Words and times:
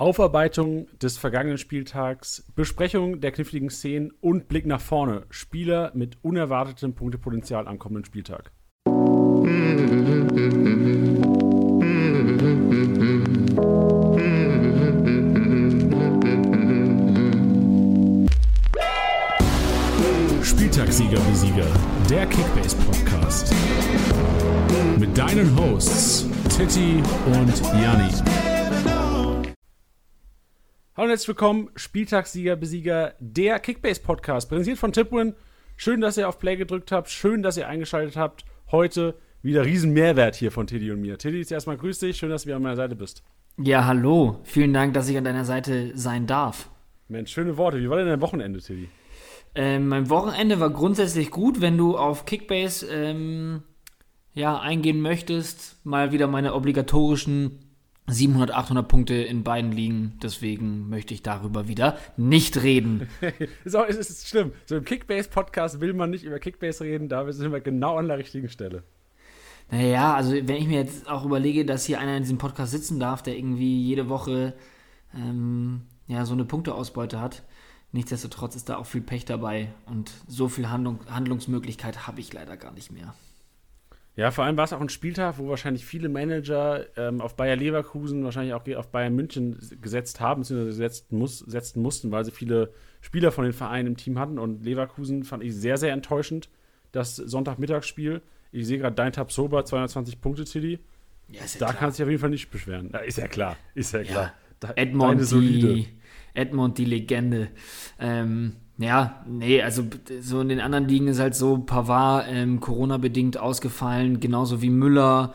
Aufarbeitung 0.00 0.86
des 0.98 1.18
vergangenen 1.18 1.58
Spieltags, 1.58 2.50
Besprechung 2.56 3.20
der 3.20 3.32
kniffligen 3.32 3.68
Szenen 3.68 4.10
und 4.22 4.48
Blick 4.48 4.64
nach 4.64 4.80
vorne. 4.80 5.26
Spieler 5.28 5.92
mit 5.94 6.16
unerwartetem 6.22 6.94
Punktepotenzial 6.94 7.68
am 7.68 7.78
kommenden 7.78 8.06
Spieltag. 8.06 8.50
Spieltagssieger 20.42 21.20
Besieger, 21.28 21.66
der 22.08 22.24
Kickbase 22.24 22.76
Podcast. 22.78 23.52
Mit 24.98 25.18
deinen 25.18 25.54
Hosts 25.58 26.26
Titti 26.48 27.02
und 27.26 27.62
Janni. 27.82 28.49
Hallo 31.00 31.06
und 31.06 31.12
herzlich 31.12 31.28
willkommen, 31.28 31.70
Spieltagssieger 31.76 32.56
Besieger, 32.56 33.14
der 33.20 33.58
Kickbase 33.58 34.02
Podcast, 34.02 34.50
präsentiert 34.50 34.76
von 34.76 34.92
Tipwin. 34.92 35.34
Schön, 35.74 36.02
dass 36.02 36.18
ihr 36.18 36.28
auf 36.28 36.38
Play 36.38 36.58
gedrückt 36.58 36.92
habt, 36.92 37.08
schön, 37.08 37.42
dass 37.42 37.56
ihr 37.56 37.66
eingeschaltet 37.68 38.18
habt. 38.18 38.44
Heute 38.70 39.14
wieder 39.40 39.64
riesen 39.64 39.94
Mehrwert 39.94 40.36
hier 40.36 40.52
von 40.52 40.66
Tiddy 40.66 40.90
und 40.90 41.00
mir. 41.00 41.16
Tiddy, 41.16 41.42
erstmal 41.54 41.78
grüß 41.78 42.00
dich, 42.00 42.18
schön, 42.18 42.28
dass 42.28 42.42
du 42.42 42.48
wieder 42.48 42.56
an 42.56 42.62
meiner 42.64 42.76
Seite 42.76 42.96
bist. 42.96 43.22
Ja, 43.56 43.86
hallo. 43.86 44.40
Vielen 44.42 44.74
Dank, 44.74 44.92
dass 44.92 45.08
ich 45.08 45.16
an 45.16 45.24
deiner 45.24 45.46
Seite 45.46 45.96
sein 45.96 46.26
darf. 46.26 46.68
Mensch, 47.08 47.32
schöne 47.32 47.56
Worte. 47.56 47.78
Wie 47.78 47.88
war 47.88 47.96
denn 47.96 48.06
dein 48.06 48.20
Wochenende, 48.20 48.60
Tiddy? 48.60 48.90
Ähm, 49.54 49.88
mein 49.88 50.10
Wochenende 50.10 50.60
war 50.60 50.68
grundsätzlich 50.68 51.30
gut, 51.30 51.62
wenn 51.62 51.78
du 51.78 51.96
auf 51.96 52.26
Kickbase 52.26 52.86
ähm, 52.88 53.62
ja, 54.34 54.60
eingehen 54.60 55.00
möchtest. 55.00 55.82
Mal 55.82 56.12
wieder 56.12 56.26
meine 56.26 56.52
obligatorischen 56.52 57.69
700, 58.10 58.52
800 58.52 58.88
Punkte 58.88 59.14
in 59.14 59.44
beiden 59.44 59.72
Ligen. 59.72 60.18
Deswegen 60.22 60.88
möchte 60.88 61.14
ich 61.14 61.22
darüber 61.22 61.68
wieder 61.68 61.98
nicht 62.16 62.62
reden. 62.62 63.08
ist, 63.64 63.76
auch, 63.76 63.86
ist, 63.86 63.98
ist 63.98 64.28
schlimm. 64.28 64.52
So 64.66 64.76
im 64.76 64.84
Kickbase-Podcast 64.84 65.80
will 65.80 65.94
man 65.94 66.10
nicht 66.10 66.24
über 66.24 66.38
Kickbase 66.38 66.84
reden, 66.84 67.08
da 67.08 67.30
sind 67.32 67.52
wir 67.52 67.60
genau 67.60 67.96
an 67.96 68.08
der 68.08 68.18
richtigen 68.18 68.48
Stelle. 68.48 68.82
Naja, 69.70 70.14
also 70.14 70.32
wenn 70.32 70.56
ich 70.56 70.66
mir 70.66 70.80
jetzt 70.80 71.08
auch 71.08 71.24
überlege, 71.24 71.64
dass 71.64 71.84
hier 71.84 72.00
einer 72.00 72.16
in 72.16 72.24
diesem 72.24 72.38
Podcast 72.38 72.72
sitzen 72.72 72.98
darf, 72.98 73.22
der 73.22 73.36
irgendwie 73.36 73.82
jede 73.82 74.08
Woche 74.08 74.54
ähm, 75.14 75.82
ja, 76.08 76.24
so 76.24 76.32
eine 76.32 76.44
Punkteausbeute 76.44 77.20
hat, 77.20 77.44
Nichtsdestotrotz 77.92 78.54
ist 78.54 78.68
da 78.68 78.76
auch 78.76 78.86
viel 78.86 79.00
Pech 79.00 79.24
dabei 79.24 79.72
und 79.86 80.12
so 80.28 80.48
viel 80.48 80.70
Handlung, 80.70 81.00
Handlungsmöglichkeit 81.08 82.06
habe 82.06 82.20
ich 82.20 82.32
leider 82.32 82.56
gar 82.56 82.72
nicht 82.72 82.92
mehr. 82.92 83.14
Ja, 84.16 84.30
vor 84.30 84.44
allem 84.44 84.56
war 84.56 84.64
es 84.64 84.72
auch 84.72 84.80
ein 84.80 84.88
Spieltag, 84.88 85.38
wo 85.38 85.48
wahrscheinlich 85.48 85.86
viele 85.86 86.08
Manager 86.08 86.84
ähm, 86.96 87.20
auf 87.20 87.36
Bayer 87.36 87.56
Leverkusen, 87.56 88.24
wahrscheinlich 88.24 88.54
auch 88.54 88.66
auf 88.76 88.88
Bayern 88.90 89.14
München 89.14 89.58
gesetzt 89.80 90.20
haben, 90.20 90.42
beziehungsweise 90.42 90.72
setzen, 90.72 91.18
muss, 91.18 91.38
setzen 91.38 91.80
mussten, 91.80 92.10
weil 92.10 92.24
sie 92.24 92.32
viele 92.32 92.72
Spieler 93.00 93.30
von 93.32 93.44
den 93.44 93.52
Vereinen 93.52 93.88
im 93.88 93.96
Team 93.96 94.18
hatten. 94.18 94.38
Und 94.38 94.64
Leverkusen 94.64 95.24
fand 95.24 95.42
ich 95.44 95.54
sehr, 95.54 95.78
sehr 95.78 95.92
enttäuschend, 95.92 96.48
das 96.92 97.16
Sonntagmittagsspiel. 97.16 98.20
Ich 98.52 98.66
sehe 98.66 98.78
gerade 98.78 98.96
dein 98.96 99.12
Tab 99.12 99.30
Sober, 99.30 99.64
220 99.64 100.20
Punkte, 100.20 100.44
Tilly. 100.44 100.80
Ja, 101.28 101.40
ja 101.40 101.46
da 101.58 101.66
klar. 101.66 101.74
kannst 101.74 101.98
du 101.98 102.02
dich 102.02 102.06
auf 102.06 102.10
jeden 102.10 102.20
Fall 102.20 102.30
nicht 102.30 102.50
beschweren. 102.50 102.90
ist 103.06 103.18
ja 103.18 103.28
klar, 103.28 103.56
ist 103.74 103.94
ja 103.94 104.02
klar. 104.02 104.34
Ja, 104.62 104.72
Edmond, 104.74 105.30
die, 105.30 105.88
Edmond 106.34 106.76
die 106.76 106.84
Legende. 106.84 107.48
Ähm, 107.98 108.56
ja, 108.80 109.24
nee, 109.26 109.62
also 109.62 109.84
so 110.20 110.40
in 110.40 110.48
den 110.48 110.60
anderen 110.60 110.88
Ligen 110.88 111.08
ist 111.08 111.20
halt 111.20 111.34
so, 111.34 111.58
Pavard 111.58 112.26
ähm, 112.28 112.60
Corona-bedingt 112.60 113.38
ausgefallen, 113.38 114.20
genauso 114.20 114.62
wie 114.62 114.70
Müller. 114.70 115.34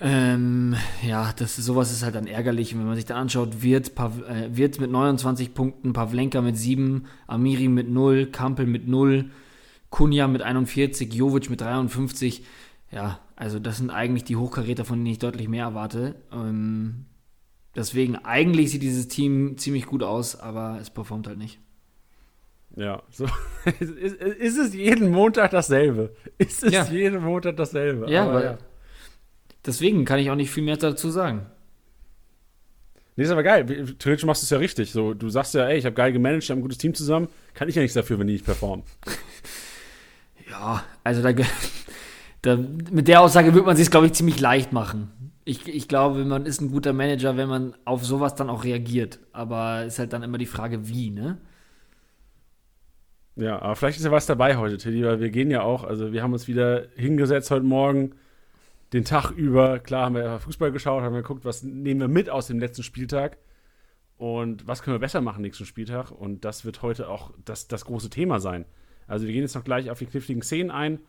Ähm, 0.00 0.74
ja, 1.06 1.32
das, 1.36 1.56
sowas 1.56 1.92
ist 1.92 2.02
halt 2.02 2.14
dann 2.14 2.26
ärgerlich. 2.26 2.74
Und 2.74 2.80
wenn 2.80 2.86
man 2.86 2.96
sich 2.96 3.04
dann 3.04 3.16
anschaut, 3.16 3.62
wird, 3.62 3.94
Pav, 3.94 4.20
äh, 4.28 4.56
wird 4.56 4.80
mit 4.80 4.90
29 4.90 5.54
Punkten, 5.54 5.92
Pavlenka 5.92 6.40
mit 6.40 6.56
7, 6.56 7.06
Amiri 7.26 7.68
mit 7.68 7.88
0, 7.88 8.26
Kampel 8.26 8.66
mit 8.66 8.88
0, 8.88 9.30
Kunja 9.90 10.28
mit 10.28 10.42
41, 10.42 11.12
Jovic 11.14 11.50
mit 11.50 11.60
53. 11.60 12.44
Ja, 12.90 13.20
also 13.36 13.58
das 13.58 13.78
sind 13.78 13.90
eigentlich 13.90 14.24
die 14.24 14.36
Hochkaräter, 14.36 14.84
von 14.84 14.98
denen 14.98 15.12
ich 15.12 15.18
deutlich 15.18 15.48
mehr 15.48 15.64
erwarte. 15.64 16.16
Ähm, 16.32 17.06
Deswegen, 17.74 18.16
eigentlich 18.16 18.70
sieht 18.70 18.82
dieses 18.82 19.08
Team 19.08 19.56
ziemlich 19.56 19.86
gut 19.86 20.02
aus, 20.02 20.36
aber 20.38 20.78
es 20.80 20.90
performt 20.90 21.26
halt 21.26 21.38
nicht. 21.38 21.58
Ja, 22.76 23.02
so 23.10 23.26
ist, 23.80 23.90
ist, 23.90 24.58
es 24.58 24.74
jeden 24.74 25.10
Montag 25.10 25.50
dasselbe. 25.50 26.14
Ist 26.38 26.64
es 26.64 26.72
ja. 26.72 26.84
jeden 26.84 27.22
Montag 27.22 27.56
dasselbe. 27.56 28.10
Ja, 28.10 28.24
aber, 28.24 28.44
ja. 28.44 28.58
Deswegen 29.64 30.04
kann 30.04 30.18
ich 30.18 30.30
auch 30.30 30.36
nicht 30.36 30.50
viel 30.50 30.62
mehr 30.62 30.76
dazu 30.76 31.10
sagen. 31.10 31.46
Nee, 33.14 33.24
ist 33.24 33.30
aber 33.30 33.42
geil. 33.42 33.66
Theoretisch 33.98 34.24
machst 34.24 34.42
du 34.42 34.46
es 34.46 34.50
ja 34.50 34.58
richtig. 34.58 34.90
So, 34.90 35.12
du 35.12 35.28
sagst 35.28 35.54
ja, 35.54 35.66
ey, 35.66 35.78
ich 35.78 35.84
habe 35.84 35.94
geil 35.94 36.12
gemanagt, 36.12 36.44
ich 36.44 36.50
habe 36.50 36.60
ein 36.60 36.62
gutes 36.62 36.78
Team 36.78 36.94
zusammen. 36.94 37.28
Kann 37.52 37.68
ich 37.68 37.74
ja 37.74 37.82
nichts 37.82 37.94
dafür, 37.94 38.18
wenn 38.18 38.26
die 38.26 38.32
nicht 38.32 38.46
performen. 38.46 38.84
ja, 40.50 40.82
also 41.04 41.22
da, 41.22 41.32
da, 42.42 42.56
mit 42.56 43.06
der 43.06 43.20
Aussage 43.20 43.52
wird 43.54 43.66
man 43.66 43.76
sich, 43.76 43.90
glaube 43.90 44.06
ich, 44.06 44.14
ziemlich 44.14 44.40
leicht 44.40 44.72
machen 44.72 45.10
ich, 45.44 45.68
ich 45.68 45.88
glaube, 45.88 46.24
man 46.24 46.46
ist 46.46 46.60
ein 46.60 46.70
guter 46.70 46.92
Manager, 46.92 47.36
wenn 47.36 47.48
man 47.48 47.74
auf 47.84 48.04
sowas 48.04 48.34
dann 48.34 48.50
auch 48.50 48.64
reagiert. 48.64 49.18
Aber 49.32 49.84
ist 49.84 49.98
halt 49.98 50.12
dann 50.12 50.22
immer 50.22 50.38
die 50.38 50.46
Frage, 50.46 50.88
wie, 50.88 51.10
ne? 51.10 51.38
Ja, 53.36 53.60
aber 53.60 53.76
vielleicht 53.76 53.98
ist 53.98 54.04
ja 54.04 54.10
was 54.10 54.26
dabei 54.26 54.56
heute, 54.56 54.76
Tilly, 54.76 55.04
weil 55.04 55.20
wir 55.20 55.30
gehen 55.30 55.50
ja 55.50 55.62
auch, 55.62 55.84
also 55.84 56.12
wir 56.12 56.22
haben 56.22 56.34
uns 56.34 56.48
wieder 56.48 56.86
hingesetzt 56.96 57.50
heute 57.50 57.64
Morgen, 57.64 58.14
den 58.92 59.04
Tag 59.04 59.30
über. 59.30 59.78
Klar 59.78 60.06
haben 60.06 60.14
wir 60.14 60.38
Fußball 60.38 60.70
geschaut, 60.70 61.02
haben 61.02 61.14
wir 61.14 61.22
geguckt, 61.22 61.44
was 61.44 61.62
nehmen 61.62 62.00
wir 62.00 62.08
mit 62.08 62.28
aus 62.28 62.46
dem 62.46 62.58
letzten 62.58 62.82
Spieltag 62.82 63.38
und 64.18 64.66
was 64.66 64.82
können 64.82 64.96
wir 64.96 65.00
besser 65.00 65.22
machen 65.22 65.42
nächsten 65.42 65.64
Spieltag. 65.64 66.10
Und 66.10 66.44
das 66.44 66.66
wird 66.66 66.82
heute 66.82 67.08
auch 67.08 67.32
das, 67.44 67.68
das 67.68 67.86
große 67.86 68.10
Thema 68.10 68.38
sein. 68.38 68.66
Also 69.06 69.26
wir 69.26 69.32
gehen 69.32 69.42
jetzt 69.42 69.54
noch 69.54 69.64
gleich 69.64 69.90
auf 69.90 69.98
die 69.98 70.06
kniffligen 70.06 70.42
Szenen 70.42 70.70
ein. 70.70 71.00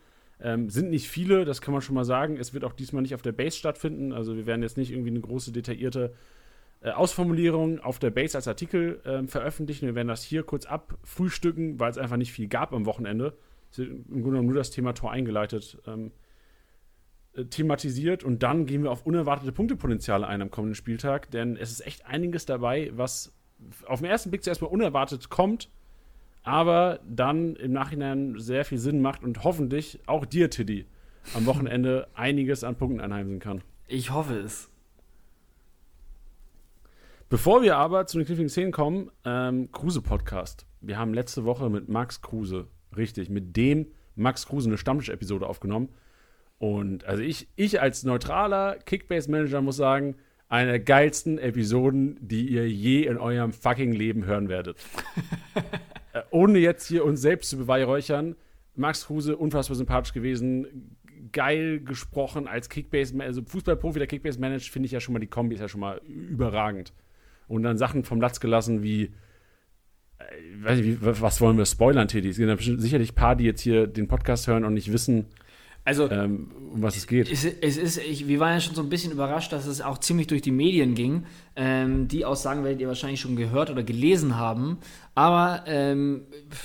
Ähm, 0.41 0.69
sind 0.69 0.89
nicht 0.89 1.09
viele, 1.09 1.45
das 1.45 1.61
kann 1.61 1.73
man 1.73 1.81
schon 1.81 1.95
mal 1.95 2.05
sagen. 2.05 2.37
Es 2.37 2.53
wird 2.53 2.63
auch 2.63 2.73
diesmal 2.73 3.01
nicht 3.01 3.15
auf 3.15 3.21
der 3.21 3.33
Base 3.33 3.57
stattfinden. 3.57 4.13
Also 4.13 4.35
wir 4.35 4.45
werden 4.45 4.63
jetzt 4.63 4.77
nicht 4.77 4.91
irgendwie 4.91 5.11
eine 5.11 5.19
große 5.19 5.51
detaillierte 5.51 6.13
äh, 6.83 6.91
Ausformulierung 6.91 7.79
auf 7.79 7.99
der 7.99 8.11
Base 8.11 8.37
als 8.37 8.47
Artikel 8.47 9.01
äh, 9.03 9.27
veröffentlichen. 9.27 9.87
Wir 9.87 9.95
werden 9.95 10.07
das 10.07 10.23
hier 10.23 10.43
kurz 10.43 10.65
abfrühstücken, 10.65 11.79
weil 11.79 11.91
es 11.91 11.97
einfach 11.97 12.17
nicht 12.17 12.31
viel 12.31 12.47
gab 12.47 12.73
am 12.73 12.85
Wochenende. 12.85 13.37
Im 13.77 14.05
Grunde 14.05 14.23
genommen 14.23 14.47
nur 14.47 14.57
das 14.57 14.69
Thema 14.69 14.93
Tor 14.93 15.11
eingeleitet. 15.11 15.81
Ähm, 15.87 16.11
äh, 17.33 17.45
thematisiert 17.45 18.23
und 18.23 18.43
dann 18.43 18.65
gehen 18.65 18.83
wir 18.83 18.91
auf 18.91 19.05
unerwartete 19.05 19.51
Punktepotenziale 19.51 20.27
ein 20.27 20.41
am 20.41 20.51
kommenden 20.51 20.75
Spieltag, 20.75 21.31
denn 21.31 21.57
es 21.57 21.71
ist 21.71 21.85
echt 21.85 22.05
einiges 22.05 22.45
dabei, 22.45 22.91
was 22.93 23.33
auf 23.87 24.01
den 24.01 24.09
ersten 24.09 24.29
Blick 24.29 24.43
zuerst 24.43 24.61
mal 24.61 24.67
unerwartet 24.67 25.29
kommt 25.29 25.69
aber 26.43 26.99
dann 27.07 27.55
im 27.55 27.71
Nachhinein 27.71 28.35
sehr 28.37 28.65
viel 28.65 28.77
Sinn 28.77 29.01
macht 29.01 29.23
und 29.23 29.43
hoffentlich 29.43 29.99
auch 30.05 30.25
dir, 30.25 30.49
Tiddy, 30.49 30.85
am 31.33 31.45
Wochenende 31.45 32.07
einiges 32.13 32.63
an 32.63 32.75
Punkten 32.75 32.99
einheimsen 32.99 33.39
kann. 33.39 33.61
Ich 33.87 34.11
hoffe 34.11 34.35
es. 34.35 34.69
Bevor 37.29 37.61
wir 37.61 37.77
aber 37.77 38.05
zu 38.05 38.17
den 38.17 38.25
kniffligen 38.25 38.49
Szenen 38.49 38.71
kommen, 38.71 39.09
ähm, 39.25 39.71
Kruse-Podcast. 39.71 40.65
Wir 40.81 40.97
haben 40.97 41.13
letzte 41.13 41.45
Woche 41.45 41.69
mit 41.69 41.89
Max 41.89 42.21
Kruse, 42.21 42.67
richtig, 42.95 43.29
mit 43.29 43.55
dem 43.57 43.87
Max 44.15 44.45
Kruse 44.45 44.69
eine 44.69 44.77
Stammtisch-Episode 44.77 45.47
aufgenommen. 45.47 45.89
Und 46.59 47.05
also 47.05 47.23
ich, 47.23 47.47
ich 47.55 47.81
als 47.81 48.03
neutraler 48.03 48.77
Kickbase-Manager 48.77 49.61
muss 49.61 49.77
sagen, 49.77 50.15
eine 50.49 50.71
der 50.71 50.79
geilsten 50.79 51.39
Episoden, 51.39 52.17
die 52.21 52.47
ihr 52.47 52.69
je 52.69 53.07
in 53.07 53.17
eurem 53.17 53.53
fucking 53.53 53.91
Leben 53.93 54.25
hören 54.25 54.49
werdet. 54.49 54.77
Äh, 56.15 56.21
ohne 56.29 56.59
jetzt 56.59 56.85
hier 56.85 57.05
uns 57.05 57.21
selbst 57.21 57.49
zu 57.49 57.57
beweihräuchern, 57.57 58.35
Max 58.75 59.07
Kruse 59.07 59.35
unfassbar 59.35 59.75
sympathisch 59.75 60.13
gewesen, 60.13 60.95
geil 61.31 61.79
gesprochen 61.79 62.47
als 62.47 62.69
Kickbase, 62.69 63.19
also 63.19 63.41
Fußballprofi, 63.43 63.97
der 63.97 64.07
Kickbase 64.07 64.39
managt, 64.39 64.69
finde 64.69 64.85
ich 64.85 64.91
ja 64.91 64.99
schon 64.99 65.13
mal, 65.13 65.19
die 65.19 65.25
Kombi 65.25 65.55
ist 65.55 65.61
ja 65.61 65.67
schon 65.67 65.81
mal 65.81 65.99
überragend. 66.05 66.93
Und 67.53 67.63
dann 67.63 67.77
Sachen 67.77 68.03
vom 68.03 68.19
Latz 68.19 68.39
gelassen 68.39 68.83
wie, 68.83 69.03
äh, 69.03 69.11
weiß 70.63 70.79
nicht, 70.79 70.97
was 71.01 71.41
wollen 71.41 71.57
wir 71.57 71.65
spoilern, 71.65 72.07
Teddy? 72.07 72.29
Es 72.29 72.37
gibt 72.37 72.81
sicherlich 72.81 73.11
ein 73.11 73.15
paar, 73.15 73.35
die 73.35 73.45
jetzt 73.45 73.61
hier 73.61 73.87
den 73.87 74.07
Podcast 74.07 74.47
hören 74.47 74.65
und 74.65 74.73
nicht 74.73 74.91
wissen, 74.91 75.27
also, 75.85 76.09
ähm, 76.09 76.49
um 76.73 76.81
was 76.81 76.95
es 76.95 77.07
geht. 77.07 77.29
Es, 77.29 77.43
es 77.43 77.75
ist, 77.75 77.97
ich, 77.97 78.27
wir 78.27 78.39
waren 78.39 78.53
ja 78.53 78.61
schon 78.61 78.73
so 78.73 78.81
ein 78.81 78.87
bisschen 78.87 79.11
überrascht, 79.11 79.51
dass 79.51 79.65
es 79.65 79.81
auch 79.81 79.97
ziemlich 79.97 80.27
durch 80.27 80.41
die 80.41 80.51
Medien 80.51 80.95
ging. 80.95 81.25
Ähm, 81.57 82.07
die 82.07 82.23
Aussagen 82.23 82.63
werdet 82.63 82.79
ihr 82.79 82.87
wahrscheinlich 82.87 83.19
schon 83.19 83.35
gehört 83.35 83.69
oder 83.69 83.83
gelesen 83.83 84.37
haben. 84.37 84.77
Aber 85.13 85.63
ähm, 85.67 86.21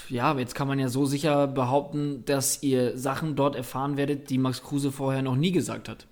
ja, 0.08 0.38
jetzt 0.38 0.55
kann 0.55 0.69
man 0.69 0.79
ja 0.79 0.88
so 0.88 1.05
sicher 1.05 1.49
behaupten, 1.49 2.25
dass 2.26 2.62
ihr 2.62 2.96
Sachen 2.96 3.35
dort 3.35 3.56
erfahren 3.56 3.96
werdet, 3.96 4.31
die 4.31 4.38
Max 4.38 4.62
Kruse 4.62 4.93
vorher 4.93 5.23
noch 5.23 5.37
nie 5.37 5.50
gesagt 5.50 5.88
hat. 5.88 6.06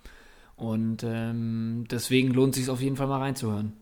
Und 0.57 1.05
ähm, 1.05 1.85
deswegen 1.89 2.33
lohnt 2.33 2.57
es 2.57 2.63
sich 2.63 2.71
auf 2.71 2.81
jeden 2.81 2.97
Fall 2.97 3.07
mal 3.07 3.21
reinzuhören. 3.21 3.75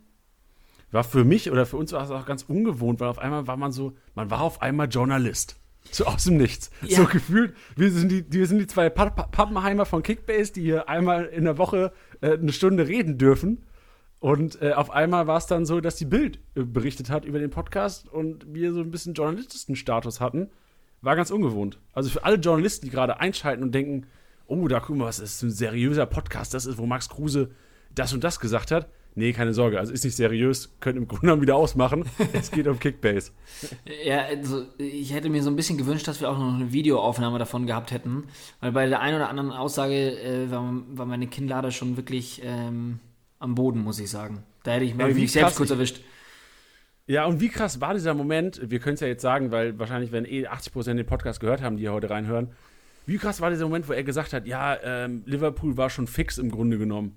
War 0.94 1.02
für 1.02 1.24
mich 1.24 1.50
oder 1.50 1.66
für 1.66 1.76
uns 1.76 1.90
war 1.90 2.04
es 2.04 2.12
auch 2.12 2.24
ganz 2.24 2.44
ungewohnt, 2.44 3.00
weil 3.00 3.08
auf 3.08 3.18
einmal 3.18 3.48
war 3.48 3.56
man 3.56 3.72
so, 3.72 3.94
man 4.14 4.30
war 4.30 4.42
auf 4.42 4.62
einmal 4.62 4.86
Journalist. 4.86 5.56
So 5.90 6.04
aus 6.04 6.22
dem 6.22 6.36
Nichts. 6.36 6.70
Ja. 6.82 6.98
So 6.98 7.06
gefühlt, 7.06 7.56
wir 7.74 7.90
sind 7.90 8.12
die, 8.12 8.24
wir 8.30 8.46
sind 8.46 8.60
die 8.60 8.68
zwei 8.68 8.90
Pappenheimer 8.90 9.86
von 9.86 10.04
Kickbase, 10.04 10.52
die 10.52 10.62
hier 10.62 10.88
einmal 10.88 11.24
in 11.24 11.46
der 11.46 11.58
Woche 11.58 11.92
äh, 12.20 12.34
eine 12.34 12.52
Stunde 12.52 12.86
reden 12.86 13.18
dürfen. 13.18 13.64
Und 14.20 14.62
äh, 14.62 14.74
auf 14.74 14.92
einmal 14.92 15.26
war 15.26 15.36
es 15.36 15.46
dann 15.46 15.66
so, 15.66 15.80
dass 15.80 15.96
die 15.96 16.04
Bild 16.04 16.38
äh, 16.54 16.62
berichtet 16.62 17.10
hat 17.10 17.24
über 17.24 17.40
den 17.40 17.50
Podcast 17.50 18.08
und 18.08 18.54
wir 18.54 18.72
so 18.72 18.78
ein 18.78 18.92
bisschen 18.92 19.14
Journalistenstatus 19.14 20.20
hatten. 20.20 20.48
War 21.02 21.16
ganz 21.16 21.32
ungewohnt. 21.32 21.80
Also 21.92 22.08
für 22.08 22.22
alle 22.22 22.36
Journalisten, 22.36 22.86
die 22.86 22.92
gerade 22.92 23.18
einschalten 23.18 23.64
und 23.64 23.74
denken, 23.74 24.06
oh, 24.46 24.68
da 24.68 24.78
guck 24.78 24.96
mal, 24.96 25.06
was 25.06 25.18
ist 25.18 25.42
ein 25.42 25.50
seriöser 25.50 26.06
Podcast, 26.06 26.54
das 26.54 26.66
ist, 26.66 26.78
wo 26.78 26.86
Max 26.86 27.08
Kruse 27.08 27.50
das 27.92 28.12
und 28.12 28.22
das 28.22 28.38
gesagt 28.38 28.70
hat. 28.70 28.88
Nee, 29.16 29.32
keine 29.32 29.54
Sorge, 29.54 29.78
also 29.78 29.92
ist 29.92 30.04
nicht 30.04 30.16
seriös, 30.16 30.74
könnt 30.80 30.98
im 30.98 31.06
Grunde 31.06 31.22
genommen 31.22 31.42
wieder 31.42 31.54
ausmachen. 31.54 32.04
Es 32.32 32.50
geht 32.50 32.66
um 32.66 32.78
Kickbase. 32.78 33.30
Ja, 34.04 34.22
also 34.22 34.66
ich 34.76 35.12
hätte 35.14 35.30
mir 35.30 35.42
so 35.42 35.50
ein 35.50 35.56
bisschen 35.56 35.78
gewünscht, 35.78 36.08
dass 36.08 36.20
wir 36.20 36.28
auch 36.28 36.38
noch 36.38 36.54
eine 36.54 36.72
Videoaufnahme 36.72 37.38
davon 37.38 37.66
gehabt 37.66 37.92
hätten, 37.92 38.24
weil 38.60 38.72
bei 38.72 38.86
der 38.86 39.00
einen 39.00 39.16
oder 39.16 39.28
anderen 39.28 39.52
Aussage 39.52 40.20
äh, 40.20 40.50
war, 40.50 40.82
war, 40.88 41.06
meine 41.06 41.28
Kinnlade 41.28 41.70
schon 41.70 41.96
wirklich 41.96 42.42
ähm, 42.44 42.98
am 43.38 43.54
Boden, 43.54 43.80
muss 43.80 44.00
ich 44.00 44.10
sagen. 44.10 44.42
Da 44.64 44.72
hätte 44.72 44.84
ich 44.84 44.94
mich 44.94 45.32
selbst 45.32 45.56
kurz 45.56 45.70
erwischt. 45.70 46.00
Ja, 47.06 47.26
und 47.26 47.40
wie 47.40 47.48
krass 47.48 47.80
war 47.80 47.94
dieser 47.94 48.14
Moment? 48.14 48.60
Wir 48.70 48.80
können 48.80 48.94
es 48.94 49.00
ja 49.00 49.06
jetzt 49.06 49.22
sagen, 49.22 49.50
weil 49.50 49.78
wahrscheinlich, 49.78 50.10
wenn 50.10 50.24
eh 50.24 50.46
80% 50.46 50.94
den 50.94 51.06
Podcast 51.06 51.40
gehört 51.40 51.62
haben, 51.62 51.76
die 51.76 51.82
hier 51.82 51.92
heute 51.92 52.10
reinhören. 52.10 52.50
Wie 53.06 53.18
krass 53.18 53.40
war 53.40 53.50
dieser 53.50 53.64
Moment, 53.64 53.88
wo 53.88 53.92
er 53.92 54.02
gesagt 54.02 54.32
hat, 54.32 54.46
ja, 54.46 54.76
ähm, 54.82 55.22
Liverpool 55.26 55.76
war 55.76 55.90
schon 55.90 56.06
fix 56.06 56.38
im 56.38 56.50
Grunde 56.50 56.78
genommen. 56.78 57.16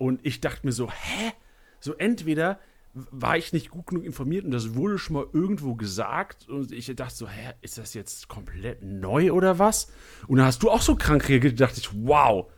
Und 0.00 0.20
ich 0.24 0.40
dachte 0.40 0.64
mir 0.64 0.72
so, 0.72 0.90
hä? 0.90 1.32
So 1.78 1.94
entweder 1.94 2.58
war 2.94 3.36
ich 3.36 3.52
nicht 3.52 3.68
gut 3.70 3.88
genug 3.88 4.04
informiert 4.04 4.46
und 4.46 4.50
das 4.50 4.74
wurde 4.74 4.98
schon 4.98 5.14
mal 5.14 5.26
irgendwo 5.34 5.74
gesagt 5.74 6.48
und 6.48 6.72
ich 6.72 6.86
dachte 6.96 7.14
so, 7.14 7.28
hä, 7.28 7.52
ist 7.60 7.76
das 7.76 7.92
jetzt 7.92 8.26
komplett 8.26 8.82
neu 8.82 9.30
oder 9.30 9.58
was? 9.58 9.92
Und 10.26 10.38
dann 10.38 10.46
hast 10.46 10.62
du 10.62 10.70
auch 10.70 10.80
so 10.80 10.96
krank 10.96 11.28
reagiert, 11.28 11.60
dachte 11.60 11.80
ich, 11.80 11.90
wow, 11.92 12.50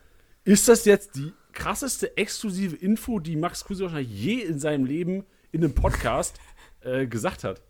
ist 0.45 0.69
das 0.69 0.85
jetzt 0.85 1.17
die 1.17 1.33
krasseste 1.53 2.17
exklusive 2.17 2.77
Info, 2.77 3.19
die 3.19 3.35
Max 3.35 3.65
Kruse 3.65 3.83
wahrscheinlich 3.83 4.13
je 4.13 4.39
in 4.43 4.61
seinem 4.61 4.85
Leben 4.85 5.25
in 5.51 5.65
einem 5.65 5.75
Podcast 5.75 6.39
äh, 6.83 7.09
gesagt 7.09 7.43
hat. 7.43 7.61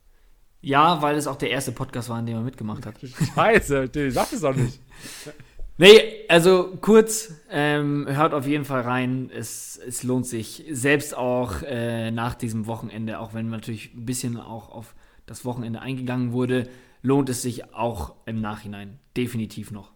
Ja, 0.61 1.01
weil 1.01 1.17
es 1.17 1.27
auch 1.27 1.37
der 1.37 1.51
erste 1.51 1.73
Podcast 1.73 2.11
war, 2.11 2.21
in 2.21 2.27
dem 2.27 2.37
er 2.37 2.43
mitgemacht 2.43 2.85
hat. 2.85 2.97
Scheiße, 3.35 3.89
der 3.89 4.13
sagt 4.13 4.35
es 4.35 4.43
doch 4.43 4.55
nicht. 4.55 4.79
Nee, 5.83 6.27
also 6.29 6.79
kurz, 6.81 7.35
ähm, 7.51 8.07
hört 8.09 8.35
auf 8.35 8.47
jeden 8.47 8.65
Fall 8.65 8.83
rein. 8.83 9.33
Es, 9.35 9.77
es 9.85 10.05
lohnt 10.05 10.27
sich. 10.27 10.65
Selbst 10.71 11.13
auch 11.17 11.61
äh, 11.63 12.13
nach 12.13 12.37
diesem 12.37 12.69
Wochenende, 12.69 13.19
auch 13.19 13.35
wenn 13.35 13.49
natürlich 13.49 13.93
ein 13.93 14.07
bisschen 14.07 14.37
auch 14.37 14.69
auf 14.71 14.95
das 15.27 15.45
Wochenende 15.45 15.81
eingegangen 15.81 16.31
wurde, 16.31 16.69
lohnt 17.03 17.29
es 17.31 17.43
sich 17.43 17.75
auch 17.75 18.15
im 18.27 18.41
Nachhinein. 18.41 19.01
Definitiv 19.17 19.73
noch. 19.73 19.91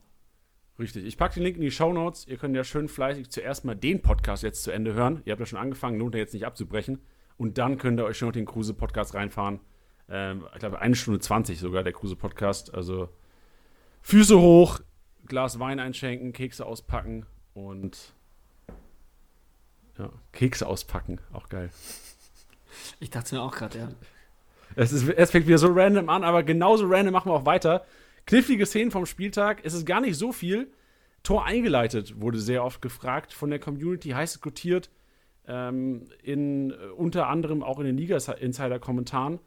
Richtig. 0.76 1.04
Ich 1.04 1.16
packe 1.16 1.34
den 1.34 1.44
Link 1.44 1.54
in 1.54 1.62
die 1.62 1.70
Show 1.70 1.92
Notes. 1.92 2.26
Ihr 2.26 2.36
könnt 2.36 2.56
ja 2.56 2.64
schön 2.64 2.88
fleißig 2.88 3.30
zuerst 3.30 3.64
mal 3.64 3.76
den 3.76 4.02
Podcast 4.02 4.42
jetzt 4.42 4.64
zu 4.64 4.72
Ende 4.72 4.92
hören. 4.94 5.22
Ihr 5.24 5.30
habt 5.30 5.40
ja 5.40 5.46
schon 5.46 5.60
angefangen, 5.60 6.00
lohnt 6.00 6.16
ja 6.16 6.20
jetzt 6.20 6.34
nicht 6.34 6.46
abzubrechen. 6.46 6.98
Und 7.36 7.58
dann 7.58 7.78
könnt 7.78 8.00
ihr 8.00 8.06
euch 8.06 8.18
schon 8.18 8.26
noch 8.26 8.32
den 8.32 8.46
Kruse-Podcast 8.46 9.14
reinfahren. 9.14 9.60
Ähm, 10.08 10.46
ich 10.52 10.58
glaube, 10.58 10.80
eine 10.80 10.96
Stunde 10.96 11.20
20 11.20 11.60
sogar, 11.60 11.84
der 11.84 11.92
Kruse-Podcast. 11.92 12.74
Also 12.74 13.08
Füße 14.02 14.40
hoch, 14.40 14.80
Glas 15.26 15.58
Wein 15.58 15.80
einschenken, 15.80 16.32
Kekse 16.32 16.66
auspacken 16.66 17.26
und 17.54 18.14
ja, 19.98 20.10
Kekse 20.32 20.66
auspacken. 20.66 21.20
Auch 21.32 21.48
geil. 21.48 21.70
Ich 23.00 23.08
dachte 23.08 23.34
mir 23.34 23.40
auch 23.40 23.56
gerade, 23.56 23.78
ja. 23.78 23.88
Es, 24.74 24.92
ist, 24.92 25.08
es 25.08 25.30
fängt 25.30 25.46
wieder 25.46 25.56
so 25.56 25.72
random 25.72 26.10
an, 26.10 26.24
aber 26.24 26.42
genauso 26.42 26.84
random 26.86 27.12
machen 27.12 27.30
wir 27.30 27.34
auch 27.34 27.46
weiter. 27.46 27.86
Knifflige 28.26 28.66
Szenen 28.66 28.90
vom 28.90 29.06
Spieltag. 29.06 29.60
Es 29.64 29.72
ist 29.72 29.86
gar 29.86 30.02
nicht 30.02 30.18
so 30.18 30.30
viel. 30.30 30.70
Tor 31.22 31.46
eingeleitet 31.46 32.20
wurde 32.20 32.38
sehr 32.38 32.62
oft 32.62 32.82
gefragt 32.82 33.32
von 33.32 33.48
der 33.48 33.58
Community, 33.58 34.10
heiß 34.10 34.32
diskutiert. 34.32 34.90
Ähm, 35.48 36.08
in, 36.22 36.72
äh, 36.72 36.74
unter 36.96 37.28
anderem 37.28 37.62
auch 37.62 37.78
in 37.78 37.86
den 37.86 37.96
Liga-Insider-Kommentaren. 37.96 39.38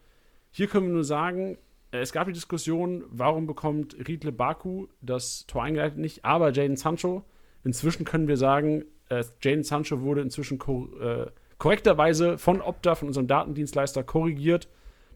Hier 0.51 0.67
können 0.67 0.87
wir 0.87 0.93
nur 0.93 1.03
sagen, 1.03 1.57
es 1.91 2.11
gab 2.11 2.27
die 2.27 2.33
Diskussion, 2.33 3.03
warum 3.09 3.47
bekommt 3.47 3.95
Riedle 4.07 4.31
Baku 4.31 4.87
das 5.01 5.45
Tor 5.47 5.63
eingeleitet 5.63 5.97
nicht, 5.97 6.23
aber 6.23 6.51
Jaden 6.51 6.77
Sancho. 6.77 7.23
Inzwischen 7.63 8.05
können 8.05 8.27
wir 8.27 8.37
sagen, 8.37 8.85
äh, 9.09 9.23
Jaden 9.41 9.63
Sancho 9.63 10.01
wurde 10.01 10.21
inzwischen 10.21 10.59
äh, 10.59 11.25
korrekterweise 11.57 12.37
von 12.37 12.61
Opta, 12.61 12.95
von 12.95 13.07
unserem 13.07 13.27
Datendienstleister, 13.27 14.03
korrigiert. 14.03 14.67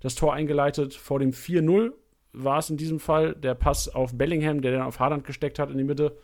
Das 0.01 0.15
Tor 0.15 0.33
eingeleitet 0.33 0.93
vor 0.95 1.19
dem 1.19 1.31
4-0 1.31 1.93
war 2.33 2.57
es 2.57 2.69
in 2.69 2.77
diesem 2.77 2.99
Fall 2.99 3.35
der 3.35 3.53
Pass 3.53 3.87
auf 3.87 4.17
Bellingham, 4.17 4.61
der 4.61 4.73
dann 4.73 4.81
auf 4.81 4.99
Haaland 4.99 5.23
gesteckt 5.23 5.59
hat 5.59 5.69
in 5.69 5.77
die 5.77 5.83
Mitte. 5.83 6.17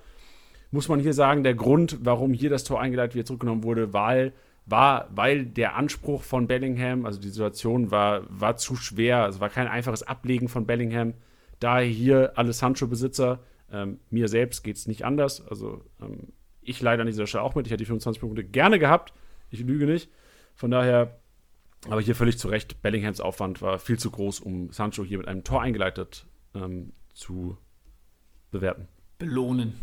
Muss 0.71 0.89
man 0.89 0.99
hier 0.99 1.13
sagen, 1.13 1.43
der 1.43 1.53
Grund, 1.53 1.99
warum 2.01 2.33
hier 2.33 2.49
das 2.49 2.63
Tor 2.63 2.81
eingeleitet 2.81 3.15
wieder 3.15 3.25
zurückgenommen 3.25 3.63
wurde, 3.63 3.93
weil, 3.93 4.33
war, 4.69 5.10
weil 5.12 5.45
der 5.45 5.75
Anspruch 5.75 6.24
von 6.24 6.48
Bellingham, 6.48 7.06
also 7.06 7.19
die 7.19 7.30
Situation 7.30 7.92
war, 7.92 8.24
war 8.30 8.57
zu 8.57 8.75
schwer. 8.75 9.27
Es 9.27 9.39
war 9.39 9.50
kein 9.50 9.68
einfaches 9.68 10.04
Ablegen 10.04 10.50
von 10.50 10.66
Bellingham. 10.66 11.13
Daher 11.60 11.88
hier 11.88 12.33
alle 12.36 12.54
Sancho-Besitzer, 12.54 13.39
ähm, 13.71 14.00
mir 14.10 14.27
selbst 14.27 14.63
geht 14.63 14.77
es 14.77 14.88
nicht 14.88 15.06
anders. 15.06 15.45
Also 15.48 15.83
ähm, 16.01 16.33
ich 16.62 16.81
leider 16.81 17.01
an 17.01 17.07
dieser 17.07 17.27
Stelle 17.27 17.44
auch 17.44 17.56
mit. 17.56 17.68
Ich 17.68 17.71
hätte 17.71 17.83
die 17.83 17.86
25 17.86 18.21
Punkte 18.21 18.44
gerne 18.44 18.80
gehabt. 18.80 19.13
Ich 19.50 19.60
lüge 19.62 19.86
nicht. 19.86 20.10
Von 20.56 20.71
daher 20.71 21.19
aber 21.88 22.01
hier 22.01 22.16
völlig 22.16 22.38
zu 22.38 22.50
Recht, 22.50 22.81
Bellinghams 22.81 23.21
Aufwand 23.21 23.62
war 23.62 23.80
viel 23.80 23.98
zu 23.98 24.12
groß, 24.12 24.42
um 24.42 24.71
Sancho 24.71 25.04
hier 25.04 25.18
mit 25.18 25.27
einem 25.27 25.44
Tor 25.44 25.62
eingeleitet 25.62 26.25
ähm, 26.54 26.92
zu 27.13 27.57
bewerten. 28.51 28.88
Belohnen. 29.18 29.80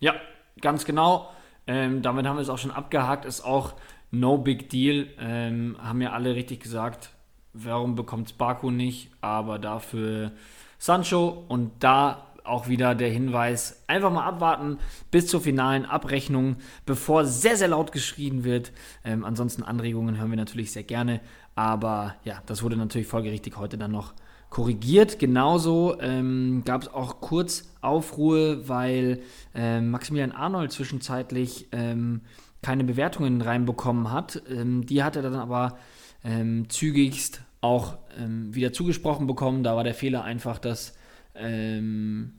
Ja, 0.00 0.14
ganz 0.60 0.84
genau. 0.84 1.30
Ähm, 1.68 2.02
damit 2.02 2.26
haben 2.26 2.36
wir 2.36 2.42
es 2.42 2.48
auch 2.48 2.58
schon 2.58 2.70
abgehakt. 2.70 3.24
Ist 3.24 3.42
auch 3.42 3.74
no 4.20 4.38
big 4.38 4.68
deal. 4.70 5.08
Ähm, 5.18 5.76
haben 5.80 6.00
ja 6.00 6.12
alle 6.12 6.34
richtig 6.34 6.60
gesagt, 6.60 7.10
warum 7.52 7.94
bekommt 7.94 8.38
Baku 8.38 8.70
nicht, 8.70 9.10
aber 9.20 9.58
dafür 9.58 10.32
Sancho. 10.78 11.44
Und 11.48 11.72
da 11.80 12.26
auch 12.46 12.68
wieder 12.68 12.94
der 12.94 13.10
Hinweis, 13.10 13.82
einfach 13.86 14.12
mal 14.12 14.24
abwarten 14.24 14.78
bis 15.10 15.26
zur 15.26 15.40
finalen 15.40 15.84
Abrechnung, 15.84 16.56
bevor 16.84 17.24
sehr, 17.24 17.56
sehr 17.56 17.68
laut 17.68 17.92
geschrien 17.92 18.44
wird. 18.44 18.72
Ähm, 19.04 19.24
ansonsten 19.24 19.62
Anregungen 19.62 20.18
hören 20.18 20.30
wir 20.30 20.36
natürlich 20.36 20.72
sehr 20.72 20.84
gerne. 20.84 21.20
Aber 21.54 22.14
ja, 22.24 22.42
das 22.46 22.62
wurde 22.62 22.76
natürlich 22.76 23.06
folgerichtig 23.06 23.56
heute 23.56 23.78
dann 23.78 23.90
noch 23.90 24.14
korrigiert. 24.50 25.18
Genauso 25.18 26.00
ähm, 26.00 26.62
gab 26.64 26.82
es 26.82 26.88
auch 26.88 27.20
kurz 27.20 27.74
Aufruhe, 27.80 28.68
weil 28.68 29.22
ähm, 29.54 29.90
Maximilian 29.90 30.32
Arnold 30.32 30.72
zwischenzeitlich 30.72 31.68
ähm, 31.72 32.20
keine 32.66 32.82
Bewertungen 32.82 33.40
reinbekommen 33.40 34.10
hat. 34.10 34.42
Ähm, 34.50 34.84
die 34.84 35.04
hat 35.04 35.14
er 35.14 35.22
dann 35.22 35.36
aber 35.36 35.78
ähm, 36.24 36.68
zügigst 36.68 37.42
auch 37.60 37.98
ähm, 38.18 38.52
wieder 38.52 38.72
zugesprochen 38.72 39.28
bekommen. 39.28 39.62
Da 39.62 39.76
war 39.76 39.84
der 39.84 39.94
Fehler 39.94 40.24
einfach, 40.24 40.58
dass 40.58 40.96
ähm, 41.36 42.32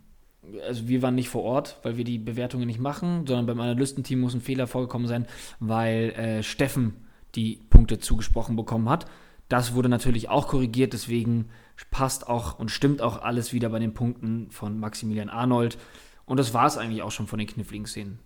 also 0.68 0.90
wir 0.90 1.02
waren 1.02 1.16
nicht 1.16 1.30
vor 1.30 1.44
Ort, 1.44 1.80
weil 1.84 1.96
wir 1.96 2.04
die 2.04 2.20
Bewertungen 2.20 2.68
nicht 2.68 2.80
machen, 2.80 3.26
sondern 3.26 3.46
beim 3.46 3.62
Analystenteam 3.62 4.20
muss 4.20 4.34
ein 4.34 4.42
Fehler 4.42 4.68
vorgekommen 4.68 5.08
sein, 5.08 5.28
weil 5.62 6.10
äh, 6.12 6.44
Steffen 6.44 7.06
die 7.36 7.62
Punkte 7.70 8.00
zugesprochen 8.00 8.58
bekommen 8.58 8.90
hat. 8.90 9.06
Das 9.48 9.76
wurde 9.76 9.88
natürlich 9.88 10.28
auch 10.28 10.50
korrigiert, 10.50 10.92
deswegen 10.92 11.48
passt 11.90 12.28
auch 12.28 12.60
und 12.60 12.70
stimmt 12.70 13.02
auch 13.02 13.22
alles 13.22 13.54
wieder 13.54 13.70
bei 13.70 13.80
den 13.80 13.94
Punkten 13.94 14.52
von 14.52 14.78
Maximilian 14.78 15.30
Arnold. 15.30 15.78
Und 16.26 16.38
das 16.38 16.54
war 16.54 16.66
es 16.66 16.78
eigentlich 16.78 17.02
auch 17.02 17.12
schon 17.12 17.28
von 17.28 17.40
den 17.40 17.48
kniffligen 17.48 17.86
Szenen. 17.86 18.20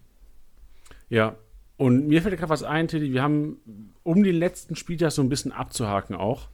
Ja, 1.08 1.36
und 1.82 2.08
mir 2.08 2.22
fällt 2.22 2.38
gerade 2.38 2.52
was 2.52 2.62
ein, 2.62 2.88
Tilly. 2.88 3.12
Wir 3.12 3.24
haben, 3.24 3.58
um 4.04 4.22
den 4.22 4.36
letzten 4.36 4.76
Spieltag 4.76 5.12
so 5.12 5.24
ein 5.24 5.30
bisschen 5.30 5.52
abzuhaken 5.52 6.16
auch, 6.16 6.50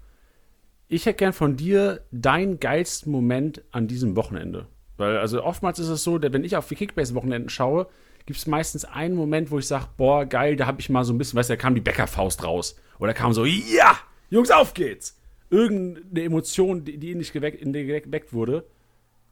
ich 0.88 1.06
hätte 1.06 1.18
gern 1.18 1.34
von 1.34 1.58
dir 1.58 2.00
deinen 2.12 2.62
geilsten 2.62 3.12
Moment 3.12 3.62
an 3.72 3.90
diesem 3.90 4.16
Wochenende. 4.16 4.68
Weil, 4.96 5.18
also 5.18 5.44
oftmals 5.44 5.80
ist 5.80 5.90
es 5.90 6.02
so, 6.02 6.22
wenn 6.22 6.46
ich 6.46 6.56
auf 6.56 6.70
die 6.70 6.76
Kickbase-Wochenenden 6.76 7.50
schaue, 7.50 7.88
gibt 8.26 8.40
es 8.40 8.48
meistens 8.48 8.86
einen 8.86 9.16
Moment, 9.16 9.52
wo 9.52 9.60
ich 9.60 9.68
sage, 9.68 9.88
boah, 9.98 10.26
geil, 10.26 10.56
da 10.56 10.66
habe 10.66 10.80
ich 10.80 10.90
mal 10.90 11.04
so 11.04 11.12
ein 11.12 11.18
bisschen, 11.18 11.38
weißt 11.38 11.50
du, 11.50 11.56
da 11.56 11.62
kam 11.62 11.76
die 11.76 11.82
Bäckerfaust 11.82 12.46
raus. 12.46 12.80
Oder 12.98 13.14
kam 13.14 13.34
so, 13.34 13.44
ja, 13.44 13.98
Jungs, 14.30 14.50
auf 14.50 14.74
geht's. 14.74 15.20
Irgendeine 15.50 16.24
Emotion, 16.24 16.86
die, 16.86 17.12
in 17.12 17.20
dich 17.20 17.34
geweckt, 17.34 17.62
dir 17.62 18.00
geweckt 18.00 18.32
wurde. 18.32 18.64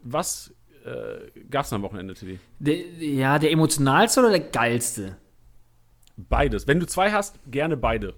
Was 0.02 0.54
äh, 0.84 1.42
gab 1.50 1.64
es 1.64 1.72
am 1.72 1.84
Wochenende, 1.84 2.16
Tilly? 2.16 2.38
ja, 3.00 3.40
der 3.40 3.52
emotionalste 3.52 4.20
oder 4.20 4.32
der 4.32 4.42
geilste? 4.42 5.16
Beides. 6.17 6.67
Wenn 6.67 6.79
du 6.79 6.88
zwei 6.88 7.12
hast, 7.12 7.39
gerne 7.50 7.77
beide. 7.77 8.13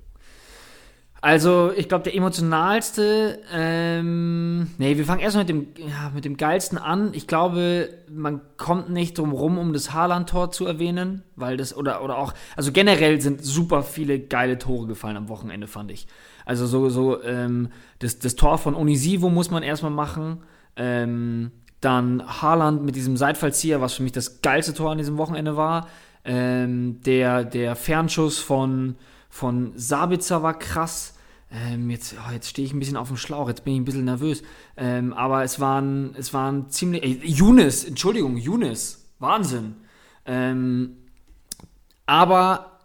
Also, 1.20 1.72
ich 1.75 1.89
glaube, 1.89 2.04
der 2.04 2.16
emotionalste, 2.16 3.39
ähm, 3.51 4.70
nee, 4.77 4.98
wir 4.98 5.06
fangen 5.06 5.20
erstmal 5.20 5.46
mit 5.46 5.50
dem, 5.50 5.68
ja, 5.89 6.12
mit 6.13 6.25
dem 6.25 6.38
geilsten 6.38 6.77
an. 6.77 7.10
Ich 7.13 7.25
glaube, 7.25 7.89
man 8.08 8.42
kommt 8.58 8.92
nicht 8.92 9.18
drum 9.18 9.32
rum, 9.32 9.58
um 9.58 9.74
das 9.74 9.94
Haaland-Tor 9.94 10.51
zu 10.51 10.68
erwähnen, 10.68 11.24
weil 11.36 11.58
das, 11.58 11.75
oder, 11.75 12.04
oder 12.04 12.20
auch, 12.20 12.34
also 12.56 12.72
generell 12.72 13.20
sind 13.20 13.44
super 13.44 13.82
viele 13.82 14.20
geile 14.20 14.60
Tore 14.60 14.86
gefallen 14.86 15.18
am 15.18 15.27
Wochenende, 15.27 15.66
fand 15.66 15.92
ich. 15.92 16.08
Also, 16.46 16.68
so, 16.68 16.89
so, 16.89 17.24
ähm, 17.24 17.70
das, 17.98 18.20
das 18.20 18.36
Tor 18.36 18.60
von 18.60 18.75
Onisivo 18.75 19.30
muss 19.30 19.50
man 19.50 19.63
erstmal 19.63 19.92
machen. 19.92 20.44
Ähm, 20.75 21.51
dann 21.82 22.24
Haaland 22.42 22.84
mit 22.84 22.96
diesem 22.96 23.18
Seitfallzieher, 23.18 23.82
was 23.82 23.94
für 23.94 24.04
mich 24.04 24.12
das 24.12 24.42
geilste 24.42 24.74
Tor 24.74 24.92
an 24.92 24.98
diesem 24.98 25.18
Wochenende 25.18 25.58
war. 25.58 25.88
Ähm, 26.28 27.02
der, 27.04 27.46
der 27.46 27.76
Fernschuss 27.76 28.38
von, 28.38 28.96
von 29.30 29.72
Sabitzer 29.76 30.44
war 30.44 30.60
krass. 30.60 31.16
Ähm, 31.50 31.90
jetzt 31.90 32.16
oh, 32.18 32.32
jetzt 32.32 32.50
stehe 32.50 32.66
ich 32.66 32.74
ein 32.74 32.80
bisschen 32.80 32.98
auf 32.98 33.08
dem 33.08 33.16
Schlauch, 33.16 33.48
jetzt 33.48 33.64
bin 33.64 33.74
ich 33.74 33.80
ein 33.80 33.86
bisschen 33.86 34.06
nervös. 34.06 34.44
Ähm, 34.76 35.14
aber 35.14 35.44
es 35.44 35.60
waren, 35.60 36.14
es 36.18 36.34
waren 36.34 36.70
ziemlich. 36.70 37.04
Ey, 37.04 37.22
Younes, 37.24 37.86
Entschuldigung, 37.86 38.36
Younes. 38.36 39.06
Wahnsinn. 39.20 39.76
Ähm, 40.26 40.98
aber 42.06 42.80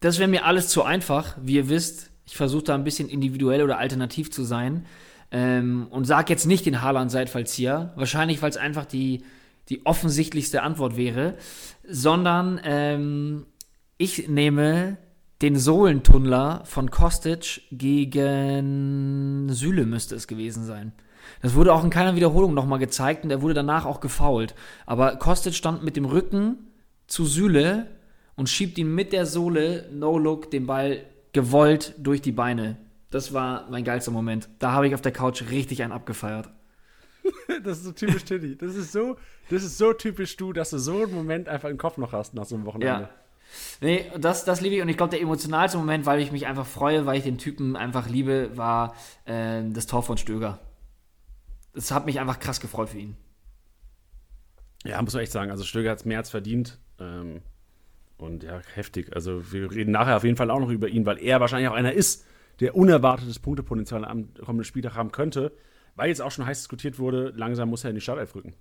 das 0.00 0.18
wäre 0.18 0.28
mir 0.28 0.44
alles 0.44 0.68
zu 0.68 0.82
einfach. 0.82 1.36
Wie 1.40 1.54
ihr 1.54 1.68
wisst, 1.68 2.10
ich 2.26 2.36
versuche 2.36 2.64
da 2.64 2.74
ein 2.74 2.84
bisschen 2.84 3.08
individuell 3.08 3.62
oder 3.62 3.78
alternativ 3.78 4.32
zu 4.32 4.42
sein. 4.42 4.86
Ähm, 5.30 5.86
und 5.90 6.04
sage 6.04 6.32
jetzt 6.32 6.46
nicht 6.46 6.66
den 6.66 6.82
Haaland-Seitfallzieher. 6.82 7.92
Wahrscheinlich, 7.94 8.42
weil 8.42 8.50
es 8.50 8.56
einfach 8.56 8.84
die, 8.84 9.24
die 9.68 9.86
offensichtlichste 9.86 10.62
Antwort 10.62 10.96
wäre. 10.96 11.36
Sondern 11.84 12.60
ähm, 12.64 13.46
ich 13.98 14.28
nehme 14.28 14.98
den 15.42 15.58
Sohlentunnler 15.58 16.62
von 16.64 16.90
Kostic 16.90 17.62
gegen 17.72 19.48
Süle 19.50 19.86
müsste 19.86 20.14
es 20.14 20.28
gewesen 20.28 20.64
sein. 20.64 20.92
Das 21.40 21.54
wurde 21.54 21.72
auch 21.72 21.82
in 21.82 21.90
keiner 21.90 22.14
Wiederholung 22.14 22.54
nochmal 22.54 22.78
gezeigt 22.78 23.24
und 23.24 23.30
er 23.30 23.42
wurde 23.42 23.54
danach 23.54 23.84
auch 23.84 24.00
gefault. 24.00 24.54
Aber 24.86 25.16
Kostic 25.16 25.54
stand 25.54 25.82
mit 25.82 25.96
dem 25.96 26.04
Rücken 26.04 26.70
zu 27.08 27.26
Süle 27.26 27.88
und 28.36 28.48
schiebt 28.48 28.78
ihn 28.78 28.94
mit 28.94 29.12
der 29.12 29.26
Sohle, 29.26 29.88
No-Look, 29.92 30.50
den 30.50 30.66
Ball 30.66 31.04
gewollt 31.32 31.94
durch 31.98 32.22
die 32.22 32.32
Beine. 32.32 32.76
Das 33.10 33.34
war 33.34 33.68
mein 33.70 33.84
geilster 33.84 34.10
Moment. 34.10 34.48
Da 34.58 34.72
habe 34.72 34.86
ich 34.86 34.94
auf 34.94 35.02
der 35.02 35.12
Couch 35.12 35.42
richtig 35.50 35.82
einen 35.82 35.92
abgefeiert. 35.92 36.48
das 37.64 37.78
ist 37.78 37.84
so 37.84 37.92
typisch 37.92 38.24
Tilly. 38.24 38.56
Das 38.56 38.74
ist 38.74 38.92
so, 38.92 39.16
das 39.50 39.62
ist 39.62 39.78
so 39.78 39.92
typisch 39.92 40.36
du, 40.36 40.52
dass 40.52 40.70
du 40.70 40.78
so 40.78 41.02
einen 41.02 41.14
Moment 41.14 41.48
einfach 41.48 41.68
im 41.68 41.78
Kopf 41.78 41.96
noch 41.96 42.12
hast 42.12 42.34
nach 42.34 42.44
so 42.44 42.54
einem 42.54 42.66
Wochenende. 42.66 43.02
Ja. 43.04 43.10
Nee, 43.80 44.10
das, 44.18 44.44
das 44.44 44.60
liebe 44.60 44.76
ich. 44.76 44.82
Und 44.82 44.88
ich 44.88 44.96
glaube, 44.96 45.10
der 45.10 45.20
emotionalste 45.20 45.78
Moment, 45.78 46.06
weil 46.06 46.20
ich 46.20 46.32
mich 46.32 46.46
einfach 46.46 46.66
freue, 46.66 47.06
weil 47.06 47.18
ich 47.18 47.24
den 47.24 47.38
Typen 47.38 47.76
einfach 47.76 48.08
liebe, 48.08 48.56
war 48.56 48.94
äh, 49.24 49.62
das 49.70 49.86
Tor 49.86 50.02
von 50.02 50.16
Stöger. 50.16 50.58
Das 51.74 51.90
hat 51.90 52.06
mich 52.06 52.20
einfach 52.20 52.38
krass 52.38 52.60
gefreut 52.60 52.90
für 52.90 52.98
ihn. 52.98 53.16
Ja, 54.84 55.00
muss 55.02 55.14
man 55.14 55.22
echt 55.22 55.32
sagen. 55.32 55.50
Also 55.50 55.64
Stöger 55.64 55.90
hat 55.90 55.98
es 55.98 56.04
mehr 56.04 56.18
als 56.18 56.30
verdient. 56.30 56.78
Ähm, 56.98 57.42
und 58.16 58.42
ja, 58.42 58.60
heftig. 58.74 59.14
Also 59.14 59.52
wir 59.52 59.70
reden 59.70 59.90
nachher 59.90 60.16
auf 60.16 60.24
jeden 60.24 60.36
Fall 60.36 60.50
auch 60.50 60.60
noch 60.60 60.70
über 60.70 60.88
ihn, 60.88 61.06
weil 61.06 61.18
er 61.18 61.40
wahrscheinlich 61.40 61.68
auch 61.68 61.74
einer 61.74 61.92
ist, 61.92 62.26
der 62.60 62.76
unerwartetes 62.76 63.38
Punktepotenzial 63.38 64.04
am 64.04 64.32
kommenden 64.34 64.64
Spieltag 64.64 64.94
haben 64.94 65.12
könnte. 65.12 65.52
Weil 65.94 66.08
jetzt 66.08 66.22
auch 66.22 66.30
schon 66.30 66.46
heiß 66.46 66.58
diskutiert 66.58 66.98
wurde, 66.98 67.32
langsam 67.36 67.68
muss 67.70 67.84
er 67.84 67.90
in 67.90 67.96
die 67.96 68.00
Startelf 68.00 68.34
rücken. 68.34 68.54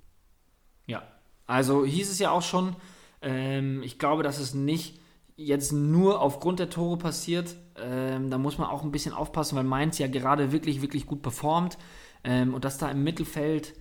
Ja, 0.85 1.03
also 1.47 1.85
hieß 1.85 2.09
es 2.09 2.19
ja 2.19 2.31
auch 2.31 2.41
schon, 2.41 2.75
ähm, 3.21 3.83
ich 3.83 3.99
glaube, 3.99 4.23
dass 4.23 4.39
es 4.39 4.53
nicht 4.53 4.99
jetzt 5.35 5.71
nur 5.71 6.21
aufgrund 6.21 6.59
der 6.59 6.69
Tore 6.69 6.97
passiert. 6.97 7.55
Ähm, 7.77 8.29
da 8.29 8.37
muss 8.37 8.57
man 8.57 8.69
auch 8.69 8.83
ein 8.83 8.91
bisschen 8.91 9.13
aufpassen, 9.13 9.55
weil 9.55 9.63
Mainz 9.63 9.97
ja 9.97 10.07
gerade 10.07 10.51
wirklich, 10.51 10.81
wirklich 10.81 11.05
gut 11.05 11.21
performt. 11.21 11.77
Ähm, 12.23 12.53
und 12.53 12.65
dass 12.65 12.77
da 12.77 12.89
im 12.89 13.03
Mittelfeld 13.03 13.73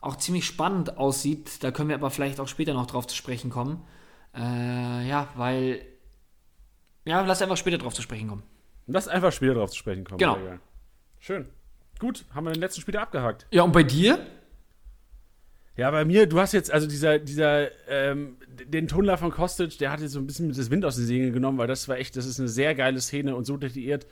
auch 0.00 0.16
ziemlich 0.16 0.44
spannend 0.44 0.98
aussieht. 0.98 1.62
Da 1.62 1.70
können 1.70 1.88
wir 1.88 1.96
aber 1.96 2.10
vielleicht 2.10 2.40
auch 2.40 2.48
später 2.48 2.74
noch 2.74 2.86
drauf 2.86 3.06
zu 3.06 3.16
sprechen 3.16 3.50
kommen. 3.50 3.82
Äh, 4.34 5.08
ja, 5.08 5.28
weil. 5.36 5.82
Ja, 7.04 7.22
lass 7.22 7.42
einfach 7.42 7.56
später 7.56 7.78
drauf 7.78 7.94
zu 7.94 8.02
sprechen 8.02 8.28
kommen. 8.28 8.42
Lass 8.86 9.08
einfach 9.08 9.32
später 9.32 9.54
drauf 9.54 9.70
zu 9.70 9.76
sprechen 9.76 10.04
kommen. 10.04 10.18
Genau. 10.18 10.36
Schön. 11.18 11.48
Gut, 12.00 12.24
haben 12.34 12.46
wir 12.46 12.52
den 12.52 12.60
letzten 12.60 12.80
Spieler 12.80 13.02
abgehakt. 13.02 13.46
Ja, 13.52 13.62
und 13.62 13.72
bei 13.72 13.84
dir? 13.84 14.26
Ja, 15.76 15.90
bei 15.92 16.04
mir, 16.04 16.26
du 16.26 16.40
hast 16.40 16.52
jetzt, 16.52 16.72
also 16.72 16.88
dieser, 16.88 17.18
dieser, 17.20 17.68
ähm, 17.88 18.36
den 18.64 18.88
Tunnler 18.88 19.16
von 19.16 19.30
Kostic, 19.30 19.78
der 19.78 19.92
hat 19.92 20.00
jetzt 20.00 20.12
so 20.12 20.18
ein 20.18 20.26
bisschen 20.26 20.48
das 20.48 20.70
Wind 20.70 20.84
aus 20.84 20.96
den 20.96 21.06
Segeln 21.06 21.32
genommen, 21.32 21.58
weil 21.58 21.68
das 21.68 21.88
war 21.88 21.96
echt, 21.96 22.16
das 22.16 22.26
ist 22.26 22.40
eine 22.40 22.48
sehr 22.48 22.74
geile 22.74 23.00
Szene 23.00 23.36
und 23.36 23.44
so 23.44 23.56
detailliert 23.56 24.06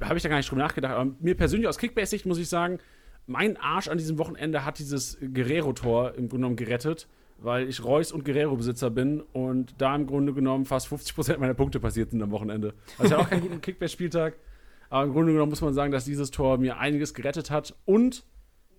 habe 0.00 0.16
ich 0.16 0.22
da 0.22 0.28
gar 0.28 0.36
nicht 0.36 0.50
drüber 0.50 0.62
nachgedacht. 0.62 0.94
Aber 0.94 1.10
mir 1.20 1.36
persönlich 1.36 1.68
aus 1.68 1.78
Kickbase-Sicht 1.78 2.26
muss 2.26 2.38
ich 2.38 2.48
sagen, 2.48 2.78
mein 3.26 3.56
Arsch 3.56 3.88
an 3.88 3.98
diesem 3.98 4.18
Wochenende 4.18 4.64
hat 4.64 4.78
dieses 4.78 5.18
Guerrero-Tor 5.20 6.10
im 6.10 6.28
Grunde 6.28 6.36
genommen 6.36 6.56
gerettet, 6.56 7.08
weil 7.38 7.68
ich 7.68 7.82
Reus 7.82 8.12
und 8.12 8.24
Guerrero-Besitzer 8.24 8.90
bin 8.90 9.20
und 9.20 9.74
da 9.78 9.94
im 9.94 10.06
Grunde 10.06 10.32
genommen 10.32 10.64
fast 10.64 10.88
50% 10.88 11.38
meiner 11.38 11.54
Punkte 11.54 11.80
passiert 11.80 12.10
sind 12.10 12.22
am 12.22 12.30
Wochenende. 12.30 12.74
Also 12.98 13.04
ich 13.04 13.12
hatte 13.12 13.18
auch 13.18 13.30
keinen 13.30 13.42
guten 13.42 13.60
Kickbase-Spieltag, 13.60 14.34
aber 14.88 15.04
im 15.04 15.12
Grunde 15.12 15.32
genommen 15.32 15.50
muss 15.50 15.60
man 15.60 15.74
sagen, 15.74 15.92
dass 15.92 16.04
dieses 16.04 16.30
Tor 16.30 16.58
mir 16.58 16.78
einiges 16.78 17.14
gerettet 17.14 17.50
hat 17.50 17.74
und 17.84 18.24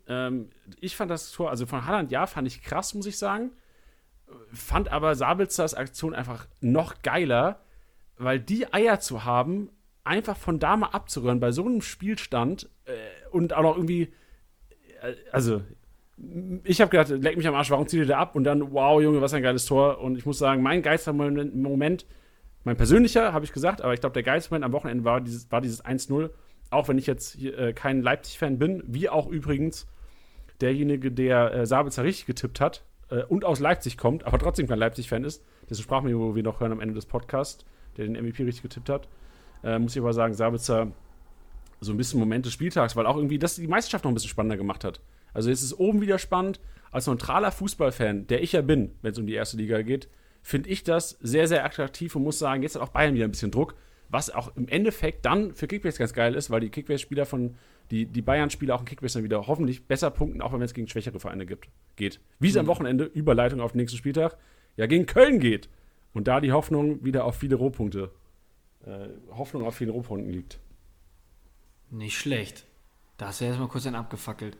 ähm, 0.07 0.49
ich 0.79 0.95
fand 0.95 1.11
das 1.11 1.31
Tor, 1.31 1.49
also 1.49 1.65
von 1.65 1.85
Halland 1.85 2.11
ja, 2.11 2.25
fand 2.27 2.47
ich 2.47 2.61
krass, 2.61 2.93
muss 2.93 3.05
ich 3.05 3.17
sagen. 3.17 3.51
Fand 4.51 4.91
aber 4.91 5.15
Sabelzers 5.15 5.73
Aktion 5.73 6.13
einfach 6.13 6.47
noch 6.59 7.01
geiler, 7.01 7.61
weil 8.17 8.39
die 8.39 8.71
Eier 8.73 8.99
zu 8.99 9.25
haben, 9.25 9.69
einfach 10.03 10.37
von 10.37 10.59
da 10.59 10.77
mal 10.77 10.87
abzurühren 10.87 11.39
bei 11.39 11.51
so 11.51 11.65
einem 11.65 11.81
Spielstand 11.81 12.69
äh, 12.85 12.91
und 13.31 13.53
auch 13.53 13.63
noch 13.63 13.75
irgendwie, 13.75 14.13
äh, 15.01 15.13
also 15.31 15.61
ich 16.63 16.81
habe 16.81 16.89
gedacht, 16.89 17.09
leck 17.09 17.37
mich 17.37 17.47
am 17.47 17.53
Arsch, 17.53 17.69
warum 17.69 17.87
zieht 17.87 17.99
ihr 17.99 18.05
da 18.07 18.17
ab? 18.17 18.35
Und 18.35 18.43
dann, 18.43 18.71
wow, 18.71 19.01
Junge, 19.01 19.21
was 19.21 19.33
ein 19.33 19.43
geiles 19.43 19.65
Tor. 19.65 19.99
Und 19.99 20.17
ich 20.17 20.25
muss 20.25 20.39
sagen, 20.39 20.63
mein 20.63 20.81
geilster 20.81 21.13
Moment, 21.13 22.07
mein 22.67 22.77
persönlicher, 22.77 23.31
habe 23.31 23.45
ich 23.45 23.53
gesagt, 23.53 23.81
aber 23.81 23.93
ich 23.93 24.01
glaube, 24.01 24.13
der 24.13 24.23
geilste 24.23 24.51
Moment 24.51 24.65
am 24.65 24.73
Wochenende 24.73 25.05
war 25.05 25.21
dieses, 25.21 25.49
war 25.51 25.61
dieses 25.61 25.83
1-0. 25.83 26.29
Auch 26.69 26.89
wenn 26.89 26.97
ich 26.97 27.07
jetzt 27.07 27.35
hier, 27.35 27.57
äh, 27.57 27.73
kein 27.73 28.01
Leipzig-Fan 28.01 28.59
bin, 28.59 28.83
wie 28.85 29.07
auch 29.07 29.27
übrigens 29.27 29.87
derjenige, 30.59 31.09
der 31.09 31.53
äh, 31.53 31.65
Sabitzer 31.65 32.03
richtig 32.03 32.25
getippt 32.25 32.59
hat 32.59 32.83
äh, 33.09 33.23
und 33.23 33.45
aus 33.45 33.61
Leipzig 33.61 33.97
kommt, 33.97 34.25
aber 34.25 34.37
trotzdem 34.37 34.67
kein 34.67 34.79
Leipzig-Fan 34.79 35.23
ist. 35.23 35.45
Dessen 35.69 35.81
sprachen 35.81 36.09
wir, 36.09 36.19
wo 36.19 36.35
wir 36.35 36.43
noch 36.43 36.59
hören 36.59 36.73
am 36.73 36.81
Ende 36.81 36.93
des 36.93 37.05
Podcasts, 37.05 37.65
der 37.95 38.05
den 38.05 38.21
MVP 38.21 38.43
richtig 38.43 38.63
getippt 38.63 38.89
hat. 38.89 39.07
Äh, 39.63 39.79
muss 39.79 39.95
ich 39.95 40.01
aber 40.01 40.11
sagen, 40.11 40.33
Sabitzer 40.33 40.91
so 41.79 41.93
ein 41.93 41.97
bisschen 41.97 42.19
Moment 42.19 42.45
des 42.45 42.51
Spieltags, 42.51 42.97
weil 42.97 43.05
auch 43.05 43.15
irgendwie 43.15 43.39
das 43.39 43.55
die 43.55 43.67
Meisterschaft 43.67 44.03
noch 44.03 44.11
ein 44.11 44.13
bisschen 44.13 44.29
spannender 44.29 44.57
gemacht 44.57 44.83
hat. 44.83 44.99
Also 45.33 45.49
es 45.49 45.63
ist 45.63 45.73
oben 45.73 46.01
wieder 46.01 46.19
spannend. 46.19 46.59
Als 46.91 47.07
neutraler 47.07 47.51
Fußballfan, 47.51 48.27
der 48.27 48.43
ich 48.43 48.53
ja 48.53 48.61
bin, 48.61 48.95
wenn 49.01 49.11
es 49.11 49.19
um 49.19 49.27
die 49.27 49.35
erste 49.35 49.55
Liga 49.55 49.81
geht, 49.83 50.09
finde 50.47 50.69
ich 50.69 50.85
das 50.85 51.17
sehr, 51.19 51.45
sehr 51.45 51.65
attraktiv 51.65 52.15
und 52.15 52.23
muss 52.23 52.39
sagen, 52.39 52.63
jetzt 52.63 52.75
hat 52.75 52.81
auch 52.81 52.87
Bayern 52.87 53.13
wieder 53.13 53.25
ein 53.25 53.31
bisschen 53.31 53.51
Druck, 53.51 53.75
was 54.07 54.29
auch 54.29 54.55
im 54.55 54.69
Endeffekt 54.69 55.25
dann 55.25 55.53
für 55.53 55.67
Kickbase 55.67 55.99
ganz 55.99 56.13
geil 56.13 56.35
ist, 56.35 56.49
weil 56.49 56.61
die 56.61 56.69
Kickbase-Spieler 56.69 57.25
von, 57.25 57.55
die, 57.91 58.05
die 58.05 58.21
Bayern-Spieler 58.21 58.73
auch 58.73 58.79
in 58.79 58.85
Kickbase 58.85 59.15
dann 59.15 59.25
wieder 59.25 59.45
hoffentlich 59.47 59.87
besser 59.87 60.09
punkten, 60.09 60.41
auch 60.41 60.53
wenn 60.53 60.61
es 60.61 60.73
gegen 60.73 60.87
schwächere 60.87 61.19
Vereine 61.19 61.45
gibt, 61.45 61.67
geht. 61.97 62.21
Wie 62.39 62.47
es 62.47 62.53
mhm. 62.53 62.61
am 62.61 62.67
Wochenende, 62.67 63.03
Überleitung 63.03 63.59
auf 63.59 63.73
den 63.73 63.79
nächsten 63.79 63.97
Spieltag, 63.97 64.37
ja 64.77 64.85
gegen 64.85 65.05
Köln 65.05 65.41
geht. 65.41 65.67
Und 66.13 66.29
da 66.29 66.39
die 66.39 66.53
Hoffnung 66.53 67.03
wieder 67.03 67.25
auf 67.25 67.35
viele 67.35 67.57
Rohpunkte 67.57 68.11
äh, 68.85 69.09
Hoffnung 69.31 69.65
auf 69.65 69.75
viele 69.75 69.91
Rohpunkten 69.91 70.31
liegt. 70.31 70.61
Nicht 71.89 72.17
schlecht. 72.17 72.65
Da 73.17 73.27
hast 73.27 73.41
du 73.41 73.45
erstmal 73.45 73.67
kurz 73.67 73.85
einen 73.85 73.97
abgefackelt. 73.97 74.55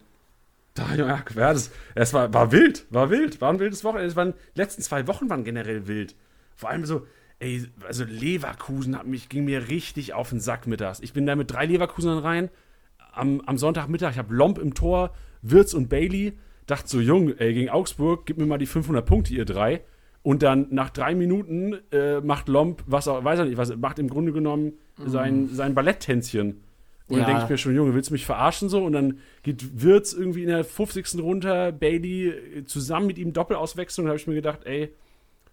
Da, 0.77 0.95
ja, 0.95 1.23
das, 1.35 1.71
es 1.95 2.13
war, 2.13 2.33
war 2.33 2.51
wild, 2.51 2.85
war 2.89 3.09
wild, 3.09 3.41
war 3.41 3.51
ein 3.51 3.59
wildes 3.59 3.83
Wochenende. 3.83 4.35
Die 4.55 4.59
letzten 4.59 4.81
zwei 4.81 5.07
Wochen 5.07 5.29
waren 5.29 5.43
generell 5.43 5.87
wild. 5.87 6.15
Vor 6.55 6.69
allem 6.69 6.85
so, 6.85 7.05
ey, 7.39 7.65
also 7.85 8.03
Leverkusen 8.03 8.97
hat 8.97 9.07
mich, 9.07 9.29
ging 9.29 9.45
mir 9.45 9.69
richtig 9.69 10.13
auf 10.13 10.29
den 10.29 10.39
Sack 10.39 10.67
mittags. 10.67 10.99
Ich 10.99 11.13
bin 11.13 11.25
da 11.25 11.35
mit 11.35 11.51
drei 11.51 11.65
Leverkusenern 11.65 12.19
rein. 12.19 12.49
Am, 13.11 13.41
am 13.41 13.57
Sonntagmittag, 13.57 14.11
ich 14.11 14.17
habe 14.17 14.33
Lomp 14.33 14.59
im 14.59 14.73
Tor, 14.73 15.13
Wirtz 15.41 15.73
und 15.73 15.89
Bailey. 15.89 16.33
Dachte 16.67 16.87
so, 16.87 16.99
Jung, 16.99 17.35
ey, 17.37 17.53
gegen 17.53 17.69
Augsburg, 17.69 18.25
gib 18.25 18.37
mir 18.37 18.45
mal 18.45 18.57
die 18.57 18.65
500 18.65 19.05
Punkte, 19.05 19.33
ihr 19.33 19.45
drei. 19.45 19.81
Und 20.21 20.43
dann 20.43 20.67
nach 20.71 20.89
drei 20.89 21.15
Minuten 21.15 21.77
äh, 21.91 22.19
macht 22.19 22.49
Lomp, 22.49 22.83
was 22.85 23.07
auch, 23.07 23.23
weiß 23.23 23.39
er 23.39 23.45
nicht, 23.45 23.57
was, 23.57 23.75
macht 23.77 23.97
im 23.97 24.09
Grunde 24.09 24.33
genommen 24.33 24.73
sein, 25.05 25.43
mhm. 25.43 25.53
sein 25.53 25.73
Balletttänzchen. 25.73 26.61
Und 27.07 27.17
ja. 27.17 27.23
dann 27.23 27.27
denke 27.27 27.43
ich 27.45 27.49
mir 27.49 27.57
schon, 27.57 27.75
Junge, 27.75 27.93
willst 27.93 28.09
du 28.09 28.13
mich 28.13 28.25
verarschen 28.25 28.67
so? 28.67 28.83
Und 28.83 28.91
dann 28.91 29.19
geht 29.43 29.81
Wirtz 29.81 30.11
irgendwie 30.11 30.43
in 30.43 30.49
der 30.49 30.65
50. 30.65 31.21
runter, 31.21 31.71
Bailey 31.71 32.29
äh, 32.29 32.65
zusammen 32.65 33.07
mit 33.07 33.17
ihm 33.17 33.31
Doppelauswechslung. 33.31 34.05
Da 34.05 34.09
habe 34.09 34.19
ich 34.19 34.27
mir 34.27 34.35
gedacht, 34.35 34.65
ey, 34.65 34.93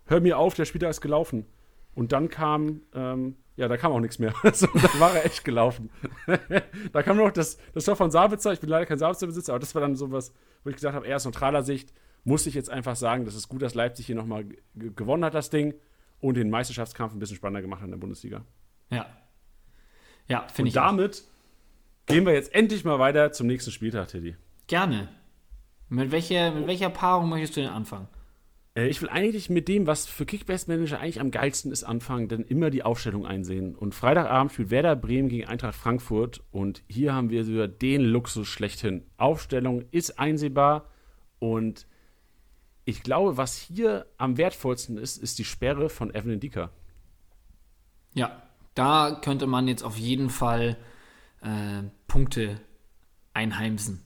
hör 0.06 0.20
mir 0.20 0.38
auf, 0.38 0.54
der 0.54 0.64
Spieler 0.64 0.90
ist 0.90 1.00
gelaufen. 1.00 1.46
Und 1.94 2.10
dann 2.10 2.28
kam, 2.28 2.80
ähm, 2.92 3.36
ja, 3.56 3.68
da 3.68 3.76
kam 3.76 3.92
auch 3.92 4.00
nichts 4.00 4.18
mehr. 4.18 4.34
so, 4.52 4.66
da 4.66 4.98
war 4.98 5.14
er 5.14 5.26
echt 5.26 5.44
gelaufen. 5.44 5.90
da 6.92 7.02
kam 7.02 7.18
noch 7.18 7.30
das, 7.30 7.56
das 7.72 7.84
Tor 7.84 7.94
von 7.94 8.10
Sabitzer. 8.10 8.52
Ich 8.52 8.60
bin 8.60 8.68
leider 8.68 8.86
kein 8.86 8.98
Sabitzer-Besitzer, 8.98 9.52
aber 9.52 9.60
das 9.60 9.74
war 9.76 9.82
dann 9.82 9.94
sowas, 9.94 10.32
wo 10.64 10.70
ich 10.70 10.76
gesagt 10.76 10.96
habe, 10.96 11.06
eher 11.06 11.16
aus 11.16 11.24
neutraler 11.24 11.62
Sicht, 11.62 11.92
muss 12.24 12.46
ich 12.46 12.54
jetzt 12.54 12.70
einfach 12.70 12.96
sagen, 12.96 13.24
das 13.26 13.36
ist 13.36 13.48
gut, 13.48 13.62
dass 13.62 13.74
Leipzig 13.74 14.06
hier 14.06 14.16
nochmal 14.16 14.46
gewonnen 14.74 15.24
hat, 15.24 15.34
das 15.34 15.50
Ding, 15.50 15.74
und 16.20 16.36
den 16.36 16.50
Meisterschaftskampf 16.50 17.12
ein 17.12 17.18
bisschen 17.18 17.36
spannender 17.36 17.62
gemacht 17.62 17.80
hat 17.80 17.86
in 17.86 17.92
der 17.92 17.98
Bundesliga. 17.98 18.44
Ja. 18.90 19.06
Ja, 20.26 20.48
finde 20.48 20.70
ich. 20.70 20.76
Und 20.76 20.82
damit 20.82 21.22
auch. 21.22 21.33
Gehen 22.06 22.26
wir 22.26 22.32
jetzt 22.32 22.54
endlich 22.54 22.84
mal 22.84 22.98
weiter 22.98 23.32
zum 23.32 23.46
nächsten 23.46 23.70
Spieltag, 23.70 24.08
Teddy. 24.08 24.36
Gerne. 24.66 25.08
Mit 25.88 26.10
welcher, 26.10 26.52
mit 26.52 26.66
welcher 26.66 26.90
Paarung 26.90 27.28
möchtest 27.28 27.56
du 27.56 27.60
denn 27.60 27.70
anfangen? 27.70 28.08
Äh, 28.74 28.88
ich 28.88 29.00
will 29.02 29.08
eigentlich 29.08 29.50
mit 29.50 29.68
dem, 29.68 29.86
was 29.86 30.06
für 30.06 30.26
Kickbase 30.26 30.70
Manager 30.70 31.00
eigentlich 31.00 31.20
am 31.20 31.30
geilsten 31.30 31.72
ist, 31.72 31.84
anfangen, 31.84 32.28
denn 32.28 32.42
immer 32.42 32.70
die 32.70 32.82
Aufstellung 32.82 33.26
einsehen. 33.26 33.74
Und 33.74 33.94
Freitagabend 33.94 34.52
spielt 34.52 34.70
Werder 34.70 34.96
Bremen 34.96 35.28
gegen 35.28 35.46
Eintracht 35.46 35.74
Frankfurt 35.74 36.42
und 36.50 36.82
hier 36.88 37.14
haben 37.14 37.30
wir 37.30 37.44
sogar 37.44 37.68
den 37.68 38.00
Luxus 38.00 38.48
schlechthin. 38.48 39.04
Aufstellung 39.16 39.84
ist 39.90 40.18
einsehbar 40.18 40.90
und 41.38 41.86
ich 42.86 43.02
glaube, 43.02 43.36
was 43.36 43.56
hier 43.56 44.06
am 44.18 44.36
wertvollsten 44.36 44.98
ist, 44.98 45.16
ist 45.16 45.38
die 45.38 45.44
Sperre 45.44 45.88
von 45.88 46.14
Evelyn 46.14 46.40
Dicker. 46.40 46.70
Ja, 48.14 48.42
Da 48.74 49.20
könnte 49.22 49.46
man 49.46 49.68
jetzt 49.68 49.84
auf 49.84 49.96
jeden 49.96 50.30
Fall 50.30 50.76
äh, 51.44 51.84
Punkte 52.08 52.60
einheimsen. 53.32 54.04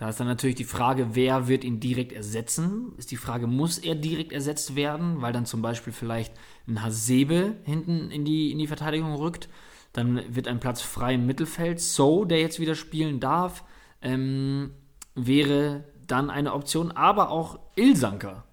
Da 0.00 0.08
ist 0.08 0.18
dann 0.18 0.26
natürlich 0.26 0.56
die 0.56 0.64
Frage, 0.64 1.14
wer 1.14 1.46
wird 1.46 1.62
ihn 1.62 1.78
direkt 1.78 2.12
ersetzen? 2.12 2.94
Ist 2.96 3.10
die 3.10 3.18
Frage, 3.18 3.46
muss 3.46 3.76
er 3.76 3.94
direkt 3.94 4.32
ersetzt 4.32 4.74
werden, 4.74 5.20
weil 5.20 5.34
dann 5.34 5.44
zum 5.44 5.60
Beispiel 5.60 5.92
vielleicht 5.92 6.32
ein 6.66 6.82
Hasebe 6.82 7.56
hinten 7.64 8.10
in 8.10 8.24
die, 8.24 8.50
in 8.50 8.58
die 8.58 8.66
Verteidigung 8.66 9.14
rückt. 9.14 9.50
Dann 9.92 10.22
wird 10.34 10.48
ein 10.48 10.58
Platz 10.58 10.80
frei 10.80 11.14
im 11.14 11.26
Mittelfeld. 11.26 11.80
So, 11.80 12.24
der 12.24 12.40
jetzt 12.40 12.60
wieder 12.60 12.74
spielen 12.74 13.20
darf, 13.20 13.62
ähm, 14.00 14.70
wäre 15.14 15.84
dann 16.06 16.30
eine 16.30 16.54
Option. 16.54 16.92
Aber 16.92 17.30
auch 17.30 17.58
Ilsanker, 17.76 18.44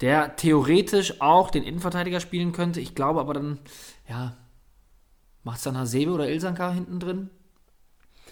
der 0.00 0.34
theoretisch 0.34 1.20
auch 1.20 1.50
den 1.52 1.62
Innenverteidiger 1.62 2.18
spielen 2.18 2.50
könnte. 2.50 2.80
Ich 2.80 2.96
glaube 2.96 3.20
aber 3.20 3.34
dann, 3.34 3.60
ja, 4.08 4.36
macht 5.44 5.58
es 5.58 5.64
dann 5.64 5.76
Hasebe 5.76 6.12
oder 6.12 6.28
Ilsanker 6.28 6.72
hinten 6.72 7.00
drin? 7.00 7.30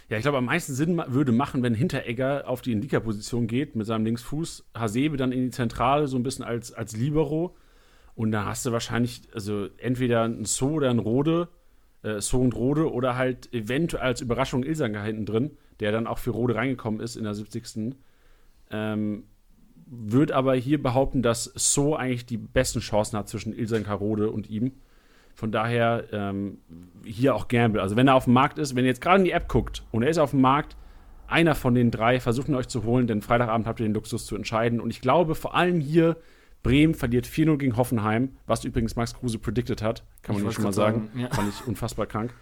Ja, 0.09 0.17
ich 0.17 0.23
glaube, 0.23 0.39
am 0.39 0.47
meisten 0.47 0.75
Sinn 0.75 1.01
würde 1.07 1.31
machen, 1.31 1.63
wenn 1.63 1.75
Hinteregger 1.75 2.49
auf 2.49 2.63
die 2.63 2.73
Indika-Position 2.73 3.47
geht 3.47 3.77
mit 3.77 3.87
seinem 3.87 4.05
Linksfuß, 4.05 4.65
Hasebe 4.75 5.17
dann 5.17 5.31
in 5.31 5.45
die 5.45 5.51
Zentrale, 5.51 6.09
so 6.09 6.17
ein 6.17 6.25
bisschen 6.25 6.45
als, 6.45 6.73
als 6.73 6.97
Libero. 6.97 7.55
Und 8.17 8.33
da 8.33 8.45
hast 8.45 8.67
du 8.67 8.73
wahrscheinlich, 8.73 9.23
also 9.33 9.69
entweder 9.79 10.25
ein 10.25 10.45
So 10.45 10.71
oder 10.71 10.91
ein 10.91 10.99
Rode, 10.99 11.49
äh, 12.03 12.21
So 12.21 12.41
und 12.41 12.57
Rode, 12.57 12.93
oder 12.93 13.17
halt 13.17 13.53
eventuell 13.55 14.03
als 14.03 14.21
Überraschung 14.21 14.65
Ilsanger 14.65 15.03
hinten 15.03 15.27
drin, 15.27 15.53
der 15.79 15.93
dann 15.93 16.09
auch 16.09 16.19
für 16.19 16.31
Rode 16.31 16.57
reingekommen 16.57 17.01
ist 17.01 17.15
in 17.15 17.25
der 17.25 17.35
70. 17.35 17.95
Ähm, 18.73 19.25
würde 19.87 20.35
aber 20.35 20.55
hier 20.55 20.83
behaupten, 20.83 21.23
dass 21.23 21.45
So 21.45 21.95
eigentlich 21.95 22.27
die 22.27 22.37
besten 22.37 22.81
Chancen 22.81 23.17
hat 23.17 23.29
zwischen 23.29 23.53
Ilsanker, 23.57 23.95
Rode 23.95 24.31
und 24.31 24.51
ihm. 24.51 24.73
Von 25.41 25.53
daher 25.53 26.05
ähm, 26.13 26.59
hier 27.03 27.35
auch 27.35 27.49
Gamble. 27.49 27.81
Also 27.81 27.97
wenn 27.97 28.07
er 28.07 28.15
auf 28.15 28.25
dem 28.25 28.35
Markt 28.35 28.59
ist, 28.59 28.77
wenn 28.77 28.85
ihr 28.85 28.91
jetzt 28.91 29.01
gerade 29.01 29.21
in 29.21 29.25
die 29.25 29.31
App 29.31 29.49
guckt 29.49 29.83
und 29.91 30.03
er 30.03 30.11
ist 30.11 30.19
auf 30.19 30.33
dem 30.33 30.43
Markt, 30.43 30.77
einer 31.29 31.55
von 31.55 31.75
den 31.75 31.91
drei, 31.91 32.21
versucht 32.21 32.49
ihn 32.49 32.55
euch 32.55 32.69
zu 32.69 32.85
holen, 32.85 33.07
denn 33.07 33.23
Freitagabend 33.23 33.67
habt 33.67 33.81
ihr 33.81 33.87
den 33.87 33.95
Luxus 33.95 34.27
zu 34.27 34.37
entscheiden. 34.37 34.81
Und 34.81 34.91
ich 34.91 35.01
glaube 35.01 35.35
vor 35.35 35.55
allem 35.55 35.81
hier, 35.81 36.19
Bremen 36.63 36.93
verliert 36.93 37.27
4-0 37.27 37.57
gegen 37.57 37.79
Hoffenheim, 37.79 38.37
was 38.47 38.67
übrigens 38.67 38.97
Max 38.97 39.15
Kruse 39.15 39.39
predicted 39.39 39.81
hat, 39.81 40.05
kann 40.21 40.35
man 40.35 40.45
nicht 40.45 40.53
schon 40.53 40.65
mal 40.65 40.75
sagen. 40.75 41.07
sagen. 41.07 41.21
Ja. 41.21 41.31
Fand 41.31 41.49
ich 41.49 41.67
unfassbar 41.67 42.05
krank. 42.05 42.35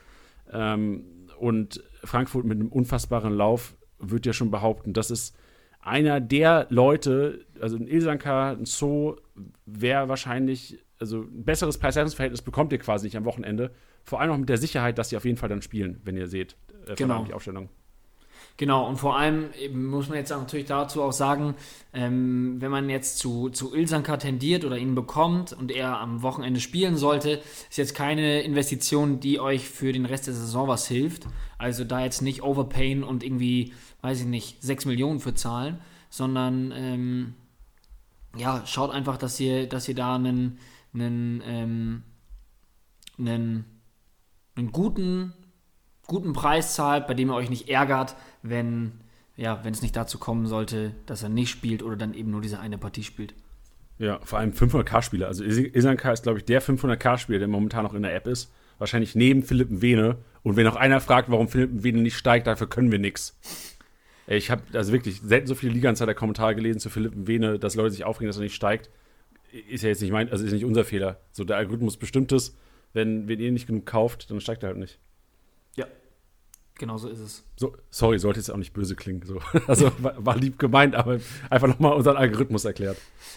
Ähm, 0.52 1.04
und 1.38 1.80
Frankfurt 2.02 2.46
mit 2.46 2.58
einem 2.58 2.66
unfassbaren 2.68 3.32
Lauf 3.32 3.76
wird 4.00 4.26
ja 4.26 4.32
schon 4.32 4.50
behaupten, 4.50 4.92
das 4.92 5.12
ist 5.12 5.36
einer 5.80 6.20
der 6.20 6.66
Leute, 6.70 7.46
also 7.60 7.76
ein 7.76 7.86
Ilsanka, 7.86 8.50
ein 8.50 8.64
So, 8.64 9.18
wäre 9.66 10.08
wahrscheinlich 10.08 10.80
also 11.00 11.22
ein 11.22 11.44
besseres 11.44 11.78
Preis-Leistungs-Verhältnis 11.78 12.42
bekommt 12.42 12.72
ihr 12.72 12.78
quasi 12.78 13.06
nicht 13.06 13.16
am 13.16 13.24
Wochenende. 13.24 13.72
Vor 14.04 14.20
allem 14.20 14.32
auch 14.32 14.38
mit 14.38 14.48
der 14.48 14.58
Sicherheit, 14.58 14.98
dass 14.98 15.10
sie 15.10 15.16
auf 15.16 15.24
jeden 15.24 15.36
Fall 15.36 15.48
dann 15.48 15.62
spielen, 15.62 16.00
wenn 16.04 16.16
ihr 16.16 16.26
seht, 16.26 16.56
äh, 16.86 16.94
genau. 16.94 17.24
die 17.24 17.34
Aufstellung. 17.34 17.68
Genau, 18.58 18.88
und 18.88 18.96
vor 18.96 19.16
allem 19.16 19.50
muss 19.72 20.08
man 20.08 20.18
jetzt 20.18 20.30
natürlich 20.30 20.66
dazu 20.66 21.00
auch 21.02 21.12
sagen, 21.12 21.54
ähm, 21.94 22.56
wenn 22.58 22.72
man 22.72 22.90
jetzt 22.90 23.18
zu, 23.18 23.50
zu 23.50 23.72
Ilsanka 23.72 24.16
tendiert 24.16 24.64
oder 24.64 24.76
ihn 24.76 24.96
bekommt 24.96 25.52
und 25.52 25.70
er 25.70 26.00
am 26.00 26.22
Wochenende 26.22 26.58
spielen 26.58 26.96
sollte, 26.96 27.40
ist 27.70 27.78
jetzt 27.78 27.94
keine 27.94 28.42
Investition, 28.42 29.20
die 29.20 29.38
euch 29.38 29.68
für 29.68 29.92
den 29.92 30.06
Rest 30.06 30.26
der 30.26 30.34
Saison 30.34 30.66
was 30.66 30.88
hilft. 30.88 31.28
Also 31.56 31.84
da 31.84 32.02
jetzt 32.02 32.20
nicht 32.20 32.42
overpayen 32.42 33.04
und 33.04 33.22
irgendwie, 33.22 33.74
weiß 34.02 34.22
ich 34.22 34.26
nicht, 34.26 34.60
6 34.60 34.86
Millionen 34.86 35.20
für 35.20 35.34
zahlen, 35.34 35.78
sondern 36.10 36.72
ähm, 36.74 37.34
ja, 38.36 38.62
schaut 38.66 38.90
einfach, 38.90 39.18
dass 39.18 39.38
ihr, 39.38 39.68
dass 39.68 39.88
ihr 39.88 39.94
da 39.94 40.16
einen 40.16 40.58
einen, 40.94 41.42
ähm, 41.44 42.02
einen, 43.18 43.64
einen 44.56 44.72
guten, 44.72 45.32
guten 46.06 46.32
Preis 46.32 46.74
zahlt, 46.74 47.06
bei 47.06 47.14
dem 47.14 47.28
ihr 47.28 47.34
euch 47.34 47.50
nicht 47.50 47.68
ärgert, 47.68 48.16
wenn 48.42 49.00
ja, 49.38 49.60
wenn 49.62 49.72
es 49.72 49.82
nicht 49.82 49.96
dazu 49.96 50.18
kommen 50.18 50.46
sollte, 50.46 50.92
dass 51.06 51.22
er 51.22 51.28
nicht 51.28 51.48
spielt 51.48 51.82
oder 51.82 51.96
dann 51.96 52.12
eben 52.12 52.30
nur 52.30 52.40
diese 52.40 52.58
eine 52.58 52.76
Partie 52.76 53.04
spielt. 53.04 53.34
Ja, 53.98 54.18
vor 54.24 54.40
allem 54.40 54.50
500k-Spieler. 54.50 55.28
Also 55.28 55.44
Isanka 55.44 56.12
ist, 56.12 56.24
glaube 56.24 56.38
ich, 56.38 56.44
der 56.44 56.60
500k-Spieler, 56.60 57.38
der 57.38 57.48
momentan 57.48 57.84
noch 57.84 57.94
in 57.94 58.02
der 58.02 58.14
App 58.14 58.26
ist. 58.26 58.52
Wahrscheinlich 58.78 59.14
neben 59.14 59.44
Philipp 59.44 59.80
Wene. 59.80 60.18
Und 60.42 60.56
wenn 60.56 60.66
auch 60.66 60.76
einer 60.76 61.00
fragt, 61.00 61.30
warum 61.30 61.48
Philipp 61.48 61.84
Wene 61.84 62.02
nicht 62.02 62.16
steigt, 62.16 62.48
dafür 62.48 62.68
können 62.68 62.90
wir 62.90 62.98
nichts. 62.98 63.38
Ich 64.26 64.50
habe 64.50 64.62
also 64.72 64.92
wirklich 64.92 65.20
selten 65.20 65.46
so 65.46 65.54
viele 65.54 65.72
Liga-Insider-Kommentare 65.72 66.56
gelesen 66.56 66.80
zu 66.80 66.90
Philipp 66.90 67.12
Wene, 67.14 67.60
dass 67.60 67.76
Leute 67.76 67.92
sich 67.92 68.04
aufregen, 68.04 68.28
dass 68.28 68.36
er 68.36 68.42
nicht 68.42 68.56
steigt 68.56 68.90
ist 69.68 69.82
ja 69.82 69.88
jetzt 69.88 70.02
nicht 70.02 70.12
mein, 70.12 70.30
also 70.30 70.44
ist 70.44 70.52
nicht 70.52 70.64
unser 70.64 70.84
Fehler. 70.84 71.20
So, 71.32 71.44
der 71.44 71.56
Algorithmus 71.56 71.96
bestimmt 71.96 72.32
es, 72.32 72.56
wenn, 72.92 73.28
wenn 73.28 73.40
ihr 73.40 73.52
nicht 73.52 73.66
genug 73.66 73.86
kauft, 73.86 74.30
dann 74.30 74.40
steigt 74.40 74.62
er 74.62 74.68
halt 74.68 74.78
nicht. 74.78 74.98
Ja, 75.76 75.86
genau 76.78 76.96
so 76.96 77.08
ist 77.08 77.18
es. 77.18 77.44
So, 77.56 77.76
sorry, 77.90 78.18
sollte 78.18 78.40
jetzt 78.40 78.50
auch 78.50 78.56
nicht 78.56 78.72
böse 78.72 78.96
klingen. 78.96 79.22
So. 79.24 79.40
Also 79.66 79.90
war, 79.98 80.14
war 80.24 80.36
lieb 80.36 80.58
gemeint, 80.58 80.94
aber 80.94 81.20
einfach 81.50 81.68
nochmal 81.68 81.92
unseren 81.94 82.16
Algorithmus 82.16 82.64
erklärt. 82.64 82.96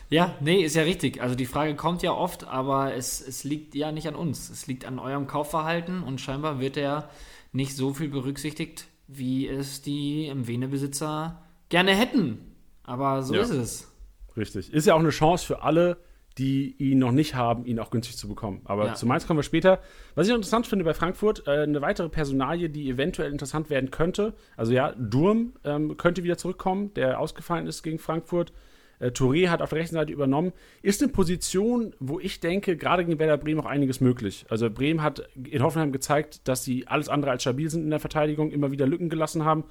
Ja, 0.10 0.36
nee, 0.40 0.64
ist 0.64 0.76
ja 0.76 0.84
richtig. 0.84 1.22
Also 1.22 1.36
die 1.36 1.46
Frage 1.46 1.76
kommt 1.76 2.04
ja 2.04 2.12
oft, 2.12 2.46
aber 2.46 2.94
es, 2.94 3.22
es 3.26 3.44
liegt 3.44 3.76
ja 3.76 3.92
nicht 3.92 4.08
an 4.08 4.16
uns. 4.16 4.50
Es 4.50 4.68
liegt 4.68 4.86
an 4.86 5.00
eurem 5.00 5.28
Kaufverhalten 5.28 6.04
und 6.04 6.22
scheinbar 6.22 6.60
wird 6.60 6.78
er 6.78 7.10
nicht 7.52 7.76
so 7.76 7.94
viel 7.94 8.10
berücksichtigt, 8.10 8.88
wie 9.08 9.48
es 9.48 9.82
die 9.82 10.34
MWene-Besitzer 10.34 11.42
gerne 11.70 11.96
hätten. 11.96 12.40
Aber 12.84 13.24
so 13.24 13.36
ja. 13.36 13.42
ist 13.42 13.50
es. 13.50 13.91
Richtig. 14.38 14.74
Ist 14.74 14.88
ja 14.88 14.94
auch 14.96 15.00
eine 15.00 15.10
Chance 15.10 15.46
für 15.46 15.64
alle, 15.64 15.98
die 16.38 16.76
ihn 16.78 17.00
noch 17.00 17.12
nicht 17.12 17.36
haben, 17.36 17.66
ihn 17.66 17.80
auch 17.80 17.92
günstig 17.92 18.18
zu 18.18 18.28
bekommen. 18.28 18.62
Aber 18.64 18.88
ja. 18.88 18.94
zu 18.94 19.06
Mainz 19.06 19.28
kommen 19.28 19.40
wir 19.40 19.44
später. 19.44 19.80
Was 20.16 20.28
ich 20.28 20.34
interessant 20.34 20.66
finde 20.66 20.86
bei 20.86 20.94
Frankfurt, 20.94 21.46
äh, 21.48 21.64
eine 21.64 21.82
weitere 21.82 22.10
Personalie, 22.10 22.70
die 22.70 22.90
eventuell 22.90 23.32
interessant 23.32 23.70
werden 23.70 23.92
könnte. 23.92 24.34
Also 24.56 24.72
ja, 24.72 24.94
Durm 24.98 25.54
ähm, 25.64 25.98
könnte 25.98 26.24
wieder 26.24 26.38
zurückkommen, 26.38 26.94
der 26.94 27.20
ausgefallen 27.20 27.68
ist 27.68 27.84
gegen 27.84 28.00
Frankfurt. 28.00 28.54
Äh, 29.00 29.08
Touré 29.08 29.50
hat 29.50 29.62
auf 29.62 29.72
der 29.72 29.80
rechten 29.80 29.96
Seite 29.96 30.14
übernommen. 30.14 30.54
Ist 30.82 31.02
eine 31.02 31.12
Position, 31.12 31.94
wo 32.00 32.20
ich 32.20 32.40
denke, 32.40 32.78
gerade 32.78 33.04
gegen 33.04 33.20
Werder 33.20 33.38
Bremen 33.38 33.60
auch 33.60 33.66
einiges 33.66 34.00
möglich. 34.00 34.46
Also 34.50 34.70
Bremen 34.70 35.02
hat 35.02 35.28
in 35.36 35.62
Hoffenheim 35.64 35.92
gezeigt, 35.92 36.48
dass 36.48 36.64
sie 36.64 36.88
alles 36.88 37.10
andere 37.10 37.32
als 37.32 37.42
stabil 37.42 37.70
sind 37.70 37.84
in 37.84 37.90
der 37.90 38.00
Verteidigung, 38.00 38.52
immer 38.52 38.72
wieder 38.72 38.88
Lücken 38.88 39.10
gelassen 39.10 39.44
haben. 39.44 39.66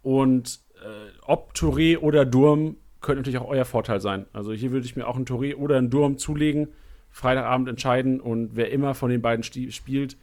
Und 0.00 0.60
äh, 0.82 1.10
ob 1.26 1.52
Touré 1.52 1.98
oder 1.98 2.24
Durm 2.24 2.76
könnte 3.02 3.20
natürlich 3.20 3.38
auch 3.38 3.48
euer 3.48 3.64
Vorteil 3.64 4.00
sein. 4.00 4.26
Also 4.32 4.52
hier 4.52 4.70
würde 4.70 4.86
ich 4.86 4.96
mir 4.96 5.06
auch 5.06 5.16
einen 5.16 5.26
Touré 5.26 5.56
oder 5.56 5.76
einen 5.76 5.90
Durm 5.90 6.18
zulegen, 6.18 6.68
Freitagabend 7.10 7.68
entscheiden 7.68 8.20
und 8.20 8.56
wer 8.56 8.70
immer 8.70 8.94
von 8.94 9.10
den 9.10 9.20
beiden 9.20 9.42
spielt, 9.42 10.16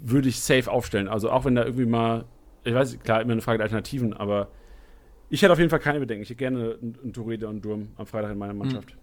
würde 0.00 0.28
ich 0.28 0.40
safe 0.40 0.70
aufstellen. 0.70 1.08
Also 1.08 1.30
auch 1.30 1.44
wenn 1.44 1.54
da 1.54 1.64
irgendwie 1.64 1.86
mal, 1.86 2.26
ich 2.64 2.74
weiß, 2.74 2.98
klar, 3.00 3.22
immer 3.22 3.32
eine 3.32 3.40
Frage 3.40 3.58
der 3.58 3.64
Alternativen, 3.64 4.12
aber 4.12 4.48
ich 5.30 5.40
hätte 5.42 5.52
auf 5.52 5.58
jeden 5.58 5.70
Fall 5.70 5.78
keine 5.78 6.00
Bedenken. 6.00 6.22
Ich 6.22 6.30
hätte 6.30 6.38
gerne 6.38 6.78
einen 6.80 7.12
Touré 7.12 7.38
oder 7.38 7.48
einen 7.48 7.62
Durm 7.62 7.88
am 7.96 8.06
Freitag 8.06 8.32
in 8.32 8.38
meiner 8.38 8.52
hm. 8.52 8.58
Mannschaft. 8.58 8.96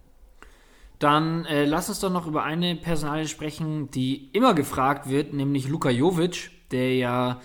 Dann 0.99 1.45
äh, 1.45 1.65
lass 1.65 1.89
uns 1.89 1.99
doch 1.99 2.11
noch 2.11 2.25
über 2.27 2.43
eine 2.43 2.75
Personalie 2.75 3.27
sprechen, 3.27 3.89
die 3.91 4.29
immer 4.31 4.53
gefragt 4.53 5.09
wird, 5.09 5.33
nämlich 5.33 5.67
Luka 5.67 5.89
Jovic, 5.89 6.51
der 6.71 6.95
ja, 6.95 7.41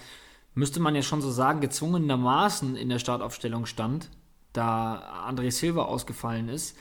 müsste 0.54 0.80
man 0.80 0.94
ja 0.94 1.02
schon 1.02 1.20
so 1.20 1.30
sagen, 1.30 1.60
gezwungenermaßen 1.60 2.76
in 2.76 2.88
der 2.88 3.00
Startaufstellung 3.00 3.66
stand 3.66 4.10
da 4.52 5.26
André 5.28 5.50
Silva 5.50 5.82
ausgefallen 5.84 6.48
ist. 6.48 6.76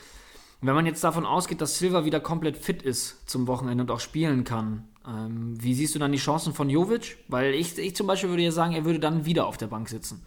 wenn 0.61 0.75
man 0.75 0.85
jetzt 0.85 1.03
davon 1.03 1.25
ausgeht, 1.25 1.61
dass 1.61 1.79
Silva 1.79 2.03
wieder 2.03 2.19
komplett 2.19 2.57
fit 2.57 2.81
ist 2.81 3.29
zum 3.29 3.47
Wochenende 3.47 3.83
und 3.83 3.91
auch 3.91 4.01
spielen 4.01 4.43
kann, 4.43 4.89
ähm, 5.07 5.55
wie 5.61 5.73
siehst 5.73 5.95
du 5.95 5.99
dann 5.99 6.11
die 6.11 6.17
Chancen 6.17 6.53
von 6.53 6.69
Jovic? 6.69 7.17
Weil 7.27 7.53
ich, 7.53 7.77
ich 7.77 7.95
zum 7.95 8.07
Beispiel 8.07 8.29
würde 8.29 8.43
ja 8.43 8.51
sagen, 8.51 8.73
er 8.73 8.85
würde 8.85 8.99
dann 8.99 9.25
wieder 9.25 9.47
auf 9.47 9.57
der 9.57 9.67
Bank 9.67 9.87
sitzen. 9.89 10.21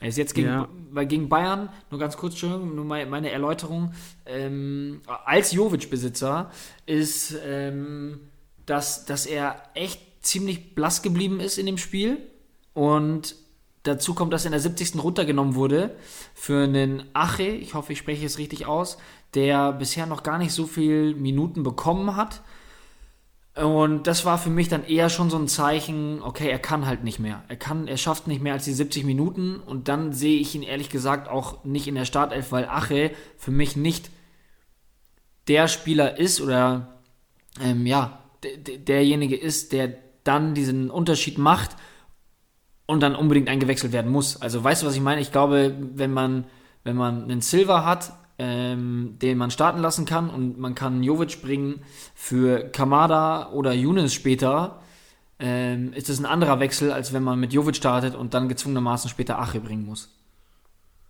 Er 0.00 0.08
ist 0.08 0.18
jetzt 0.18 0.34
gegen, 0.34 0.48
ja. 0.48 0.68
weil 0.90 1.06
gegen 1.06 1.28
Bayern, 1.28 1.70
nur 1.90 1.98
ganz 1.98 2.16
kurz, 2.16 2.40
nur 2.42 2.84
meine 2.84 3.30
Erläuterung, 3.30 3.92
ähm, 4.26 5.00
als 5.24 5.52
Jovic-Besitzer 5.52 6.50
ist, 6.86 7.36
ähm, 7.44 8.20
dass, 8.64 9.06
dass 9.06 9.26
er 9.26 9.62
echt 9.74 10.00
ziemlich 10.24 10.74
blass 10.74 11.02
geblieben 11.02 11.40
ist 11.40 11.58
in 11.58 11.66
dem 11.66 11.78
Spiel 11.78 12.18
und 12.74 13.34
Dazu 13.88 14.14
kommt, 14.14 14.32
dass 14.32 14.44
er 14.44 14.48
in 14.48 14.52
der 14.52 14.60
70. 14.60 15.02
runtergenommen 15.02 15.54
wurde 15.54 15.96
für 16.34 16.64
einen 16.64 17.04
Ache, 17.14 17.44
ich 17.44 17.74
hoffe, 17.74 17.94
ich 17.94 17.98
spreche 17.98 18.26
es 18.26 18.38
richtig 18.38 18.66
aus, 18.66 18.98
der 19.34 19.72
bisher 19.72 20.06
noch 20.06 20.22
gar 20.22 20.38
nicht 20.38 20.52
so 20.52 20.66
viele 20.66 21.14
Minuten 21.14 21.62
bekommen 21.62 22.14
hat. 22.14 22.42
Und 23.54 24.06
das 24.06 24.24
war 24.24 24.38
für 24.38 24.50
mich 24.50 24.68
dann 24.68 24.84
eher 24.84 25.08
schon 25.08 25.30
so 25.30 25.38
ein 25.38 25.48
Zeichen, 25.48 26.22
okay, 26.22 26.48
er 26.48 26.58
kann 26.58 26.86
halt 26.86 27.02
nicht 27.02 27.18
mehr. 27.18 27.42
Er 27.48 27.56
kann, 27.56 27.88
er 27.88 27.96
schafft 27.96 28.28
nicht 28.28 28.42
mehr 28.42 28.52
als 28.52 28.64
die 28.64 28.72
70 28.72 29.04
Minuten 29.04 29.56
und 29.56 29.88
dann 29.88 30.12
sehe 30.12 30.38
ich 30.38 30.54
ihn 30.54 30.62
ehrlich 30.62 30.90
gesagt 30.90 31.28
auch 31.28 31.64
nicht 31.64 31.88
in 31.88 31.94
der 31.94 32.04
Startelf, 32.04 32.52
weil 32.52 32.66
Ache 32.66 33.10
für 33.36 33.50
mich 33.50 33.74
nicht 33.74 34.10
der 35.48 35.66
Spieler 35.66 36.18
ist 36.18 36.40
oder 36.40 37.00
ähm, 37.60 37.86
ja, 37.86 38.22
derjenige 38.42 39.36
ist, 39.36 39.72
der 39.72 39.94
dann 40.24 40.54
diesen 40.54 40.90
Unterschied 40.90 41.38
macht 41.38 41.74
und 42.88 43.00
dann 43.00 43.14
unbedingt 43.14 43.48
eingewechselt 43.48 43.92
werden 43.92 44.10
muss. 44.10 44.40
Also 44.40 44.64
weißt 44.64 44.82
du, 44.82 44.86
was 44.86 44.96
ich 44.96 45.02
meine? 45.02 45.20
Ich 45.20 45.30
glaube, 45.30 45.76
wenn 45.94 46.10
man, 46.10 46.46
wenn 46.84 46.96
man 46.96 47.24
einen 47.24 47.42
Silver 47.42 47.84
hat, 47.84 48.12
ähm, 48.38 49.18
den 49.20 49.36
man 49.36 49.50
starten 49.50 49.80
lassen 49.80 50.06
kann 50.06 50.30
und 50.30 50.58
man 50.58 50.74
kann 50.74 51.02
Jovic 51.02 51.42
bringen 51.42 51.82
für 52.14 52.60
Kamada 52.70 53.50
oder 53.52 53.74
Younes 53.74 54.14
später, 54.14 54.80
ähm, 55.38 55.92
ist 55.92 56.08
es 56.08 56.18
ein 56.18 56.24
anderer 56.24 56.60
Wechsel, 56.60 56.90
als 56.90 57.12
wenn 57.12 57.22
man 57.22 57.38
mit 57.38 57.52
Jovic 57.52 57.76
startet 57.76 58.14
und 58.14 58.32
dann 58.32 58.48
gezwungenermaßen 58.48 59.10
später 59.10 59.38
Ache 59.38 59.60
bringen 59.60 59.84
muss. 59.84 60.08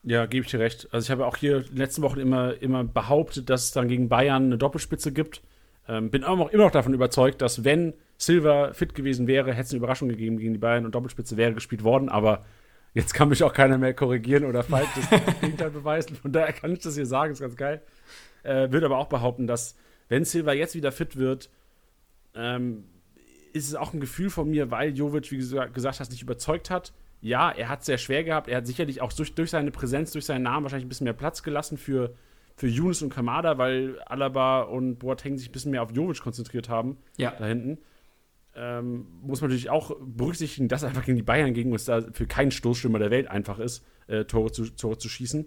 Ja, 0.03 0.27
gebe 0.27 0.45
ich 0.45 0.51
dir 0.51 0.59
recht. 0.59 0.88
Also 0.91 1.07
ich 1.07 1.11
habe 1.12 1.27
auch 1.27 1.37
hier 1.37 1.59
in 1.59 1.67
den 1.67 1.77
letzten 1.77 2.03
Wochen 2.03 2.19
immer, 2.19 2.61
immer 2.61 2.83
behauptet, 2.83 3.51
dass 3.51 3.67
es 3.67 3.71
dann 3.71 3.87
gegen 3.87 4.09
Bayern 4.09 4.47
eine 4.47 4.59
Doppelspitze 4.59 5.12
gibt. 5.12 5.43
Ähm, 5.88 6.11
bin 6.11 6.22
auch 6.22 6.51
immer 6.51 6.64
noch 6.64 6.70
davon 6.70 6.92
überzeugt, 6.92 7.40
dass 7.40 7.64
wenn 7.64 7.94
Silva 8.18 8.72
fit 8.74 8.94
gewesen 8.94 9.27
wäre, 9.27 9.53
hätte 9.53 9.62
es 9.62 9.70
eine 9.70 9.79
Überraschung 9.79 10.09
gegeben 10.09 10.38
gegen 10.38 10.53
die 10.53 10.59
Bayern 10.59 10.85
und 10.85 10.94
Doppelspitze 10.94 11.37
wäre 11.37 11.55
gespielt 11.55 11.83
worden. 11.83 12.09
Aber 12.09 12.44
jetzt 12.92 13.14
kann 13.14 13.31
mich 13.31 13.42
auch 13.42 13.53
keiner 13.53 13.79
mehr 13.79 13.94
korrigieren 13.94 14.44
oder 14.44 14.62
falsch 14.62 14.88
das 14.94 15.09
Gegenteil 15.40 15.70
beweisen. 15.70 16.16
Von 16.16 16.33
daher 16.33 16.53
kann 16.53 16.72
ich 16.72 16.81
das 16.81 16.94
hier 16.94 17.07
sagen, 17.07 17.33
ist 17.33 17.40
ganz 17.40 17.57
geil. 17.57 17.81
Äh, 18.42 18.70
Würde 18.70 18.87
aber 18.87 18.98
auch 18.98 19.09
behaupten, 19.09 19.46
dass 19.46 19.77
wenn 20.09 20.24
Silva 20.24 20.53
jetzt 20.53 20.74
wieder 20.74 20.92
fit 20.92 21.16
wird, 21.16 21.48
ähm, 22.35 22.85
ist 23.53 23.68
es 23.68 23.74
auch 23.74 23.94
ein 23.94 24.01
Gefühl 24.01 24.31
von 24.31 24.51
mir, 24.51 24.70
weil 24.70 24.94
Jovic, 24.96 25.31
wie 25.31 25.38
du 25.38 25.70
gesagt 25.72 26.01
hast, 26.01 26.11
nicht 26.11 26.22
überzeugt 26.22 26.70
hat. 26.70 26.92
Ja, 27.20 27.51
er 27.51 27.68
hat 27.68 27.81
es 27.81 27.87
sehr 27.87 27.98
schwer 27.98 28.24
gehabt. 28.24 28.48
Er 28.48 28.59
hat 28.59 28.66
sicherlich 28.66 29.01
auch 29.01 29.12
durch, 29.12 29.35
durch 29.35 29.51
seine 29.51 29.70
Präsenz, 29.70 30.12
durch 30.12 30.27
seinen 30.27 30.42
Namen 30.42 30.64
wahrscheinlich 30.64 30.87
ein 30.87 30.90
bisschen 30.90 31.05
mehr 31.05 31.14
Platz 31.14 31.42
gelassen 31.42 31.79
für, 31.79 32.14
für 32.59 32.66
Younes 32.66 33.03
und 33.03 33.11
Kamada, 33.11 33.57
weil 33.57 34.01
Alaba 34.01 34.62
und 34.62 34.99
Boateng 34.99 35.38
sich 35.38 35.49
ein 35.49 35.53
bisschen 35.53 35.71
mehr 35.71 35.83
auf 35.83 35.92
Jovic 35.92 36.21
konzentriert 36.21 36.68
haben. 36.68 36.99
Ja. 37.16 37.33
Da 37.38 37.47
hinten. 37.47 37.79
Ähm, 38.57 39.07
muss 39.23 39.40
man 39.40 39.51
natürlich 39.51 39.71
auch 39.71 39.97
berücksichtigen, 40.01 40.66
dass 40.66 40.83
einfach 40.83 41.05
gegen 41.05 41.16
die 41.16 41.23
Bayern 41.23 41.55
gegen 41.55 41.71
uns 41.71 41.85
da 41.85 42.03
für 42.12 42.27
keinen 42.27 42.51
Stoßstürmer 42.51 42.99
der 42.99 43.12
Welt 43.12 43.29
einfach 43.29 43.61
ist, 43.61 43.87
äh, 44.09 44.25
Tore, 44.25 44.51
zu, 44.51 44.64
Tore 44.75 44.99
zu 44.99 45.09
schießen. 45.09 45.47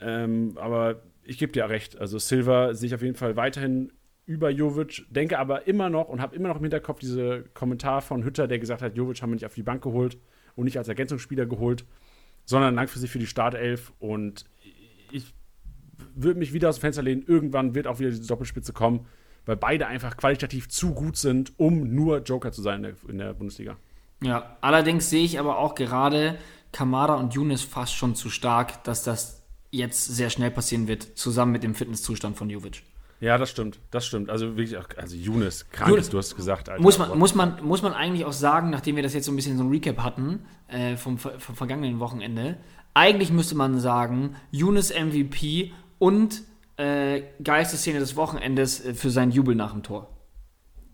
Ähm, 0.00 0.56
aber 0.56 1.02
ich 1.22 1.36
gebe 1.36 1.52
dir 1.52 1.60
ja 1.60 1.66
recht. 1.66 1.98
Also 1.98 2.18
Silva 2.18 2.72
sehe 2.72 2.86
ich 2.86 2.94
auf 2.94 3.02
jeden 3.02 3.16
Fall 3.16 3.36
weiterhin 3.36 3.92
über 4.24 4.48
Jovic, 4.48 5.04
denke 5.10 5.38
aber 5.38 5.66
immer 5.68 5.90
noch 5.90 6.08
und 6.08 6.22
habe 6.22 6.34
immer 6.34 6.48
noch 6.48 6.56
im 6.56 6.62
Hinterkopf 6.62 7.00
diese 7.00 7.44
Kommentar 7.52 8.00
von 8.00 8.24
Hütter, 8.24 8.48
der 8.48 8.58
gesagt 8.58 8.80
hat, 8.80 8.96
Jovic 8.96 9.20
haben 9.20 9.30
wir 9.30 9.34
nicht 9.34 9.46
auf 9.46 9.54
die 9.54 9.62
Bank 9.62 9.82
geholt 9.82 10.16
und 10.54 10.64
nicht 10.64 10.78
als 10.78 10.88
Ergänzungsspieler 10.88 11.44
geholt, 11.44 11.84
sondern 12.46 12.74
langfristig 12.74 13.10
für 13.10 13.18
die 13.18 13.26
Startelf. 13.26 13.92
Und 13.98 14.46
ich 15.12 15.34
würde 16.16 16.38
mich 16.38 16.52
wieder 16.52 16.68
aus 16.68 16.76
dem 16.76 16.82
Fenster 16.82 17.02
lehnen, 17.02 17.24
irgendwann 17.26 17.74
wird 17.74 17.86
auch 17.86 17.98
wieder 17.98 18.10
diese 18.10 18.26
Doppelspitze 18.26 18.72
kommen, 18.72 19.06
weil 19.44 19.56
beide 19.56 19.86
einfach 19.86 20.16
qualitativ 20.16 20.68
zu 20.68 20.92
gut 20.92 21.16
sind, 21.16 21.52
um 21.58 21.94
nur 21.94 22.18
Joker 22.18 22.50
zu 22.52 22.62
sein 22.62 22.76
in 22.76 22.82
der, 22.82 22.94
in 23.08 23.18
der 23.18 23.34
Bundesliga. 23.34 23.76
Ja, 24.22 24.56
allerdings 24.60 25.10
sehe 25.10 25.24
ich 25.24 25.38
aber 25.38 25.58
auch 25.58 25.74
gerade 25.74 26.38
Kamada 26.72 27.14
und 27.14 27.34
Younes 27.34 27.62
fast 27.62 27.94
schon 27.94 28.14
zu 28.14 28.30
stark, 28.30 28.82
dass 28.84 29.02
das 29.02 29.42
jetzt 29.70 30.06
sehr 30.06 30.30
schnell 30.30 30.50
passieren 30.50 30.88
wird, 30.88 31.02
zusammen 31.18 31.52
mit 31.52 31.62
dem 31.62 31.74
Fitnesszustand 31.74 32.36
von 32.36 32.50
Jovic. 32.50 32.82
Ja, 33.20 33.38
das 33.38 33.50
stimmt, 33.50 33.78
das 33.90 34.06
stimmt. 34.06 34.28
Also 34.28 34.56
wirklich, 34.56 34.76
also 34.98 35.16
Younes, 35.16 35.70
krankes, 35.70 36.10
du 36.10 36.18
hast 36.18 36.36
gesagt. 36.36 36.68
Alter. 36.68 36.82
Muss 36.82 36.98
man, 36.98 37.18
muss, 37.18 37.34
man, 37.34 37.64
muss 37.64 37.82
man 37.82 37.94
eigentlich 37.94 38.26
auch 38.26 38.32
sagen, 38.32 38.70
nachdem 38.70 38.96
wir 38.96 39.02
das 39.02 39.14
jetzt 39.14 39.24
so 39.24 39.32
ein 39.32 39.36
bisschen 39.36 39.56
so 39.56 39.64
ein 39.64 39.70
Recap 39.70 39.98
hatten 39.98 40.44
äh, 40.68 40.96
vom, 40.96 41.16
vom 41.16 41.38
vergangenen 41.38 41.98
Wochenende, 41.98 42.58
eigentlich 42.92 43.30
müsste 43.30 43.54
man 43.54 43.80
sagen, 43.80 44.36
Younes 44.50 44.90
MVP 44.90 45.72
und 45.98 46.42
äh, 46.76 47.22
geilste 47.42 47.76
Szene 47.76 47.98
des 47.98 48.16
Wochenendes 48.16 48.84
äh, 48.84 48.94
für 48.94 49.10
seinen 49.10 49.32
Jubel 49.32 49.54
nach 49.54 49.72
dem 49.72 49.82
Tor. 49.82 50.10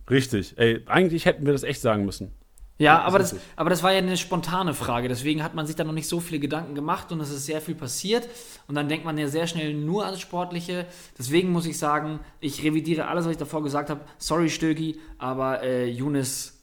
Richtig. 0.09 0.59
Ey, 0.59 0.83
eigentlich 0.87 1.27
hätten 1.27 1.47
wir 1.47 1.53
das 1.53 1.63
echt 1.63 1.81
sagen 1.81 2.05
müssen. 2.05 2.33
Ja, 2.79 3.03
aber 3.03 3.21
das, 3.21 3.37
aber 3.55 3.71
das 3.71 3.83
war 3.85 3.93
ja 3.93 3.99
eine 3.99 4.17
spontane 4.17 4.75
Frage. 4.75 5.09
Deswegen 5.09 5.45
hat 5.45 5.55
man 5.55 5.67
sich 5.67 5.77
da 5.77 5.85
noch 5.85 5.93
nicht 5.93 6.09
so 6.09 6.19
viele 6.19 6.41
Gedanken 6.41 6.75
gemacht 6.75 7.13
und 7.13 7.21
es 7.21 7.31
ist 7.31 7.47
sehr 7.47 7.61
viel 7.61 7.77
passiert. 7.77 8.29
Und 8.67 8.75
dann 8.75 8.89
denkt 8.89 9.05
man 9.05 9.17
ja 9.19 9.29
sehr 9.29 9.47
schnell 9.47 9.75
nur 9.75 10.05
ans 10.05 10.21
Sportliche. 10.21 10.87
Deswegen 11.17 11.53
muss 11.53 11.67
ich 11.67 11.79
sagen, 11.79 12.19
ich 12.41 12.65
revidiere 12.65 13.07
alles, 13.07 13.25
was 13.25 13.33
ich 13.33 13.39
davor 13.39 13.63
gesagt 13.63 13.89
habe. 13.89 14.01
Sorry, 14.19 14.51
Stögi, 14.51 14.99
aber 15.19 15.63
äh, 15.63 15.89
Younes 15.89 16.62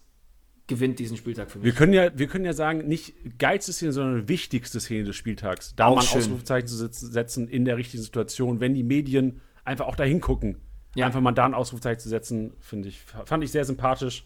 gewinnt 0.70 1.00
diesen 1.00 1.18
Spieltag 1.18 1.52
für 1.52 1.60
mich. 1.60 1.66
Wir 1.66 1.74
können 1.74 1.92
ja, 1.92 2.18
wir 2.18 2.28
können 2.28 2.46
ja 2.46 2.54
sagen, 2.54 2.88
nicht 2.88 3.14
geilste 3.38 3.74
Szene, 3.74 3.92
sondern 3.92 4.30
wichtigste 4.30 4.80
Szene 4.80 5.04
des 5.04 5.18
Spieltags. 5.18 5.76
Da 5.76 5.88
auch 5.88 5.96
mal 5.96 6.02
ein 6.02 6.18
Ausrufezeichen 6.18 6.68
zu 6.68 6.78
setzen 6.78 7.50
in 7.50 7.66
der 7.66 7.76
richtigen 7.76 8.02
Situation, 8.02 8.62
wenn 8.62 8.74
die 8.74 8.84
Medien 8.84 9.42
einfach 9.66 9.88
auch 9.88 9.98
dahin 9.98 10.22
gucken. 10.22 10.58
Ja. 10.96 11.08
Einfach 11.08 11.20
mal 11.20 11.34
da 11.34 11.46
ein 11.46 11.54
Ausrufezeichen 11.54 12.00
zu 12.00 12.10
setzen, 12.10 12.54
finde 12.60 12.88
ich, 12.88 13.02
fand 13.02 13.44
ich 13.44 13.52
sehr 13.52 13.66
sympathisch. 13.66 14.24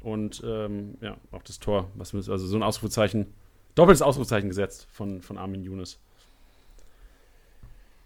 Und 0.00 0.42
ähm, 0.44 0.98
ja, 1.00 1.16
auch 1.32 1.42
das 1.42 1.58
Tor, 1.58 1.90
was 1.94 2.12
wir, 2.12 2.18
also 2.18 2.46
so 2.46 2.56
ein 2.56 2.62
Ausrufezeichen, 2.62 3.26
doppeltes 3.74 4.02
Ausrufezeichen 4.02 4.48
gesetzt 4.48 4.86
von, 4.92 5.22
von 5.22 5.38
Armin 5.38 5.64
Younes. 5.64 5.98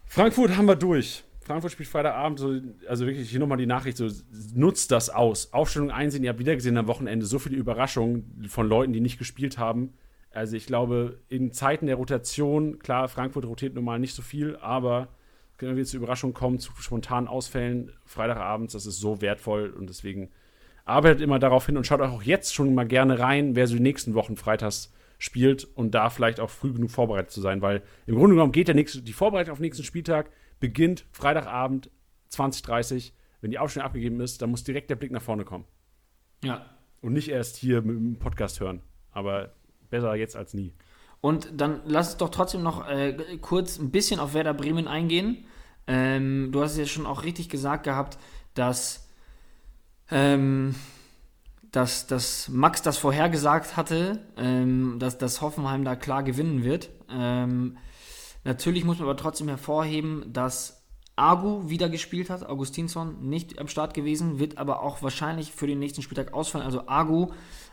Frankfurt 0.07 0.57
haben 0.57 0.67
wir 0.67 0.77
durch. 0.77 1.25
Frankfurt 1.51 1.73
spielt 1.73 1.89
Freitagabend, 1.89 2.39
so, 2.39 2.61
also 2.87 3.07
wirklich 3.07 3.29
hier 3.29 3.41
nochmal 3.41 3.59
die 3.59 3.67
Nachricht, 3.67 3.97
so 3.97 4.09
nutzt 4.55 4.93
das 4.93 5.11
aus. 5.11 5.53
Aufstellung 5.53 5.91
einsehen, 5.91 6.23
ihr 6.23 6.31
habt 6.31 6.39
wieder 6.39 6.55
gesehen 6.55 6.77
am 6.77 6.87
Wochenende 6.87 7.27
so 7.27 7.41
viele 7.41 7.57
Überraschungen 7.57 8.47
von 8.49 8.69
Leuten, 8.69 8.93
die 8.93 9.01
nicht 9.01 9.19
gespielt 9.19 9.59
haben. 9.59 9.93
Also 10.31 10.55
ich 10.55 10.67
glaube, 10.67 11.19
in 11.29 11.51
Zeiten 11.51 11.87
der 11.87 11.97
Rotation, 11.97 12.79
klar, 12.79 13.09
Frankfurt 13.09 13.47
rotiert 13.47 13.75
normal 13.75 13.99
nicht 13.99 14.15
so 14.15 14.23
viel, 14.23 14.59
aber 14.61 15.09
wenn 15.59 15.77
wir 15.77 15.85
zu 15.85 15.97
Überraschungen 15.97 16.35
kommen, 16.35 16.61
zu 16.61 16.71
spontanen 16.79 17.27
Ausfällen, 17.27 17.91
Freitagabends, 18.05 18.75
das 18.75 18.87
ist 18.87 19.01
so 19.01 19.21
wertvoll 19.21 19.71
und 19.71 19.91
deswegen 19.91 20.31
arbeitet 20.85 21.21
immer 21.21 21.41
darauf 21.41 21.67
hin 21.67 21.77
und 21.77 21.85
schaut 21.85 22.01
auch 22.01 22.23
jetzt 22.23 22.55
schon 22.55 22.73
mal 22.77 22.87
gerne 22.87 23.19
rein, 23.19 23.57
wer 23.57 23.67
so 23.67 23.75
die 23.75 23.83
nächsten 23.83 24.15
Wochen 24.15 24.37
freitags 24.37 24.93
spielt 25.19 25.65
und 25.75 25.97
da 25.97 26.11
vielleicht 26.11 26.39
auch 26.39 26.49
früh 26.49 26.73
genug 26.73 26.93
vorbereitet 26.93 27.33
zu 27.33 27.41
sein, 27.41 27.61
weil 27.61 27.83
im 28.07 28.15
Grunde 28.15 28.37
genommen 28.37 28.53
geht 28.53 28.69
der 28.69 28.77
nächste, 28.77 29.03
die 29.03 29.13
Vorbereitung 29.13 29.51
auf 29.51 29.59
den 29.59 29.65
nächsten 29.65 29.83
Spieltag 29.83 30.31
beginnt 30.61 31.05
Freitagabend 31.13 31.91
20.30 32.33 33.13
Wenn 33.41 33.51
die 33.51 33.59
Aufstellung 33.59 33.87
abgegeben 33.87 34.21
ist, 34.21 34.43
dann 34.43 34.51
muss 34.51 34.65
direkt 34.65 34.91
der 34.91 34.97
Blick 34.97 35.11
nach 35.11 35.23
vorne 35.23 35.45
kommen. 35.45 35.65
Ja. 36.45 36.65
Und 37.01 37.15
nicht 37.15 37.29
erst 37.29 37.57
hier 37.57 37.83
mit 37.83 37.97
dem 37.97 38.19
Podcast 38.19 38.61
hören. 38.61 38.83
Aber 39.11 39.53
besser 39.89 40.15
jetzt 40.15 40.37
als 40.37 40.55
nie. 40.55 40.73
Und 41.21 41.49
dann 41.61 41.81
lass 41.85 42.11
uns 42.11 42.17
doch 42.19 42.29
trotzdem 42.31 42.63
noch 42.63 42.89
äh, 42.89 43.39
kurz 43.41 43.79
ein 43.79 43.91
bisschen 43.91 44.21
auf 44.21 44.35
Werder 44.35 44.55
Bremen 44.55 44.87
eingehen. 44.87 45.45
Ähm, 45.87 46.51
du 46.53 46.63
hast 46.63 46.73
es 46.73 46.79
ja 46.79 46.87
schon 46.87 47.07
auch 47.07 47.25
richtig 47.25 47.49
gesagt 47.49 47.85
gehabt, 47.85 48.19
dass 48.55 49.09
ähm, 50.11 50.75
dass, 51.73 52.07
dass 52.07 52.49
Max 52.49 52.83
das 52.83 52.99
vorhergesagt 52.99 53.77
hatte, 53.77 54.21
ähm, 54.37 54.97
dass, 54.99 55.19
dass 55.19 55.41
Hoffenheim 55.41 55.85
da 55.85 55.95
klar 55.95 56.23
gewinnen 56.23 56.65
wird. 56.65 56.91
Ähm, 57.09 57.77
natürlich 58.45 58.85
muss 58.85 58.99
man 58.99 59.09
aber 59.09 59.17
trotzdem 59.17 59.49
hervorheben, 59.49 60.25
dass 60.33 60.81
Agu 61.17 61.69
wieder 61.69 61.89
gespielt 61.89 62.31
hat, 62.31 62.49
Augustinsson 62.49 63.29
nicht 63.29 63.59
am 63.59 63.69
Start 63.69 63.93
gewesen, 63.93 64.39
wird 64.39 64.59
aber 64.59 64.83
auch 64.83 65.03
wahrscheinlich 65.03 65.53
für 65.53 65.67
den 65.67 65.79
nächsten 65.79 66.03
Spieltag 66.03 66.33
ausfallen. 66.33 66.65
Also 66.65 66.89
Agu 66.89 67.33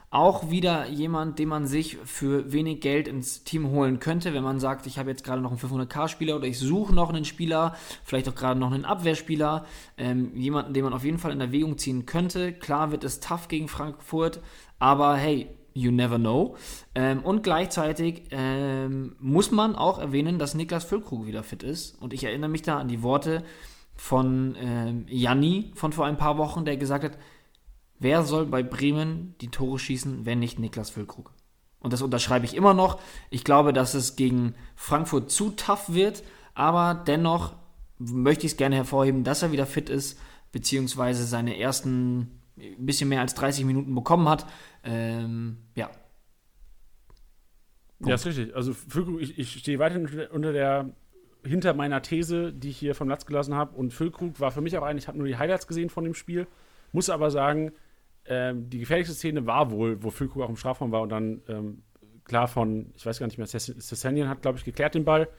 auch 0.10 0.49
wieder 0.49 0.88
jemand, 0.88 1.38
den 1.38 1.49
man 1.49 1.67
sich 1.67 1.97
für 1.97 2.51
wenig 2.51 2.80
Geld 2.80 3.08
ins 3.08 3.43
Team 3.43 3.69
holen 3.71 3.99
könnte, 3.99 4.34
wenn 4.34 4.43
man 4.43 4.60
sagt, 4.60 4.86
ich 4.86 4.97
habe 4.97 5.10
jetzt 5.10 5.23
gerade 5.23 5.41
noch 5.41 5.51
einen 5.51 5.60
500k-Spieler 5.60 6.38
oder 6.38 6.47
ich 6.47 6.60
suche 6.60 6.95
noch 6.95 7.10
einen 7.10 7.25
Spieler, 7.25 7.75
vielleicht 8.03 8.30
auch 8.30 8.36
gerade 8.36 8.60
noch 8.60 8.71
einen 8.71 8.86
Abwehrspieler, 8.86 9.65
ähm, 9.97 10.34
jemanden, 10.36 10.73
den 10.73 10.86
man 10.86 10.93
auf 10.93 11.03
jeden 11.03 11.19
Fall 11.19 11.32
in 11.32 11.41
Erwägung 11.41 11.77
ziehen 11.77 12.06
könnte. 12.06 12.53
Klar 12.53 12.91
wird 12.91 13.03
es 13.03 13.19
tough 13.19 13.49
gegen 13.49 13.67
Frankfurt, 13.67 14.41
aber 14.80 15.17
hey, 15.17 15.56
you 15.77 15.91
never 15.91 16.17
know. 16.17 16.55
Ähm, 16.95 17.21
und 17.23 17.43
gleichzeitig 17.43 18.23
ähm, 18.31 19.15
muss 19.19 19.51
man 19.51 19.75
auch 19.75 19.99
erwähnen, 19.99 20.39
dass 20.39 20.55
Niklas 20.55 20.83
Füllkrug 20.83 21.25
wieder 21.25 21.43
fit 21.43 21.63
ist. 21.63 22.01
Und 22.01 22.13
ich 22.13 22.23
erinnere 22.23 22.49
mich 22.49 22.61
da 22.61 22.77
an 22.77 22.87
die 22.87 23.03
Worte 23.03 23.43
von 23.95 24.55
ähm, 24.59 25.05
Janni 25.07 25.71
von 25.75 25.91
vor 25.91 26.05
ein 26.05 26.17
paar 26.17 26.37
Wochen, 26.37 26.65
der 26.65 26.77
gesagt 26.77 27.03
hat, 27.03 27.17
Wer 27.99 28.23
soll 28.23 28.45
bei 28.45 28.61
Bremen 28.61 29.35
die 29.41 29.49
Tore 29.49 29.79
schießen, 29.79 30.25
wenn 30.25 30.39
nicht 30.39 30.59
Niklas 30.59 30.91
Füllkrug? 30.91 31.31
Und 31.79 31.93
das 31.93 32.01
unterschreibe 32.01 32.45
ich 32.45 32.55
immer 32.55 32.73
noch. 32.73 32.99
Ich 33.29 33.43
glaube, 33.43 33.73
dass 33.73 33.93
es 33.93 34.15
gegen 34.15 34.55
Frankfurt 34.75 35.31
zu 35.31 35.51
tough 35.51 35.93
wird, 35.93 36.23
aber 36.53 36.93
dennoch 37.07 37.53
möchte 37.97 38.45
ich 38.45 38.53
es 38.53 38.57
gerne 38.57 38.75
hervorheben, 38.75 39.23
dass 39.23 39.41
er 39.41 39.51
wieder 39.51 39.65
fit 39.65 39.89
ist, 39.89 40.19
beziehungsweise 40.51 41.23
seine 41.25 41.57
ersten 41.57 42.39
ein 42.57 42.85
bisschen 42.85 43.09
mehr 43.09 43.21
als 43.21 43.35
30 43.35 43.65
Minuten 43.65 43.93
bekommen 43.93 44.27
hat. 44.27 44.45
Ähm, 44.83 45.57
ja. 45.75 45.89
Punkt. 47.99 48.09
Ja, 48.09 48.15
ist 48.15 48.25
richtig. 48.25 48.55
Also 48.55 48.73
Füllkrug, 48.73 49.21
ich, 49.21 49.37
ich 49.39 49.53
stehe 49.53 49.79
weiterhin 49.79 50.27
unter 50.31 50.53
der 50.53 50.91
hinter 51.43 51.73
meiner 51.73 52.01
These, 52.01 52.51
die 52.53 52.69
ich 52.69 52.77
hier 52.77 52.95
vom 52.95 53.09
Latz 53.09 53.25
gelassen 53.25 53.55
habe. 53.55 53.75
Und 53.75 53.93
Füllkrug 53.93 54.39
war 54.39 54.51
für 54.51 54.61
mich 54.61 54.77
auch 54.77 54.83
ein, 54.83 54.97
ich 54.97 55.07
habe 55.07 55.17
nur 55.17 55.27
die 55.27 55.37
Highlights 55.37 55.67
gesehen 55.67 55.89
von 55.89 56.03
dem 56.03 56.13
Spiel, 56.13 56.47
muss 56.91 57.09
aber 57.09 57.31
sagen, 57.31 57.71
ähm, 58.25 58.69
die 58.69 58.79
gefährlichste 58.79 59.15
Szene 59.15 59.45
war 59.45 59.71
wohl, 59.71 60.03
wo 60.03 60.09
Füllkrug 60.09 60.43
auch 60.43 60.49
im 60.49 60.57
Strafraum 60.57 60.91
war 60.91 61.01
und 61.01 61.09
dann 61.09 61.41
ähm, 61.47 61.83
klar 62.25 62.47
von, 62.47 62.91
ich 62.95 63.05
weiß 63.05 63.19
gar 63.19 63.27
nicht 63.27 63.37
mehr, 63.37 63.47
Sessanian 63.47 64.29
hat, 64.29 64.41
glaube 64.41 64.57
ich, 64.57 64.65
geklärt 64.65 64.95
den 64.95 65.05
Ball. 65.05 65.29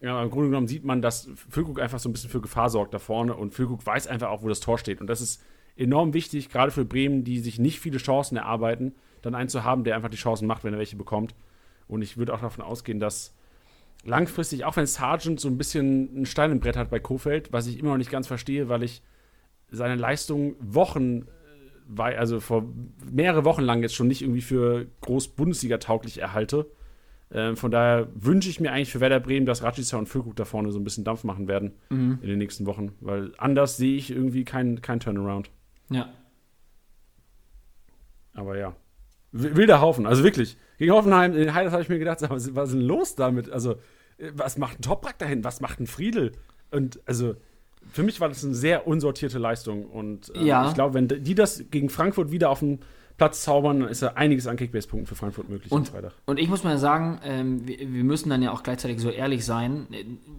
Ja, 0.00 0.22
im 0.22 0.30
Grunde 0.30 0.50
genommen 0.50 0.68
sieht 0.68 0.84
man, 0.84 1.02
dass 1.02 1.28
Füllkrug 1.48 1.80
einfach 1.80 1.98
so 1.98 2.08
ein 2.08 2.12
bisschen 2.12 2.30
für 2.30 2.40
Gefahr 2.40 2.70
sorgt 2.70 2.94
da 2.94 2.98
vorne 2.98 3.34
und 3.34 3.54
Füllkrug 3.54 3.84
weiß 3.84 4.06
einfach 4.06 4.28
auch, 4.28 4.42
wo 4.42 4.48
das 4.48 4.60
Tor 4.60 4.78
steht. 4.78 5.00
Und 5.00 5.08
das 5.08 5.20
ist 5.20 5.42
enorm 5.76 6.14
wichtig, 6.14 6.50
gerade 6.50 6.70
für 6.70 6.84
Bremen, 6.84 7.24
die 7.24 7.40
sich 7.40 7.58
nicht 7.58 7.80
viele 7.80 7.98
Chancen 7.98 8.36
erarbeiten, 8.36 8.94
dann 9.22 9.34
einen 9.34 9.48
zu 9.48 9.64
haben, 9.64 9.84
der 9.84 9.96
einfach 9.96 10.10
die 10.10 10.16
Chancen 10.16 10.46
macht, 10.46 10.64
wenn 10.64 10.74
er 10.74 10.78
welche 10.78 10.96
bekommt. 10.96 11.34
Und 11.88 12.02
ich 12.02 12.16
würde 12.16 12.32
auch 12.34 12.40
davon 12.40 12.64
ausgehen, 12.64 13.00
dass 13.00 13.34
langfristig, 14.04 14.64
auch 14.64 14.76
wenn 14.76 14.86
Sargent 14.86 15.40
so 15.40 15.48
ein 15.48 15.58
bisschen 15.58 16.22
ein 16.22 16.26
Stein 16.26 16.52
im 16.52 16.60
Brett 16.60 16.76
hat 16.76 16.90
bei 16.90 16.98
Kofeld, 16.98 17.52
was 17.52 17.66
ich 17.66 17.78
immer 17.78 17.90
noch 17.90 17.98
nicht 17.98 18.10
ganz 18.10 18.26
verstehe, 18.26 18.68
weil 18.68 18.82
ich 18.82 19.02
seine 19.70 19.96
Leistung 19.96 20.56
Wochen, 20.60 21.26
äh, 21.96 22.02
also 22.02 22.40
vor 22.40 22.64
mehrere 23.10 23.44
Wochen 23.44 23.62
lang 23.62 23.82
jetzt 23.82 23.94
schon 23.94 24.08
nicht 24.08 24.22
irgendwie 24.22 24.42
für 24.42 24.86
groß 25.00 25.28
Bundesliga 25.28 25.78
tauglich 25.78 26.18
erhalte. 26.18 26.66
Ähm, 27.32 27.56
von 27.56 27.70
daher 27.70 28.08
wünsche 28.14 28.48
ich 28.48 28.60
mir 28.60 28.72
eigentlich 28.72 28.92
für 28.92 29.00
Werder 29.00 29.20
Bremen, 29.20 29.46
dass 29.46 29.62
Rajica 29.62 29.96
und 29.96 30.08
Füllkrug 30.08 30.36
da 30.36 30.44
vorne 30.44 30.70
so 30.70 30.78
ein 30.78 30.84
bisschen 30.84 31.04
Dampf 31.04 31.24
machen 31.24 31.48
werden 31.48 31.72
mhm. 31.88 32.18
in 32.22 32.28
den 32.28 32.38
nächsten 32.38 32.66
Wochen, 32.66 32.92
weil 33.00 33.32
anders 33.38 33.76
sehe 33.76 33.96
ich 33.96 34.10
irgendwie 34.10 34.44
keinen 34.44 34.82
kein 34.82 35.00
Turnaround. 35.00 35.50
Ja. 35.90 36.12
Aber 38.34 38.58
ja. 38.58 38.74
Wilder 39.32 39.80
Haufen, 39.80 40.06
also 40.06 40.22
wirklich. 40.22 40.56
Gegen 40.78 40.92
Hoffenheim, 40.92 41.34
in 41.36 41.54
Highlights 41.54 41.72
habe 41.72 41.82
ich 41.82 41.88
mir 41.88 41.98
gedacht, 41.98 42.20
was 42.28 42.46
ist 42.46 42.74
denn 42.74 42.80
los 42.80 43.14
damit? 43.14 43.50
Also, 43.50 43.72
äh, 44.18 44.30
was 44.34 44.58
macht 44.58 44.78
ein 44.78 44.82
Toprak 44.82 45.18
dahin? 45.18 45.44
Was 45.44 45.60
macht 45.60 45.80
ein 45.80 45.86
Friedel? 45.86 46.32
Und 46.70 47.00
also, 47.06 47.34
für 47.92 48.02
mich 48.02 48.20
war 48.20 48.28
das 48.28 48.44
eine 48.44 48.54
sehr 48.54 48.86
unsortierte 48.86 49.38
Leistung. 49.38 49.86
Und 49.86 50.34
äh, 50.36 50.44
ja. 50.44 50.68
ich 50.68 50.74
glaube, 50.74 50.94
wenn 50.94 51.08
die 51.08 51.34
das 51.34 51.64
gegen 51.70 51.90
Frankfurt 51.90 52.30
wieder 52.30 52.50
auf 52.50 52.60
den 52.60 52.80
Platz 53.16 53.42
zaubern, 53.42 53.80
dann 53.80 53.88
ist 53.88 54.02
da 54.02 54.08
einiges 54.14 54.46
an 54.46 54.56
Kickbase-Punkten 54.56 55.06
für 55.06 55.14
Frankfurt 55.14 55.48
möglich 55.48 55.70
und, 55.70 55.88
am 55.88 55.94
Freitag. 55.94 56.12
Und 56.26 56.40
ich 56.40 56.48
muss 56.48 56.64
mal 56.64 56.78
sagen, 56.78 57.20
ähm, 57.24 57.66
wir, 57.66 57.78
wir, 57.78 58.04
müssen 58.04 58.28
dann 58.28 58.42
ja 58.42 58.50
auch 58.50 58.64
gleichzeitig 58.64 59.00
so 59.00 59.10
ehrlich 59.10 59.44
sein. 59.44 59.86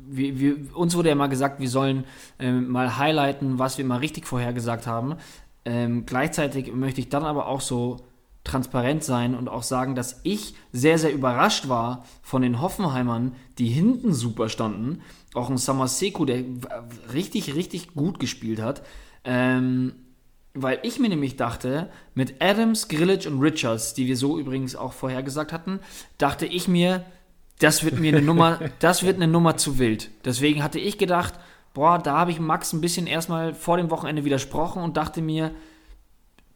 Wir, 0.07 0.39
wir, 0.39 0.75
uns 0.75 0.95
wurde 0.95 1.09
ja 1.09 1.15
mal 1.15 1.27
gesagt, 1.27 1.61
wir 1.61 1.69
sollen 1.69 2.03
ähm, 2.37 2.67
mal 2.67 2.97
highlighten, 2.97 3.59
was 3.59 3.77
wir 3.77 3.85
mal 3.85 3.99
richtig 3.99 4.27
vorhergesagt 4.27 4.87
haben. 4.87 5.15
Ähm, 5.63 6.05
gleichzeitig 6.05 6.73
möchte 6.73 6.99
ich 6.99 7.07
dann 7.07 7.23
aber 7.23 7.47
auch 7.47 7.61
so 7.61 7.97
transparent 8.43 9.03
sein 9.03 9.35
und 9.35 9.47
auch 9.47 9.63
sagen, 9.63 9.95
dass 9.95 10.19
ich 10.23 10.55
sehr, 10.71 10.97
sehr 10.97 11.13
überrascht 11.13 11.67
war 11.67 12.05
von 12.21 12.41
den 12.41 12.61
Hoffenheimern, 12.61 13.35
die 13.57 13.67
hinten 13.67 14.13
super 14.13 14.49
standen. 14.49 15.01
Auch 15.33 15.49
ein 15.49 15.57
Samaseko, 15.57 16.25
der 16.25 16.43
richtig, 17.13 17.55
richtig 17.55 17.93
gut 17.93 18.19
gespielt 18.19 18.61
hat. 18.61 18.83
Ähm, 19.23 19.93
weil 20.55 20.79
ich 20.83 20.99
mir 20.99 21.09
nämlich 21.09 21.35
dachte, 21.35 21.89
mit 22.13 22.41
Adams, 22.41 22.87
Grillage 22.87 23.27
und 23.29 23.41
Richards, 23.41 23.93
die 23.93 24.07
wir 24.07 24.17
so 24.17 24.39
übrigens 24.39 24.75
auch 24.75 24.93
vorhergesagt 24.93 25.51
hatten, 25.51 25.79
dachte 26.17 26.45
ich 26.45 26.67
mir, 26.67 27.05
das 27.59 27.83
wird 27.83 27.99
mir 27.99 28.15
eine 28.15 28.25
Nummer, 28.25 28.59
das 28.79 29.03
wird 29.03 29.17
eine 29.17 29.27
Nummer 29.27 29.57
zu 29.57 29.77
wild. 29.77 30.09
Deswegen 30.23 30.63
hatte 30.63 30.79
ich 30.79 30.97
gedacht, 30.97 31.35
boah, 31.73 31.99
da 31.99 32.17
habe 32.17 32.31
ich 32.31 32.39
Max 32.39 32.73
ein 32.73 32.81
bisschen 32.81 33.05
erstmal 33.05 33.53
vor 33.53 33.77
dem 33.77 33.91
Wochenende 33.91 34.25
widersprochen 34.25 34.81
und 34.81 34.97
dachte 34.97 35.21
mir, 35.21 35.51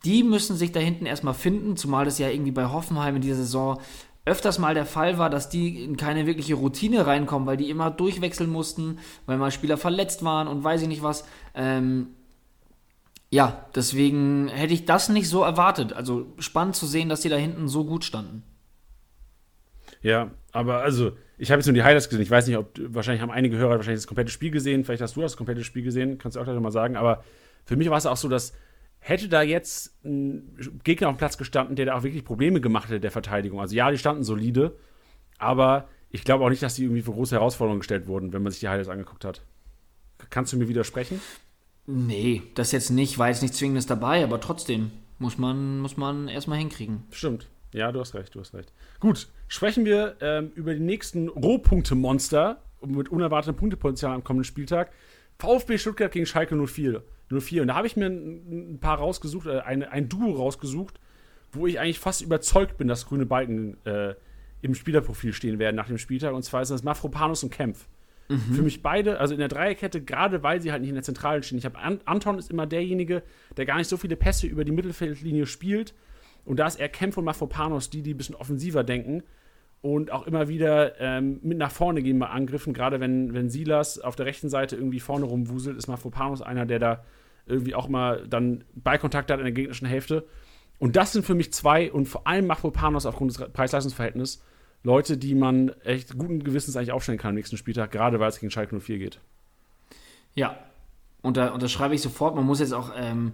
die 0.05 0.23
müssen 0.23 0.55
sich 0.55 0.71
da 0.71 0.79
hinten 0.79 1.05
erstmal 1.05 1.33
finden, 1.33 1.75
zumal 1.75 2.05
das 2.05 2.19
ja 2.19 2.29
irgendwie 2.29 2.51
bei 2.51 2.65
Hoffenheim 2.65 3.17
in 3.17 3.21
dieser 3.21 3.35
Saison 3.35 3.79
öfters 4.25 4.59
mal 4.59 4.75
der 4.75 4.85
Fall 4.85 5.17
war, 5.17 5.29
dass 5.29 5.49
die 5.49 5.83
in 5.83 5.97
keine 5.97 6.25
wirkliche 6.25 6.55
Routine 6.55 7.05
reinkommen, 7.05 7.47
weil 7.47 7.57
die 7.57 7.69
immer 7.69 7.89
durchwechseln 7.89 8.49
mussten, 8.49 8.99
weil 9.25 9.37
mal 9.37 9.51
Spieler 9.51 9.77
verletzt 9.77 10.23
waren 10.23 10.47
und 10.47 10.63
weiß 10.63 10.83
ich 10.83 10.87
nicht 10.87 11.03
was. 11.03 11.25
Ähm, 11.55 12.09
ja, 13.31 13.65
deswegen 13.75 14.47
hätte 14.47 14.73
ich 14.73 14.85
das 14.85 15.09
nicht 15.09 15.29
so 15.29 15.43
erwartet. 15.43 15.93
Also 15.93 16.33
spannend 16.39 16.75
zu 16.75 16.87
sehen, 16.87 17.09
dass 17.09 17.21
die 17.21 17.29
da 17.29 17.35
hinten 17.35 17.67
so 17.67 17.85
gut 17.85 18.03
standen. 18.03 18.43
Ja, 20.01 20.31
aber 20.51 20.81
also, 20.81 21.11
ich 21.37 21.51
habe 21.51 21.59
jetzt 21.59 21.67
nur 21.67 21.73
die 21.73 21.83
Highlights 21.83 22.09
gesehen. 22.09 22.23
Ich 22.23 22.31
weiß 22.31 22.47
nicht, 22.47 22.57
ob 22.57 22.71
wahrscheinlich 22.77 23.21
haben 23.21 23.31
einige 23.31 23.57
Hörer 23.57 23.75
wahrscheinlich 23.75 24.01
das 24.01 24.07
komplette 24.07 24.31
Spiel 24.31 24.51
gesehen. 24.51 24.83
Vielleicht 24.83 25.01
hast 25.01 25.15
du 25.15 25.21
das 25.21 25.37
komplette 25.37 25.63
Spiel 25.63 25.83
gesehen, 25.83 26.17
kannst 26.17 26.35
du 26.35 26.41
auch 26.41 26.45
gleich 26.45 26.59
mal 26.59 26.71
sagen. 26.71 26.95
Aber 26.95 27.23
für 27.65 27.75
mich 27.75 27.89
war 27.89 27.97
es 27.97 28.05
auch 28.05 28.17
so, 28.17 28.29
dass 28.29 28.53
hätte 28.99 29.29
da 29.29 29.41
jetzt 29.41 30.03
ein 30.03 30.55
Gegner 30.83 31.09
auf 31.09 31.15
dem 31.15 31.17
Platz 31.17 31.37
gestanden, 31.37 31.75
der 31.75 31.87
da 31.87 31.97
auch 31.97 32.03
wirklich 32.03 32.25
Probleme 32.25 32.61
gemacht 32.61 32.89
hätte 32.89 32.99
der 32.99 33.11
Verteidigung. 33.11 33.59
Also 33.59 33.75
ja, 33.75 33.89
die 33.91 33.97
standen 33.97 34.23
solide, 34.23 34.77
aber 35.37 35.87
ich 36.09 36.23
glaube 36.23 36.43
auch 36.43 36.49
nicht, 36.49 36.63
dass 36.63 36.75
die 36.75 36.83
irgendwie 36.83 37.01
für 37.01 37.11
große 37.11 37.35
Herausforderungen 37.35 37.79
gestellt 37.79 38.07
wurden, 38.07 38.33
wenn 38.33 38.43
man 38.43 38.51
sich 38.51 38.59
die 38.59 38.67
Highlights 38.67 38.89
angeguckt 38.89 39.25
hat. 39.25 39.41
Kannst 40.29 40.51
du 40.51 40.57
mir 40.57 40.67
widersprechen? 40.67 41.21
Nee, 41.91 42.43
das 42.53 42.71
jetzt 42.71 42.91
nicht, 42.91 43.17
war 43.17 43.29
jetzt 43.29 43.41
nicht 43.41 43.55
zwingendes 43.55 43.87
dabei, 43.87 44.23
aber 44.23 44.39
trotzdem 44.39 44.91
muss 45.17 45.39
man, 45.39 45.79
muss 45.79 45.97
man 45.97 46.27
erstmal 46.27 46.59
hinkriegen. 46.59 47.03
Stimmt. 47.09 47.47
Ja, 47.73 47.91
du 47.91 47.99
hast 47.99 48.13
recht, 48.13 48.35
du 48.35 48.41
hast 48.41 48.53
recht. 48.53 48.71
Gut, 48.99 49.27
sprechen 49.47 49.85
wir 49.85 50.15
ähm, 50.21 50.51
über 50.53 50.75
die 50.75 50.81
nächsten 50.81 51.29
Rohpunkte-Monster 51.29 52.61
mit 52.85 53.09
unerwartetem 53.09 53.55
Punktepotenzial 53.55 54.13
am 54.13 54.23
kommenden 54.23 54.43
Spieltag. 54.43 54.91
VfB 55.39 55.79
Stuttgart 55.79 56.11
gegen 56.11 56.27
Schalke 56.27 56.55
04. 56.55 57.01
04. 57.31 57.63
Und 57.63 57.69
da 57.69 57.75
habe 57.75 57.87
ich 57.87 57.97
mir 57.97 58.05
ein, 58.05 58.73
ein, 58.73 58.79
paar 58.79 58.99
rausgesucht, 58.99 59.47
äh, 59.47 59.61
eine, 59.61 59.91
ein 59.91 60.09
Duo 60.09 60.33
rausgesucht, 60.33 60.99
wo 61.51 61.65
ich 61.65 61.79
eigentlich 61.79 61.99
fast 61.99 62.21
überzeugt 62.21 62.77
bin, 62.77 62.87
dass 62.87 63.07
grüne 63.07 63.25
Balken 63.25 63.77
äh, 63.85 64.13
im 64.61 64.75
Spielerprofil 64.75 65.33
stehen 65.33 65.57
werden 65.57 65.75
nach 65.75 65.87
dem 65.87 65.97
Spieltag. 65.97 66.35
Und 66.35 66.43
zwar 66.43 66.61
ist 66.61 66.69
das 66.69 66.83
Mafropanus 66.83 67.41
und 67.41 67.49
Kempf. 67.49 67.87
Mhm. 68.29 68.53
Für 68.53 68.61
mich 68.61 68.81
beide, 68.81 69.19
also 69.19 69.33
in 69.33 69.39
der 69.39 69.47
Dreierkette, 69.47 70.01
gerade 70.01 70.43
weil 70.43 70.61
sie 70.61 70.71
halt 70.71 70.81
nicht 70.81 70.89
in 70.89 70.95
der 70.95 71.03
Zentrale 71.03 71.41
stehen. 71.43 71.57
Ich 71.57 71.65
habe 71.65 71.79
Anton 71.79 72.37
ist 72.37 72.51
immer 72.51 72.67
derjenige, 72.67 73.23
der 73.57 73.65
gar 73.65 73.77
nicht 73.77 73.89
so 73.89 73.97
viele 73.97 74.15
Pässe 74.15 74.47
über 74.47 74.63
die 74.63 74.71
Mittelfeldlinie 74.71 75.47
spielt. 75.47 75.95
Und 76.45 76.57
da 76.57 76.67
ist 76.67 76.79
eher 76.79 76.89
Kempf 76.89 77.17
und 77.17 77.25
Mafropanos 77.25 77.89
die, 77.89 78.01
die 78.01 78.13
ein 78.13 78.17
bisschen 78.17 78.35
offensiver 78.35 78.83
denken 78.83 79.23
und 79.81 80.11
auch 80.11 80.27
immer 80.27 80.47
wieder 80.47 80.99
ähm, 80.99 81.39
mit 81.41 81.57
nach 81.57 81.71
vorne 81.71 82.01
gehen 82.01 82.19
bei 82.19 82.27
Angriffen. 82.27 82.73
Gerade 82.73 82.99
wenn, 82.99 83.33
wenn 83.33 83.49
Silas 83.49 83.99
auf 83.99 84.15
der 84.15 84.25
rechten 84.25 84.49
Seite 84.49 84.75
irgendwie 84.75 84.99
vorne 84.99 85.25
rumwuselt, 85.25 85.77
ist 85.77 85.87
Mafropanos 85.87 86.41
einer, 86.41 86.65
der 86.65 86.79
da 86.79 87.03
irgendwie 87.45 87.75
auch 87.75 87.87
mal 87.87 88.27
dann 88.27 88.63
Ballkontakt 88.75 89.31
hat 89.31 89.39
in 89.39 89.45
der 89.45 89.53
gegnerischen 89.53 89.87
Hälfte. 89.87 90.27
Und 90.77 90.95
das 90.95 91.13
sind 91.13 91.25
für 91.25 91.35
mich 91.35 91.51
zwei 91.51 91.91
und 91.91 92.07
vor 92.07 92.27
allem 92.27 92.47
Mafropanos 92.47 93.05
aufgrund 93.05 93.31
des 93.31 93.51
Preis-Leistungs-Verhältnisses 93.51 94.43
Leute, 94.83 95.17
die 95.17 95.35
man 95.35 95.69
echt 95.83 96.17
guten 96.17 96.43
Gewissens 96.43 96.75
eigentlich 96.75 96.91
aufstellen 96.91 97.17
kann 97.17 97.29
am 97.29 97.35
nächsten 97.35 97.57
Spieltag, 97.57 97.91
gerade 97.91 98.19
weil 98.19 98.29
es 98.29 98.39
gegen 98.39 98.51
Schalke 98.51 98.79
04 98.79 98.97
geht. 98.97 99.19
Ja, 100.35 100.57
und 101.21 101.37
da 101.37 101.49
unterschreibe 101.49 101.95
ich 101.95 102.01
sofort. 102.01 102.35
Man 102.35 102.45
muss 102.45 102.59
jetzt 102.59 102.73
auch 102.73 102.91
ähm, 102.95 103.33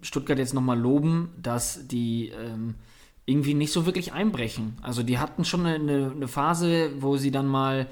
Stuttgart 0.00 0.38
jetzt 0.38 0.54
nochmal 0.54 0.78
loben, 0.78 1.30
dass 1.40 1.86
die 1.86 2.28
ähm, 2.28 2.76
irgendwie 3.26 3.54
nicht 3.54 3.72
so 3.72 3.84
wirklich 3.86 4.12
einbrechen. 4.12 4.78
Also 4.82 5.02
die 5.02 5.18
hatten 5.18 5.44
schon 5.44 5.66
eine, 5.66 6.12
eine 6.14 6.28
Phase, 6.28 6.90
wo 7.00 7.16
sie 7.16 7.30
dann 7.30 7.46
mal 7.46 7.88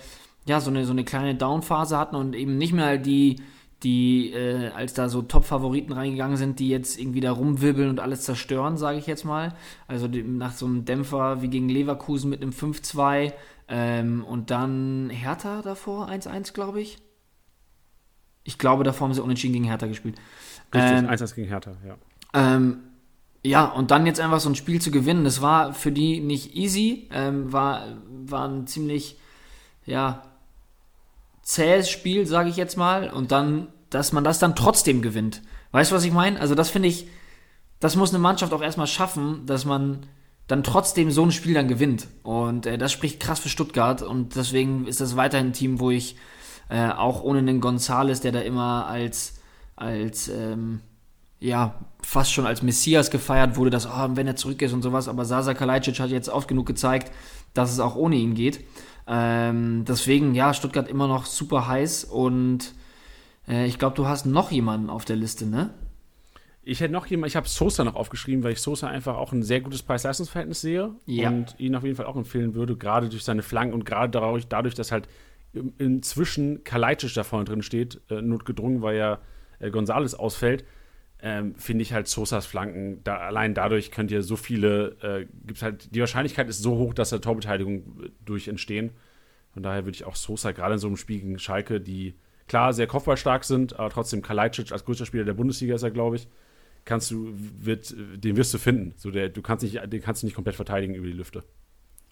ja 0.47 0.61
so 0.61 0.71
eine, 0.71 0.85
so 0.85 0.93
eine 0.93 1.05
kleine 1.05 1.35
Down-Phase 1.35 1.99
hatten 1.99 2.17
und 2.17 2.35
eben 2.35 2.57
nicht 2.57 2.73
mehr 2.73 2.99
die 2.99 3.37
die, 3.85 4.33
äh, 4.33 4.71
als 4.71 4.95
da 4.95 5.09
so 5.09 5.23
Top-Favoriten 5.23 5.93
reingegangen 5.93 6.37
sind, 6.37 6.59
die 6.59 6.69
jetzt 6.69 6.99
irgendwie 6.99 7.21
da 7.21 7.33
rumwirbeln 7.33 7.91
und 7.91 8.01
alles 8.01 8.23
zerstören, 8.23 8.77
sage 8.77 8.99
ich 8.99 9.07
jetzt 9.07 9.25
mal. 9.25 9.55
Also 9.87 10.09
die, 10.09 10.23
nach 10.23 10.53
so 10.53 10.67
einem 10.67 10.85
Dämpfer 10.85 11.43
wie 11.43 11.49
gegen 11.49 11.69
Leverkusen 11.69 12.31
mit 12.31 12.43
einem 12.43 12.53
5-2 12.53 13.33
ähm, 13.69 14.25
und 14.25 14.51
dann 14.51 15.11
Hertha 15.11 15.63
davor, 15.63 16.09
1-1, 16.09 16.55
glaube 16.55 16.81
ich. 16.81 16.99
Ich 18.43 18.59
glaube, 18.59 18.85
davor 18.85 19.07
haben 19.09 19.15
sie 19.15 19.23
unentschieden 19.23 19.53
gegen 19.53 19.65
Hertha 19.67 19.87
gespielt. 19.87 20.17
Richtig, 20.75 20.99
ähm, 20.99 21.09
1-1 21.09 21.35
gegen 21.35 21.49
Hertha, 21.49 21.73
ja. 21.87 21.97
Ähm, 22.35 22.79
ja, 23.43 23.67
und 23.67 23.91
dann 23.91 24.07
jetzt 24.07 24.21
einfach 24.21 24.41
so 24.41 24.49
ein 24.49 24.55
Spiel 24.55 24.81
zu 24.81 24.91
gewinnen, 24.91 25.25
das 25.25 25.43
war 25.43 25.75
für 25.75 25.93
die 25.93 26.21
nicht 26.21 26.57
easy, 26.57 27.09
ähm, 27.13 27.53
war, 27.53 27.99
war 28.09 28.49
ein 28.49 28.67
ziemlich, 28.67 29.19
ja, 29.85 30.23
zähes 31.45 31.89
Spiel, 31.89 32.27
sage 32.27 32.49
ich 32.49 32.57
jetzt 32.57 32.77
mal, 32.77 33.11
und 33.11 33.31
dann, 33.31 33.69
dass 33.91 34.13
man 34.13 34.25
das 34.25 34.41
dann 34.41 34.57
trotzdem 34.57 35.03
gewinnt. 35.03 35.43
Weißt 35.71 35.93
du, 35.93 35.95
was 35.95 36.05
ich 36.05 36.13
meine? 36.13 36.41
Also 36.41 36.55
das 36.55 36.71
finde 36.71 36.89
ich, 36.89 37.07
das 37.79 37.97
muss 37.97 38.11
eine 38.11 38.19
Mannschaft 38.19 38.53
auch 38.53 38.63
erstmal 38.63 38.87
schaffen, 38.87 39.47
dass 39.47 39.65
man 39.65 40.07
dann 40.47 40.63
trotzdem 40.63 41.11
so 41.11 41.25
ein 41.25 41.33
Spiel 41.33 41.55
dann 41.55 41.69
gewinnt. 41.69 42.09
Und 42.23 42.67
äh, 42.67 42.79
das 42.79 42.93
spricht 42.93 43.21
krass 43.21 43.39
für 43.39 43.49
Stuttgart 43.49 44.03
und 44.03 44.37
deswegen 44.37 44.87
ist 44.87 45.01
das 45.01 45.17
weiterhin 45.17 45.49
ein 45.49 45.53
Team, 45.53 45.81
wo 45.81 45.91
ich 45.91 46.17
äh, 46.69 46.89
auch 46.89 47.23
ohne 47.23 47.43
den 47.43 47.61
Gonzales, 47.61 48.21
der 48.21 48.33
da 48.33 48.41
immer 48.41 48.87
als, 48.87 49.35
als 49.77 50.29
ähm, 50.29 50.81
ja, 51.41 51.75
fast 52.03 52.33
schon 52.33 52.47
als 52.47 52.63
Messias 52.63 53.11
gefeiert 53.11 53.57
wurde, 53.57 53.71
dass, 53.71 53.87
oh, 53.87 54.09
wenn 54.15 54.27
er 54.27 54.37
zurück 54.37 54.63
ist 54.63 54.73
und 54.73 54.83
sowas, 54.83 55.09
aber 55.09 55.25
Sasa 55.25 55.53
Kalajdzic 55.53 56.01
hat 56.01 56.11
jetzt 56.11 56.29
oft 56.31 56.49
genug 56.49 56.67
gezeigt, 56.67 57.11
dass 57.53 57.71
es 57.71 57.81
auch 57.81 57.97
ohne 57.97 58.17
ihn 58.17 58.35
geht. 58.35 58.65
Ähm, 59.07 59.85
deswegen, 59.87 60.35
ja, 60.35 60.55
Stuttgart 60.55 60.89
immer 60.89 61.07
noch 61.07 61.27
super 61.27 61.67
heiß 61.69 62.05
und 62.05 62.75
äh, 63.49 63.67
ich 63.67 63.79
glaube, 63.79 63.97
du 63.97 64.07
hast 64.07 64.27
noch 64.27 64.51
jemanden 64.51 64.89
auf 64.91 65.05
der 65.05 65.17
Liste, 65.17 65.47
ne? 65.47 65.71
Ich 66.67 66.81
hätte 66.81 66.95
noch 66.95 67.07
jemanden, 67.07 67.29
ich 67.29 67.37
habe 67.37 67.47
Sosa 67.47 67.85
noch 67.85 67.95
aufgeschrieben, 67.95 68.43
weil 68.43 68.53
ich 68.53 68.63
Sosa 68.63 68.89
einfach 68.89 69.17
auch 69.17 69.33
ein 69.33 69.43
sehr 69.43 69.61
gutes 69.61 69.83
Preis-Leistungs-Verhältnis 69.83 70.63
sehe 70.63 70.95
ja. 71.05 71.29
und 71.29 71.55
ihn 71.59 71.77
auf 71.77 71.85
jeden 71.85 71.97
Fall 71.97 72.07
auch 72.07 72.17
empfehlen 72.17 72.55
würde, 72.55 72.77
gerade 72.77 73.11
durch 73.11 73.23
seine 73.23 73.43
Flanken 73.43 73.75
und 73.75 73.85
gerade 73.85 74.11
dadurch, 74.11 74.49
dadurch 74.49 74.75
dass 74.75 74.91
halt 74.91 75.07
inzwischen 75.79 76.65
Kalajdzic 76.65 77.13
da 77.13 77.23
vorne 77.23 77.45
drin 77.45 77.63
steht, 77.63 78.01
äh, 78.11 78.23
notgedrungen, 78.23 78.81
weil 78.81 78.97
ja 78.97 79.19
äh, 79.59 79.71
Gonzales 79.71 80.15
ausfällt, 80.15 80.65
ähm, 81.25 81.55
finde 81.55 81.81
ich 81.81 81.95
halt 81.95 82.07
Sosas 82.07 82.45
Flanken, 82.45 83.03
da, 83.03 83.17
allein 83.17 83.55
dadurch 83.55 83.91
könnt 83.91 84.11
ihr 84.11 84.23
so 84.23 84.37
viele, 84.37 84.97
äh, 85.01 85.27
gibt 85.47 85.63
halt, 85.63 85.95
die 85.95 86.01
Wahrscheinlichkeit 86.01 86.51
ist 86.51 86.63
so 86.63 86.77
hoch, 86.77 86.93
dass 86.93 87.09
da 87.09 87.19
Torbeteiligung 87.19 88.11
durch 88.27 88.47
entstehen. 88.47 88.91
Von 89.55 89.63
daher 89.63 89.87
würde 89.87 89.97
ich 89.97 90.05
auch 90.05 90.17
Sosa 90.17 90.53
gerade 90.53 90.75
in 90.75 90.79
so 90.79 90.87
einem 90.87 90.99
Spiel 90.99 91.21
gegen 91.21 91.39
Schalke, 91.39 91.81
die 91.81 92.15
klar 92.47 92.75
sehr 92.75 92.87
kopfballstark 92.87 93.45
sind, 93.45 93.79
aber 93.79 93.89
trotzdem 93.89 94.21
Kalajdzic 94.21 94.71
als 94.71 94.85
größter 94.85 95.07
Spieler 95.07 95.25
der 95.25 95.33
Bundesliga 95.33 95.75
ist 95.75 95.83
er, 95.83 95.91
glaube 95.91 96.17
ich, 96.17 96.29
kannst 96.85 97.11
du, 97.11 97.33
wird, 97.35 97.95
den 97.97 98.37
wirst 98.37 98.53
du 98.53 98.59
finden. 98.59 98.93
So 98.99 99.11
der, 99.11 99.31
du 99.31 99.41
kannst 99.41 99.65
nicht, 99.65 99.81
den 99.91 100.03
kannst 100.03 100.23
du 100.23 100.27
nicht 100.27 100.35
komplett 100.35 100.57
verteidigen 100.57 100.95
über 100.95 101.07
die 101.07 101.15
Lüfte. 101.15 101.43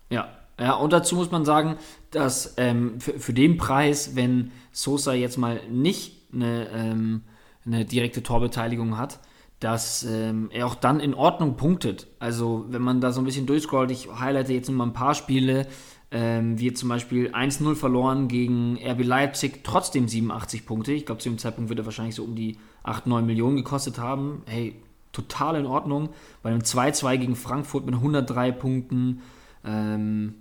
Ja, 0.08 0.26
Ja, 0.58 0.72
und 0.74 0.90
dazu 0.94 1.16
muss 1.16 1.30
man 1.30 1.44
sagen, 1.44 1.76
dass 2.12 2.54
ähm, 2.56 2.98
für, 2.98 3.18
für, 3.18 3.34
den 3.34 3.58
Preis, 3.58 4.16
wenn 4.16 4.52
Sosa 4.70 5.12
jetzt 5.12 5.36
mal 5.36 5.60
nicht 5.68 6.32
eine, 6.32 6.68
ähm, 6.70 7.22
eine 7.64 7.84
direkte 7.84 8.22
Torbeteiligung 8.22 8.98
hat, 8.98 9.20
dass 9.60 10.04
ähm, 10.04 10.48
er 10.52 10.66
auch 10.66 10.74
dann 10.74 11.00
in 11.00 11.14
Ordnung 11.14 11.56
punktet. 11.56 12.08
Also 12.18 12.66
wenn 12.68 12.82
man 12.82 13.00
da 13.00 13.12
so 13.12 13.20
ein 13.20 13.24
bisschen 13.24 13.46
durchscrollt, 13.46 13.90
ich 13.90 14.08
highlighte 14.10 14.52
jetzt 14.52 14.68
nur 14.68 14.78
mal 14.78 14.86
ein 14.86 14.92
paar 14.92 15.14
Spiele, 15.14 15.66
ähm, 16.10 16.58
wie 16.58 16.72
zum 16.72 16.88
Beispiel 16.88 17.30
1-0 17.30 17.74
verloren 17.74 18.28
gegen 18.28 18.76
RB 18.76 19.04
Leipzig, 19.04 19.64
trotzdem 19.64 20.08
87 20.08 20.66
Punkte. 20.66 20.92
Ich 20.92 21.06
glaube, 21.06 21.20
zu 21.20 21.28
dem 21.28 21.38
Zeitpunkt 21.38 21.70
wird 21.70 21.78
er 21.78 21.86
wahrscheinlich 21.86 22.16
so 22.16 22.24
um 22.24 22.34
die 22.34 22.58
8, 22.82 23.06
9 23.06 23.24
Millionen 23.24 23.56
gekostet 23.56 23.98
haben. 23.98 24.42
Hey, 24.46 24.76
total 25.12 25.56
in 25.56 25.66
Ordnung. 25.66 26.10
Bei 26.42 26.50
einem 26.50 26.60
2-2 26.60 27.16
gegen 27.18 27.36
Frankfurt 27.36 27.86
mit 27.86 27.94
103 27.94 28.52
Punkten. 28.52 29.22
Ähm, 29.64 30.34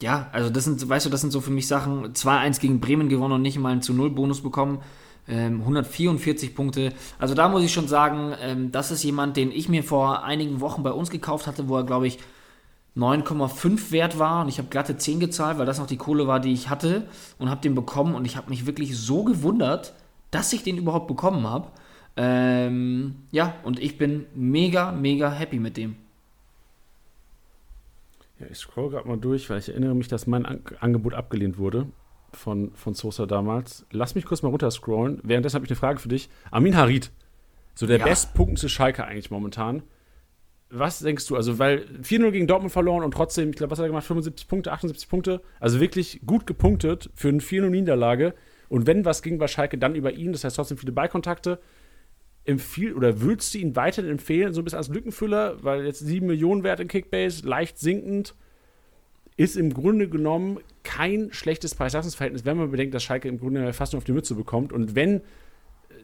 ja, 0.00 0.30
also 0.32 0.48
das 0.48 0.64
sind, 0.64 0.88
weißt 0.88 1.04
du, 1.04 1.10
das 1.10 1.20
sind 1.20 1.30
so 1.30 1.40
für 1.40 1.50
mich 1.50 1.66
Sachen. 1.66 2.14
2-1 2.14 2.60
gegen 2.60 2.80
Bremen 2.80 3.08
gewonnen 3.08 3.34
und 3.34 3.42
nicht 3.42 3.58
mal 3.58 3.72
einen 3.72 3.82
zu 3.82 3.92
0 3.92 4.10
Bonus 4.10 4.40
bekommen. 4.40 4.78
Ähm, 5.30 5.60
144 5.60 6.56
Punkte. 6.56 6.92
Also 7.18 7.34
da 7.34 7.48
muss 7.48 7.62
ich 7.62 7.72
schon 7.72 7.86
sagen, 7.86 8.34
ähm, 8.42 8.72
das 8.72 8.90
ist 8.90 9.04
jemand, 9.04 9.36
den 9.36 9.52
ich 9.52 9.68
mir 9.68 9.84
vor 9.84 10.24
einigen 10.24 10.60
Wochen 10.60 10.82
bei 10.82 10.90
uns 10.90 11.08
gekauft 11.08 11.46
hatte, 11.46 11.68
wo 11.68 11.76
er, 11.76 11.84
glaube 11.84 12.08
ich, 12.08 12.18
9,5 12.96 13.92
wert 13.92 14.18
war 14.18 14.42
und 14.42 14.48
ich 14.48 14.58
habe 14.58 14.68
glatte 14.68 14.96
10 14.96 15.20
gezahlt, 15.20 15.58
weil 15.58 15.66
das 15.66 15.78
noch 15.78 15.86
die 15.86 15.96
Kohle 15.96 16.26
war, 16.26 16.40
die 16.40 16.52
ich 16.52 16.68
hatte 16.68 17.06
und 17.38 17.48
habe 17.48 17.60
den 17.60 17.76
bekommen 17.76 18.16
und 18.16 18.24
ich 18.24 18.36
habe 18.36 18.50
mich 18.50 18.66
wirklich 18.66 18.98
so 18.98 19.22
gewundert, 19.22 19.94
dass 20.32 20.52
ich 20.52 20.64
den 20.64 20.76
überhaupt 20.76 21.06
bekommen 21.06 21.46
habe. 21.46 21.68
Ähm, 22.16 23.14
ja, 23.30 23.54
und 23.62 23.78
ich 23.78 23.98
bin 23.98 24.26
mega, 24.34 24.90
mega 24.90 25.30
happy 25.30 25.60
mit 25.60 25.76
dem. 25.76 25.94
Ja, 28.40 28.46
ich 28.50 28.58
scroll 28.58 28.90
gerade 28.90 29.06
mal 29.06 29.16
durch, 29.16 29.48
weil 29.48 29.60
ich 29.60 29.68
erinnere 29.68 29.94
mich, 29.94 30.08
dass 30.08 30.26
mein 30.26 30.44
An 30.44 30.60
Angebot 30.80 31.14
abgelehnt 31.14 31.56
wurde 31.56 31.86
von, 32.32 32.72
von 32.74 32.94
Sosa 32.94 33.26
damals. 33.26 33.86
Lass 33.90 34.14
mich 34.14 34.24
kurz 34.24 34.42
mal 34.42 34.48
runterscrollen. 34.48 35.20
Währenddessen 35.22 35.56
habe 35.56 35.64
ich 35.64 35.70
eine 35.70 35.76
Frage 35.76 35.98
für 35.98 36.08
dich. 36.08 36.28
Amin 36.50 36.76
Harid, 36.76 37.10
so 37.74 37.86
der 37.86 37.98
ja. 37.98 38.04
bestpunktende 38.04 38.68
Schalke 38.68 39.04
eigentlich 39.04 39.30
momentan. 39.30 39.82
Was 40.72 41.00
denkst 41.00 41.26
du? 41.26 41.34
Also, 41.34 41.58
weil 41.58 41.84
4-0 42.02 42.30
gegen 42.30 42.46
Dortmund 42.46 42.72
verloren 42.72 43.02
und 43.02 43.12
trotzdem, 43.12 43.50
ich 43.50 43.56
glaube, 43.56 43.72
was 43.72 43.78
hat 43.78 43.86
er 43.86 43.88
gemacht? 43.88 44.06
75 44.06 44.46
Punkte, 44.46 44.72
78 44.72 45.08
Punkte. 45.08 45.42
Also 45.58 45.80
wirklich 45.80 46.20
gut 46.24 46.46
gepunktet 46.46 47.10
für 47.14 47.28
eine 47.28 47.40
4-0-Niederlage. 47.40 48.34
Und 48.68 48.86
wenn 48.86 49.04
was 49.04 49.22
ging 49.22 49.38
bei 49.38 49.48
Schalke, 49.48 49.78
dann 49.78 49.96
über 49.96 50.12
ihn. 50.12 50.30
Das 50.30 50.44
heißt 50.44 50.54
trotzdem 50.54 50.78
viele 50.78 50.92
Ballkontakte. 50.92 51.58
Empfiehl 52.44 52.94
oder 52.94 53.20
würdest 53.20 53.52
du 53.52 53.58
ihn 53.58 53.74
weiterhin 53.74 54.10
empfehlen, 54.10 54.54
so 54.54 54.60
ein 54.60 54.64
bisschen 54.64 54.78
als 54.78 54.88
Lückenfüller, 54.88 55.62
weil 55.62 55.84
jetzt 55.84 55.98
7 55.98 56.26
Millionen 56.26 56.62
wert 56.62 56.80
in 56.80 56.88
Kickbase, 56.88 57.46
leicht 57.46 57.78
sinkend, 57.78 58.34
ist 59.40 59.56
im 59.56 59.72
Grunde 59.72 60.06
genommen 60.06 60.58
kein 60.82 61.32
schlechtes 61.32 61.74
Preis-Leistungs-Verhältnis, 61.74 62.44
wenn 62.44 62.58
man 62.58 62.70
bedenkt, 62.70 62.94
dass 62.94 63.02
Schalke 63.02 63.26
im 63.26 63.38
Grunde 63.38 63.72
fast 63.72 63.94
nur 63.94 63.98
auf 63.98 64.04
die 64.04 64.12
Mütze 64.12 64.34
bekommt. 64.34 64.70
Und 64.70 64.94
wenn 64.94 65.22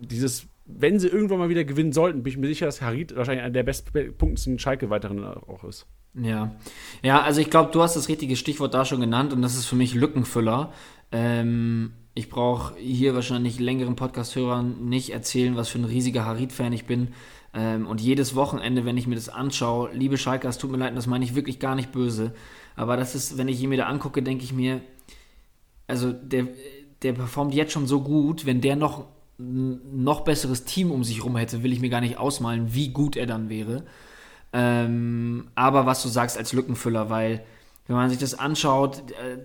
dieses 0.00 0.48
wenn 0.66 0.98
sie 0.98 1.08
irgendwann 1.08 1.38
mal 1.38 1.48
wieder 1.48 1.64
gewinnen 1.64 1.92
sollten, 1.92 2.22
bin 2.22 2.32
ich 2.32 2.38
mir 2.38 2.48
sicher, 2.48 2.66
dass 2.66 2.82
Harid 2.82 3.14
wahrscheinlich 3.14 3.44
einer 3.44 3.52
der 3.52 3.62
bestpunktsten 3.62 4.58
Schalke-Weiteren 4.58 5.22
auch 5.24 5.62
ist. 5.64 5.86
Ja. 6.14 6.56
Ja, 7.04 7.22
also 7.22 7.40
ich 7.40 7.50
glaube, 7.50 7.70
du 7.72 7.82
hast 7.82 7.94
das 7.94 8.08
richtige 8.08 8.36
Stichwort 8.36 8.74
da 8.74 8.84
schon 8.84 9.00
genannt 9.00 9.32
und 9.32 9.42
das 9.42 9.54
ist 9.54 9.66
für 9.66 9.76
mich 9.76 9.94
Lückenfüller. 9.94 10.72
Ähm, 11.12 11.92
ich 12.14 12.30
brauche 12.30 12.74
hier 12.78 13.14
wahrscheinlich 13.14 13.60
längeren 13.60 13.94
Podcast-Hörern 13.94 14.88
nicht 14.88 15.10
erzählen, 15.10 15.54
was 15.54 15.68
für 15.68 15.78
ein 15.78 15.84
riesiger 15.84 16.24
Harid-Fan 16.24 16.72
ich 16.72 16.86
bin. 16.86 17.08
Ähm, 17.54 17.86
und 17.86 18.00
jedes 18.00 18.34
Wochenende, 18.34 18.84
wenn 18.84 18.96
ich 18.96 19.06
mir 19.06 19.14
das 19.14 19.28
anschaue, 19.28 19.90
liebe 19.92 20.18
Schalke, 20.18 20.48
es 20.48 20.58
tut 20.58 20.72
mir 20.72 20.78
leid, 20.78 20.96
das 20.96 21.06
meine 21.06 21.24
ich 21.24 21.36
wirklich 21.36 21.60
gar 21.60 21.76
nicht 21.76 21.92
böse. 21.92 22.32
Aber 22.76 22.96
das 22.96 23.14
ist, 23.14 23.38
wenn 23.38 23.48
ich 23.48 23.60
ihn 23.60 23.70
mir 23.70 23.78
da 23.78 23.86
angucke, 23.86 24.22
denke 24.22 24.44
ich 24.44 24.52
mir, 24.52 24.80
also 25.86 26.12
der, 26.12 26.48
der 27.02 27.12
performt 27.14 27.54
jetzt 27.54 27.72
schon 27.72 27.86
so 27.86 28.02
gut, 28.02 28.46
wenn 28.46 28.60
der 28.60 28.76
noch 28.76 29.06
noch 29.38 30.20
besseres 30.22 30.64
Team 30.64 30.90
um 30.90 31.04
sich 31.04 31.18
herum 31.18 31.36
hätte, 31.36 31.62
will 31.62 31.72
ich 31.72 31.80
mir 31.80 31.90
gar 31.90 32.00
nicht 32.00 32.16
ausmalen, 32.16 32.72
wie 32.72 32.88
gut 32.88 33.16
er 33.16 33.26
dann 33.26 33.48
wäre. 33.50 33.84
Ähm, 34.52 35.48
aber 35.54 35.84
was 35.84 36.02
du 36.02 36.08
sagst 36.08 36.38
als 36.38 36.52
Lückenfüller, 36.52 37.10
weil 37.10 37.44
wenn 37.86 37.96
man 37.96 38.08
sich 38.08 38.18
das 38.18 38.38
anschaut, 38.38 39.02
äh, 39.10 39.36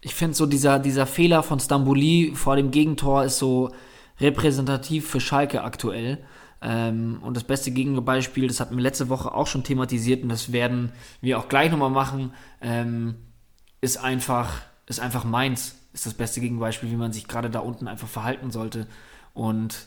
ich 0.00 0.14
finde 0.14 0.34
so 0.34 0.46
dieser, 0.46 0.78
dieser 0.78 1.06
Fehler 1.06 1.42
von 1.42 1.60
Stamboli 1.60 2.32
vor 2.34 2.56
dem 2.56 2.70
Gegentor 2.70 3.24
ist 3.24 3.38
so 3.38 3.70
repräsentativ 4.20 5.08
für 5.08 5.20
Schalke 5.20 5.62
aktuell. 5.62 6.24
Ähm, 6.62 7.18
und 7.22 7.36
das 7.36 7.44
beste 7.44 7.70
Gegenbeispiel, 7.70 8.48
das 8.48 8.60
hatten 8.60 8.76
wir 8.76 8.82
letzte 8.82 9.08
Woche 9.08 9.32
auch 9.32 9.46
schon 9.46 9.64
thematisiert 9.64 10.22
und 10.22 10.28
das 10.28 10.52
werden 10.52 10.92
wir 11.20 11.38
auch 11.38 11.48
gleich 11.48 11.70
nochmal 11.70 11.90
machen, 11.90 12.32
ähm, 12.60 13.16
ist 13.80 13.98
einfach, 13.98 14.62
ist 14.86 15.00
einfach 15.00 15.24
Mainz, 15.24 15.76
ist 15.92 16.06
das 16.06 16.14
beste 16.14 16.40
Gegenbeispiel, 16.40 16.90
wie 16.90 16.96
man 16.96 17.12
sich 17.12 17.28
gerade 17.28 17.50
da 17.50 17.60
unten 17.60 17.86
einfach 17.86 18.08
verhalten 18.08 18.50
sollte. 18.50 18.86
Und 19.34 19.86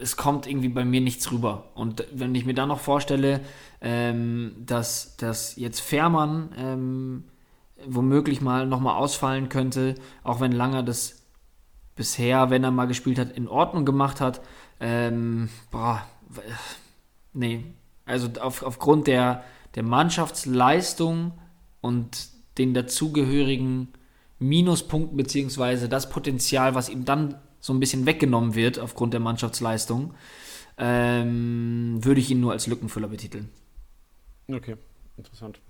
es 0.00 0.16
kommt 0.16 0.46
irgendwie 0.46 0.68
bei 0.68 0.84
mir 0.84 1.00
nichts 1.00 1.30
rüber. 1.30 1.70
Und 1.74 2.04
wenn 2.12 2.34
ich 2.34 2.44
mir 2.44 2.54
dann 2.54 2.68
noch 2.68 2.80
vorstelle, 2.80 3.40
ähm, 3.80 4.54
dass, 4.58 5.16
dass 5.16 5.56
jetzt 5.56 5.80
Fährmann 5.80 7.24
womöglich 7.84 8.40
mal 8.40 8.66
nochmal 8.66 8.96
ausfallen 8.96 9.48
könnte, 9.48 9.94
auch 10.22 10.40
wenn 10.40 10.52
Langer 10.52 10.82
das 10.82 11.22
bisher, 11.94 12.50
wenn 12.50 12.64
er 12.64 12.70
mal 12.70 12.86
gespielt 12.86 13.18
hat, 13.18 13.32
in 13.32 13.48
Ordnung 13.48 13.84
gemacht 13.84 14.20
hat, 14.20 14.40
ähm, 14.80 15.48
boah, 15.70 16.06
nee, 17.32 17.64
also 18.04 18.28
auf, 18.40 18.62
aufgrund 18.62 19.06
der, 19.06 19.44
der 19.74 19.82
Mannschaftsleistung 19.82 21.32
und 21.80 22.28
den 22.58 22.74
dazugehörigen 22.74 23.88
Minuspunkten 24.38 25.16
beziehungsweise 25.16 25.88
das 25.88 26.10
Potenzial, 26.10 26.74
was 26.74 26.88
ihm 26.88 27.04
dann 27.04 27.38
so 27.60 27.72
ein 27.72 27.80
bisschen 27.80 28.06
weggenommen 28.06 28.54
wird 28.54 28.78
aufgrund 28.78 29.12
der 29.12 29.20
Mannschaftsleistung, 29.20 30.14
ähm, 30.78 31.98
würde 32.02 32.20
ich 32.20 32.30
ihn 32.30 32.40
nur 32.40 32.52
als 32.52 32.66
Lückenfüller 32.66 33.08
betiteln. 33.08 33.50
Okay, 34.48 34.76
interessant. 35.16 35.60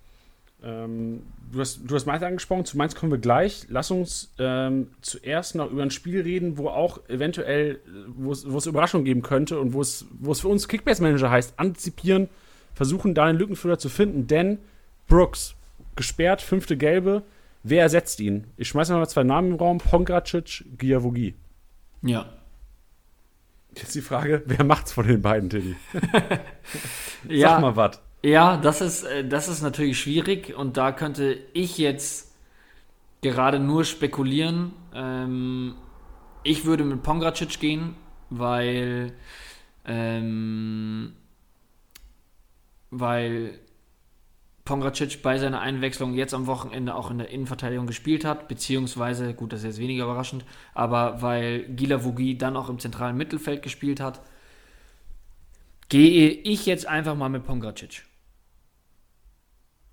Ähm, 0.63 1.23
du, 1.53 1.61
hast, 1.61 1.81
du 1.85 1.95
hast 1.95 2.07
Mainz 2.07 2.23
angesprochen, 2.23 2.65
zu 2.65 2.77
Mainz 2.77 2.95
kommen 2.95 3.13
wir 3.13 3.19
gleich. 3.19 3.67
Lass 3.69 3.91
uns 3.91 4.33
ähm, 4.39 4.89
zuerst 5.01 5.55
noch 5.55 5.71
über 5.71 5.83
ein 5.83 5.91
Spiel 5.91 6.23
reden, 6.23 6.59
wo 6.59 6.69
auch 6.69 6.99
eventuell, 7.09 7.81
wo 8.09 8.33
es 8.33 8.67
Überraschungen 8.67 9.05
geben 9.05 9.23
könnte 9.23 9.61
und 9.61 9.73
wo 9.73 9.81
es, 9.81 10.07
wo 10.19 10.33
es 10.33 10.41
für 10.41 10.49
uns 10.49 10.69
Kickbase-Manager 10.69 11.31
heißt, 11.31 11.59
antizipieren, 11.59 12.29
versuchen 12.75 13.15
da 13.15 13.25
einen 13.25 13.39
Lückenfüller 13.39 13.79
zu 13.79 13.89
finden, 13.89 14.27
denn 14.27 14.59
Brooks, 15.09 15.55
gesperrt, 15.95 16.43
fünfte 16.43 16.77
Gelbe, 16.77 17.23
wer 17.63 17.83
ersetzt 17.83 18.21
ihn? 18.21 18.47
Ich 18.57 18.69
schmeiße 18.69 18.93
mal 18.93 19.09
zwei 19.09 19.25
Namen 19.25 19.53
im 19.53 19.57
Raum, 19.57 19.79
Pongracic, 19.79 20.65
Giavogi. 20.79 21.35
Ja. 22.03 22.27
Jetzt 23.75 23.95
die 23.95 24.01
Frage, 24.01 24.43
wer 24.47 24.65
macht's 24.65 24.93
von 24.93 25.07
den 25.07 25.21
beiden, 25.21 25.51
Tilly? 25.51 25.77
ja, 27.29 27.51
Sag 27.51 27.61
mal 27.61 27.77
was. 27.77 28.01
Ja, 28.23 28.57
das 28.57 28.81
ist, 28.81 29.05
äh, 29.05 29.27
das 29.27 29.49
ist 29.49 29.63
natürlich 29.63 30.01
schwierig 30.01 30.55
und 30.57 30.77
da 30.77 30.93
könnte 30.93 31.39
ich 31.53 31.79
jetzt 31.79 32.35
gerade 33.23 33.59
nur 33.61 33.85
spekulieren. 33.85 34.73
Ähm, 34.95 35.77
ich 36.43 36.65
würde 36.65 36.85
mit 36.85 37.03
Pongracic 37.03 37.61
gehen, 37.61 37.97
weil, 38.31 39.13
ähm, 39.85 41.15
weil 42.91 43.59
Pongracic 44.65 45.23
bei 45.23 45.39
seiner 45.39 45.61
Einwechslung 45.61 46.15
jetzt 46.15 46.35
am 46.35 46.47
Wochenende 46.47 46.95
auch 46.95 47.11
in 47.11 47.19
der 47.19 47.31
Innenverteidigung 47.31 47.87
gespielt 47.87 48.25
hat, 48.25 48.49
beziehungsweise, 48.49 49.35
gut, 49.35 49.53
das 49.53 49.61
ist 49.61 49.67
jetzt 49.67 49.79
weniger 49.79 50.05
überraschend, 50.05 50.45
aber 50.75 51.23
weil 51.23 51.65
Gila 51.69 52.05
Vogi 52.05 52.37
dann 52.37 52.57
auch 52.57 52.69
im 52.69 52.79
zentralen 52.81 53.17
Mittelfeld 53.17 53.63
gespielt 53.63 54.01
hat, 54.01 54.21
gehe 55.89 56.31
ich 56.31 56.67
jetzt 56.67 56.87
einfach 56.87 57.15
mal 57.15 57.29
mit 57.29 57.45
Pongracic. 57.45 58.05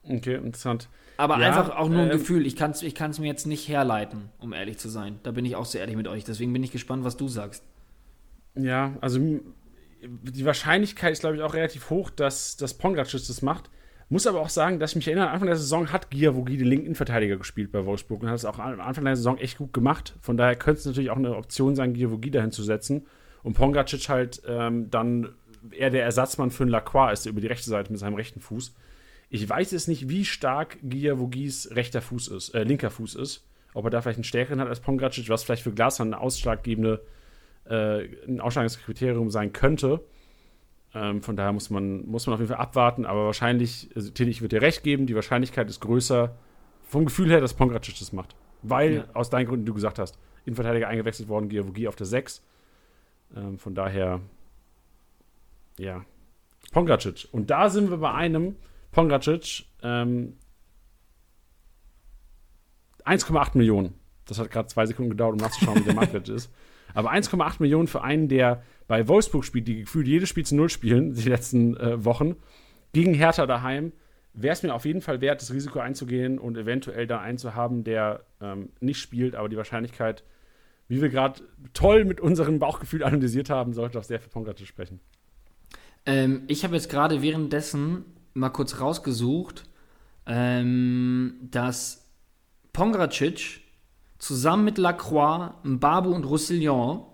Okay, 0.03 0.35
interessant. 0.35 0.89
Aber 1.17 1.39
ja, 1.39 1.47
einfach 1.47 1.75
auch 1.75 1.89
nur 1.89 2.01
ein 2.01 2.09
äh, 2.09 2.13
Gefühl. 2.13 2.45
Ich 2.45 2.55
kann 2.55 2.71
es 2.71 2.81
ich 2.81 2.99
mir 3.19 3.27
jetzt 3.27 3.45
nicht 3.45 3.67
herleiten, 3.67 4.29
um 4.39 4.53
ehrlich 4.53 4.77
zu 4.77 4.89
sein. 4.89 5.19
Da 5.23 5.31
bin 5.31 5.45
ich 5.45 5.55
auch 5.55 5.65
sehr 5.65 5.81
ehrlich 5.81 5.95
mit 5.95 6.07
euch. 6.07 6.23
Deswegen 6.23 6.51
bin 6.51 6.63
ich 6.63 6.71
gespannt, 6.71 7.03
was 7.03 7.17
du 7.17 7.27
sagst. 7.27 7.63
Ja, 8.55 8.95
also 9.01 9.19
die 9.19 10.45
Wahrscheinlichkeit 10.45 11.13
ist, 11.13 11.21
glaube 11.21 11.37
ich, 11.37 11.41
auch 11.41 11.53
relativ 11.53 11.89
hoch, 11.89 12.09
dass, 12.09 12.57
dass 12.57 12.73
Pongracic 12.73 13.25
das 13.25 13.41
macht. 13.41 13.69
Muss 14.09 14.27
aber 14.27 14.41
auch 14.41 14.49
sagen, 14.49 14.79
dass 14.79 14.91
ich 14.91 14.95
mich 14.97 15.07
erinnere, 15.07 15.29
Anfang 15.29 15.47
der 15.47 15.55
Saison 15.55 15.91
hat 15.91 16.11
Giavogi 16.11 16.57
den 16.57 16.67
linken 16.67 16.93
Verteidiger 16.93 17.37
gespielt 17.37 17.71
bei 17.71 17.85
Wolfsburg 17.85 18.21
und 18.21 18.29
hat 18.29 18.35
es 18.35 18.45
auch 18.45 18.59
am 18.59 18.79
Anfang 18.79 19.05
der 19.05 19.15
Saison 19.15 19.37
echt 19.37 19.57
gut 19.57 19.73
gemacht. 19.73 20.15
Von 20.19 20.37
daher 20.37 20.55
könnte 20.55 20.79
es 20.79 20.85
natürlich 20.85 21.09
auch 21.09 21.17
eine 21.17 21.35
Option 21.35 21.75
sein, 21.75 21.93
Giavogi 21.93 22.29
dahin 22.29 22.51
zu 22.51 22.63
setzen. 22.63 23.07
Und 23.43 23.53
Pongracic 23.53 24.09
halt 24.09 24.41
ähm, 24.47 24.89
dann 24.89 25.29
eher 25.71 25.89
der 25.89 26.03
Ersatzmann 26.03 26.51
für 26.51 26.63
einen 26.63 26.71
Lacroix 26.71 27.13
ist, 27.13 27.25
der 27.25 27.31
über 27.31 27.41
die 27.41 27.47
rechte 27.47 27.69
Seite 27.69 27.91
mit 27.91 27.99
seinem 27.99 28.15
rechten 28.15 28.39
Fuß. 28.39 28.75
Ich 29.29 29.49
weiß 29.49 29.71
jetzt 29.71 29.87
nicht, 29.87 30.09
wie 30.09 30.25
stark 30.25 30.77
Giavogis 30.83 31.71
rechter 31.71 32.01
Fuß 32.01 32.27
ist, 32.29 32.49
äh, 32.49 32.63
linker 32.63 32.91
Fuß 32.91 33.15
ist. 33.15 33.47
Ob 33.73 33.85
er 33.85 33.89
da 33.89 34.01
vielleicht 34.01 34.17
einen 34.17 34.23
stärkeren 34.23 34.59
hat 34.59 34.67
als 34.67 34.79
Pongracic, 34.79 35.29
was 35.29 35.43
vielleicht 35.43 35.63
für 35.63 35.71
Glasmann 35.71 36.13
eine 36.13 36.21
ausschlaggebende, 36.21 37.03
äh, 37.65 38.03
ein 38.27 38.39
ausschlaggebendes 38.39 38.85
Kriterium 38.85 39.31
sein 39.31 39.51
könnte. 39.51 40.01
Ähm, 40.93 41.23
von 41.23 41.35
daher 41.35 41.51
muss 41.51 41.71
man, 41.71 42.05
muss 42.05 42.27
man 42.27 42.35
auf 42.35 42.39
jeden 42.39 42.51
Fall 42.51 42.61
abwarten, 42.61 43.05
aber 43.05 43.25
wahrscheinlich, 43.25 43.89
also 43.95 44.11
Tilly, 44.11 44.29
ich 44.29 44.41
würde 44.41 44.57
dir 44.57 44.61
recht 44.61 44.83
geben, 44.83 45.07
die 45.07 45.15
Wahrscheinlichkeit 45.15 45.67
ist 45.67 45.79
größer, 45.79 46.35
vom 46.83 47.05
Gefühl 47.05 47.31
her, 47.31 47.41
dass 47.41 47.55
Pongracic 47.55 47.97
das 47.97 48.13
macht. 48.13 48.35
Weil, 48.61 48.93
ja. 48.93 49.05
aus 49.13 49.31
deinen 49.31 49.47
Gründen, 49.47 49.65
die 49.65 49.69
du 49.69 49.73
gesagt 49.73 49.97
hast, 49.97 50.19
Innenverteidiger 50.45 50.87
eingewechselt 50.87 51.27
worden, 51.27 51.49
Giavogi 51.49 51.87
auf 51.87 51.95
der 51.95 52.05
6. 52.05 52.43
Ähm, 53.35 53.57
von 53.57 53.73
daher, 53.73 54.21
ja, 55.77 56.05
Pongracic. 56.71 57.27
Und 57.31 57.49
da 57.49 57.69
sind 57.69 57.89
wir 57.89 57.97
bei 57.97 58.13
einem, 58.13 58.55
Pongracic, 58.91 59.65
ähm, 59.81 60.37
1,8 63.05 63.57
Millionen. 63.57 63.95
Das 64.25 64.39
hat 64.39 64.51
gerade 64.51 64.67
zwei 64.67 64.85
Sekunden 64.85 65.11
gedauert, 65.11 65.33
um 65.33 65.39
nachzuschauen, 65.39 65.79
wie 65.79 65.85
der 65.85 65.93
Marktwert 65.93 66.29
ist. 66.29 66.51
Aber 66.93 67.11
1,8 67.11 67.55
Millionen 67.59 67.87
für 67.87 68.03
einen, 68.03 68.27
der 68.27 68.63
bei 68.87 69.07
Wolfsburg 69.07 69.45
spielt, 69.45 69.67
die 69.67 69.81
gefühlt 69.81 70.07
jedes 70.07 70.29
Spiel 70.29 70.45
zu 70.45 70.55
Null 70.55 70.69
spielen, 70.69 71.13
die 71.13 71.29
letzten 71.29 71.75
äh, 71.77 72.03
Wochen, 72.05 72.35
gegen 72.93 73.13
Hertha 73.13 73.45
daheim, 73.45 73.91
wäre 74.33 74.53
es 74.53 74.63
mir 74.63 74.73
auf 74.73 74.85
jeden 74.85 75.01
Fall 75.01 75.21
wert, 75.21 75.41
das 75.41 75.53
Risiko 75.53 75.79
einzugehen 75.79 76.39
und 76.39 76.57
eventuell 76.57 77.07
da 77.07 77.19
einen 77.19 77.37
zu 77.37 77.55
haben, 77.55 77.83
der 77.83 78.23
ähm, 78.41 78.69
nicht 78.79 78.99
spielt, 78.99 79.35
aber 79.35 79.49
die 79.49 79.57
Wahrscheinlichkeit, 79.57 80.23
wie 80.87 81.01
wir 81.01 81.09
gerade 81.09 81.41
toll 81.73 82.05
mit 82.05 82.19
unserem 82.21 82.59
Bauchgefühl 82.59 83.03
analysiert 83.03 83.49
haben, 83.49 83.73
sollte 83.73 83.99
auch 83.99 84.03
sehr 84.03 84.19
für 84.19 84.29
Pongratic 84.29 84.67
sprechen. 84.67 84.99
Ähm, 86.05 86.43
ich 86.47 86.63
habe 86.63 86.75
jetzt 86.75 86.89
gerade 86.89 87.21
währenddessen 87.21 88.05
mal 88.33 88.49
kurz 88.49 88.79
rausgesucht, 88.79 89.63
ähm, 90.25 91.35
dass 91.41 92.09
Pongracic 92.73 93.61
zusammen 94.17 94.65
mit 94.65 94.77
Lacroix, 94.77 95.53
Mbabu 95.63 96.09
und 96.13 96.25
Roussillon 96.25 97.05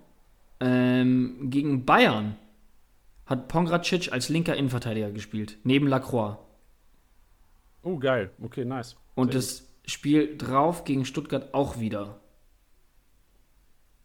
ähm, 0.59 1.49
gegen 1.49 1.85
Bayern 1.85 2.35
hat 3.25 3.47
Pongracic 3.47 4.11
als 4.11 4.29
linker 4.29 4.55
Innenverteidiger 4.55 5.11
gespielt, 5.11 5.59
neben 5.63 5.87
Lacroix. 5.87 6.37
Oh, 7.83 7.97
geil. 7.97 8.31
Okay, 8.41 8.65
nice. 8.65 8.95
Und 9.15 9.31
Sehr 9.31 9.41
das 9.41 9.67
Spiel 9.85 10.35
drauf 10.37 10.83
gegen 10.83 11.05
Stuttgart 11.05 11.53
auch 11.53 11.79
wieder. 11.79 12.19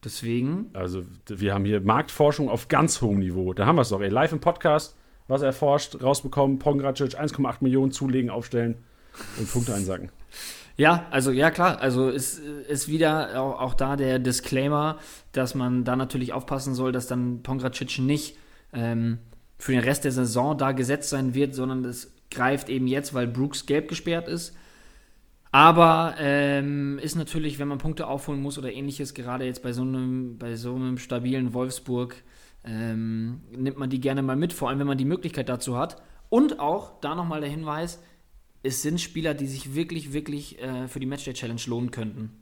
Deswegen. 0.05 0.71
Also, 0.75 1.05
wir 1.29 1.55
haben 1.55 1.65
hier 1.65 1.81
Marktforschung 1.81 2.49
auf 2.49 2.69
ganz 2.69 3.01
hohem 3.01 3.21
Niveau. 3.21 3.55
Da 3.55 3.67
haben 3.67 3.77
wir 3.77 3.83
es 3.83 3.89
doch, 3.89 4.01
ey. 4.01 4.11
Live 4.11 4.33
im 4.33 4.41
Podcast, 4.41 4.97
was 5.29 5.43
erforscht, 5.43 6.03
rausbekommen, 6.03 6.59
Pongracic 6.59 7.19
1,8 7.19 7.57
Millionen 7.61 7.91
zulegen, 7.93 8.31
aufstellen 8.31 8.77
und 9.39 9.51
Punkte 9.51 9.75
einsacken. 9.75 10.11
Ja, 10.77 11.07
also 11.11 11.31
ja 11.31 11.51
klar, 11.53 11.81
also 11.81 12.09
ist, 12.09 12.41
ist 12.41 12.89
wieder 12.89 13.41
auch, 13.41 13.61
auch, 13.61 13.75
da 13.75 13.95
der 13.95 14.19
Disclaimer, 14.19 14.99
dass 15.31 15.55
man 15.55 15.85
da 15.85 15.95
natürlich 15.95 16.33
aufpassen 16.33 16.75
soll, 16.75 16.91
dass 16.91 17.07
dann 17.07 17.43
Pongracic 17.45 18.01
nicht 18.01 18.37
ähm, 18.73 19.19
für 19.57 19.73
den 19.73 19.81
Rest 19.81 20.05
der 20.05 20.11
Saison 20.11 20.59
da 20.59 20.73
gesetzt 20.73 21.11
sein 21.11 21.33
wird, 21.33 21.55
sondern 21.55 21.85
das 21.85 22.13
greift 22.31 22.69
eben 22.69 22.89
jetzt, 22.89 23.15
weil 23.15 23.29
Brooks 23.29 23.67
gelb 23.67 23.89
gesperrt 23.89 24.27
ist. 24.27 24.57
Aber 25.55 26.17
ähm, 26.19 26.99
ist 26.99 27.15
natürlich, 27.15 27.61
wenn 27.61 27.69
man 27.69 27.79
Punkte 27.79 28.09
aufholen 28.09 28.43
muss 28.43 28.59
oder 28.59 28.73
ähnliches, 28.73 29.15
gerade 29.15 29.45
jetzt 29.45 29.63
bei 29.63 29.73
so 29.73 29.83
einem, 29.83 30.37
bei 30.37 30.57
so 30.57 30.75
einem 30.75 30.99
stabilen 30.99 31.55
Wolfsburg, 31.55 32.17
ähm, 32.65 33.41
nimmt 33.57 33.79
man 33.79 33.89
die 33.89 34.01
gerne 34.01 34.23
mal 34.23 34.35
mit, 34.35 34.53
vor 34.53 34.69
allem 34.69 34.81
wenn 34.81 34.89
man 34.89 34.99
die 34.99 35.05
Möglichkeit 35.05 35.49
dazu 35.49 35.79
hat. 35.79 36.03
Und 36.29 36.59
auch 36.59 36.99
da 37.01 37.15
nochmal 37.15 37.41
der 37.41 37.51
Hinweis, 37.51 38.03
es 38.65 38.83
sind 38.83 39.01
Spieler, 39.01 39.33
die 39.33 39.47
sich 39.47 39.77
wirklich, 39.77 40.13
wirklich 40.13 40.61
äh, 40.61 40.89
für 40.89 40.99
die 40.99 41.07
Matchday 41.07 41.35
Challenge 41.35 41.63
lohnen 41.67 41.93
könnten. 41.93 42.33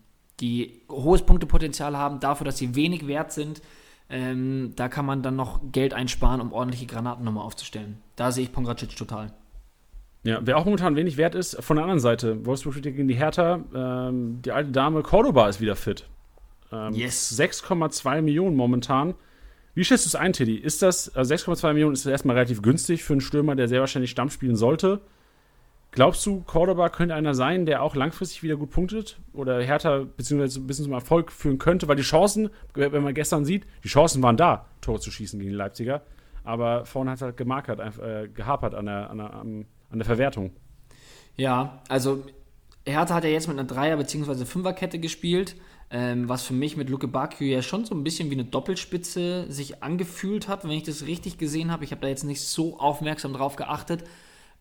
Die 0.41 0.81
hohes 0.89 1.21
Punktepotenzial 1.21 1.95
haben, 1.99 2.19
dafür, 2.19 2.47
dass 2.47 2.57
sie 2.57 2.75
wenig 2.75 3.07
wert 3.07 3.31
sind. 3.31 3.61
Ähm, 4.09 4.73
da 4.75 4.89
kann 4.89 5.05
man 5.05 5.23
dann 5.23 5.37
noch 5.37 5.61
Geld 5.71 5.93
einsparen, 5.93 6.41
um 6.41 6.55
ordentliche 6.55 6.87
Granaten 6.87 7.27
nochmal 7.27 7.45
aufzustellen. 7.45 7.99
Da 8.17 8.33
sehe 8.33 8.45
ich 8.45 8.53
Pongracic 8.53 8.97
total. 8.97 9.35
Ja, 10.25 10.39
wer 10.43 10.57
auch 10.57 10.65
momentan 10.65 10.95
wenig 10.95 11.17
wert 11.17 11.35
ist, 11.35 11.63
von 11.63 11.77
der 11.77 11.85
anderen 11.85 12.01
Seite, 12.01 12.47
Wolfsburg 12.47 12.75
steht 12.75 12.95
gegen 12.95 13.09
die 13.09 13.15
Hertha, 13.15 13.65
ähm, 13.75 14.41
die 14.43 14.53
alte 14.53 14.71
Dame 14.71 15.03
Cordoba 15.03 15.49
ist 15.49 15.61
wieder 15.61 15.75
fit. 15.75 16.09
Ähm, 16.71 16.95
yes. 16.95 17.37
6,2 17.39 18.23
Millionen 18.23 18.57
momentan. 18.57 19.15
Wie 19.75 19.85
schätzt 19.85 20.05
du 20.05 20.09
es 20.09 20.15
ein, 20.15 20.33
Teddy? 20.33 20.57
Ist 20.57 20.83
das, 20.83 21.15
also 21.17 21.35
6,2 21.35 21.73
Millionen 21.73 21.95
ist 21.95 22.05
das 22.05 22.13
erstmal 22.13 22.37
relativ 22.37 22.63
günstig 22.63 23.03
für 23.03 23.15
einen 23.15 23.21
Stürmer, 23.21 23.57
der 23.57 23.69
sehr 23.69 23.81
wahrscheinlich 23.81 24.11
Stamm 24.11 24.31
spielen 24.31 24.55
sollte. 24.55 25.01
Glaubst 25.91 26.25
du, 26.25 26.43
Cordoba 26.43 26.89
könnte 26.89 27.15
einer 27.15 27.35
sein, 27.35 27.67
der 27.67 27.83
auch 27.83 27.95
langfristig 27.95 28.43
wieder 28.43 28.57
gut 28.57 28.71
punktet 28.71 29.19
oder 29.35 29.61
Hertha 29.61 30.07
beziehungsweise 30.17 30.61
ein 30.61 30.67
bisschen 30.67 30.85
zum 30.85 30.95
Erfolg 30.95 31.33
führen 31.33 31.59
könnte? 31.59 31.89
Weil 31.89 31.97
die 31.97 32.03
Chancen, 32.03 32.49
wenn 32.75 33.03
man 33.03 33.13
gestern 33.13 33.45
sieht, 33.45 33.67
die 33.85 33.89
Chancen 33.89 34.23
waren 34.23 34.39
da, 34.39 34.67
Tore 34.81 35.01
zu 35.01 35.11
schießen 35.11 35.39
gegen 35.39 35.51
die 35.51 35.57
Leipziger. 35.57 36.03
Aber 36.45 36.87
vorne 36.87 37.11
hat 37.11 37.17
es 37.17 37.23
halt 37.23 37.37
gemarkert, 37.37 37.99
äh, 37.99 38.29
gehapert 38.29 38.75
an 38.75 38.87
der, 38.87 39.11
an, 39.11 39.19
der, 39.19 39.35
an 39.93 39.99
der 39.99 40.07
Verwertung. 40.07 40.51
Ja, 41.37 41.83
also 41.89 42.25
Hertha 42.87 43.15
hat 43.15 43.25
ja 43.25 43.31
jetzt 43.31 43.49
mit 43.49 43.59
einer 43.59 43.67
Dreier- 43.67 43.97
bzw. 43.97 44.45
Fünferkette 44.45 44.99
gespielt, 44.99 45.57
ähm, 45.91 46.29
was 46.29 46.43
für 46.43 46.55
mich 46.55 46.77
mit 46.77 46.91
Luke 46.91 47.09
Bakio 47.09 47.47
ja 47.47 47.63
schon 47.63 47.85
so 47.85 47.95
ein 47.95 48.03
bisschen 48.03 48.31
wie 48.31 48.35
eine 48.35 48.45
Doppelspitze 48.45 49.47
sich 49.51 49.83
angefühlt 49.83 50.49
hat, 50.49 50.65
wenn 50.65 50.73
ich 50.73 50.83
das 50.83 51.07
richtig 51.07 51.39
gesehen 51.39 51.71
habe. 51.71 51.85
Ich 51.85 51.93
habe 51.93 52.01
da 52.01 52.09
jetzt 52.09 52.25
nicht 52.25 52.41
so 52.41 52.79
aufmerksam 52.79 53.33
drauf 53.33 53.57
geachtet. 53.57 54.05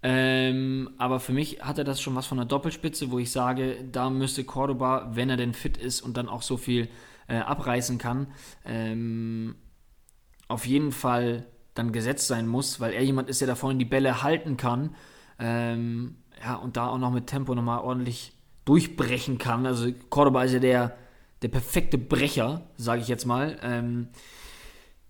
Ähm, 0.03 0.89
aber 0.97 1.19
für 1.19 1.32
mich 1.32 1.61
hat 1.61 1.77
er 1.77 1.84
das 1.84 2.01
schon 2.01 2.15
was 2.15 2.25
von 2.25 2.39
einer 2.39 2.47
Doppelspitze, 2.47 3.11
wo 3.11 3.19
ich 3.19 3.32
sage, 3.32 3.86
da 3.91 4.09
müsste 4.09 4.43
Cordoba, 4.43 5.11
wenn 5.13 5.29
er 5.29 5.38
denn 5.38 5.53
fit 5.53 5.77
ist 5.77 6.01
und 6.01 6.17
dann 6.17 6.27
auch 6.27 6.41
so 6.41 6.57
viel 6.57 6.89
äh, 7.27 7.38
abreißen 7.38 7.97
kann, 7.97 8.27
ähm, 8.65 9.55
auf 10.47 10.65
jeden 10.65 10.91
Fall 10.91 11.45
dann 11.75 11.91
gesetzt 11.91 12.27
sein 12.27 12.47
muss, 12.47 12.79
weil 12.79 12.93
er 12.93 13.03
jemand 13.03 13.29
ist, 13.29 13.41
der 13.41 13.47
da 13.47 13.55
vorne 13.55 13.77
die 13.77 13.86
Bälle 13.86 14.23
halten 14.23 14.57
kann. 14.57 14.95
Ähm, 15.41 16.15
ja, 16.41 16.55
und 16.55 16.77
da 16.77 16.87
auch 16.87 16.97
noch 16.97 17.11
mit 17.11 17.27
Tempo 17.27 17.53
nochmal 17.55 17.79
ordentlich 17.79 18.33
durchbrechen 18.65 19.37
kann. 19.37 19.65
Also 19.65 19.91
Cordoba 20.09 20.43
ist 20.43 20.53
ja 20.53 20.59
der, 20.59 20.95
der 21.41 21.47
perfekte 21.49 21.97
Brecher, 21.97 22.61
sage 22.77 23.01
ich 23.01 23.07
jetzt 23.07 23.25
mal. 23.25 23.57
Ähm, 23.63 24.09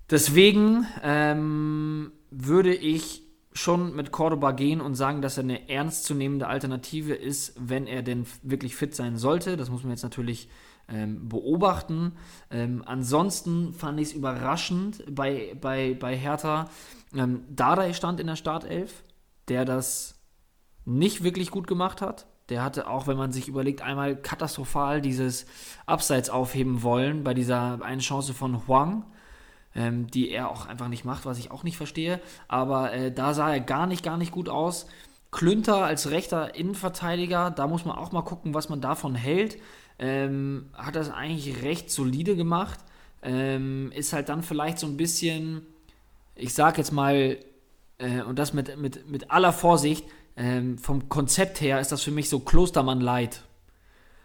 deswegen 0.09 0.88
ähm, 1.03 2.11
würde 2.32 2.73
ich 2.73 3.23
schon 3.53 3.93
mit 3.95 4.11
Cordoba 4.11 4.51
gehen 4.53 4.79
und 4.79 4.95
sagen, 4.95 5.21
dass 5.21 5.38
er 5.38 5.43
eine 5.43 5.69
ernstzunehmende 5.69 6.47
Alternative 6.47 7.13
ist, 7.13 7.53
wenn 7.59 7.86
er 7.86 8.01
denn 8.01 8.25
wirklich 8.43 8.75
fit 8.75 8.95
sein 8.95 9.17
sollte. 9.17 9.57
Das 9.57 9.69
muss 9.69 9.84
man 9.84 9.91
jetzt 9.91 10.03
natürlich 10.03 10.49
ähm, 10.88 11.27
beobachten. 11.27 12.13
Ähm, 12.49 12.84
ansonsten 12.86 13.73
fand 13.73 13.99
ich 13.99 14.09
es 14.09 14.13
überraschend 14.13 15.03
bei, 15.13 15.57
bei, 15.59 15.97
bei 15.99 16.15
Hertha. 16.15 16.69
Ähm, 17.13 17.43
Dardai 17.49 17.91
stand 17.93 18.21
in 18.21 18.27
der 18.27 18.38
Startelf, 18.38 19.03
der 19.49 19.65
das 19.65 20.20
nicht 20.86 21.23
wirklich 21.23 21.51
gut 21.51 21.67
gemacht 21.67 22.01
hat. 22.01 22.25
Der 22.49 22.63
hatte 22.63 22.88
auch, 22.88 23.07
wenn 23.07 23.17
man 23.17 23.32
sich 23.32 23.47
überlegt, 23.47 23.82
einmal 23.82 24.15
katastrophal 24.15 25.01
dieses 25.01 25.45
Abseits 25.86 26.29
aufheben 26.29 26.84
wollen 26.84 27.23
bei 27.23 27.34
dieser 27.34 27.82
einen 27.84 28.01
Chance 28.01 28.34
von 28.34 28.67
Huang 28.67 29.05
ähm, 29.75 30.07
die 30.07 30.29
er 30.29 30.49
auch 30.49 30.65
einfach 30.65 30.88
nicht 30.88 31.05
macht, 31.05 31.25
was 31.25 31.39
ich 31.39 31.51
auch 31.51 31.63
nicht 31.63 31.77
verstehe. 31.77 32.19
Aber 32.47 32.93
äh, 32.93 33.11
da 33.11 33.34
sah 33.34 33.51
er 33.51 33.59
gar 33.59 33.88
nicht, 33.88 34.03
gar 34.03 34.17
nicht 34.17 34.32
gut 34.32 34.49
aus. 34.49 34.88
Klünter 35.32 35.77
als 35.77 36.09
rechter 36.11 36.55
Innenverteidiger, 36.55 37.51
da 37.51 37.67
muss 37.67 37.86
man 37.86 37.97
auch 37.97 38.11
mal 38.11 38.21
gucken, 38.23 38.53
was 38.53 38.67
man 38.67 38.82
davon 38.82 39.15
hält. 39.15 39.57
Ähm, 39.97 40.69
hat 40.73 40.95
das 40.95 41.09
eigentlich 41.09 41.63
recht 41.63 41.89
solide 41.89 42.36
gemacht. 42.36 42.79
Ähm, 43.23 43.91
ist 43.95 44.13
halt 44.13 44.29
dann 44.29 44.43
vielleicht 44.43 44.79
so 44.79 44.88
ein 44.88 44.97
bisschen, 44.97 45.61
ich 46.36 46.53
sag 46.53 46.77
jetzt 46.77 46.91
mal, 46.91 47.38
äh, 47.97 48.21
und 48.23 48.39
das 48.39 48.53
mit, 48.53 48.77
mit, 48.77 49.09
mit 49.09 49.32
aller 49.32 49.53
Vorsicht, 49.53 50.05
ähm, 50.36 50.77
vom 50.77 51.09
Konzept 51.09 51.61
her 51.61 51.79
ist 51.79 51.91
das 51.91 52.03
für 52.03 52.11
mich 52.11 52.29
so 52.29 52.39
Klostermann 52.39 53.01
Light. 53.01 53.43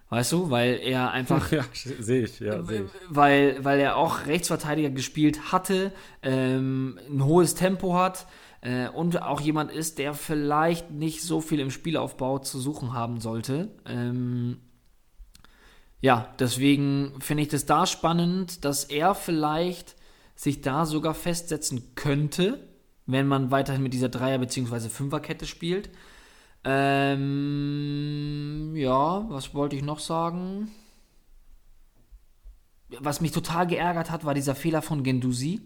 Weißt 0.09 0.31
du, 0.33 0.51
weil 0.51 0.79
er 0.83 1.11
einfach. 1.11 1.51
ja, 1.53 1.65
sehe 1.73 2.25
ich, 2.25 2.39
ja, 2.39 2.63
sehe 2.63 2.85
ich. 2.85 2.91
Weil, 3.09 3.65
weil 3.65 3.81
er 3.81 3.97
auch 3.97 4.27
Rechtsverteidiger 4.27 4.91
gespielt 4.91 5.53
hatte, 5.53 5.93
ähm, 6.23 6.99
ein 7.09 7.25
hohes 7.25 7.55
Tempo 7.55 7.95
hat 7.95 8.27
äh, 8.61 8.89
und 8.89 9.21
auch 9.23 9.41
jemand 9.41 9.73
ist, 9.73 9.99
der 9.99 10.15
vielleicht 10.15 10.93
nicht 10.93 11.23
so 11.23 11.41
viel 11.41 11.59
im 11.59 11.71
Spielaufbau 11.71 12.39
zu 12.39 12.61
suchen 12.61 12.93
haben 12.93 13.21
sollte. 13.21 13.69
Ähm, 13.85 14.59
ja, 16.01 16.33
deswegen 16.39 17.15
finde 17.21 17.43
ich 17.43 17.49
das 17.49 17.67
da 17.67 17.87
spannend, 17.87 18.65
dass 18.65 18.85
er 18.85 19.15
vielleicht 19.15 19.97
sich 20.37 20.61
da 20.61 20.87
sogar 20.87 21.15
festsetzen 21.15 21.95
könnte, 21.97 22.69
wenn 23.07 23.27
man 23.27 23.51
weiterhin 23.51 23.83
mit 23.83 23.93
dieser 23.93 24.09
Dreier- 24.09 24.39
bzw. 24.39 24.89
Fünferkette 24.89 25.47
spielt. 25.47 25.91
Ähm, 26.65 27.13
ja, 28.75 29.25
was 29.29 29.55
wollte 29.55 29.77
ich 29.77 29.83
noch 29.83 30.01
sagen? 30.01 30.71
Was 33.01 33.21
mich 33.21 33.33
total 33.33 33.67
geärgert 33.67 34.11
hat, 34.11 34.25
war 34.25 34.35
dieser 34.35 34.55
Fehler 34.55 34.83
von 34.83 35.03
Gendusi. 35.03 35.61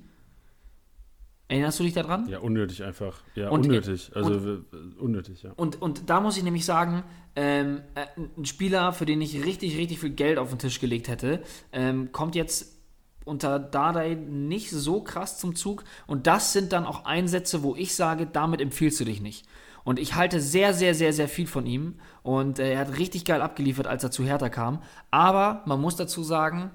Erinnerst 1.49 1.81
du 1.81 1.85
dich 1.85 1.95
daran? 1.95 2.29
Ja, 2.29 2.39
unnötig 2.39 2.85
einfach. 2.85 3.23
Ja, 3.35 3.49
und, 3.49 3.67
unnötig. 3.67 4.13
Also 4.15 4.31
und, 4.33 4.99
unnötig, 4.99 5.43
ja. 5.43 5.53
Und, 5.57 5.83
und 5.83 6.09
da 6.09 6.21
muss 6.21 6.37
ich 6.37 6.45
nämlich 6.45 6.65
sagen, 6.65 7.03
ähm, 7.35 7.81
äh, 7.97 8.07
ein 8.37 8.45
Spieler, 8.45 8.93
für 8.93 9.05
den 9.05 9.21
ich 9.21 9.45
richtig, 9.45 9.77
richtig 9.77 9.99
viel 9.99 10.11
Geld 10.11 10.39
auf 10.39 10.51
den 10.51 10.61
Tisch 10.61 10.79
gelegt 10.79 11.09
hätte, 11.09 11.43
ähm, 11.73 12.13
kommt 12.13 12.37
jetzt 12.37 12.80
unter 13.25 13.59
Dardai 13.59 14.15
nicht 14.15 14.71
so 14.71 15.03
krass 15.03 15.39
zum 15.39 15.55
Zug. 15.55 15.85
Und 16.07 16.27
das 16.27 16.53
sind 16.53 16.73
dann 16.73 16.87
auch 16.87 17.05
Einsätze, 17.05 17.63
wo 17.63 17.77
ich 17.77 17.95
sage, 17.95 18.27
damit 18.27 18.61
empfiehlst 18.61 19.01
du 19.01 19.05
dich 19.05 19.21
nicht. 19.21 19.47
Und 19.85 19.99
ich 19.99 20.15
halte 20.15 20.41
sehr, 20.41 20.75
sehr, 20.75 20.95
sehr, 20.95 21.13
sehr 21.13 21.29
viel 21.29 21.47
von 21.47 21.67
ihm. 21.67 21.97
Und 22.23 22.59
äh, 22.59 22.73
er 22.73 22.81
hat 22.81 22.99
richtig 22.99 23.25
geil 23.25 23.43
abgeliefert, 23.43 23.87
als 23.87 24.05
er 24.05 24.11
zu 24.11 24.25
Hertha 24.25 24.49
kam. 24.49 24.83
Aber 25.11 25.63
man 25.67 25.81
muss 25.81 25.97
dazu 25.97 26.23
sagen, 26.23 26.71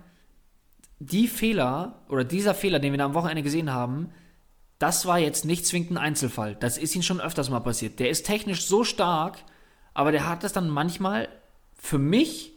die 1.00 1.28
Fehler 1.28 2.04
oder 2.10 2.24
dieser 2.24 2.56
Fehler, 2.56 2.80
den 2.80 2.94
wir 2.94 2.98
da 2.98 3.06
am 3.06 3.14
Wochenende 3.14 3.44
gesehen 3.44 3.72
haben, 3.72 4.10
das 4.80 5.06
war 5.06 5.20
jetzt 5.20 5.46
nicht 5.46 5.66
zwingend 5.66 5.92
ein 5.92 5.98
Einzelfall. 5.98 6.56
Das 6.56 6.78
ist 6.78 6.96
ihm 6.96 7.02
schon 7.02 7.22
öfters 7.22 7.50
mal 7.50 7.60
passiert. 7.60 8.00
Der 8.00 8.10
ist 8.10 8.26
technisch 8.26 8.66
so 8.66 8.84
stark, 8.84 9.38
aber 9.94 10.12
der 10.12 10.28
hat 10.28 10.44
das 10.44 10.54
dann 10.54 10.70
manchmal 10.70 11.30
für 11.76 11.98
mich 11.98 12.55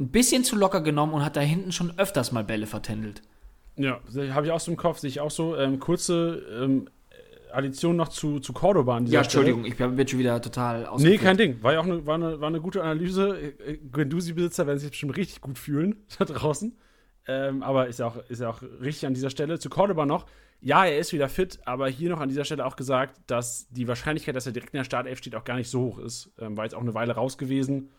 ein 0.00 0.08
bisschen 0.08 0.44
zu 0.44 0.56
locker 0.56 0.80
genommen 0.80 1.14
und 1.14 1.24
hat 1.24 1.36
da 1.36 1.40
hinten 1.40 1.72
schon 1.72 1.98
öfters 1.98 2.32
mal 2.32 2.44
Bälle 2.44 2.66
vertändelt. 2.66 3.22
Ja, 3.76 4.00
habe 4.34 4.46
ich 4.46 4.52
auch 4.52 4.60
so 4.60 4.70
im 4.70 4.76
Kopf, 4.76 4.98
sehe 4.98 5.08
ich 5.08 5.20
auch 5.20 5.30
so. 5.30 5.56
Ähm, 5.56 5.78
kurze 5.78 6.42
ähm, 6.62 6.88
Addition 7.52 7.96
noch 7.96 8.08
zu, 8.08 8.40
zu 8.40 8.52
Cordoba 8.52 9.00
Ja, 9.06 9.22
Entschuldigung, 9.22 9.64
Stelle. 9.64 9.90
ich 9.90 9.96
bin 9.96 10.08
schon 10.08 10.18
wieder 10.18 10.40
total 10.42 10.86
aus. 10.86 11.02
Nee, 11.02 11.18
kein 11.18 11.36
Ding. 11.36 11.62
War 11.62 11.72
ja 11.72 11.80
auch 11.80 11.84
eine, 11.84 12.06
war 12.06 12.16
eine, 12.16 12.40
war 12.40 12.48
eine 12.48 12.60
gute 12.60 12.82
Analyse. 12.82 13.54
Guendouzi-Besitzer 13.92 14.66
werden 14.66 14.78
sich 14.78 14.90
bestimmt 14.90 15.16
richtig 15.16 15.40
gut 15.40 15.58
fühlen 15.58 15.96
da 16.18 16.24
draußen. 16.24 16.76
Ähm, 17.26 17.62
aber 17.62 17.88
ist 17.88 17.98
ja, 17.98 18.06
auch, 18.06 18.16
ist 18.28 18.40
ja 18.40 18.50
auch 18.50 18.62
richtig 18.62 19.06
an 19.06 19.14
dieser 19.14 19.30
Stelle. 19.30 19.58
Zu 19.58 19.70
Cordoba 19.70 20.06
noch. 20.06 20.26
Ja, 20.60 20.84
er 20.84 20.98
ist 20.98 21.12
wieder 21.12 21.28
fit, 21.28 21.60
aber 21.66 21.88
hier 21.88 22.10
noch 22.10 22.20
an 22.20 22.28
dieser 22.28 22.44
Stelle 22.44 22.66
auch 22.66 22.74
gesagt, 22.74 23.20
dass 23.28 23.68
die 23.70 23.86
Wahrscheinlichkeit, 23.86 24.34
dass 24.34 24.46
er 24.46 24.52
direkt 24.52 24.74
in 24.74 24.78
der 24.78 24.84
Startelf 24.84 25.18
steht, 25.18 25.36
auch 25.36 25.44
gar 25.44 25.56
nicht 25.56 25.70
so 25.70 25.82
hoch 25.82 25.98
ist. 26.00 26.32
Ähm, 26.40 26.56
war 26.56 26.64
jetzt 26.64 26.74
auch 26.74 26.80
eine 26.80 26.94
Weile 26.94 27.12
raus 27.12 27.38
gewesen 27.38 27.90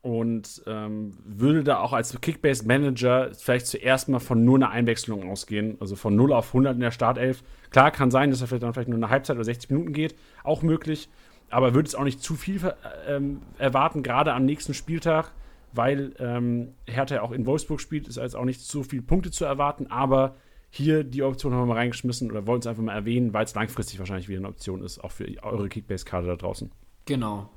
und 0.00 0.62
ähm, 0.66 1.12
würde 1.24 1.64
da 1.64 1.80
auch 1.80 1.92
als 1.92 2.18
Kickbase-Manager 2.20 3.30
vielleicht 3.34 3.66
zuerst 3.66 4.08
mal 4.08 4.20
von 4.20 4.44
nur 4.44 4.56
einer 4.56 4.70
Einwechslung 4.70 5.28
ausgehen, 5.28 5.76
also 5.80 5.96
von 5.96 6.14
0 6.14 6.32
auf 6.32 6.48
100 6.48 6.74
in 6.74 6.80
der 6.80 6.92
Startelf. 6.92 7.42
Klar, 7.70 7.90
kann 7.90 8.10
sein, 8.10 8.30
dass 8.30 8.40
er 8.40 8.46
vielleicht 8.46 8.62
dann 8.62 8.72
vielleicht 8.72 8.88
nur 8.88 8.98
eine 8.98 9.10
Halbzeit 9.10 9.36
oder 9.36 9.44
60 9.44 9.70
Minuten 9.70 9.92
geht, 9.92 10.14
auch 10.44 10.62
möglich, 10.62 11.08
aber 11.50 11.74
würde 11.74 11.88
es 11.88 11.94
auch 11.94 12.04
nicht 12.04 12.22
zu 12.22 12.36
viel 12.36 12.60
ähm, 13.08 13.42
erwarten, 13.58 14.02
gerade 14.02 14.32
am 14.34 14.44
nächsten 14.44 14.72
Spieltag, 14.72 15.32
weil 15.72 16.14
ähm, 16.20 16.74
Hertha 16.86 17.16
ja 17.16 17.22
auch 17.22 17.32
in 17.32 17.44
Wolfsburg 17.44 17.80
spielt, 17.80 18.06
ist 18.06 18.18
also 18.18 18.38
auch 18.38 18.44
nicht 18.44 18.60
so 18.60 18.84
viele 18.84 19.02
Punkte 19.02 19.30
zu 19.32 19.44
erwarten, 19.44 19.88
aber 19.88 20.36
hier 20.70 21.02
die 21.02 21.22
Option 21.22 21.52
haben 21.52 21.62
wir 21.62 21.66
mal 21.66 21.78
reingeschmissen 21.78 22.30
oder 22.30 22.46
wollen 22.46 22.60
es 22.60 22.66
einfach 22.66 22.82
mal 22.82 22.94
erwähnen, 22.94 23.32
weil 23.32 23.44
es 23.44 23.54
langfristig 23.54 23.98
wahrscheinlich 23.98 24.28
wieder 24.28 24.38
eine 24.38 24.48
Option 24.48 24.82
ist, 24.82 25.02
auch 25.02 25.10
für 25.10 25.26
eure 25.42 25.68
Kickbase-Karte 25.68 26.26
da 26.26 26.36
draußen. 26.36 26.70
Genau, 27.06 27.48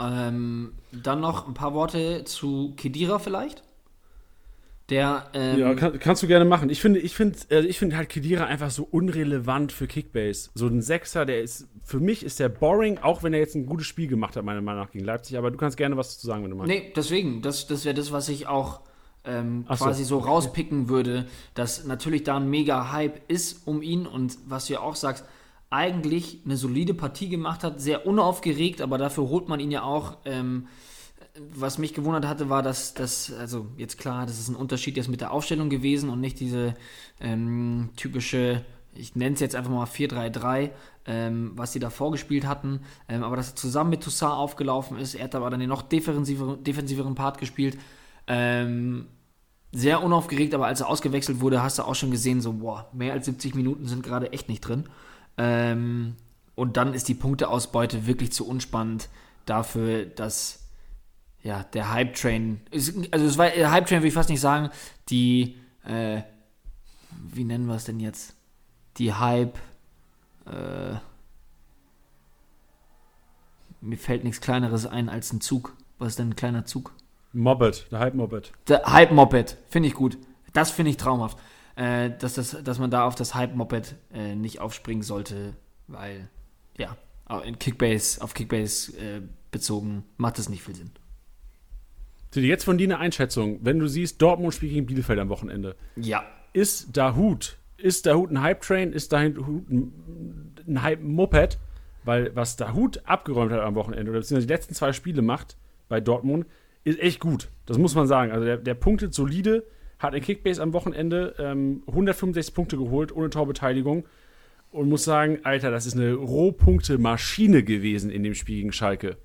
ähm, 0.00 0.72
dann 0.92 1.20
noch 1.20 1.46
ein 1.46 1.54
paar 1.54 1.74
Worte 1.74 2.24
zu 2.24 2.74
Kedira 2.76 3.18
vielleicht. 3.18 3.62
Der, 4.90 5.30
ähm, 5.32 5.58
ja, 5.58 5.74
kann, 5.74 5.98
kannst 5.98 6.22
du 6.22 6.26
gerne 6.26 6.44
machen. 6.44 6.68
Ich 6.68 6.80
finde, 6.80 7.00
ich 7.00 7.14
finde, 7.14 7.38
also 7.50 7.66
ich 7.66 7.78
finde 7.78 7.96
halt 7.96 8.10
Kedira 8.10 8.44
einfach 8.44 8.70
so 8.70 8.86
unrelevant 8.90 9.72
für 9.72 9.86
Kickbase. 9.86 10.50
So 10.54 10.66
ein 10.66 10.82
Sechser, 10.82 11.24
der 11.24 11.40
ist, 11.40 11.68
für 11.82 12.00
mich 12.00 12.22
ist 12.22 12.38
der 12.38 12.50
boring, 12.50 12.98
auch 12.98 13.22
wenn 13.22 13.32
er 13.32 13.40
jetzt 13.40 13.54
ein 13.54 13.64
gutes 13.64 13.86
Spiel 13.86 14.08
gemacht 14.08 14.36
hat, 14.36 14.44
meiner 14.44 14.60
Meinung 14.60 14.82
nach, 14.82 14.90
gegen 14.90 15.06
Leipzig. 15.06 15.38
Aber 15.38 15.50
du 15.50 15.56
kannst 15.56 15.78
gerne 15.78 15.96
was 15.96 16.16
dazu 16.16 16.26
sagen, 16.26 16.42
wenn 16.42 16.50
du 16.50 16.56
magst. 16.56 16.68
Nee, 16.68 16.92
deswegen, 16.94 17.40
das, 17.40 17.66
das 17.66 17.86
wäre 17.86 17.94
das, 17.94 18.12
was 18.12 18.28
ich 18.28 18.46
auch 18.46 18.82
ähm, 19.24 19.64
quasi 19.66 20.04
so, 20.04 20.20
so 20.20 20.26
rauspicken 20.26 20.90
würde, 20.90 21.26
dass 21.54 21.84
natürlich 21.86 22.24
da 22.24 22.36
ein 22.36 22.50
mega 22.50 22.92
Hype 22.92 23.20
ist 23.30 23.66
um 23.66 23.80
ihn 23.80 24.06
und 24.06 24.36
was 24.46 24.66
du 24.66 24.74
ja 24.74 24.80
auch 24.80 24.96
sagst, 24.96 25.24
eigentlich 25.74 26.40
eine 26.44 26.56
solide 26.56 26.94
Partie 26.94 27.28
gemacht 27.28 27.64
hat, 27.64 27.80
sehr 27.80 28.06
unaufgeregt, 28.06 28.80
aber 28.80 28.96
dafür 28.96 29.28
holt 29.28 29.48
man 29.48 29.58
ihn 29.58 29.72
ja 29.72 29.82
auch. 29.82 30.18
Ähm, 30.24 30.68
was 31.52 31.78
mich 31.78 31.94
gewundert 31.94 32.26
hatte, 32.26 32.48
war, 32.48 32.62
dass 32.62 32.94
das, 32.94 33.32
also 33.32 33.66
jetzt 33.76 33.98
klar, 33.98 34.24
das 34.24 34.38
ist 34.38 34.48
ein 34.48 34.54
Unterschied 34.54 34.96
jetzt 34.96 35.08
mit 35.08 35.20
der 35.20 35.32
Aufstellung 35.32 35.68
gewesen 35.68 36.08
und 36.08 36.20
nicht 36.20 36.38
diese 36.38 36.74
ähm, 37.20 37.90
typische, 37.96 38.64
ich 38.94 39.16
nenne 39.16 39.34
es 39.34 39.40
jetzt 39.40 39.56
einfach 39.56 39.72
mal 39.72 39.84
4-3-3, 39.84 40.70
ähm, 41.06 41.50
was 41.56 41.72
sie 41.72 41.80
da 41.80 41.90
vorgespielt 41.90 42.46
hatten, 42.46 42.82
ähm, 43.08 43.24
aber 43.24 43.34
dass 43.34 43.50
er 43.50 43.56
zusammen 43.56 43.90
mit 43.90 44.04
Toussaint 44.04 44.32
aufgelaufen 44.32 44.96
ist, 44.96 45.16
er 45.16 45.24
hat 45.24 45.34
aber 45.34 45.50
dann 45.50 45.58
den 45.58 45.68
noch 45.68 45.82
defensiveren, 45.82 46.62
defensiveren 46.62 47.16
Part 47.16 47.38
gespielt. 47.38 47.78
Ähm, 48.28 49.08
sehr 49.72 50.04
unaufgeregt, 50.04 50.54
aber 50.54 50.66
als 50.66 50.82
er 50.82 50.88
ausgewechselt 50.88 51.40
wurde, 51.40 51.64
hast 51.64 51.80
du 51.80 51.82
auch 51.82 51.96
schon 51.96 52.12
gesehen, 52.12 52.40
so, 52.40 52.52
boah, 52.52 52.88
mehr 52.92 53.12
als 53.12 53.24
70 53.26 53.56
Minuten 53.56 53.88
sind 53.88 54.04
gerade 54.04 54.32
echt 54.32 54.48
nicht 54.48 54.60
drin. 54.60 54.84
Ähm, 55.36 56.16
und 56.54 56.76
dann 56.76 56.94
ist 56.94 57.08
die 57.08 57.14
Punkteausbeute 57.14 58.06
wirklich 58.06 58.32
zu 58.32 58.46
unspannend 58.46 59.08
dafür, 59.46 60.04
dass 60.06 60.60
ja, 61.42 61.62
der 61.62 61.92
Hype-Train, 61.92 62.60
also 62.72 63.26
es 63.26 63.36
war, 63.36 63.48
Hype-Train 63.48 64.02
will 64.02 64.08
ich 64.08 64.14
fast 64.14 64.30
nicht 64.30 64.40
sagen, 64.40 64.70
die, 65.10 65.58
äh, 65.84 66.22
wie 67.32 67.44
nennen 67.44 67.66
wir 67.66 67.74
es 67.74 67.84
denn 67.84 68.00
jetzt? 68.00 68.34
Die 68.96 69.12
Hype, 69.12 69.58
äh, 70.46 70.94
mir 73.80 73.98
fällt 73.98 74.24
nichts 74.24 74.40
Kleineres 74.40 74.86
ein 74.86 75.08
als 75.08 75.32
ein 75.32 75.40
Zug. 75.40 75.76
Was 75.98 76.10
ist 76.10 76.18
denn 76.18 76.30
ein 76.30 76.36
kleiner 76.36 76.64
Zug? 76.64 76.92
Moped, 77.32 77.90
der 77.90 77.98
Hype-Moped. 77.98 78.52
Der 78.68 78.84
Hype-Moped, 78.86 79.58
finde 79.68 79.88
ich 79.88 79.94
gut. 79.94 80.16
Das 80.52 80.70
finde 80.70 80.92
ich 80.92 80.96
traumhaft 80.96 81.36
äh, 81.76 82.10
dass, 82.18 82.34
das, 82.34 82.56
dass 82.62 82.78
man 82.78 82.90
da 82.90 83.04
auf 83.04 83.14
das 83.14 83.34
Hype-Moped 83.34 83.96
äh, 84.12 84.34
nicht 84.34 84.60
aufspringen 84.60 85.02
sollte, 85.02 85.54
weil, 85.86 86.28
ja, 86.76 86.96
in 87.44 87.58
Kickbase, 87.58 88.22
auf 88.22 88.34
Kickbase 88.34 88.92
äh, 88.98 89.20
bezogen 89.50 90.04
macht 90.16 90.38
das 90.38 90.48
nicht 90.48 90.62
viel 90.62 90.74
Sinn. 90.74 90.90
Jetzt 92.34 92.64
von 92.64 92.78
dir 92.78 92.88
eine 92.88 92.98
Einschätzung. 92.98 93.60
Wenn 93.62 93.78
du 93.78 93.86
siehst, 93.86 94.20
Dortmund 94.20 94.54
spielt 94.54 94.72
gegen 94.72 94.86
Bielefeld 94.86 95.20
am 95.20 95.28
Wochenende. 95.28 95.76
Ja. 95.96 96.24
Ist 96.52 96.96
Dahut, 96.96 97.58
ist 97.76 98.06
Dahut 98.06 98.30
ein 98.30 98.40
Hype-Train? 98.40 98.92
Ist 98.92 99.12
Dahut 99.12 99.70
ein, 99.70 99.92
ein 100.66 100.82
Hype-Moped? 100.82 101.58
Weil 102.04 102.34
was 102.34 102.56
Dahut 102.56 103.00
abgeräumt 103.04 103.52
hat 103.52 103.60
am 103.60 103.74
Wochenende, 103.76 104.10
oder 104.10 104.20
beziehungsweise 104.20 104.46
die 104.46 104.52
letzten 104.52 104.74
zwei 104.74 104.92
Spiele 104.92 105.22
macht 105.22 105.56
bei 105.88 106.00
Dortmund, 106.00 106.46
ist 106.82 107.00
echt 107.00 107.20
gut. 107.20 107.48
Das 107.66 107.78
muss 107.78 107.94
man 107.94 108.06
sagen. 108.06 108.30
Also 108.30 108.44
der, 108.44 108.58
der 108.58 108.74
punktet 108.74 109.14
solide, 109.14 109.64
hat 109.98 110.14
in 110.14 110.22
Kickbase 110.22 110.62
am 110.62 110.72
Wochenende 110.72 111.34
ähm, 111.38 111.82
165 111.86 112.54
Punkte 112.54 112.76
geholt, 112.76 113.14
ohne 113.14 113.30
Torbeteiligung. 113.30 114.04
Und 114.70 114.88
muss 114.88 115.04
sagen, 115.04 115.38
Alter, 115.44 115.70
das 115.70 115.86
ist 115.86 115.94
eine 115.94 116.14
Rohpunkte-Maschine 116.14 117.62
gewesen 117.62 118.10
in 118.10 118.24
dem 118.24 118.34
Spiel 118.34 118.56
gegen 118.56 118.72
Schalke. 118.72 119.16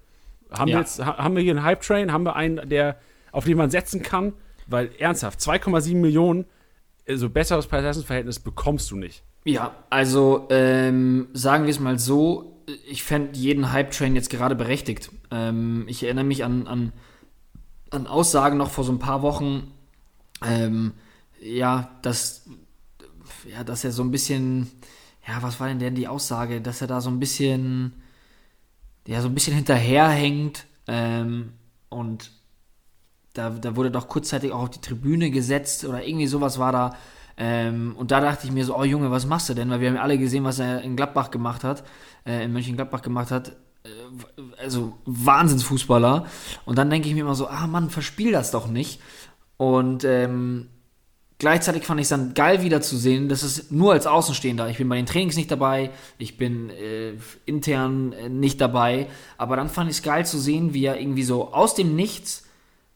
Haben, 0.52 0.70
ja. 0.70 0.76
wir, 0.76 0.82
jetzt, 0.82 1.04
haben 1.04 1.36
wir 1.36 1.42
hier 1.42 1.54
einen 1.54 1.64
Hype-Train? 1.64 2.12
Haben 2.12 2.24
wir 2.24 2.36
einen, 2.36 2.70
der, 2.70 2.98
auf 3.32 3.46
den 3.46 3.58
man 3.58 3.72
setzen 3.72 4.04
kann? 4.04 4.34
Weil 4.68 4.92
ernsthaft, 5.00 5.40
2,7 5.40 5.96
Millionen, 5.96 6.46
also 7.08 7.30
besseres 7.30 7.66
Preis-Leistungs-Verhältnis 7.66 8.40
bekommst 8.40 8.92
du 8.92 8.96
nicht. 8.96 9.24
Ja, 9.46 9.76
also 9.90 10.48
ähm, 10.52 11.30
sagen 11.34 11.64
wir 11.64 11.72
es 11.72 11.80
mal 11.80 11.98
so, 11.98 12.62
ich 12.88 13.04
fände 13.04 13.38
jeden 13.38 13.72
Hype-Train 13.72 14.16
jetzt 14.16 14.30
gerade 14.30 14.56
berechtigt. 14.56 15.12
Ähm, 15.32 15.86
ich 15.88 16.04
erinnere 16.04 16.26
mich 16.26 16.44
an, 16.44 16.68
an, 16.68 16.94
an 17.90 18.08
Aussagen 18.08 18.58
noch 18.58 18.70
vor 18.70 18.84
so 18.84 18.92
ein 18.92 19.00
paar 19.00 19.22
Wochen, 19.22 19.72
ähm, 20.44 20.94
ja, 21.42 21.90
dass, 22.02 22.46
ja, 23.50 23.64
dass 23.64 23.84
er 23.84 23.92
so 23.92 24.04
ein 24.04 24.12
bisschen, 24.12 24.72
ja, 25.28 25.42
was 25.42 25.60
war 25.60 25.68
denn 25.68 25.80
denn 25.80 25.96
die 25.96 26.08
Aussage, 26.08 26.62
dass 26.62 26.82
er 26.82 26.88
da 26.88 27.02
so 27.02 27.10
ein 27.10 27.20
bisschen, 27.20 27.94
ja, 29.08 29.22
so 29.22 29.28
ein 29.28 29.34
bisschen 29.34 29.56
hinterherhängt 29.56 30.66
ähm, 30.88 31.54
und 31.90 32.32
da, 33.34 33.50
da 33.52 33.76
wurde 33.76 33.92
doch 33.92 34.08
kurzzeitig 34.08 34.52
auch 34.52 34.64
auf 34.64 34.70
die 34.70 34.82
Tribüne 34.82 35.32
gesetzt 35.32 35.86
oder 35.86 36.06
irgendwie 36.06 36.28
sowas 36.28 36.60
war 36.60 36.72
da. 36.72 36.96
Ähm, 37.38 37.96
und 37.98 38.12
da 38.12 38.20
dachte 38.20 38.46
ich 38.48 38.52
mir 38.52 38.66
so, 38.66 38.76
oh 38.78 38.84
Junge, 38.84 39.12
was 39.12 39.26
machst 39.26 39.48
du 39.50 39.54
denn? 39.54 39.70
Weil 39.70 39.80
wir 39.80 39.88
haben 39.88 39.96
ja 39.96 40.02
alle 40.02 40.18
gesehen, 40.18 40.44
was 40.44 40.60
er 40.60 40.82
in 40.82 40.98
Gladbach 40.98 41.32
gemacht 41.32 41.64
hat, 41.64 41.84
äh, 42.26 42.44
in 42.44 42.52
Mönchengladbach 42.52 43.02
gemacht 43.02 43.32
hat. 43.32 43.54
Äh, 43.84 44.62
also 44.62 44.98
Wahnsinnsfußballer. 45.06 46.26
Und 46.66 46.78
dann 46.78 46.90
denke 46.90 47.08
ich 47.08 47.14
mir 47.14 47.22
immer 47.22 47.36
so, 47.36 47.48
ah 47.48 47.66
Mann, 47.68 47.90
verspiel 47.90 48.34
das 48.34 48.52
doch 48.52 48.68
nicht. 48.68 49.00
Und 49.60 50.06
ähm, 50.06 50.70
gleichzeitig 51.38 51.84
fand 51.84 52.00
ich 52.00 52.06
es 52.06 52.10
dann 52.10 52.34
geil 52.34 52.64
wiederzusehen, 52.64 53.28
dass 53.28 53.44
es 53.44 53.72
nur 53.72 53.92
als 53.92 54.08
Außenstehender. 54.08 54.70
Ich 54.70 54.78
bin 54.78 54.88
bei 54.88 54.96
den 54.96 55.06
Trainings 55.06 55.36
nicht 55.36 55.52
dabei, 55.52 55.90
ich 56.18 56.38
bin 56.38 56.70
äh, 56.70 57.12
intern 57.46 58.14
äh, 58.14 58.30
nicht 58.30 58.62
dabei, 58.62 59.08
aber 59.38 59.58
dann 59.58 59.68
fand 59.68 59.90
ich 59.90 59.98
es 59.98 60.02
geil 60.02 60.26
zu 60.26 60.40
sehen, 60.40 60.74
wie 60.74 60.86
er 60.86 60.98
irgendwie 60.98 61.24
so 61.24 61.52
aus 61.52 61.76
dem 61.76 61.94
Nichts 61.94 62.46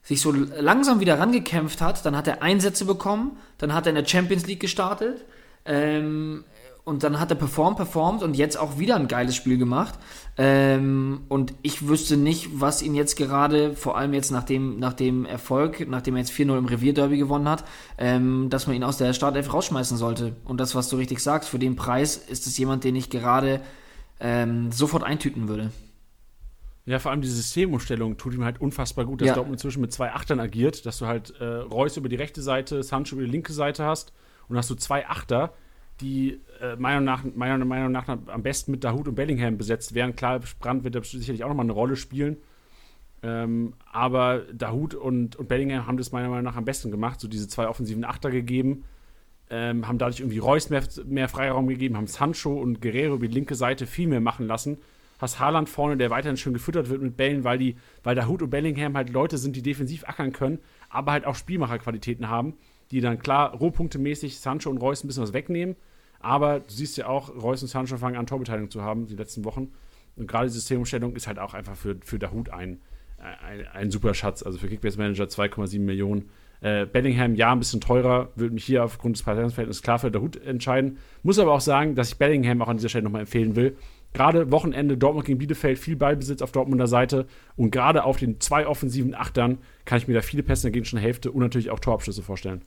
sich 0.04 0.22
so 0.22 0.32
langsam 0.32 1.02
wieder 1.02 1.20
rangekämpft 1.20 1.82
hat. 1.82 2.06
Dann 2.06 2.16
hat 2.16 2.30
er 2.30 2.42
Einsätze 2.42 2.86
bekommen, 2.86 3.38
dann 3.58 3.74
hat 3.74 3.86
er 3.86 3.90
in 3.90 3.96
der 3.96 4.08
Champions 4.08 4.48
League 4.48 4.62
gestartet. 4.62 5.26
Ähm, 5.66 6.46
und 6.86 7.04
dann 7.04 7.20
hat 7.20 7.30
er 7.32 7.36
performt, 7.36 7.78
performt 7.78 8.24
und 8.24 8.36
jetzt 8.36 8.58
auch 8.58 8.78
wieder 8.78 8.96
ein 8.96 9.08
geiles 9.08 9.36
Spiel 9.36 9.58
gemacht. 9.58 9.98
Ähm, 10.38 11.22
und 11.30 11.54
ich 11.62 11.88
wüsste 11.88 12.18
nicht, 12.18 12.60
was 12.60 12.82
ihn 12.82 12.94
jetzt 12.94 13.16
gerade, 13.16 13.74
vor 13.76 13.98
allem 13.98 14.14
jetzt 14.14 14.32
nach 14.32 14.44
dem, 14.44 14.80
nach 14.80 14.94
dem 14.94 15.26
Erfolg, 15.26 15.88
nachdem 15.88 16.16
er 16.16 16.20
jetzt 16.20 16.34
4-0 16.34 16.58
im 16.58 16.66
Revierderby 16.66 17.18
gewonnen 17.18 17.48
hat, 17.48 17.64
ähm, 17.98 18.50
dass 18.50 18.68
man 18.68 18.76
ihn 18.76 18.84
aus 18.84 18.98
der 18.98 19.14
Startelf 19.14 19.54
rausschmeißen 19.54 19.96
sollte. 19.96 20.36
Und 20.44 20.60
das, 20.60 20.76
was 20.76 20.90
du 20.90 20.98
richtig 20.98 21.20
sagst, 21.20 21.50
für 21.50 21.60
den 21.60 21.76
Preis 21.76 22.18
ist 22.18 22.48
es 22.48 22.58
jemand, 22.58 22.84
den 22.84 22.96
ich 22.96 23.10
gerade 23.10 23.62
ähm, 24.20 24.72
sofort 24.72 25.04
eintüten 25.04 25.48
würde. 25.48 25.72
Ja, 26.86 27.00
vor 27.00 27.12
allem 27.12 27.22
die 27.22 27.30
Systemumstellung 27.30 28.18
tut 28.18 28.34
ihm 28.34 28.44
halt 28.44 28.60
unfassbar 28.60 29.06
gut, 29.06 29.22
dass 29.22 29.30
Ja. 29.30 29.36
Dortmund 29.36 29.56
inzwischen 29.56 29.80
mit 29.80 29.94
zwei 29.94 30.12
Achtern 30.12 30.42
agiert, 30.42 30.86
dass 30.86 30.98
du 30.98 31.08
halt 31.08 31.34
äh, 31.40 31.46
Reus 31.46 31.96
über 31.96 32.10
die 32.10 32.18
rechte 32.18 32.42
Seite, 32.42 32.84
Sancho 32.84 33.16
über 33.16 33.24
die 33.24 33.32
linke 33.32 33.54
Seite 33.54 33.86
hast 33.86 34.12
und 34.50 34.58
hast 34.58 34.70
du 34.70 34.76
zwei 34.76 35.08
Achter, 35.08 35.54
die 36.02 36.42
äh, 36.62 36.76
meiner, 36.76 37.02
nach, 37.02 37.24
meiner 37.36 37.64
Meinung 37.66 37.92
nach 37.92 38.08
am 38.08 38.44
besten 38.44 38.72
mit 38.72 38.84
Dahut 38.84 39.08
und 39.08 39.16
Bellingham 39.16 39.58
besetzt 39.58 39.94
werden. 39.94 40.16
Klar, 40.16 40.42
Brandt 40.60 40.84
wird 40.84 40.96
da 40.96 41.04
sicherlich 41.04 41.44
auch 41.44 41.50
nochmal 41.50 41.66
eine 41.66 41.74
Rolle 41.74 41.96
spielen. 41.96 42.38
Ähm, 43.24 43.74
aber 43.92 44.40
Dahut 44.54 44.96
und, 44.96 45.38
und 45.38 45.48
Bellingham 45.48 45.88
haben 45.88 45.98
das 45.98 46.12
meiner 46.12 46.28
Meinung 46.28 46.44
nach 46.44 46.58
am 46.58 46.66
besten 46.66 46.92
gemacht, 46.92 47.22
so 47.22 47.30
diese 47.30 47.48
zwei 47.48 47.70
offensiven 47.70 48.04
Achter 48.04 48.32
gegeben, 48.32 48.84
ähm, 49.50 49.88
haben 49.88 49.98
dadurch 49.98 50.20
irgendwie 50.20 50.40
Reus 50.40 50.70
mehr, 50.70 50.84
mehr 51.06 51.30
Freiraum 51.30 51.68
gegeben, 51.68 51.96
haben 51.96 52.08
Sancho 52.08 52.54
und 52.54 52.82
Guerrero 52.82 53.16
über 53.16 53.28
die 53.28 53.34
linke 53.34 53.56
Seite 53.56 53.88
viel 53.88 54.08
mehr 54.08 54.20
machen 54.20 54.46
lassen. 54.46 54.78
Hast 55.20 55.40
Haaland 55.40 55.70
vorne, 55.70 55.96
der 55.96 56.10
weiterhin 56.10 56.36
schön 56.36 56.54
gefüttert 56.54 56.90
wird 56.90 57.02
mit 57.02 57.16
Bällen, 57.16 57.46
weil 57.46 57.58
die, 57.58 57.78
weil 58.04 58.14
Dahut 58.14 58.42
und 58.42 58.50
Bellingham 58.50 58.98
halt 58.98 59.10
Leute 59.10 59.38
sind, 59.38 59.56
die 59.56 59.62
defensiv 59.62 60.04
ackern 60.04 60.34
können, 60.34 60.60
aber 60.90 61.14
halt 61.14 61.26
auch 61.26 61.36
Spielmacherqualitäten 61.36 62.28
haben, 62.30 62.56
die 62.92 63.02
dann 63.02 63.20
klar 63.20 63.54
rohpunktemäßig 63.54 64.40
Sancho 64.40 64.70
und 64.70 64.78
Reus 64.78 65.04
ein 65.04 65.08
bisschen 65.08 65.24
was 65.24 65.34
wegnehmen. 65.34 65.76
Aber 66.20 66.60
du 66.60 66.70
siehst 66.70 66.98
ja 66.98 67.08
auch, 67.08 67.30
Reus 67.36 67.62
und 67.62 67.68
Sancho 67.68 67.98
fangen 67.98 68.16
an, 68.16 68.26
Torbeteiligung 68.26 68.72
zu 68.72 68.82
haben 68.82 69.08
die 69.08 69.16
letzten 69.16 69.44
Wochen. 69.44 69.72
Und 70.16 70.28
gerade 70.28 70.48
die 70.48 70.54
Systemumstellung 70.54 71.16
ist 71.16 71.28
halt 71.28 71.40
auch 71.40 71.54
einfach 71.54 71.76
für, 71.76 71.98
für 72.04 72.20
Dahut 72.20 72.50
ein, 72.50 72.80
ein, 73.18 73.68
ein 73.74 73.92
super 73.92 74.14
Schatz. 74.14 74.44
Also 74.44 74.58
für 74.58 74.68
Kickbase 74.68 74.98
Manager 74.98 75.26
2,7 75.26 75.80
Millionen. 75.80 76.30
Äh, 76.62 76.86
Bellingham, 76.86 77.36
ja, 77.36 77.52
ein 77.52 77.60
bisschen 77.60 77.82
teurer, 77.82 78.30
würde 78.36 78.54
mich 78.54 78.64
hier 78.64 78.86
aufgrund 78.86 79.18
des 79.18 79.24
Preisverhältnisses 79.24 79.82
klar 79.82 80.00
für 80.00 80.12
Dahut 80.12 80.38
entscheiden. 80.38 80.98
Muss 81.22 81.38
aber 81.38 81.52
auch 81.52 81.62
sagen, 81.62 81.96
dass 81.96 82.10
ich 82.10 82.18
Bellingham 82.18 82.62
auch 82.62 82.70
an 82.70 82.78
dieser 82.78 82.88
Stelle 82.88 83.04
nochmal 83.04 83.22
empfehlen 83.22 83.58
will. 83.58 83.76
Gerade 84.14 84.52
Wochenende 84.52 84.98
Dortmund 84.98 85.26
gegen 85.26 85.40
Bielefeld, 85.40 85.80
viel 85.80 85.96
Ballbesitz 85.96 86.42
auf 86.42 86.52
Dortmunder 86.52 86.88
Seite 86.88 87.26
und 87.56 87.72
gerade 87.72 88.04
auf 88.04 88.18
den 88.18 88.40
zwei 88.40 88.68
offensiven 88.68 89.16
Achtern 89.16 89.58
kann 89.86 89.98
ich 89.98 90.08
mir 90.08 90.14
da 90.14 90.22
viele 90.22 90.44
Pässe 90.44 90.68
in 90.68 90.72
der 90.72 90.80
gegnerischen 90.80 91.00
Hälfte 91.00 91.32
und 91.32 91.42
natürlich 91.42 91.72
auch 91.72 91.80
Torabschlüsse 91.80 92.22
vorstellen. 92.22 92.62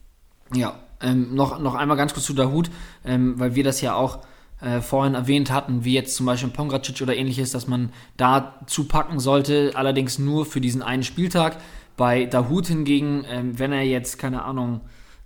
Ja, 0.55 0.81
ähm, 1.01 1.35
noch, 1.35 1.59
noch 1.61 1.75
einmal 1.75 1.97
ganz 1.97 2.15
kurz 2.15 2.27
zu 2.27 2.35
Dahut, 2.35 2.71
ähm, 3.05 3.39
weil 3.39 3.55
wir 3.55 3.65
das 3.65 3.81
ja 3.81 3.95
auch 3.95 4.21
äh, 4.61 4.81
vorhin 4.81 5.15
erwähnt 5.15 5.53
hatten, 5.53 5.85
wie 5.85 5.93
jetzt 5.93 6.17
zum 6.17 6.27
Beispiel 6.27 6.51
Pongracic 6.51 7.01
oder 7.03 7.17
ähnliches, 7.17 7.53
dass 7.53 7.67
man 7.67 7.91
da 8.17 8.61
zupacken 8.67 9.19
sollte, 9.19 9.73
allerdings 9.75 10.19
nur 10.19 10.47
für 10.47 10.61
diesen 10.61 10.83
einen 10.83 11.03
Spieltag. 11.03 11.59
Bei 11.97 12.27
Dahut 12.27 12.67
hingegen, 12.67 13.25
ähm, 13.29 13.59
wenn 13.59 13.73
er 13.73 13.83
jetzt, 13.83 14.19
keine 14.19 14.45
Ahnung, 14.45 14.81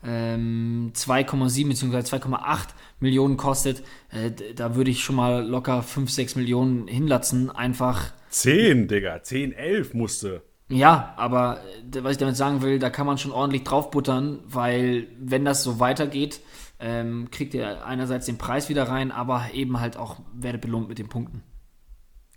ähm, 0.04 0.92
2,7 0.94 1.68
bzw. 1.68 1.96
2,8 1.98 2.68
Millionen 3.00 3.36
kostet, 3.36 3.82
äh, 4.10 4.30
da 4.54 4.74
würde 4.74 4.90
ich 4.90 5.02
schon 5.02 5.16
mal 5.16 5.46
locker 5.46 5.82
5, 5.82 6.10
6 6.10 6.36
Millionen 6.36 6.88
hinlatzen, 6.88 7.50
einfach 7.50 8.12
10, 8.30 8.88
Digga, 8.88 9.22
10, 9.22 9.52
11 9.52 9.94
musste. 9.94 10.42
ja, 10.68 11.14
aber 11.16 11.60
äh, 11.94 12.02
was 12.02 12.12
ich 12.12 12.18
damit 12.18 12.36
sagen 12.36 12.62
will, 12.62 12.78
da 12.78 12.90
kann 12.90 13.06
man 13.06 13.18
schon 13.18 13.32
ordentlich 13.32 13.64
draufbuttern, 13.64 14.40
weil 14.46 15.08
wenn 15.18 15.44
das 15.44 15.62
so 15.62 15.80
weitergeht, 15.80 16.40
ähm, 16.78 17.28
kriegt 17.30 17.52
ihr 17.52 17.84
einerseits 17.84 18.26
den 18.26 18.38
Preis 18.38 18.68
wieder 18.68 18.84
rein, 18.84 19.10
aber 19.10 19.48
eben 19.52 19.80
halt 19.80 19.96
auch 19.96 20.20
werdet 20.32 20.62
belohnt 20.62 20.88
mit 20.88 20.98
den 20.98 21.08
Punkten. 21.08 21.42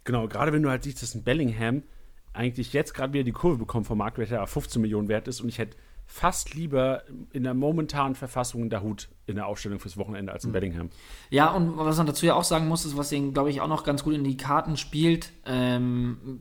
Genau, 0.04 0.28
gerade 0.28 0.52
wenn 0.52 0.64
du 0.64 0.70
halt 0.70 0.84
siehst, 0.84 1.02
dass 1.02 1.16
ein 1.16 1.24
Bellingham 1.24 1.84
eigentlich 2.34 2.74
jetzt 2.74 2.94
gerade 2.94 3.14
wieder 3.14 3.24
die 3.24 3.32
Kurve 3.32 3.58
bekommt 3.58 3.88
vom 3.88 4.00
Marktwert, 4.00 4.32
der 4.32 4.44
auf 4.44 4.50
15 4.50 4.82
Millionen 4.82 5.08
wert 5.08 5.28
ist 5.28 5.40
und 5.40 5.48
ich 5.48 5.60
hätte 5.60 5.78
fast 6.14 6.54
lieber 6.54 7.02
in 7.32 7.42
der 7.42 7.56
momentanen 7.56 8.14
Verfassung 8.14 8.70
Dahut 8.70 9.10
in 9.26 9.34
der 9.34 9.48
Aufstellung 9.48 9.80
fürs 9.80 9.98
Wochenende 9.98 10.32
als 10.32 10.46
ein 10.46 10.52
Bellingham. 10.52 10.92
Ja, 11.32 11.50
und 11.50 11.76
was 11.76 11.98
man 11.98 12.06
dazu 12.06 12.28
ja 12.28 12.36
auch 12.36 12.44
sagen 12.44 12.68
muss, 12.68 12.86
ist, 12.86 12.96
was 12.96 13.12
ihn, 13.12 13.34
glaube 13.34 13.50
ich, 13.50 13.62
auch 13.62 13.68
noch 13.68 13.84
ganz 13.84 14.04
gut 14.04 14.14
in 14.14 14.24
die 14.24 14.38
Karten 14.38 14.78
spielt, 14.78 15.34
ähm, 15.48 16.40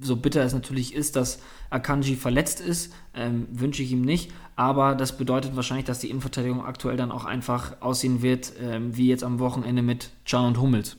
so 0.00 0.14
bitter 0.14 0.44
es 0.44 0.54
natürlich 0.54 0.94
ist, 0.94 1.16
dass 1.16 1.42
Akanji 1.68 2.14
verletzt 2.14 2.60
ist, 2.60 2.94
ähm, 3.12 3.48
wünsche 3.50 3.82
ich 3.82 3.90
ihm 3.90 4.02
nicht, 4.02 4.30
aber 4.54 4.94
das 4.94 5.18
bedeutet 5.18 5.56
wahrscheinlich, 5.56 5.86
dass 5.86 5.98
die 5.98 6.10
Innenverteidigung 6.10 6.64
aktuell 6.64 6.96
dann 6.96 7.10
auch 7.10 7.24
einfach 7.24 7.82
aussehen 7.82 8.22
wird, 8.22 8.52
ähm, 8.62 8.96
wie 8.96 9.08
jetzt 9.08 9.24
am 9.24 9.40
Wochenende 9.40 9.82
mit 9.82 10.12
Can 10.26 10.46
und 10.46 10.60
Hummels. 10.60 10.96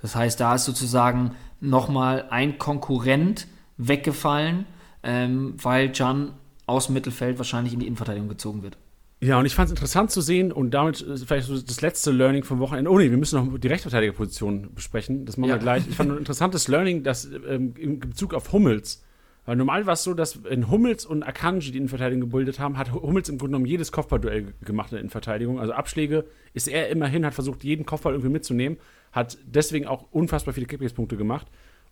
Das 0.00 0.16
heißt, 0.16 0.40
da 0.40 0.56
ist 0.56 0.64
sozusagen 0.64 1.36
nochmal 1.60 2.26
ein 2.28 2.58
Konkurrent 2.58 3.46
weggefallen, 3.76 4.66
ähm, 5.04 5.54
weil 5.62 5.92
Can 5.92 6.32
aus 6.66 6.86
dem 6.86 6.94
Mittelfeld 6.94 7.38
wahrscheinlich 7.38 7.72
in 7.74 7.80
die 7.80 7.86
Innenverteidigung 7.86 8.28
gezogen 8.28 8.62
wird. 8.62 8.76
Ja, 9.20 9.38
und 9.38 9.46
ich 9.46 9.54
fand 9.54 9.66
es 9.66 9.70
interessant 9.72 10.10
zu 10.10 10.20
sehen 10.20 10.50
und 10.50 10.72
damit 10.72 11.00
äh, 11.06 11.16
vielleicht 11.16 11.46
so 11.46 11.60
das 11.60 11.80
letzte 11.80 12.10
Learning 12.10 12.42
vom 12.42 12.58
Wochenende. 12.58 12.90
Oh 12.90 12.98
nee, 12.98 13.10
wir 13.10 13.16
müssen 13.18 13.36
noch 13.52 13.58
die 13.58 13.68
Rechtsverteidigerposition 13.68 14.74
besprechen. 14.74 15.24
Das 15.26 15.36
machen 15.36 15.50
Ja. 15.50 15.56
wir 15.56 15.60
gleich. 15.60 15.86
Ich 15.88 15.94
fand 15.94 16.10
ein 16.10 16.18
interessantes 16.18 16.66
Learning, 16.68 17.04
dass 17.04 17.24
ähm, 17.48 17.74
in 17.78 18.00
Bezug 18.00 18.34
auf 18.34 18.52
Hummels. 18.52 19.04
Weil 19.44 19.56
normal 19.56 19.86
war 19.86 19.94
es 19.94 20.04
so, 20.04 20.14
dass 20.14 20.36
in 20.36 20.70
Hummels 20.70 21.04
und 21.04 21.24
Akanji 21.24 21.72
die 21.72 21.78
Innenverteidigung 21.78 22.30
gebildet 22.30 22.60
haben, 22.60 22.78
hat 22.78 22.92
Hummels 22.92 23.28
im 23.28 23.38
Grunde 23.38 23.50
genommen 23.52 23.66
jedes 23.66 23.90
Kopfballduell 23.90 24.42
ge- 24.44 24.52
gemacht 24.64 24.90
in 24.92 24.96
der 24.96 25.00
Innenverteidigung. 25.00 25.58
Also 25.58 25.72
Abschläge 25.72 26.24
ist 26.54 26.68
er 26.68 26.88
immerhin, 26.90 27.26
hat 27.26 27.34
versucht, 27.34 27.64
jeden 27.64 27.84
Kopfball 27.84 28.12
irgendwie 28.12 28.30
mitzunehmen, 28.30 28.78
hat 29.10 29.38
deswegen 29.44 29.86
auch 29.88 30.04
unfassbar 30.12 30.54
viele 30.54 30.66
Kickbase-Punkte 30.66 31.16
gemacht. 31.16 31.48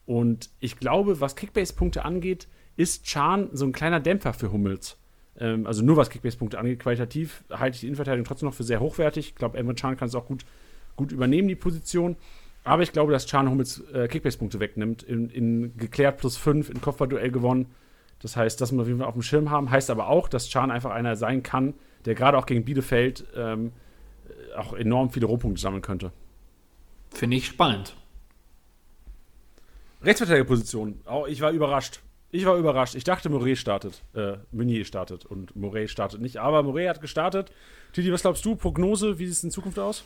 Und 0.07 0.51
ich 0.61 0.79
glaube, 0.79 1.21
was 1.21 1.35
Kickbase-Punkte 1.35 2.05
angeht, 2.05 2.47
ist 2.81 3.05
Chan 3.05 3.51
so 3.53 3.67
ein 3.67 3.73
kleiner 3.73 4.01
Dämpfer 4.01 4.33
für 4.33 4.53
Hummels. 4.53 4.97
Ähm, 5.39 5.67
also 5.67 5.85
nur 5.85 5.97
was 5.97 6.09
Kickbase-Punkte 6.09 6.59
angeht, 6.59 6.81
qualitativ 6.81 7.45
halte 7.51 7.75
ich 7.75 7.81
die 7.81 7.87
Innenverteidigung 7.87 8.25
trotzdem 8.27 8.49
noch 8.49 8.55
für 8.55 8.65
sehr 8.65 8.81
hochwertig. 8.81 9.29
Ich 9.29 9.35
glaube, 9.35 9.59
Emre 9.59 9.75
Can 9.75 9.99
kann 9.99 10.09
es 10.09 10.15
auch 10.15 10.27
gut, 10.27 10.47
gut 10.97 11.13
übernehmen, 11.13 11.47
die 11.47 11.57
Position. 11.57 12.17
Aber 12.65 12.83
ich 12.83 12.93
glaube, 12.93 13.13
dass 13.13 13.27
Can 13.27 13.51
Hummels 13.51 13.83
äh, 13.93 14.09
Kickbase-Punkte 14.09 14.61
wegnimmt. 14.61 15.03
In, 15.03 15.29
in 15.29 15.77
geklärt 15.77 16.19
plus 16.19 16.39
5, 16.39 16.71
in 16.71 16.81
Kopfballduell 16.81 17.31
gewonnen. 17.31 17.67
Das 18.23 18.37
heißt, 18.37 18.61
das 18.61 18.73
muss 18.73 18.77
man 18.77 18.83
auf 18.83 18.89
jeden 18.89 18.99
Fall 19.01 19.09
auf 19.09 19.15
dem 19.15 19.23
Schirm 19.23 19.51
haben. 19.51 19.71
Heißt 19.71 19.91
aber 19.91 20.09
auch, 20.09 20.29
dass 20.29 20.51
Can 20.51 20.71
einfach 20.71 20.91
einer 20.91 21.17
sein 21.17 21.43
kann, 21.43 21.75
der 22.07 22.15
gerade 22.15 22.39
auch 22.39 22.47
gegen 22.47 22.65
Bielefeld 22.65 23.27
ähm, 23.37 23.73
äh, 24.29 24.57
auch 24.57 24.73
enorm 24.73 25.11
viele 25.11 25.27
Rohpunkte 25.27 25.61
sammeln 25.61 25.83
könnte. 25.83 26.13
Finde 27.11 27.37
ich 27.37 27.47
spannend. 27.47 27.95
Rechtsverteidigerposition. 30.03 31.01
Oh, 31.07 31.27
ich 31.29 31.43
war 31.43 31.51
überrascht. 31.51 32.01
Ich 32.33 32.45
war 32.47 32.57
überrascht. 32.57 32.95
Ich 32.95 33.05
dachte, 33.05 33.29
Moret 33.29 33.59
startet. 33.59 34.03
Äh, 34.15 34.35
Meunier 34.53 34.85
startet 34.85 35.27
und 35.27 35.57
Moret 35.57 35.91
startet 35.91 36.21
nicht. 36.21 36.37
Aber 36.39 36.63
Moret 36.63 36.89
hat 36.89 37.01
gestartet. 37.01 37.51
Titi, 37.93 38.13
was 38.13 38.23
glaubst 38.23 38.45
du? 38.45 38.55
Prognose, 38.55 39.19
wie 39.19 39.27
sieht 39.27 39.37
es 39.37 39.45
in 39.45 39.51
Zukunft 39.51 39.79
aus? 39.79 40.05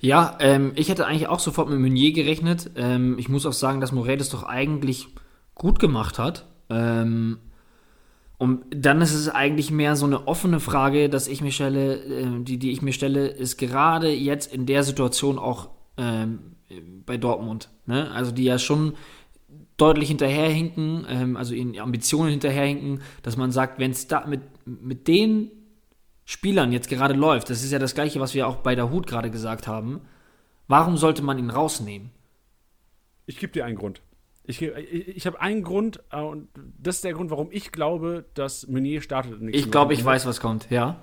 Ja, 0.00 0.36
ähm, 0.40 0.72
ich 0.76 0.88
hätte 0.88 1.06
eigentlich 1.06 1.28
auch 1.28 1.40
sofort 1.40 1.68
mit 1.68 1.80
Meunier 1.80 2.12
gerechnet. 2.12 2.70
Ähm, 2.76 3.18
ich 3.18 3.28
muss 3.28 3.44
auch 3.44 3.52
sagen, 3.52 3.80
dass 3.80 3.92
Moret 3.92 4.20
das 4.20 4.30
doch 4.30 4.44
eigentlich 4.44 5.08
gut 5.54 5.80
gemacht 5.80 6.18
hat. 6.18 6.46
Ähm, 6.70 7.38
und 8.38 8.64
dann 8.70 9.00
ist 9.00 9.14
es 9.14 9.28
eigentlich 9.28 9.72
mehr 9.72 9.96
so 9.96 10.06
eine 10.06 10.28
offene 10.28 10.60
Frage, 10.60 11.08
dass 11.08 11.26
ich 11.26 11.40
mir 11.40 11.50
stelle, 11.50 11.96
äh, 11.96 12.44
die, 12.44 12.58
die 12.58 12.70
ich 12.70 12.82
mir 12.82 12.92
stelle, 12.92 13.26
ist 13.26 13.56
gerade 13.56 14.10
jetzt 14.10 14.52
in 14.52 14.64
der 14.64 14.84
Situation 14.84 15.40
auch 15.40 15.70
ähm, 15.96 16.54
bei 17.04 17.16
Dortmund. 17.16 17.68
Ne? 17.86 18.10
Also 18.12 18.30
die 18.30 18.44
ja 18.44 18.58
schon 18.58 18.94
deutlich 19.78 20.08
hinterherhinken, 20.08 21.06
ähm, 21.08 21.36
also 21.36 21.54
in 21.54 21.78
Ambitionen 21.80 22.30
hinterherhinken, 22.30 23.00
dass 23.22 23.36
man 23.36 23.50
sagt, 23.50 23.78
wenn 23.78 23.92
es 23.92 24.06
da 24.06 24.26
mit, 24.26 24.42
mit 24.66 25.08
den 25.08 25.50
Spielern 26.26 26.72
jetzt 26.72 26.90
gerade 26.90 27.14
läuft, 27.14 27.48
das 27.48 27.64
ist 27.64 27.72
ja 27.72 27.78
das 27.78 27.94
gleiche, 27.94 28.20
was 28.20 28.34
wir 28.34 28.46
auch 28.46 28.56
bei 28.56 28.74
der 28.74 28.90
Hut 28.90 29.06
gerade 29.06 29.30
gesagt 29.30 29.66
haben, 29.66 30.02
warum 30.66 30.98
sollte 30.98 31.22
man 31.22 31.38
ihn 31.38 31.48
rausnehmen? 31.48 32.10
Ich 33.24 33.38
gebe 33.38 33.52
dir 33.52 33.64
einen 33.64 33.76
Grund. 33.76 34.02
Ich, 34.44 34.60
ich, 34.60 35.08
ich 35.08 35.26
habe 35.26 35.40
einen 35.40 35.62
Grund 35.62 36.02
äh, 36.10 36.20
und 36.20 36.48
das 36.78 36.96
ist 36.96 37.04
der 37.04 37.12
Grund, 37.12 37.30
warum 37.30 37.48
ich 37.50 37.72
glaube, 37.72 38.24
dass 38.34 38.66
Meunier 38.66 39.00
startet. 39.00 39.40
Ich 39.52 39.70
glaube, 39.70 39.94
ich 39.94 40.04
weiß, 40.04 40.26
was 40.26 40.40
kommt, 40.40 40.70
ja. 40.70 41.02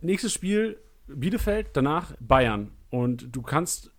Nächstes 0.00 0.32
Spiel 0.32 0.78
Bielefeld, 1.08 1.70
danach 1.74 2.14
Bayern. 2.20 2.70
Und 2.88 3.34
du 3.34 3.42
kannst, 3.42 3.92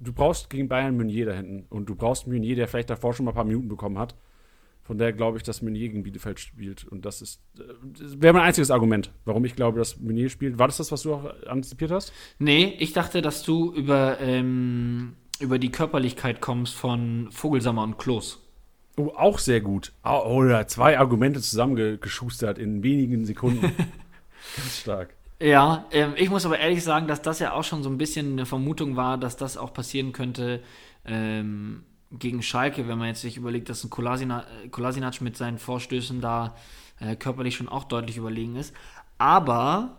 du 0.00 0.12
brauchst 0.12 0.50
gegen 0.50 0.68
Bayern 0.68 0.96
Meunier 0.96 1.26
da 1.26 1.32
hinten. 1.32 1.66
Und 1.68 1.88
du 1.88 1.94
brauchst 1.94 2.26
Meunier, 2.26 2.56
der 2.56 2.66
vielleicht 2.66 2.90
davor 2.90 3.14
schon 3.14 3.24
mal 3.24 3.32
ein 3.32 3.36
paar 3.36 3.44
Minuten 3.44 3.68
bekommen 3.68 3.98
hat. 3.98 4.16
Von 4.82 4.98
daher 4.98 5.12
glaube 5.12 5.36
ich, 5.36 5.44
dass 5.44 5.62
Meunier 5.62 5.88
gegen 5.88 6.02
Bielefeld 6.02 6.40
spielt. 6.40 6.84
Und 6.84 7.04
das 7.04 7.22
ist, 7.22 7.40
äh, 7.58 7.62
das 7.96 8.20
wäre 8.20 8.32
mein 8.32 8.42
einziges 8.42 8.70
Argument, 8.70 9.12
warum 9.24 9.44
ich 9.44 9.54
glaube, 9.54 9.78
dass 9.78 10.00
Meunier 10.00 10.30
spielt. 10.30 10.58
War 10.58 10.66
das 10.66 10.78
das, 10.78 10.90
was 10.90 11.02
du 11.02 11.14
auch 11.14 11.46
antizipiert 11.46 11.92
hast? 11.92 12.12
Nee, 12.38 12.76
ich 12.78 12.92
dachte, 12.92 13.22
dass 13.22 13.42
du 13.44 13.72
über, 13.72 14.18
ähm, 14.20 15.14
über 15.38 15.58
die 15.58 15.70
Körperlichkeit 15.70 16.40
kommst 16.40 16.74
von 16.74 17.28
Vogelsammer 17.30 17.84
und 17.84 17.98
Klos. 17.98 18.42
Oh, 18.96 19.12
auch 19.16 19.38
sehr 19.38 19.60
gut. 19.60 19.92
Oh, 20.02 20.22
oh 20.24 20.44
ja, 20.44 20.66
zwei 20.66 20.98
Argumente 20.98 21.40
zusammengeschustert 21.40 22.58
in 22.58 22.82
wenigen 22.82 23.24
Sekunden. 23.24 23.60
Ganz 24.56 24.78
stark. 24.80 25.14
Ja, 25.40 25.86
ähm, 25.90 26.14
ich 26.16 26.28
muss 26.28 26.44
aber 26.44 26.58
ehrlich 26.58 26.84
sagen, 26.84 27.06
dass 27.08 27.22
das 27.22 27.38
ja 27.38 27.52
auch 27.52 27.64
schon 27.64 27.82
so 27.82 27.88
ein 27.88 27.96
bisschen 27.96 28.32
eine 28.32 28.44
Vermutung 28.46 28.96
war, 28.96 29.16
dass 29.16 29.36
das 29.36 29.56
auch 29.56 29.72
passieren 29.72 30.12
könnte 30.12 30.62
ähm, 31.06 31.84
gegen 32.12 32.42
Schalke, 32.42 32.88
wenn 32.88 32.98
man 32.98 33.08
jetzt 33.08 33.22
sich 33.22 33.36
überlegt, 33.38 33.68
dass 33.70 33.82
ein 33.82 33.90
Kolasina- 33.90 34.44
äh, 34.64 34.68
Kolasinac 34.68 35.20
mit 35.22 35.36
seinen 35.38 35.58
Vorstößen 35.58 36.20
da 36.20 36.56
äh, 36.98 37.16
körperlich 37.16 37.56
schon 37.56 37.68
auch 37.70 37.84
deutlich 37.84 38.18
überlegen 38.18 38.56
ist. 38.56 38.74
Aber 39.16 39.96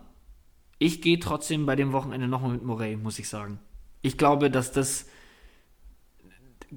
ich 0.78 1.02
gehe 1.02 1.18
trotzdem 1.18 1.66
bei 1.66 1.74
dem 1.74 1.92
Wochenende 1.92 2.28
nochmal 2.28 2.52
mit 2.52 2.62
Morey, 2.62 2.96
muss 2.96 3.18
ich 3.18 3.28
sagen. 3.28 3.58
Ich 4.00 4.18
glaube, 4.18 4.48
dass 4.50 4.70
das 4.70 5.06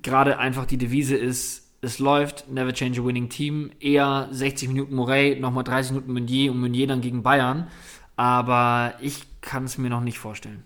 gerade 0.02 0.38
einfach 0.40 0.66
die 0.66 0.78
Devise 0.78 1.16
ist, 1.16 1.64
es 1.82 2.00
läuft, 2.00 2.50
never 2.50 2.74
change 2.74 3.02
a 3.02 3.06
winning 3.06 3.30
team. 3.30 3.72
Eher 3.80 4.28
60 4.32 4.70
Minuten 4.70 4.96
Morey, 4.96 5.40
nochmal 5.40 5.64
30 5.64 5.92
Minuten 5.92 6.14
Meunier 6.14 6.52
und 6.52 6.60
Meunier 6.60 6.88
dann 6.88 7.02
gegen 7.02 7.22
Bayern. 7.22 7.68
Aber 8.16 8.94
ich 9.02 9.42
kann 9.42 9.66
es 9.66 9.78
mir 9.78 9.90
noch 9.90 10.02
nicht 10.02 10.20
vorstellen. 10.20 10.64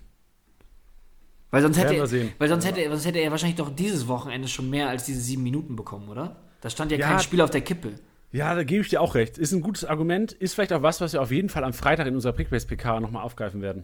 Weil 1.52 1.64
sonst, 1.64 1.78
hätte, 1.80 2.00
weil 2.38 2.48
sonst, 2.48 2.66
hätte, 2.66 2.88
sonst 2.90 3.06
hätte 3.06 3.20
er 3.20 3.32
wahrscheinlich 3.32 3.58
doch 3.58 3.74
dieses 3.74 4.08
Wochenende 4.08 4.48
schon 4.48 4.70
mehr 4.70 4.90
als 4.90 5.06
diese 5.06 5.20
sieben 5.20 5.42
Minuten 5.42 5.76
bekommen, 5.76 6.08
oder? 6.10 6.36
Da 6.62 6.70
stand 6.70 6.92
ja, 6.92 7.00
ja 7.00 7.08
kein 7.08 7.20
Spiel 7.20 7.42
auf 7.42 7.50
der 7.50 7.62
Kippe. 7.62 7.94
Ja, 8.32 8.54
da 8.54 8.64
gebe 8.64 8.82
ich 8.82 8.90
dir 8.90 9.02
auch 9.02 9.16
recht. 9.16 9.40
Ist 9.40 9.52
ein 9.52 9.62
gutes 9.62 9.84
Argument. 9.84 10.32
Ist 10.32 10.54
vielleicht 10.54 10.74
auch 10.74 10.84
was, 10.84 11.02
was 11.02 11.14
wir 11.14 11.22
auf 11.22 11.32
jeden 11.32 11.50
Fall 11.50 11.64
am 11.64 11.74
Freitag 11.74 12.06
in 12.06 12.14
unserer 12.14 12.34
Prickbase-PK 12.34 13.00
nochmal 13.00 13.24
aufgreifen 13.24 13.62
werden. 13.64 13.84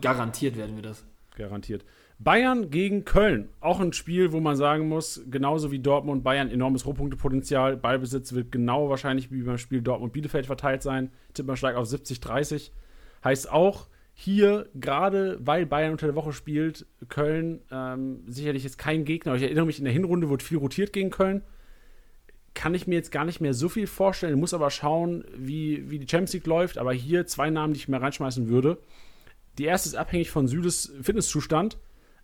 Garantiert 0.00 0.56
werden 0.56 0.76
wir 0.76 0.82
das. 0.82 1.04
Garantiert. 1.36 1.84
Bayern 2.18 2.70
gegen 2.70 3.04
Köln. 3.04 3.50
Auch 3.60 3.80
ein 3.80 3.92
Spiel, 3.92 4.32
wo 4.32 4.40
man 4.40 4.56
sagen 4.56 4.88
muss, 4.88 5.20
genauso 5.30 5.70
wie 5.70 5.80
Dortmund, 5.80 6.24
Bayern 6.24 6.50
enormes 6.50 6.86
Rohpunktepotenzial. 6.86 7.76
Ballbesitz 7.76 8.32
wird 8.32 8.50
genau 8.50 8.88
wahrscheinlich 8.88 9.30
wie 9.30 9.42
beim 9.42 9.58
Spiel 9.58 9.82
Dortmund-Bielefeld 9.82 10.46
verteilt 10.46 10.82
sein. 10.82 11.10
Tippmann 11.34 11.58
steigt 11.58 11.76
auf 11.76 11.86
70-30. 11.86 12.70
Heißt 13.26 13.50
auch, 13.50 13.88
hier, 14.14 14.68
gerade 14.76 15.36
weil 15.40 15.66
Bayern 15.66 15.90
unter 15.90 16.06
der 16.06 16.14
Woche 16.14 16.32
spielt, 16.32 16.86
Köln 17.08 17.60
ähm, 17.72 18.22
sicherlich 18.28 18.62
jetzt 18.62 18.78
kein 18.78 19.04
Gegner. 19.04 19.34
Ich 19.34 19.42
erinnere 19.42 19.66
mich, 19.66 19.78
in 19.80 19.84
der 19.84 19.92
Hinrunde 19.92 20.28
wurde 20.28 20.44
viel 20.44 20.58
rotiert 20.58 20.92
gegen 20.92 21.10
Köln. 21.10 21.42
Kann 22.54 22.72
ich 22.72 22.86
mir 22.86 22.94
jetzt 22.94 23.10
gar 23.10 23.24
nicht 23.24 23.40
mehr 23.40 23.52
so 23.52 23.68
viel 23.68 23.88
vorstellen, 23.88 24.38
muss 24.38 24.54
aber 24.54 24.70
schauen, 24.70 25.24
wie, 25.36 25.90
wie 25.90 25.98
die 25.98 26.08
Champions 26.08 26.34
League 26.34 26.46
läuft. 26.46 26.78
Aber 26.78 26.92
hier 26.92 27.26
zwei 27.26 27.50
Namen, 27.50 27.72
die 27.72 27.80
ich 27.80 27.88
mehr 27.88 28.00
reinschmeißen 28.00 28.48
würde. 28.48 28.78
Die 29.58 29.64
erste 29.64 29.88
ist 29.88 29.96
abhängig 29.96 30.30
von 30.30 30.46
Südes 30.46 30.94
Fitnesszustand. 31.02 31.76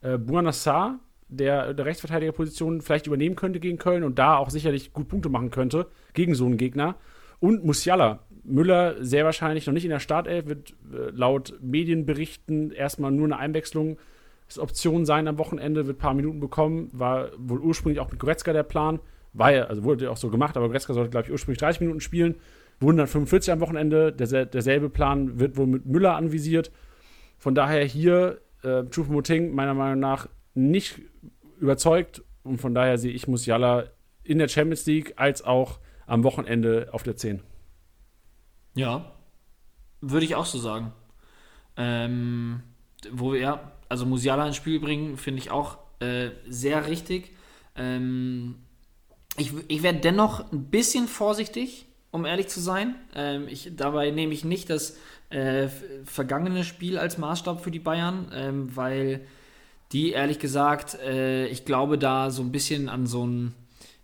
Äh, 0.02 0.18
Buanassar, 0.18 1.00
der 1.26 1.74
der 1.74 1.84
Rechtsverteidigerposition 1.84 2.80
vielleicht 2.80 3.08
übernehmen 3.08 3.34
könnte 3.34 3.58
gegen 3.58 3.78
Köln 3.78 4.04
und 4.04 4.20
da 4.20 4.36
auch 4.36 4.50
sicherlich 4.50 4.92
gut 4.92 5.08
Punkte 5.08 5.30
machen 5.30 5.50
könnte 5.50 5.88
gegen 6.14 6.36
so 6.36 6.46
einen 6.46 6.58
Gegner. 6.58 6.94
Und 7.40 7.64
Musiala, 7.64 8.20
Müller 8.44 9.04
sehr 9.04 9.24
wahrscheinlich 9.24 9.66
noch 9.66 9.74
nicht 9.74 9.84
in 9.84 9.90
der 9.90 10.00
Startelf, 10.00 10.46
wird 10.46 10.74
äh, 10.92 11.10
laut 11.12 11.58
Medienberichten 11.60 12.70
erstmal 12.72 13.12
nur 13.12 13.26
eine 13.26 13.38
Einwechslungsoption 13.38 15.06
sein 15.06 15.28
am 15.28 15.38
Wochenende, 15.38 15.86
wird 15.86 15.98
ein 15.98 16.00
paar 16.00 16.14
Minuten 16.14 16.40
bekommen, 16.40 16.90
war 16.92 17.30
wohl 17.36 17.60
ursprünglich 17.60 18.00
auch 18.00 18.10
mit 18.10 18.18
Goretzka 18.18 18.52
der 18.52 18.64
Plan, 18.64 19.00
war 19.32 19.52
ja, 19.52 19.64
also 19.64 19.84
wurde 19.84 20.10
auch 20.10 20.16
so 20.16 20.28
gemacht, 20.28 20.56
aber 20.56 20.66
Goretzka 20.66 20.92
sollte, 20.92 21.10
glaube 21.10 21.26
ich, 21.26 21.32
ursprünglich 21.32 21.58
30 21.58 21.80
Minuten 21.80 22.00
spielen, 22.00 22.36
wurden 22.80 22.96
dann 22.96 23.06
45 23.06 23.52
am 23.52 23.60
Wochenende, 23.60 24.12
der, 24.12 24.46
derselbe 24.46 24.90
Plan 24.90 25.38
wird 25.38 25.56
wohl 25.56 25.66
mit 25.66 25.86
Müller 25.86 26.16
anvisiert. 26.16 26.72
Von 27.38 27.54
daher 27.54 27.84
hier 27.84 28.40
äh, 28.62 28.82
Choupo-Moting 28.84 29.54
meiner 29.54 29.74
Meinung 29.74 30.00
nach 30.00 30.28
nicht 30.54 31.00
überzeugt 31.60 32.22
und 32.42 32.60
von 32.60 32.74
daher 32.74 32.98
sehe 32.98 33.12
ich 33.12 33.28
Musiala 33.28 33.84
in 34.24 34.38
der 34.38 34.48
Champions 34.48 34.84
League 34.86 35.14
als 35.16 35.42
auch 35.42 35.78
am 36.06 36.24
Wochenende 36.24 36.88
auf 36.92 37.04
der 37.04 37.16
10. 37.16 37.42
Ja, 38.74 39.12
würde 40.00 40.26
ich 40.26 40.34
auch 40.34 40.46
so 40.46 40.58
sagen. 40.58 40.92
Ähm, 41.76 42.62
wo 43.10 43.32
wir, 43.32 43.40
ja, 43.40 43.72
also 43.88 44.06
Musiala 44.06 44.46
ins 44.46 44.56
Spiel 44.56 44.80
bringen, 44.80 45.16
finde 45.16 45.40
ich 45.40 45.50
auch 45.50 45.78
äh, 46.00 46.30
sehr 46.48 46.86
richtig. 46.86 47.32
Ähm, 47.76 48.56
ich 49.36 49.52
ich 49.68 49.82
werde 49.82 50.00
dennoch 50.00 50.52
ein 50.52 50.64
bisschen 50.64 51.08
vorsichtig, 51.08 51.86
um 52.10 52.24
ehrlich 52.24 52.48
zu 52.48 52.60
sein. 52.60 52.94
Ähm, 53.14 53.48
ich, 53.48 53.72
dabei 53.74 54.10
nehme 54.10 54.34
ich 54.34 54.44
nicht 54.44 54.68
das 54.70 54.98
äh, 55.30 55.68
vergangene 56.04 56.64
Spiel 56.64 56.98
als 56.98 57.18
Maßstab 57.18 57.62
für 57.62 57.70
die 57.70 57.78
Bayern, 57.78 58.30
ähm, 58.34 58.76
weil 58.76 59.26
die 59.92 60.10
ehrlich 60.12 60.38
gesagt, 60.38 60.94
äh, 61.00 61.46
ich 61.46 61.64
glaube 61.64 61.98
da 61.98 62.30
so 62.30 62.42
ein 62.42 62.52
bisschen 62.52 62.88
an 62.88 63.06
so 63.06 63.26
ein, 63.26 63.54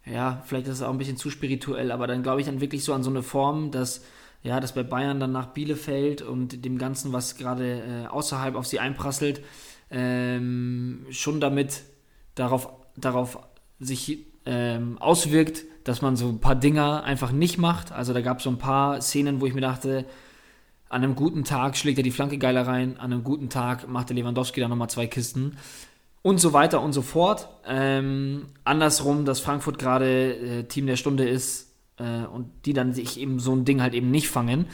ja, 0.04 0.42
vielleicht 0.46 0.66
ist 0.66 0.74
es 0.74 0.82
auch 0.82 0.90
ein 0.90 0.98
bisschen 0.98 1.16
zu 1.16 1.30
spirituell, 1.30 1.92
aber 1.92 2.06
dann 2.06 2.22
glaube 2.22 2.40
ich 2.40 2.46
dann 2.46 2.60
wirklich 2.60 2.84
so 2.84 2.92
an 2.92 3.02
so 3.02 3.10
eine 3.10 3.22
Form, 3.22 3.70
dass 3.70 4.04
ja, 4.42 4.60
dass 4.60 4.74
bei 4.74 4.82
Bayern 4.82 5.20
dann 5.20 5.32
nach 5.32 5.48
Bielefeld 5.48 6.22
und 6.22 6.64
dem 6.64 6.78
Ganzen, 6.78 7.12
was 7.12 7.36
gerade 7.36 7.82
äh, 7.82 8.06
außerhalb 8.06 8.54
auf 8.54 8.66
sie 8.66 8.78
einprasselt, 8.78 9.42
ähm, 9.90 11.06
schon 11.10 11.40
damit 11.40 11.82
darauf, 12.34 12.70
darauf 12.96 13.38
sich 13.80 14.26
ähm, 14.46 14.98
auswirkt, 14.98 15.64
dass 15.84 16.02
man 16.02 16.16
so 16.16 16.28
ein 16.28 16.40
paar 16.40 16.54
Dinger 16.54 17.04
einfach 17.04 17.32
nicht 17.32 17.58
macht. 17.58 17.92
Also 17.92 18.12
da 18.12 18.20
gab 18.20 18.38
es 18.38 18.44
so 18.44 18.50
ein 18.50 18.58
paar 18.58 19.00
Szenen, 19.00 19.40
wo 19.40 19.46
ich 19.46 19.54
mir 19.54 19.60
dachte, 19.60 20.04
an 20.88 21.02
einem 21.02 21.14
guten 21.14 21.44
Tag 21.44 21.76
schlägt 21.76 21.98
er 21.98 22.04
die 22.04 22.10
Flanke 22.10 22.38
geiler 22.38 22.66
rein, 22.66 22.98
an 22.98 23.12
einem 23.12 23.24
guten 23.24 23.50
Tag 23.50 23.88
macht 23.88 24.08
der 24.08 24.16
Lewandowski 24.16 24.60
dann 24.60 24.70
nochmal 24.70 24.90
zwei 24.90 25.06
Kisten 25.06 25.56
und 26.22 26.38
so 26.38 26.52
weiter 26.52 26.80
und 26.80 26.92
so 26.92 27.02
fort. 27.02 27.48
Ähm, 27.66 28.46
andersrum, 28.64 29.24
dass 29.24 29.40
Frankfurt 29.40 29.78
gerade 29.78 30.34
äh, 30.34 30.64
Team 30.64 30.86
der 30.86 30.96
Stunde 30.96 31.28
ist, 31.28 31.67
äh, 31.98 32.26
und 32.26 32.50
die 32.64 32.72
dann 32.72 32.92
sich 32.92 33.18
eben 33.20 33.40
so 33.40 33.54
ein 33.54 33.64
Ding 33.64 33.80
halt 33.82 33.94
eben 33.94 34.10
nicht 34.10 34.28
fangen. 34.28 34.66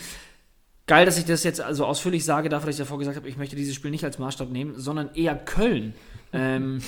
Geil, 0.87 1.07
dass 1.07 1.19
ich 1.19 1.25
das 1.25 1.45
jetzt 1.45 1.61
also 1.61 1.87
ausführlich 1.87 2.25
sage, 2.25 2.49
dafür, 2.49 2.67
dass 2.67 2.77
ich 2.77 2.85
davor 2.85 2.99
gesagt 2.99 3.17
habe, 3.17 3.29
ich 3.29 3.39
möchte 3.39 3.57
dieses 3.57 3.75
Spiel 3.75 3.91
nicht 3.91 4.05
als 4.05 4.19
Maßstab 4.19 4.51
nehmen, 4.51 4.75
sondern 4.79 5.15
eher 5.15 5.35
Köln. 5.35 5.95
ähm, 6.33 6.81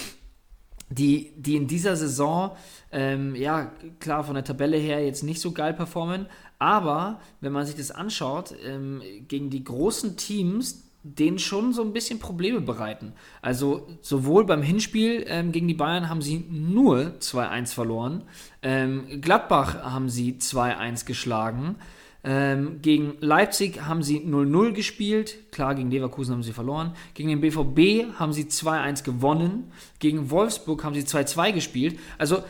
die, 0.88 1.32
die 1.36 1.56
in 1.56 1.66
dieser 1.66 1.96
Saison, 1.96 2.52
ähm, 2.92 3.34
ja, 3.34 3.72
klar, 3.98 4.22
von 4.22 4.34
der 4.34 4.44
Tabelle 4.44 4.76
her 4.76 5.04
jetzt 5.04 5.24
nicht 5.24 5.40
so 5.40 5.52
geil 5.52 5.74
performen, 5.74 6.26
aber 6.58 7.20
wenn 7.40 7.52
man 7.52 7.66
sich 7.66 7.74
das 7.74 7.90
anschaut, 7.90 8.54
ähm, 8.64 9.02
gegen 9.26 9.50
die 9.50 9.64
großen 9.64 10.16
Teams, 10.16 10.85
denen 11.14 11.38
schon 11.38 11.72
so 11.72 11.82
ein 11.82 11.92
bisschen 11.92 12.18
Probleme 12.18 12.60
bereiten. 12.60 13.12
Also 13.42 13.86
sowohl 14.00 14.44
beim 14.44 14.62
Hinspiel 14.62 15.24
ähm, 15.28 15.52
gegen 15.52 15.68
die 15.68 15.74
Bayern 15.74 16.08
haben 16.08 16.22
sie 16.22 16.44
nur 16.50 17.14
2-1 17.20 17.72
verloren, 17.72 18.24
ähm, 18.62 19.20
Gladbach 19.20 19.82
haben 19.82 20.08
sie 20.08 20.34
2-1 20.34 21.06
geschlagen, 21.06 21.76
ähm, 22.24 22.80
gegen 22.82 23.16
Leipzig 23.20 23.82
haben 23.82 24.02
sie 24.02 24.18
0-0 24.18 24.72
gespielt, 24.72 25.52
klar, 25.52 25.76
gegen 25.76 25.92
Leverkusen 25.92 26.34
haben 26.34 26.42
sie 26.42 26.52
verloren, 26.52 26.92
gegen 27.14 27.28
den 27.28 27.40
BVB 27.40 28.18
haben 28.18 28.32
sie 28.32 28.44
2-1 28.44 29.04
gewonnen, 29.04 29.70
gegen 30.00 30.28
Wolfsburg 30.30 30.82
haben 30.82 30.94
sie 30.94 31.02
2-2 31.02 31.52
gespielt. 31.52 32.00
Also, 32.18 32.42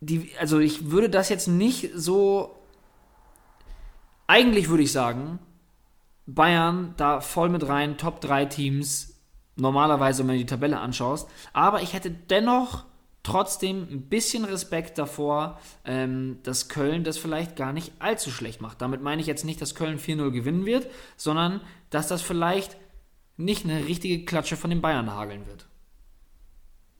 die, 0.00 0.30
also 0.38 0.58
ich 0.58 0.90
würde 0.90 1.08
das 1.08 1.30
jetzt 1.30 1.48
nicht 1.48 1.90
so... 1.94 2.54
Eigentlich 4.26 4.68
würde 4.68 4.82
ich 4.82 4.92
sagen, 4.92 5.38
Bayern 6.28 6.92
da 6.98 7.20
voll 7.20 7.48
mit 7.48 7.66
rein, 7.66 7.96
Top 7.96 8.20
3 8.20 8.44
Teams, 8.44 9.18
normalerweise, 9.56 10.22
wenn 10.22 10.34
du 10.34 10.38
die 10.38 10.46
Tabelle 10.46 10.78
anschaust. 10.78 11.28
Aber 11.54 11.82
ich 11.82 11.94
hätte 11.94 12.10
dennoch 12.10 12.84
trotzdem 13.22 13.88
ein 13.90 14.02
bisschen 14.02 14.44
Respekt 14.44 14.98
davor, 14.98 15.58
ähm, 15.84 16.38
dass 16.42 16.68
Köln 16.68 17.02
das 17.02 17.16
vielleicht 17.16 17.56
gar 17.56 17.72
nicht 17.72 17.92
allzu 17.98 18.30
schlecht 18.30 18.60
macht. 18.60 18.80
Damit 18.82 19.02
meine 19.02 19.22
ich 19.22 19.26
jetzt 19.26 19.44
nicht, 19.44 19.60
dass 19.60 19.74
Köln 19.74 19.98
4-0 19.98 20.30
gewinnen 20.30 20.66
wird, 20.66 20.86
sondern 21.16 21.62
dass 21.90 22.08
das 22.08 22.20
vielleicht 22.20 22.76
nicht 23.38 23.64
eine 23.64 23.86
richtige 23.86 24.24
Klatsche 24.24 24.56
von 24.56 24.68
den 24.70 24.82
Bayern 24.82 25.10
hageln 25.10 25.46
wird. 25.46 25.66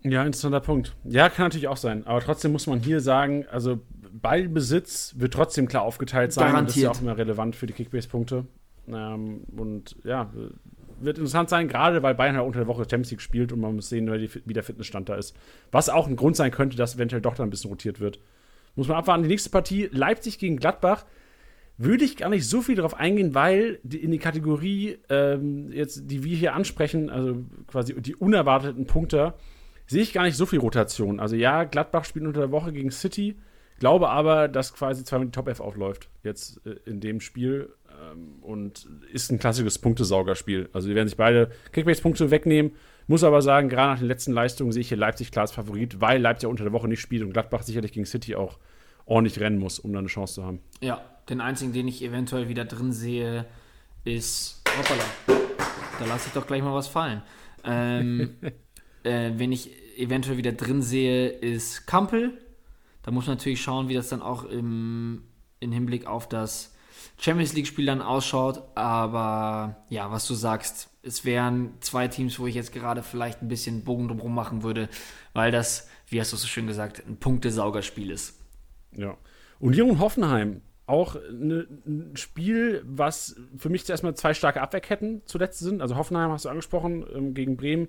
Ja, 0.04 0.24
interessanter 0.24 0.60
Punkt. 0.60 0.96
Ja, 1.04 1.28
kann 1.28 1.46
natürlich 1.46 1.68
auch 1.68 1.76
sein. 1.76 2.06
Aber 2.06 2.20
trotzdem 2.20 2.52
muss 2.52 2.66
man 2.66 2.80
hier 2.80 3.00
sagen, 3.00 3.44
also 3.50 3.80
Ballbesitz 4.12 5.14
wird 5.18 5.34
trotzdem 5.34 5.68
klar 5.68 5.82
aufgeteilt 5.82 6.32
sein. 6.32 6.52
Garantiert. 6.52 6.68
das 6.68 6.76
ist 6.76 6.82
ja 6.82 6.90
auch 6.90 7.00
immer 7.02 7.18
relevant 7.18 7.56
für 7.56 7.66
die 7.66 7.72
Kickbase-Punkte. 7.74 8.46
Ähm, 8.92 9.42
und 9.56 9.96
ja, 10.04 10.30
wird 11.00 11.18
interessant 11.18 11.48
sein, 11.48 11.68
gerade 11.68 12.02
weil 12.02 12.14
Bayern 12.14 12.34
ja 12.34 12.40
unter 12.40 12.60
der 12.60 12.66
Woche 12.66 12.82
Champions 12.82 13.10
League 13.10 13.20
spielt 13.20 13.52
und 13.52 13.60
man 13.60 13.76
muss 13.76 13.88
sehen, 13.88 14.10
wie 14.44 14.52
der 14.52 14.62
Fitnessstand 14.62 15.08
da 15.08 15.14
ist. 15.14 15.36
Was 15.70 15.88
auch 15.88 16.08
ein 16.08 16.16
Grund 16.16 16.36
sein 16.36 16.50
könnte, 16.50 16.76
dass 16.76 16.96
eventuell 16.96 17.22
doch 17.22 17.34
da 17.34 17.42
ein 17.42 17.50
bisschen 17.50 17.70
rotiert 17.70 18.00
wird. 18.00 18.18
Muss 18.74 18.88
man 18.88 18.96
abwarten. 18.96 19.22
Die 19.22 19.28
nächste 19.28 19.50
Partie, 19.50 19.88
Leipzig 19.92 20.38
gegen 20.38 20.56
Gladbach, 20.56 21.04
würde 21.76 22.04
ich 22.04 22.16
gar 22.16 22.28
nicht 22.28 22.48
so 22.48 22.60
viel 22.60 22.74
darauf 22.74 22.94
eingehen, 22.94 23.34
weil 23.34 23.78
in 23.88 24.10
die 24.10 24.18
Kategorie, 24.18 24.98
ähm, 25.08 25.70
jetzt, 25.70 26.10
die 26.10 26.24
wir 26.24 26.36
hier 26.36 26.54
ansprechen, 26.54 27.08
also 27.08 27.44
quasi 27.68 28.00
die 28.00 28.16
unerwarteten 28.16 28.86
Punkte, 28.86 29.34
sehe 29.86 30.02
ich 30.02 30.12
gar 30.12 30.24
nicht 30.24 30.36
so 30.36 30.44
viel 30.44 30.58
Rotation. 30.58 31.20
Also 31.20 31.36
ja, 31.36 31.64
Gladbach 31.64 32.04
spielt 32.04 32.26
unter 32.26 32.40
der 32.40 32.50
Woche 32.50 32.72
gegen 32.72 32.90
City, 32.90 33.36
glaube 33.78 34.08
aber, 34.08 34.48
dass 34.48 34.74
quasi 34.74 35.04
zweimal 35.04 35.26
die 35.26 35.32
Top 35.32 35.48
F 35.48 35.60
aufläuft 35.60 36.10
jetzt 36.24 36.60
äh, 36.66 36.76
in 36.84 37.00
dem 37.00 37.20
Spiel 37.20 37.72
und 38.42 38.88
ist 39.12 39.30
ein 39.30 39.38
klassisches 39.38 39.78
Punktesaugerspiel. 39.78 40.68
Also 40.72 40.88
die 40.88 40.94
werden 40.94 41.08
sich 41.08 41.16
beide 41.16 41.50
Kickbase-Punkte 41.72 42.30
wegnehmen. 42.30 42.72
Muss 43.06 43.24
aber 43.24 43.40
sagen, 43.42 43.68
gerade 43.68 43.92
nach 43.92 43.98
den 43.98 44.08
letzten 44.08 44.32
Leistungen 44.32 44.72
sehe 44.72 44.82
ich 44.82 44.88
hier 44.88 44.98
Leipzig 44.98 45.32
klar 45.32 45.42
als 45.42 45.52
Favorit, 45.52 46.00
weil 46.00 46.20
Leipzig 46.20 46.48
unter 46.48 46.64
der 46.64 46.72
Woche 46.72 46.88
nicht 46.88 47.00
spielt 47.00 47.22
und 47.22 47.32
Gladbach 47.32 47.62
sicherlich 47.62 47.92
gegen 47.92 48.06
City 48.06 48.34
auch 48.34 48.58
ordentlich 49.06 49.40
rennen 49.40 49.58
muss, 49.58 49.78
um 49.78 49.92
da 49.92 49.98
eine 49.98 50.08
Chance 50.08 50.34
zu 50.34 50.44
haben. 50.44 50.60
Ja, 50.80 51.00
den 51.28 51.40
einzigen, 51.40 51.72
den 51.72 51.88
ich 51.88 52.02
eventuell 52.02 52.48
wieder 52.48 52.64
drin 52.64 52.92
sehe, 52.92 53.46
ist. 54.04 54.62
Hoppala. 54.78 55.04
Da 55.98 56.04
lasse 56.06 56.28
ich 56.28 56.34
doch 56.34 56.46
gleich 56.46 56.62
mal 56.62 56.74
was 56.74 56.88
fallen. 56.88 57.22
Ähm, 57.64 58.36
äh, 59.02 59.32
wenn 59.36 59.52
ich 59.52 59.70
eventuell 59.96 60.36
wieder 60.36 60.52
drin 60.52 60.82
sehe, 60.82 61.28
ist 61.28 61.86
Kampel. 61.86 62.38
Da 63.02 63.10
muss 63.10 63.26
man 63.26 63.36
natürlich 63.36 63.62
schauen, 63.62 63.88
wie 63.88 63.94
das 63.94 64.08
dann 64.08 64.22
auch 64.22 64.44
im, 64.44 65.22
im 65.60 65.72
Hinblick 65.72 66.06
auf 66.06 66.28
das 66.28 66.74
Champions 67.18 67.54
League-Spiel 67.54 67.86
dann 67.86 68.02
ausschaut. 68.02 68.62
Aber 68.74 69.76
ja, 69.88 70.10
was 70.10 70.26
du 70.26 70.34
sagst, 70.34 70.90
es 71.02 71.24
wären 71.24 71.74
zwei 71.80 72.08
Teams, 72.08 72.38
wo 72.38 72.46
ich 72.46 72.54
jetzt 72.54 72.72
gerade 72.72 73.02
vielleicht 73.02 73.42
ein 73.42 73.48
bisschen 73.48 73.84
Bogen 73.84 74.08
drumherum 74.08 74.34
machen 74.34 74.62
würde, 74.62 74.88
weil 75.32 75.50
das 75.50 75.88
wie 76.10 76.20
hast 76.20 76.32
du 76.32 76.36
so 76.36 76.46
schön 76.46 76.66
gesagt, 76.66 77.02
ein 77.06 77.18
Punktesaugerspiel 77.18 78.10
ist. 78.10 78.40
Ja. 78.96 79.16
Union 79.60 79.98
Hoffenheim, 79.98 80.62
auch 80.86 81.16
ne, 81.30 81.66
ein 81.86 82.16
Spiel, 82.16 82.82
was 82.86 83.36
für 83.56 83.68
mich 83.68 83.84
zuerst 83.84 84.02
mal 84.02 84.14
zwei 84.14 84.34
starke 84.34 84.60
Abwehrketten 84.60 85.22
zuletzt 85.26 85.58
sind. 85.58 85.82
Also 85.82 85.96
Hoffenheim 85.96 86.30
hast 86.30 86.46
du 86.46 86.48
angesprochen, 86.48 87.04
ähm, 87.14 87.34
gegen 87.34 87.56
Bremen 87.56 87.88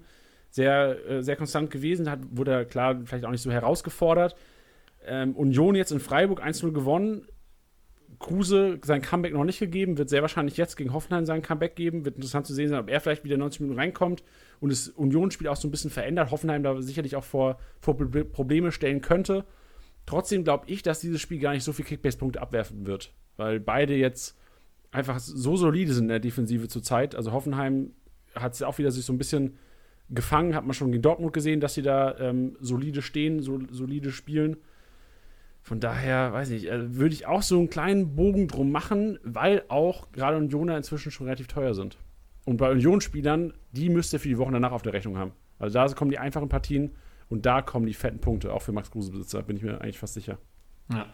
sehr, 0.49 1.09
äh, 1.09 1.23
sehr 1.23 1.35
konstant 1.35 1.71
gewesen, 1.71 2.09
hat, 2.09 2.19
wurde 2.31 2.65
klar 2.65 2.99
vielleicht 3.05 3.25
auch 3.25 3.31
nicht 3.31 3.41
so 3.41 3.51
herausgefordert. 3.51 4.35
Ähm, 5.05 5.35
Union 5.35 5.75
jetzt 5.75 5.91
in 5.91 5.99
Freiburg 5.99 6.43
1-0 6.43 6.71
gewonnen. 6.71 7.27
Kruse 8.19 8.79
sein 8.83 9.01
Comeback 9.01 9.33
noch 9.33 9.45
nicht 9.45 9.59
gegeben, 9.59 9.97
wird 9.97 10.09
sehr 10.09 10.21
wahrscheinlich 10.21 10.57
jetzt 10.57 10.75
gegen 10.75 10.93
Hoffenheim 10.93 11.25
sein 11.25 11.41
Comeback 11.41 11.75
geben. 11.75 12.03
Wird 12.03 12.15
interessant 12.15 12.45
zu 12.45 12.53
sehen 12.53 12.67
sein, 12.67 12.79
ob 12.79 12.89
er 12.89 12.99
vielleicht 12.99 13.23
wieder 13.23 13.37
90 13.37 13.61
Minuten 13.61 13.79
reinkommt 13.79 14.23
und 14.59 14.71
das 14.71 14.89
Union-Spiel 14.89 15.47
auch 15.47 15.55
so 15.55 15.67
ein 15.67 15.71
bisschen 15.71 15.89
verändert. 15.89 16.29
Hoffenheim 16.29 16.61
da 16.61 16.81
sicherlich 16.81 17.15
auch 17.15 17.23
vor, 17.23 17.59
vor 17.79 17.95
Probleme 17.97 18.71
stellen 18.73 19.01
könnte. 19.01 19.45
Trotzdem 20.05 20.43
glaube 20.43 20.65
ich, 20.67 20.83
dass 20.83 20.99
dieses 20.99 21.21
Spiel 21.21 21.39
gar 21.39 21.53
nicht 21.53 21.63
so 21.63 21.71
viel 21.71 21.85
Kickbase-Punkte 21.85 22.41
abwerfen 22.41 22.85
wird, 22.85 23.13
weil 23.37 23.59
beide 23.59 23.95
jetzt 23.95 24.37
einfach 24.91 25.19
so 25.19 25.55
solide 25.55 25.93
sind 25.93 26.05
in 26.05 26.09
der 26.09 26.19
Defensive 26.19 26.67
zurzeit. 26.67 27.15
Also 27.15 27.31
Hoffenheim 27.31 27.91
hat 28.35 28.53
es 28.53 28.63
auch 28.63 28.77
wieder 28.79 28.91
sich 28.91 29.05
so 29.05 29.13
ein 29.13 29.17
bisschen 29.17 29.57
gefangen, 30.09 30.55
hat 30.55 30.65
man 30.65 30.73
schon 30.73 30.91
gegen 30.91 31.03
Dortmund 31.03 31.31
gesehen, 31.31 31.59
dass 31.59 31.75
sie 31.75 31.83
da 31.83 32.17
ähm, 32.17 32.57
solide 32.59 33.01
stehen, 33.01 33.41
so, 33.41 33.59
solide 33.69 34.11
spielen. 34.11 34.57
Von 35.69 35.79
daher, 35.79 36.33
weiß 36.33 36.49
ich, 36.49 36.67
äh, 36.67 36.95
würde 36.95 37.13
ich 37.13 37.27
auch 37.27 37.43
so 37.43 37.59
einen 37.59 37.69
kleinen 37.69 38.15
Bogen 38.15 38.47
drum 38.47 38.71
machen, 38.71 39.19
weil 39.21 39.63
auch 39.67 40.11
gerade 40.11 40.35
Unioner 40.35 40.75
inzwischen 40.75 41.11
schon 41.11 41.27
relativ 41.27 41.45
teuer 41.45 41.75
sind. 41.75 41.99
Und 42.43 42.57
bei 42.57 42.71
Union-Spielern, 42.71 43.53
die 43.71 43.89
müsst 43.89 44.11
ihr 44.11 44.19
für 44.19 44.29
die 44.29 44.39
Wochen 44.39 44.53
danach 44.53 44.71
auf 44.71 44.81
der 44.81 44.93
Rechnung 44.93 45.19
haben. 45.19 45.31
Also 45.59 45.75
da 45.75 45.87
kommen 45.89 46.09
die 46.09 46.17
einfachen 46.17 46.49
Partien 46.49 46.95
und 47.29 47.45
da 47.45 47.61
kommen 47.61 47.85
die 47.85 47.93
fetten 47.93 48.17
Punkte, 48.17 48.51
auch 48.51 48.63
für 48.63 48.71
Max 48.71 48.89
Kruse-Besitzer, 48.89 49.43
bin 49.43 49.57
ich 49.57 49.61
mir 49.61 49.79
eigentlich 49.79 49.99
fast 49.99 50.15
sicher. 50.15 50.39
Ja. 50.91 51.05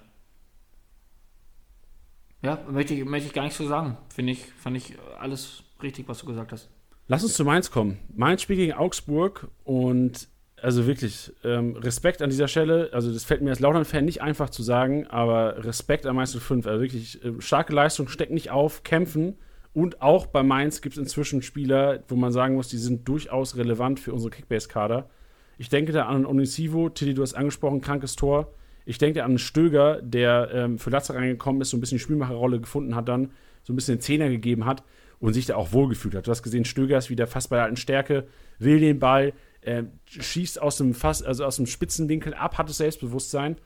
Ja, 2.42 2.64
möchte 2.72 2.94
ich, 2.94 3.04
möchte 3.04 3.28
ich 3.28 3.34
gar 3.34 3.44
nicht 3.44 3.58
so 3.58 3.68
sagen. 3.68 3.98
Finde 4.08 4.32
ich, 4.32 4.46
fand 4.54 4.78
ich 4.78 4.94
alles 5.20 5.64
richtig, 5.84 6.08
was 6.08 6.20
du 6.20 6.28
gesagt 6.28 6.54
hast. 6.54 6.70
Lass 7.10 7.24
uns 7.24 7.34
zu 7.34 7.44
Mainz 7.44 7.72
kommen. 7.72 7.98
Mainz 8.16 8.42
spielt 8.42 8.60
gegen 8.60 8.72
Augsburg 8.72 9.50
und 9.66 10.30
also 10.62 10.88
wirklich, 10.88 11.34
ähm, 11.44 11.76
Respekt 11.76 12.22
an 12.22 12.30
dieser 12.30 12.48
Stelle. 12.48 12.90
Also, 12.94 13.12
das 13.12 13.24
fällt 13.24 13.42
mir 13.42 13.50
als 13.50 13.60
Lautern-Fan 13.60 14.06
nicht 14.06 14.22
einfach 14.22 14.50
zu 14.50 14.64
sagen, 14.64 15.06
aber 15.08 15.64
Respekt 15.64 16.06
an 16.06 16.16
Mainz 16.16 16.36
05. 16.36 16.66
Also 16.66 16.82
wirklich 16.82 17.24
äh, 17.24 17.34
starke 17.40 17.74
Leistung, 17.74 18.08
steckt 18.08 18.32
nicht 18.32 18.52
auf, 18.52 18.84
kämpfen. 18.84 19.36
Und 19.74 20.02
auch 20.02 20.26
bei 20.28 20.42
Mainz 20.42 20.82
gibt 20.82 20.96
es 20.96 21.00
inzwischen 21.00 21.42
Spieler, 21.42 22.04
wo 22.08 22.16
man 22.16 22.32
sagen 22.32 22.56
muss, 22.56 22.70
die 22.70 22.78
sind 22.78 23.08
durchaus 23.08 23.58
relevant 23.58 24.00
für 24.00 24.14
unsere 24.14 24.32
Kickbase-Kader. 24.32 25.10
Ich 25.58 25.70
denke 25.70 25.92
da 25.92 26.06
an 26.06 26.26
Onisivo, 26.26 26.90
Tilly, 26.90 27.14
du 27.14 27.22
hast 27.22 27.34
angesprochen, 27.34 27.82
krankes 27.82 28.16
Tor. 28.16 28.54
Ich 28.86 28.98
denke 28.98 29.24
an 29.24 29.32
einen 29.32 29.38
Stöger, 29.38 30.02
der 30.02 30.50
ähm, 30.54 30.80
für 30.80 30.90
Latzer 30.90 31.16
reingekommen 31.16 31.62
ist, 31.62 31.72
so 31.72 31.78
ein 31.78 31.82
bisschen 31.82 31.98
die 31.98 32.04
Spielmacherrolle 32.04 32.62
gefunden 32.62 32.96
hat, 32.96 33.10
dann 33.10 33.32
so 33.64 33.74
ein 33.74 33.76
bisschen 33.76 33.96
den 33.96 34.02
Zehner 34.02 34.30
gegeben 34.30 34.66
hat 34.66 34.84
und 35.20 35.34
sich 35.34 35.46
da 35.46 35.56
auch 35.56 35.74
wohlgefühlt 35.74 36.16
hat. 36.16 36.28
Du 36.28 36.32
hast 36.32 36.44
gesehen, 36.44 36.66
Stöger 36.66 36.98
ist 36.98 37.10
wieder 37.10 37.28
fast 37.28 37.50
bei 37.50 37.58
der 37.58 37.66
alten 37.66 37.78
Stärke, 37.78 38.28
will 38.60 38.80
den 38.80 39.00
Ball, 39.00 39.34
äh, 39.66 39.84
schießt 40.06 40.62
aus 40.62 40.78
dem 40.78 40.94
Fass, 40.94 41.24
also 41.24 41.44
aus 41.46 41.58
dem 41.58 41.66
Spitzenwinkel 41.66 42.34
ab, 42.34 42.58
hat 42.58 42.70
das 42.70 42.78
Selbstbewusstsein 42.78 43.58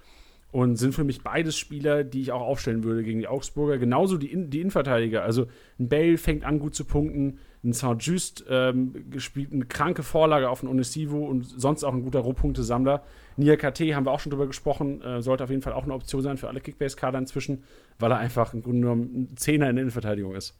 und 0.52 0.78
sind 0.78 0.95
für 0.95 1.04
mich 1.04 1.22
beides 1.22 1.58
Spieler, 1.58 2.04
die 2.04 2.22
ich 2.22 2.32
auch 2.32 2.41
aufstellen 2.41 2.84
würde 2.84 3.04
gegen 3.04 3.20
die 3.20 3.28
Augsburger. 3.28 3.78
Genauso 3.78 4.18
die, 4.18 4.32
In 4.32 4.50
die 4.50 4.62
Innenverteidiger. 4.62 5.22
Also 5.22 5.45
ein 5.78 5.89
Bale 5.89 6.18
fängt 6.18 6.43
an 6.43 6.60
gut 6.60 6.74
zu 6.74 6.86
punkten, 6.86 7.38
ein 7.64 7.74
Saint-Just 7.74 8.45
ähm, 8.50 9.10
gespielt 9.12 9.52
eine 9.52 9.66
kranke 9.66 10.02
Vorlage 10.02 10.50
auf 10.50 10.64
ein 10.64 10.68
Onesivo 10.68 11.26
und 11.26 11.43
sonst 11.43 11.84
auch 11.84 11.93
ein 11.93 12.02
guter 12.02 12.20
Rohpunktesammler. 12.20 13.04
Nia 13.36 13.58
KT 13.58 13.82
haben 13.93 14.06
wir 14.06 14.12
auch 14.12 14.22
schon 14.22 14.32
drüber 14.32 14.47
gesprochen, 14.47 15.02
äh, 15.02 15.22
sollte 15.22 15.43
auf 15.43 15.50
jeden 15.50 15.62
Fall 15.62 15.74
auch 15.74 15.84
eine 15.84 15.93
Option 15.93 16.22
sein 16.22 16.38
für 16.38 16.47
alle 16.47 16.62
Kickbase-Kader 16.62 17.20
inzwischen, 17.20 17.64
weil 18.00 18.12
er 18.12 18.18
einfach 18.18 18.54
im 18.54 18.64
Grunde 18.64 18.82
genommen 18.82 19.28
ein 19.34 19.38
Zehner 19.38 19.70
in 19.70 19.76
der 19.76 19.84
Innenverteidigung 19.84 20.36
ist. 20.36 20.58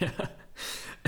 ja. 0.00 0.08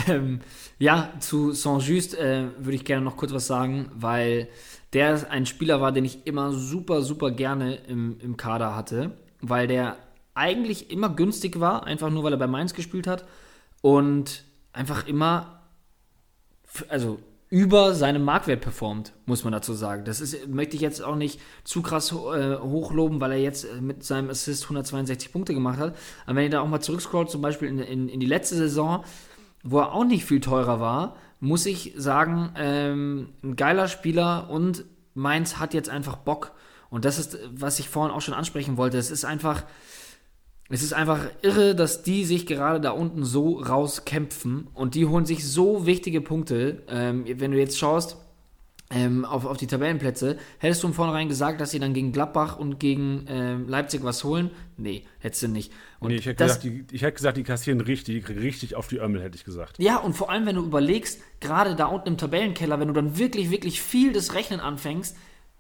Ähm, 0.09 0.41
ja, 0.79 1.13
zu 1.21 1.53
Saint-Just 1.53 2.17
äh, 2.17 2.49
würde 2.59 2.75
ich 2.75 2.85
gerne 2.85 3.05
noch 3.05 3.17
kurz 3.17 3.33
was 3.33 3.47
sagen, 3.47 3.91
weil 3.95 4.49
der 4.93 5.31
ein 5.31 5.47
Spieler 5.47 5.81
war, 5.81 5.93
den 5.93 6.05
ich 6.05 6.27
immer 6.27 6.53
super, 6.53 7.03
super 7.03 7.31
gerne 7.31 7.77
im, 7.87 8.19
im 8.21 8.37
Kader 8.37 8.75
hatte, 8.75 9.13
weil 9.41 9.67
der 9.67 9.97
eigentlich 10.35 10.91
immer 10.91 11.11
günstig 11.11 11.61
war, 11.61 11.85
einfach 11.85 12.11
nur 12.11 12.25
weil 12.25 12.33
er 12.33 12.39
bei 12.39 12.47
Mainz 12.47 12.75
gespielt 12.75 13.07
hat 13.07 13.25
und 13.83 14.45
einfach 14.73 15.07
immer, 15.07 15.63
also 16.89 17.19
über 17.51 17.95
seinem 17.95 18.25
Marktwert 18.25 18.61
performt, 18.61 19.13
muss 19.27 19.43
man 19.43 19.53
dazu 19.53 19.75
sagen. 19.75 20.05
Das 20.05 20.21
ist, 20.21 20.47
möchte 20.47 20.77
ich 20.77 20.83
jetzt 20.83 21.03
auch 21.03 21.17
nicht 21.17 21.41
zu 21.65 21.83
krass 21.83 22.13
äh, 22.13 22.57
hochloben, 22.57 23.21
weil 23.21 23.33
er 23.33 23.39
jetzt 23.39 23.65
äh, 23.65 23.81
mit 23.81 24.05
seinem 24.05 24.31
Assist 24.31 24.63
162 24.65 25.33
Punkte 25.33 25.53
gemacht 25.53 25.81
hat. 25.81 25.97
Aber 26.27 26.37
wenn 26.37 26.45
ihr 26.45 26.51
da 26.51 26.61
auch 26.61 26.69
mal 26.69 26.81
zurückscrollt, 26.81 27.29
zum 27.29 27.43
Beispiel 27.43 27.69
in, 27.69 27.81
in, 27.81 28.09
in 28.09 28.21
die 28.21 28.27
letzte 28.27 28.55
Saison, 28.55 29.05
wo 29.63 29.81
er 29.81 29.93
auch 29.93 30.05
nicht 30.05 30.25
viel 30.25 30.41
teurer 30.41 30.81
war, 30.81 31.17
muss 31.41 31.67
ich 31.67 31.95
sagen, 31.97 32.53
ähm, 32.57 33.31
ein 33.43 33.57
geiler 33.57 33.89
Spieler 33.89 34.51
und 34.51 34.85
Mainz 35.15 35.59
hat 35.59 35.75
jetzt 35.75 35.89
einfach 35.89 36.17
Bock. 36.17 36.53
Und 36.91 37.05
das 37.05 37.19
ist, 37.19 37.39
was 37.53 37.79
ich 37.79 37.89
vorhin 37.89 38.15
auch 38.15 38.21
schon 38.21 38.35
ansprechen 38.35 38.77
wollte. 38.77 38.99
Es 38.99 39.11
ist 39.11 39.25
einfach, 39.25 39.65
es 40.69 40.83
ist 40.83 40.93
einfach 40.93 41.27
irre, 41.43 41.75
dass 41.75 42.03
die 42.03 42.25
sich 42.25 42.47
gerade 42.47 42.81
da 42.81 42.91
unten 42.91 43.25
so 43.25 43.59
rauskämpfen 43.59 44.69
und 44.75 44.95
die 44.95 45.07
holen 45.07 45.27
sich 45.27 45.47
so 45.47 45.87
wichtige 45.87 46.21
Punkte. 46.21 46.83
Ähm, 46.89 47.25
wenn 47.27 47.53
du 47.53 47.59
jetzt 47.59 47.79
schaust 47.79 48.17
ähm, 48.93 49.25
auf, 49.25 49.45
auf 49.45 49.57
die 49.57 49.69
Tabellenplätze, 49.69 50.37
hättest 50.59 50.83
du 50.83 50.89
von 50.89 50.95
vornherein 50.95 51.29
gesagt, 51.29 51.61
dass 51.61 51.71
sie 51.71 51.79
dann 51.79 51.95
gegen 51.95 52.11
Gladbach 52.13 52.59
und 52.59 52.81
gegen 52.81 53.25
ähm, 53.29 53.69
Leipzig 53.69 54.03
was 54.03 54.25
holen? 54.25 54.51
Nee, 54.77 55.05
hättest 55.21 55.45
du 55.45 55.49
nicht. 55.49 55.73
Und 56.01 56.09
nee, 56.09 56.17
ich, 56.17 56.27
hätte 56.27 56.45
das, 56.45 56.61
gesagt, 56.61 56.65
die, 56.91 56.97
ich 56.97 57.03
hätte 57.03 57.15
gesagt, 57.15 57.37
die 57.37 57.45
kassieren 57.45 57.81
richtig, 57.81 58.29
richtig 58.29 58.75
auf 58.75 58.89
die 58.89 58.99
Ömmel, 58.99 59.23
hätte 59.23 59.37
ich 59.37 59.45
gesagt. 59.45 59.79
Ja, 59.79 59.99
und 59.99 60.15
vor 60.15 60.31
allem, 60.31 60.45
wenn 60.47 60.57
du 60.57 60.65
überlegst, 60.65 61.21
gerade 61.39 61.77
da 61.77 61.87
unten 61.87 62.09
im 62.09 62.19
Tabellenkeller, 62.19 62.81
wenn 62.81 62.89
du 62.89 62.95
dann 62.95 63.17
wirklich, 63.17 63.51
wirklich 63.51 63.81
viel 63.81 64.13
des 64.13 64.35
Rechnen 64.35 64.59
anfängst, 64.59 65.17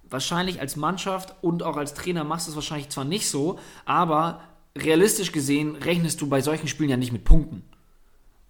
wahrscheinlich 0.09 0.61
als 0.61 0.74
Mannschaft 0.74 1.37
und 1.41 1.62
auch 1.62 1.76
als 1.76 1.95
Trainer 1.95 2.24
machst 2.24 2.49
du 2.49 2.51
es 2.51 2.57
wahrscheinlich 2.57 2.89
zwar 2.89 3.05
nicht 3.05 3.28
so, 3.28 3.61
aber 3.85 4.41
realistisch 4.76 5.31
gesehen 5.31 5.76
rechnest 5.76 6.20
du 6.20 6.28
bei 6.28 6.41
solchen 6.41 6.66
Spielen 6.66 6.91
ja 6.91 6.97
nicht 6.97 7.12
mit 7.12 7.24
Punkten. 7.24 7.62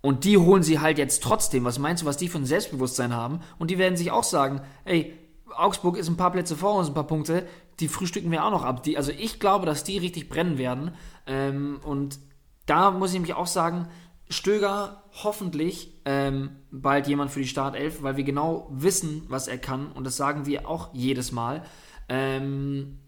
Und 0.03 0.24
die 0.24 0.38
holen 0.38 0.62
sie 0.62 0.80
halt 0.80 0.98
jetzt 0.98 1.22
trotzdem. 1.22 1.64
Was 1.64 1.78
meinst 1.78 2.03
du, 2.03 2.07
was 2.07 2.16
die 2.16 2.28
für 2.28 2.38
ein 2.38 2.46
Selbstbewusstsein 2.46 3.14
haben? 3.14 3.40
Und 3.59 3.70
die 3.70 3.78
werden 3.78 3.96
sich 3.96 4.11
auch 4.11 4.24
sagen, 4.24 4.62
ey, 4.84 5.14
Augsburg 5.55 5.96
ist 5.96 6.09
ein 6.09 6.16
paar 6.16 6.32
Plätze 6.32 6.57
vor 6.57 6.74
uns, 6.76 6.88
ein 6.88 6.94
paar 6.94 7.07
Punkte, 7.07 7.46
die 7.80 7.88
frühstücken 7.88 8.30
wir 8.30 8.44
auch 8.44 8.51
noch 8.51 8.64
ab. 8.64 8.82
Die, 8.82 8.96
also 8.96 9.12
ich 9.12 9.40
glaube, 9.40 9.66
dass 9.66 9.84
die 9.84 9.98
richtig 9.98 10.28
brennen 10.28 10.59
werden. 10.59 10.92
Ähm, 11.26 11.80
und 11.84 12.18
da 12.66 12.90
muss 12.90 13.11
ich 13.11 13.14
nämlich 13.14 13.34
auch 13.34 13.46
sagen, 13.46 13.88
Stöger 14.28 15.03
hoffentlich 15.24 16.01
ähm, 16.05 16.51
bald 16.70 17.09
jemand 17.09 17.32
für 17.32 17.40
die 17.40 17.48
Startelf, 17.48 18.03
weil 18.03 18.16
wir 18.16 18.24
genau 18.24 18.68
wissen, 18.70 19.24
was 19.28 19.48
er 19.48 19.59
kann. 19.59 19.90
Und 19.92 20.05
das 20.05 20.16
sagen 20.16 20.46
wir 20.46 20.68
auch 20.68 20.94
jedes 20.94 21.32
Mal. 21.32 21.64
Ähm, 22.09 22.98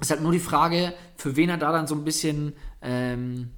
ist 0.00 0.10
halt 0.10 0.22
nur 0.22 0.32
die 0.32 0.38
Frage, 0.38 0.94
für 1.14 1.36
wen 1.36 1.50
er 1.50 1.58
da 1.58 1.72
dann 1.72 1.86
so 1.86 1.94
ein 1.94 2.04
bisschen, 2.04 2.54
ähm, 2.80 3.50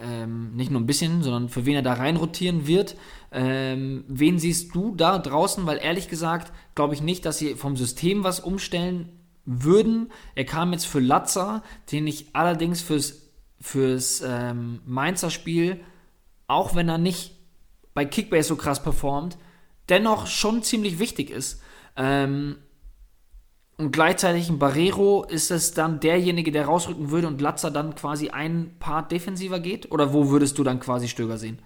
ähm, 0.00 0.54
nicht 0.54 0.70
nur 0.70 0.80
ein 0.80 0.86
bisschen, 0.86 1.22
sondern 1.22 1.48
für 1.48 1.66
wen 1.66 1.74
er 1.74 1.82
da 1.82 1.94
reinrotieren 1.94 2.66
wird. 2.66 2.96
Ähm, 3.30 4.04
wen 4.08 4.38
siehst 4.38 4.74
du 4.74 4.94
da 4.94 5.18
draußen? 5.18 5.66
Weil 5.66 5.78
ehrlich 5.78 6.08
gesagt, 6.08 6.52
glaube 6.74 6.94
ich 6.94 7.02
nicht, 7.02 7.24
dass 7.24 7.38
sie 7.38 7.54
vom 7.54 7.76
System 7.76 8.24
was 8.24 8.40
umstellen 8.40 9.08
würden. 9.44 10.12
Er 10.34 10.44
kam 10.44 10.72
jetzt 10.72 10.86
für 10.86 11.00
Latzer, 11.00 11.62
den 11.90 12.06
ich 12.06 12.34
allerdings 12.34 12.80
fürs, 12.80 13.30
fürs 13.60 14.22
ähm, 14.26 14.80
Mainzer 14.86 15.30
Spiel, 15.30 15.80
auch 16.46 16.74
wenn 16.74 16.88
er 16.88 16.98
nicht 16.98 17.36
bei 17.94 18.04
Kickbase 18.04 18.48
so 18.48 18.56
krass 18.56 18.82
performt, 18.82 19.36
dennoch 19.88 20.26
schon 20.26 20.62
ziemlich 20.62 20.98
wichtig 20.98 21.30
ist. 21.30 21.60
Ähm, 21.96 22.56
und 23.82 23.92
gleichzeitig 23.92 24.48
ein 24.48 24.58
Barrero, 24.58 25.24
ist 25.24 25.50
es 25.50 25.72
dann 25.72 25.98
derjenige, 25.98 26.52
der 26.52 26.66
rausrücken 26.66 27.10
würde 27.10 27.26
und 27.26 27.40
Latzer 27.40 27.70
dann 27.70 27.94
quasi 27.94 28.30
ein 28.30 28.76
Part 28.78 29.10
defensiver 29.10 29.58
geht? 29.58 29.90
Oder 29.90 30.12
wo 30.12 30.30
würdest 30.30 30.56
du 30.58 30.62
dann 30.62 30.78
quasi 30.78 31.08
Stöger 31.08 31.36
sehen? 31.36 31.58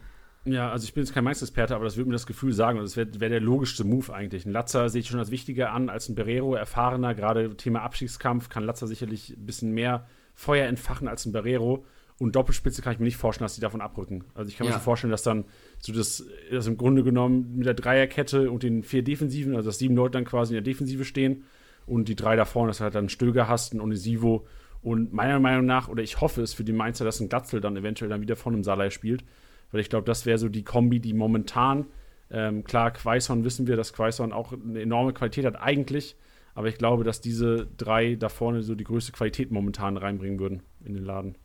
Ja, 0.46 0.70
also 0.70 0.84
ich 0.84 0.94
bin 0.94 1.02
jetzt 1.02 1.12
kein 1.12 1.24
Meisterexperte, 1.24 1.74
aber 1.74 1.84
das 1.84 1.96
würde 1.96 2.08
mir 2.08 2.14
das 2.14 2.26
Gefühl 2.26 2.52
sagen. 2.52 2.78
Und 2.78 2.84
das 2.84 2.96
wäre 2.96 3.08
wär 3.20 3.28
der 3.28 3.40
logischste 3.40 3.84
Move 3.84 4.14
eigentlich. 4.14 4.46
Ein 4.46 4.52
Latzer 4.52 4.88
sehe 4.88 5.00
ich 5.00 5.08
schon 5.08 5.18
als 5.18 5.30
wichtiger 5.30 5.72
an 5.72 5.90
als 5.90 6.08
ein 6.08 6.14
Barrero, 6.14 6.54
erfahrener. 6.54 7.14
Gerade 7.14 7.54
Thema 7.56 7.82
Abstiegskampf 7.82 8.48
kann 8.48 8.64
Latzer 8.64 8.86
sicherlich 8.86 9.30
ein 9.36 9.44
bisschen 9.44 9.72
mehr 9.72 10.06
Feuer 10.34 10.66
entfachen 10.66 11.08
als 11.08 11.26
ein 11.26 11.32
Barrero. 11.32 11.84
Und 12.18 12.34
Doppelspitze 12.34 12.80
kann 12.80 12.94
ich 12.94 12.98
mir 12.98 13.04
nicht 13.04 13.18
vorstellen, 13.18 13.44
dass 13.44 13.56
die 13.56 13.60
davon 13.60 13.82
abrücken. 13.82 14.24
Also 14.34 14.48
ich 14.48 14.56
kann 14.56 14.66
ja. 14.66 14.70
mir 14.70 14.74
schon 14.76 14.84
vorstellen, 14.84 15.10
dass 15.10 15.22
dann 15.22 15.44
so 15.80 15.92
das, 15.92 16.24
das 16.50 16.66
im 16.66 16.78
Grunde 16.78 17.02
genommen 17.02 17.56
mit 17.56 17.66
der 17.66 17.74
Dreierkette 17.74 18.50
und 18.50 18.62
den 18.62 18.84
vier 18.84 19.02
Defensiven, 19.02 19.54
also 19.54 19.68
dass 19.68 19.78
sieben 19.78 19.96
Leute 19.96 20.12
dann 20.12 20.24
quasi 20.24 20.54
in 20.56 20.62
der 20.64 20.72
Defensive 20.72 21.04
stehen 21.04 21.44
und 21.86 22.08
die 22.08 22.16
drei 22.16 22.36
da 22.36 22.44
vorne, 22.44 22.68
dass 22.70 22.78
du 22.78 22.84
halt 22.84 22.94
dann 22.94 23.08
Stöger 23.08 23.48
hast, 23.48 23.72
ein 23.72 23.80
Onisivo 23.80 24.46
und 24.82 25.12
meiner 25.12 25.40
Meinung 25.40 25.66
nach, 25.66 25.88
oder 25.88 26.02
ich 26.02 26.20
hoffe 26.20 26.42
es 26.42 26.52
für 26.52 26.64
die 26.64 26.72
Mainzer, 26.72 27.04
dass 27.04 27.20
ein 27.20 27.28
Gatzel 27.28 27.60
dann 27.60 27.76
eventuell 27.76 28.10
dann 28.10 28.20
wieder 28.20 28.36
von 28.36 28.54
einem 28.54 28.64
Salai 28.64 28.90
spielt, 28.90 29.24
weil 29.72 29.80
ich 29.80 29.88
glaube, 29.88 30.04
das 30.04 30.26
wäre 30.26 30.38
so 30.38 30.48
die 30.48 30.62
Kombi, 30.64 31.00
die 31.00 31.14
momentan, 31.14 31.86
ähm, 32.30 32.64
klar, 32.64 32.90
Quaison 32.92 33.44
wissen 33.44 33.66
wir, 33.66 33.76
dass 33.76 33.92
Quaison 33.92 34.32
auch 34.32 34.52
eine 34.52 34.80
enorme 34.80 35.12
Qualität 35.12 35.44
hat 35.44 35.56
eigentlich, 35.56 36.16
Aber 36.56 36.68
ich 36.68 36.78
glaube, 36.78 37.04
dass 37.04 37.20
diese 37.20 37.68
drei 37.76 38.14
da 38.14 38.30
vorne 38.30 38.62
so 38.62 38.74
die 38.74 38.84
größte 38.84 39.12
Qualität 39.12 39.50
momentan 39.50 39.98
reinbringen 39.98 40.40
würden 40.40 40.62
in 40.82 40.94
den 40.94 41.04
Laden. 41.04 41.36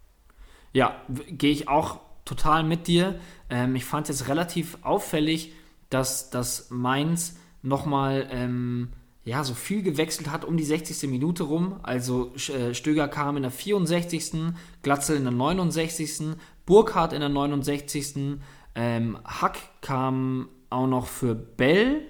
Ja, 0.71 1.01
gehe 1.27 1.51
ich 1.51 1.67
auch 1.67 1.99
total 2.23 2.63
mit 2.63 2.87
dir. 2.87 3.19
Ähm, 3.49 3.75
ich 3.75 3.83
fand 3.83 4.09
es 4.09 4.19
jetzt 4.19 4.29
relativ 4.29 4.77
auffällig, 4.83 5.51
dass, 5.89 6.29
dass 6.29 6.69
Mainz 6.69 7.37
nochmal 7.61 8.25
ähm, 8.31 8.93
ja, 9.23 9.43
so 9.43 9.53
viel 9.53 9.83
gewechselt 9.83 10.31
hat 10.31 10.45
um 10.45 10.57
die 10.57 10.63
60. 10.63 11.09
Minute 11.09 11.43
rum. 11.43 11.79
Also 11.83 12.33
äh, 12.35 12.73
Stöger 12.73 13.07
kam 13.07 13.37
in 13.37 13.43
der 13.43 13.51
64., 13.51 14.53
Glatzel 14.81 15.17
in 15.17 15.23
der 15.23 15.31
69., 15.31 16.37
Burkhardt 16.65 17.13
in 17.13 17.19
der 17.19 17.29
69., 17.29 18.39
ähm, 18.73 19.17
Hack 19.25 19.57
kam 19.81 20.49
auch 20.69 20.87
noch 20.87 21.07
für 21.07 21.35
Bell. 21.35 22.01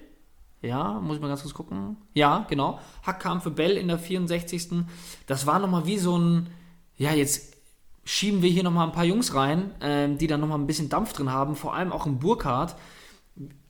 Ja, 0.62 1.00
muss 1.00 1.16
ich 1.16 1.22
mal 1.22 1.28
ganz 1.28 1.42
kurz 1.42 1.54
gucken. 1.54 1.96
Ja, 2.14 2.46
genau. 2.48 2.78
Hack 3.02 3.20
kam 3.20 3.40
für 3.40 3.50
Bell 3.50 3.76
in 3.76 3.88
der 3.88 3.98
64. 3.98 4.84
Das 5.26 5.46
war 5.46 5.58
nochmal 5.58 5.86
wie 5.86 5.98
so 5.98 6.16
ein, 6.16 6.48
ja, 6.96 7.12
jetzt 7.12 7.56
schieben 8.04 8.42
wir 8.42 8.50
hier 8.50 8.62
nochmal 8.62 8.86
ein 8.86 8.92
paar 8.92 9.04
Jungs 9.04 9.34
rein, 9.34 9.72
ähm, 9.80 10.18
die 10.18 10.28
dann 10.28 10.40
nochmal 10.40 10.58
ein 10.58 10.66
bisschen 10.66 10.88
Dampf 10.88 11.12
drin 11.12 11.30
haben, 11.30 11.56
vor 11.56 11.74
allem 11.74 11.92
auch 11.92 12.06
im 12.06 12.18
Burkhardt 12.18 12.76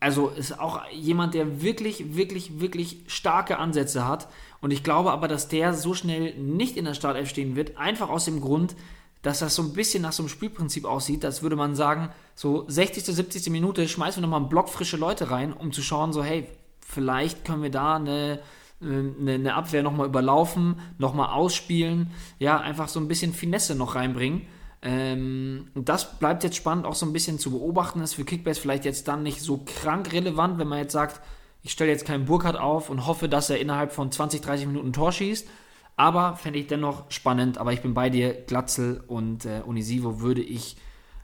also 0.01 0.29
ist 0.29 0.59
auch 0.59 0.83
jemand, 0.91 1.35
der 1.35 1.63
wirklich, 1.63 2.17
wirklich, 2.17 2.61
wirklich 2.61 2.99
starke 3.07 3.59
Ansätze 3.59 4.07
hat. 4.07 4.29
Und 4.61 4.73
ich 4.73 4.83
glaube 4.83 5.13
aber, 5.13 5.29
dass 5.29 5.49
der 5.49 5.75
so 5.75 5.95
schnell 5.95 6.35
nicht 6.35 6.77
in 6.77 6.85
der 6.85 6.95
Startelf 6.95 7.29
stehen 7.29 7.57
wird, 7.57 7.77
einfach 7.77 8.09
aus 8.09 8.25
dem 8.25 8.41
Grund, 8.41 8.75
dass 9.23 9.39
das 9.39 9.55
so 9.55 9.63
ein 9.63 9.73
bisschen 9.73 10.03
nach 10.03 10.13
so 10.13 10.23
einem 10.23 10.29
Spielprinzip 10.29 10.85
aussieht, 10.85 11.25
als 11.25 11.43
würde 11.43 11.57
man 11.57 11.77
sagen, 11.77 12.11
so 12.35 12.65
60., 12.69 13.05
70. 13.05 13.51
Minute 13.51 13.87
schmeißen 13.87 14.21
wir 14.21 14.23
nochmal 14.23 14.41
einen 14.41 14.49
Block 14.49 14.69
frische 14.69 14.97
Leute 14.97 15.31
rein, 15.31 15.53
um 15.53 15.73
zu 15.73 15.83
schauen, 15.83 16.13
so 16.13 16.25
hey, 16.25 16.49
vielleicht 16.81 17.45
können 17.45 17.63
wir 17.63 17.71
da 17.71 17.97
eine, 17.97 18.41
eine, 18.81 19.35
eine 19.35 19.55
Abwehr 19.55 19.85
nochmal 19.85 20.09
überlaufen, 20.09 20.81
nochmal 20.99 21.31
ausspielen, 21.31 22.11
ja, 22.41 22.59
einfach 22.59 22.89
so 22.89 22.99
ein 22.99 23.07
bisschen 23.07 23.33
Finesse 23.33 23.77
noch 23.77 23.95
reinbringen. 23.95 24.43
Ähm, 24.83 25.69
das 25.75 26.19
bleibt 26.19 26.43
jetzt 26.43 26.57
spannend 26.57 26.87
auch 26.87 26.97
so 26.97 27.07
ein 27.07 27.13
bisschen 27.13 27.39
zu 27.39 27.53
beobachten. 27.53 28.01
Ist 28.01 28.15
für 28.15 28.25
Kickbase 28.25 28.61
vielleicht 28.61 28.85
jetzt 28.85 29.07
dann 29.09 29.23
nicht 29.23 29.41
so 29.41 29.63
krank 29.65 30.13
relevant, 30.13 30.59
wenn 30.59 30.69
man 30.69 30.79
jetzt 30.79 30.93
sagt, 30.93 31.21
ich 31.63 31.71
stelle 31.73 31.91
jetzt 31.91 32.05
keinen 32.05 32.25
Burkhardt 32.25 32.57
auf 32.57 32.91
und 32.91 33.07
hoffe, 33.07 33.29
dass 33.29 33.49
er 33.49 33.61
innerhalb 33.61 33.93
von 33.93 34.11
20, 34.11 34.41
30 34.41 34.67
Minuten 34.67 34.89
ein 34.89 34.93
Tor 34.93 35.13
schießt. 35.13 35.49
Aber 35.97 36.37
fände 36.37 36.59
ich 36.59 36.67
dennoch 36.67 37.11
spannend. 37.11 37.59
Aber 37.59 37.73
ich 37.73 37.83
bin 37.83 37.95
bei 37.95 38.11
dir, 38.11 38.33
Glatzel 38.33 39.05
und 39.07 39.45
äh, 39.45 39.63
Unisivo 39.65 40.21
würde 40.21 40.43
ich 40.43 40.77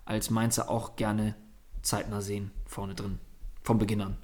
als 0.05 0.31
Mainzer 0.31 0.71
auch 0.71 0.95
gerne 0.97 1.35
zeitnah 1.83 2.21
sehen, 2.21 2.53
vorne 2.67 2.95
drin, 2.95 3.19
vom 3.63 3.79
Beginn 3.79 4.03
an. 4.03 4.17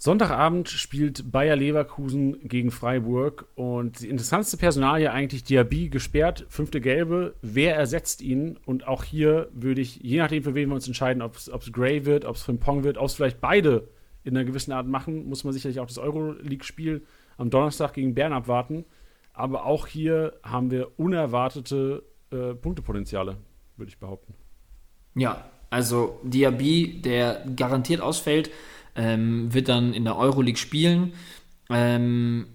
Sonntagabend 0.00 0.68
spielt 0.68 1.32
Bayer 1.32 1.56
Leverkusen 1.56 2.48
gegen 2.48 2.70
Freiburg 2.70 3.48
und 3.56 4.00
die 4.00 4.08
interessanteste 4.08 4.56
Personalie 4.56 5.10
eigentlich 5.10 5.42
Diaby 5.42 5.88
gesperrt, 5.88 6.46
fünfte 6.48 6.80
Gelbe. 6.80 7.34
Wer 7.42 7.74
ersetzt 7.74 8.22
ihn? 8.22 8.60
Und 8.64 8.86
auch 8.86 9.02
hier 9.02 9.48
würde 9.52 9.80
ich, 9.80 9.96
je 9.96 10.18
nachdem, 10.18 10.44
für 10.44 10.54
wen 10.54 10.68
wir 10.68 10.76
uns 10.76 10.86
entscheiden, 10.86 11.20
ob 11.20 11.34
es 11.34 11.72
Gray 11.72 12.06
wird, 12.06 12.24
ob 12.24 12.36
es 12.36 12.42
Frimpong 12.42 12.84
wird, 12.84 12.96
ob 12.96 13.06
es 13.06 13.14
vielleicht 13.14 13.40
beide 13.40 13.88
in 14.22 14.36
einer 14.36 14.44
gewissen 14.44 14.70
Art 14.70 14.86
machen, 14.86 15.28
muss 15.28 15.42
man 15.42 15.52
sicherlich 15.52 15.80
auch 15.80 15.86
das 15.86 15.98
Euroleague-Spiel 15.98 17.02
am 17.36 17.50
Donnerstag 17.50 17.94
gegen 17.94 18.14
Bern 18.14 18.32
abwarten. 18.32 18.84
Aber 19.32 19.66
auch 19.66 19.88
hier 19.88 20.38
haben 20.44 20.70
wir 20.70 20.96
unerwartete 20.96 22.04
äh, 22.30 22.54
Punktepotenziale, 22.54 23.36
würde 23.76 23.90
ich 23.90 23.98
behaupten. 23.98 24.34
Ja, 25.16 25.44
also 25.70 26.20
Diaby, 26.22 27.02
der 27.02 27.44
garantiert 27.56 28.00
ausfällt, 28.00 28.50
ähm, 28.98 29.54
wird 29.54 29.68
dann 29.68 29.94
in 29.94 30.04
der 30.04 30.16
Euroleague 30.16 30.58
spielen. 30.58 31.12
Ähm, 31.70 32.48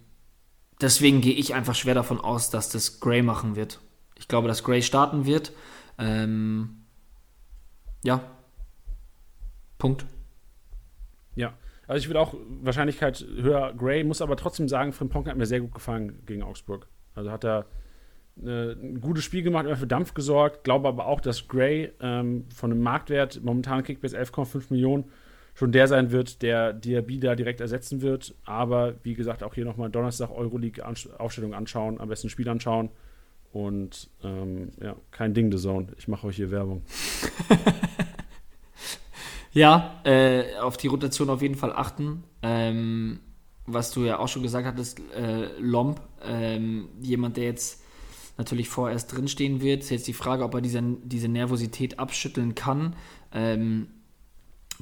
deswegen 0.82 1.22
gehe 1.22 1.34
ich 1.34 1.56
einfach 1.56 1.74
schwer 1.74 1.96
davon 1.96 2.20
aus, 2.20 2.50
dass 2.50 2.70
das 2.70 3.00
Gray 3.00 3.24
machen 3.24 3.56
wird. 3.56 3.80
Ich 4.18 4.28
glaube, 4.28 4.50
dass 4.50 4.64
Gray 4.64 4.82
starten 4.82 5.26
wird. 5.26 5.54
Ähm, 5.98 6.84
ja. 8.04 8.22
Punkt. 9.78 10.06
Ja. 11.36 11.54
Also 11.88 12.02
ich 12.02 12.10
würde 12.10 12.20
auch 12.20 12.36
Wahrscheinlichkeit 12.62 13.26
höher 13.36 13.74
Gray, 13.74 14.04
muss 14.04 14.22
aber 14.22 14.36
trotzdem 14.36 14.68
sagen, 14.68 14.94
Frimpong 14.94 15.28
hat 15.28 15.38
mir 15.38 15.46
sehr 15.46 15.62
gut 15.62 15.74
gefallen 15.74 16.24
gegen 16.26 16.44
Augsburg. 16.44 16.88
Also 17.16 17.32
hat 17.32 17.46
er 17.46 17.68
äh, 18.42 18.74
ein 18.74 19.00
gutes 19.00 19.24
Spiel 19.24 19.44
gemacht, 19.44 19.66
immer 19.66 19.78
für 19.78 19.88
Dampf 19.88 20.14
gesorgt. 20.14 20.66
Glaube 20.66 20.90
aber 20.90 21.06
auch, 21.06 21.22
dass 21.22 21.48
Gray 21.48 21.94
ähm, 22.02 22.46
von 22.54 22.72
einem 22.72 22.82
Marktwert 22.82 23.42
momentan 23.44 23.84
Kickbase 23.84 24.18
11,5 24.20 24.66
Millionen 24.72 25.06
schon 25.54 25.72
der 25.72 25.88
sein 25.88 26.12
wird, 26.12 26.42
der 26.42 26.74
Diaby 26.74 27.20
da 27.20 27.36
direkt 27.36 27.62
ersetzen 27.62 28.02
wird. 28.02 28.36
Aber 28.46 28.96
wie 29.04 29.14
gesagt, 29.14 29.44
auch 29.44 29.54
hier 29.54 29.66
nochmal 29.66 29.90
Donnerstag 29.90 30.32
Euroleague-Aufstellung 30.32 31.54
anschauen, 31.54 32.00
am 32.00 32.10
besten 32.10 32.30
Spiel 32.30 32.50
anschauen. 32.50 32.90
Und 33.52 34.10
ähm, 34.24 34.72
ja, 34.82 34.96
kein 35.12 35.36
Ding, 35.36 35.52
The 35.52 35.60
Zone. 35.60 35.88
Ich 35.98 36.08
mache 36.08 36.26
euch 36.26 36.38
hier 36.38 36.50
Werbung. 36.50 36.82
ja, 39.54 40.02
äh, 40.06 40.58
auf 40.60 40.78
die 40.78 40.88
Rotation 40.88 41.30
auf 41.30 41.44
jeden 41.44 41.56
Fall 41.56 41.72
achten. 41.72 42.24
Ähm, 42.42 43.20
was 43.68 43.92
du 43.92 44.02
ja 44.02 44.18
auch 44.18 44.28
schon 44.28 44.42
gesagt 44.42 44.66
hattest, 44.66 45.00
äh, 45.16 45.50
Lomb, 45.60 46.02
ähm, 46.26 46.90
jemand, 47.00 47.38
der 47.38 47.46
jetzt 47.46 47.84
natürlich 48.38 48.70
vorerst 48.70 49.16
drinstehen 49.16 49.62
wird. 49.62 49.84
Ist 49.84 49.92
jetzt 49.92 50.08
die 50.08 50.14
Frage, 50.14 50.44
ob 50.44 50.56
er 50.56 50.62
diese, 50.62 50.82
diese 51.04 51.28
Nervosität 51.28 52.00
abschütteln 52.00 52.56
kann. 52.56 52.96
Ähm, 53.32 53.88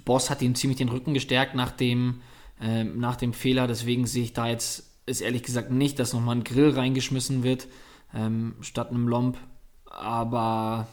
Boss 0.06 0.30
hat 0.30 0.42
ihm 0.42 0.56
ziemlich 0.56 0.78
den 0.78 0.90
Rücken 0.90 1.14
gestärkt 1.14 1.56
nach 1.56 1.72
dem, 1.72 2.22
äh, 2.60 2.84
nach 2.84 3.16
dem 3.16 3.34
Fehler. 3.34 3.68
Deswegen 3.68 4.08
sehe 4.08 4.24
ich 4.24 4.34
da 4.34 4.48
jetzt, 4.48 4.90
ist 5.06 5.22
ehrlich 5.22 5.44
gesagt 5.44 5.72
nicht, 5.72 6.00
dass 6.00 6.14
nochmal 6.14 6.38
ein 6.38 6.44
Grill 6.44 6.72
reingeschmissen 6.72 7.44
wird, 7.44 7.68
ähm, 8.14 8.56
statt 8.62 8.90
einem 8.90 9.08
Lomb. 9.08 9.38
Aber 9.86 10.88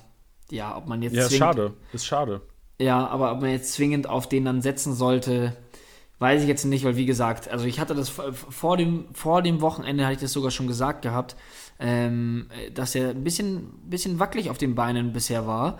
ja, 0.50 0.76
ob 0.76 0.86
man 0.86 1.02
jetzt. 1.02 1.14
Ja, 1.14 1.26
ist 1.26 1.36
schade. 1.36 1.74
Ist 1.92 2.06
schade. 2.06 2.42
Ja, 2.80 3.06
aber 3.06 3.32
ob 3.32 3.40
man 3.40 3.50
jetzt 3.50 3.72
zwingend 3.72 4.08
auf 4.08 4.28
den 4.28 4.44
dann 4.44 4.62
setzen 4.62 4.94
sollte, 4.94 5.56
weiß 6.20 6.42
ich 6.42 6.48
jetzt 6.48 6.64
nicht, 6.64 6.84
weil 6.84 6.96
wie 6.96 7.06
gesagt, 7.06 7.48
also 7.48 7.64
ich 7.64 7.80
hatte 7.80 7.94
das 7.94 8.08
vor 8.08 8.76
dem, 8.76 9.06
vor 9.12 9.42
dem 9.42 9.60
Wochenende, 9.60 10.04
hatte 10.04 10.14
ich 10.14 10.20
das 10.20 10.32
sogar 10.32 10.50
schon 10.50 10.68
gesagt 10.68 11.02
gehabt, 11.02 11.36
ähm, 11.80 12.48
dass 12.74 12.94
er 12.94 13.10
ein 13.10 13.24
bisschen, 13.24 13.72
bisschen 13.84 14.18
wackelig 14.18 14.50
auf 14.50 14.58
den 14.58 14.74
Beinen 14.74 15.12
bisher 15.12 15.46
war 15.46 15.78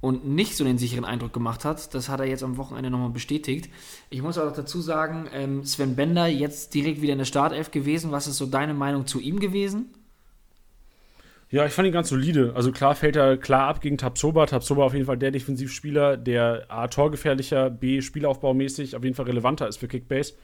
und 0.00 0.26
nicht 0.26 0.56
so 0.56 0.64
den 0.64 0.78
sicheren 0.78 1.04
Eindruck 1.04 1.32
gemacht 1.32 1.64
hat. 1.64 1.94
Das 1.94 2.08
hat 2.08 2.20
er 2.20 2.26
jetzt 2.26 2.42
am 2.42 2.56
Wochenende 2.56 2.90
nochmal 2.90 3.10
bestätigt. 3.10 3.70
Ich 4.08 4.22
muss 4.22 4.38
auch 4.38 4.52
dazu 4.52 4.80
sagen, 4.80 5.28
ähm, 5.32 5.64
Sven 5.64 5.96
Bender 5.96 6.26
jetzt 6.26 6.74
direkt 6.74 7.02
wieder 7.02 7.12
in 7.12 7.18
der 7.18 7.26
Startelf 7.26 7.70
gewesen. 7.70 8.10
Was 8.10 8.26
ist 8.26 8.38
so 8.38 8.46
deine 8.46 8.74
Meinung 8.74 9.06
zu 9.06 9.20
ihm 9.20 9.40
gewesen? 9.40 9.90
Ja, 11.50 11.66
ich 11.66 11.72
fand 11.72 11.86
ihn 11.86 11.92
ganz 11.92 12.08
solide. 12.08 12.52
Also 12.54 12.70
klar 12.70 12.94
fällt 12.94 13.16
er 13.16 13.36
klar 13.36 13.66
ab 13.66 13.80
gegen 13.80 13.98
Tabsoba. 13.98 14.46
Tabsoba 14.46 14.84
auf 14.84 14.94
jeden 14.94 15.06
Fall 15.06 15.18
der 15.18 15.32
Defensivspieler, 15.32 16.16
der 16.16 16.66
A, 16.68 16.86
torgefährlicher, 16.86 17.70
B, 17.70 18.00
Spielaufbaumäßig 18.00 18.94
auf 18.94 19.02
jeden 19.02 19.16
Fall 19.16 19.26
relevanter 19.26 19.66
ist 19.66 19.78
für 19.78 19.88
Kickbase. 19.88 20.34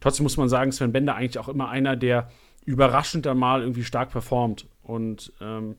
Trotzdem 0.00 0.24
muss 0.24 0.36
man 0.36 0.48
sagen, 0.48 0.72
Sven 0.72 0.92
Bender 0.92 1.14
eigentlich 1.14 1.38
auch 1.38 1.48
immer 1.48 1.68
einer, 1.68 1.94
der 1.94 2.30
überraschend 2.64 3.26
dann 3.26 3.38
mal 3.38 3.60
irgendwie 3.60 3.84
stark 3.84 4.10
performt. 4.10 4.66
Und 4.82 5.32
ähm, 5.40 5.76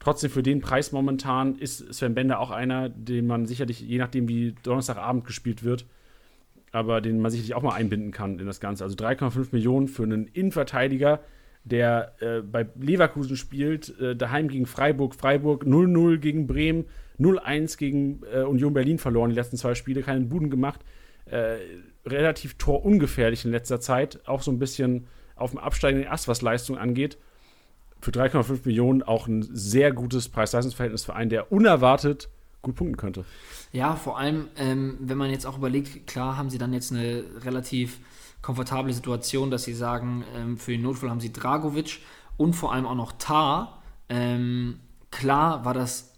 Trotzdem 0.00 0.30
für 0.30 0.42
den 0.42 0.62
Preis 0.62 0.92
momentan 0.92 1.56
ist 1.56 1.92
Sven 1.92 2.14
Bender 2.14 2.40
auch 2.40 2.50
einer, 2.50 2.88
den 2.88 3.26
man 3.26 3.44
sicherlich, 3.44 3.80
je 3.80 3.98
nachdem 3.98 4.28
wie 4.28 4.54
Donnerstagabend 4.62 5.26
gespielt 5.26 5.62
wird, 5.62 5.84
aber 6.72 7.02
den 7.02 7.20
man 7.20 7.30
sicherlich 7.30 7.54
auch 7.54 7.62
mal 7.62 7.74
einbinden 7.74 8.10
kann 8.10 8.38
in 8.38 8.46
das 8.46 8.60
Ganze. 8.60 8.82
Also 8.82 8.96
3,5 8.96 9.48
Millionen 9.52 9.88
für 9.88 10.04
einen 10.04 10.26
Innenverteidiger, 10.26 11.20
der 11.64 12.14
äh, 12.20 12.40
bei 12.40 12.66
Leverkusen 12.80 13.36
spielt, 13.36 14.00
äh, 14.00 14.16
daheim 14.16 14.48
gegen 14.48 14.64
Freiburg, 14.64 15.14
Freiburg 15.14 15.64
0-0 15.64 16.16
gegen 16.16 16.46
Bremen, 16.46 16.86
0-1 17.18 17.76
gegen 17.76 18.22
äh, 18.32 18.40
Union 18.40 18.72
Berlin 18.72 18.98
verloren, 18.98 19.28
die 19.28 19.36
letzten 19.36 19.58
zwei 19.58 19.74
Spiele, 19.74 20.00
keinen 20.00 20.30
Buden 20.30 20.48
gemacht, 20.48 20.80
äh, 21.26 21.56
relativ 22.06 22.54
torungefährlich 22.54 23.44
in 23.44 23.50
letzter 23.50 23.80
Zeit, 23.80 24.26
auch 24.26 24.40
so 24.40 24.50
ein 24.50 24.58
bisschen 24.58 25.08
auf 25.36 25.50
dem 25.50 25.58
absteigenden 25.58 26.08
Ast, 26.08 26.26
was 26.26 26.40
Leistung 26.40 26.78
angeht 26.78 27.18
für 28.00 28.10
3,5 28.10 28.60
Millionen 28.64 29.02
auch 29.02 29.26
ein 29.26 29.46
sehr 29.52 29.92
gutes 29.92 30.28
Preis-Leistungs-Verhältnis 30.28 31.04
für 31.04 31.14
einen, 31.14 31.30
der 31.30 31.52
unerwartet 31.52 32.28
gut 32.62 32.74
punkten 32.74 32.96
könnte. 32.96 33.24
Ja, 33.72 33.96
vor 33.96 34.18
allem, 34.18 34.48
ähm, 34.56 34.96
wenn 35.00 35.18
man 35.18 35.30
jetzt 35.30 35.46
auch 35.46 35.56
überlegt, 35.56 36.06
klar 36.06 36.36
haben 36.36 36.50
sie 36.50 36.58
dann 36.58 36.72
jetzt 36.72 36.92
eine 36.92 37.24
relativ 37.42 37.98
komfortable 38.42 38.92
Situation, 38.92 39.50
dass 39.50 39.64
sie 39.64 39.74
sagen, 39.74 40.24
ähm, 40.36 40.58
für 40.58 40.72
den 40.72 40.82
Notfall 40.82 41.10
haben 41.10 41.20
sie 41.20 41.32
Dragovic 41.32 42.00
und 42.36 42.54
vor 42.54 42.72
allem 42.72 42.86
auch 42.86 42.94
noch 42.94 43.12
Tar. 43.12 43.82
Ähm, 44.08 44.80
klar 45.10 45.64
war 45.64 45.74
das 45.74 46.14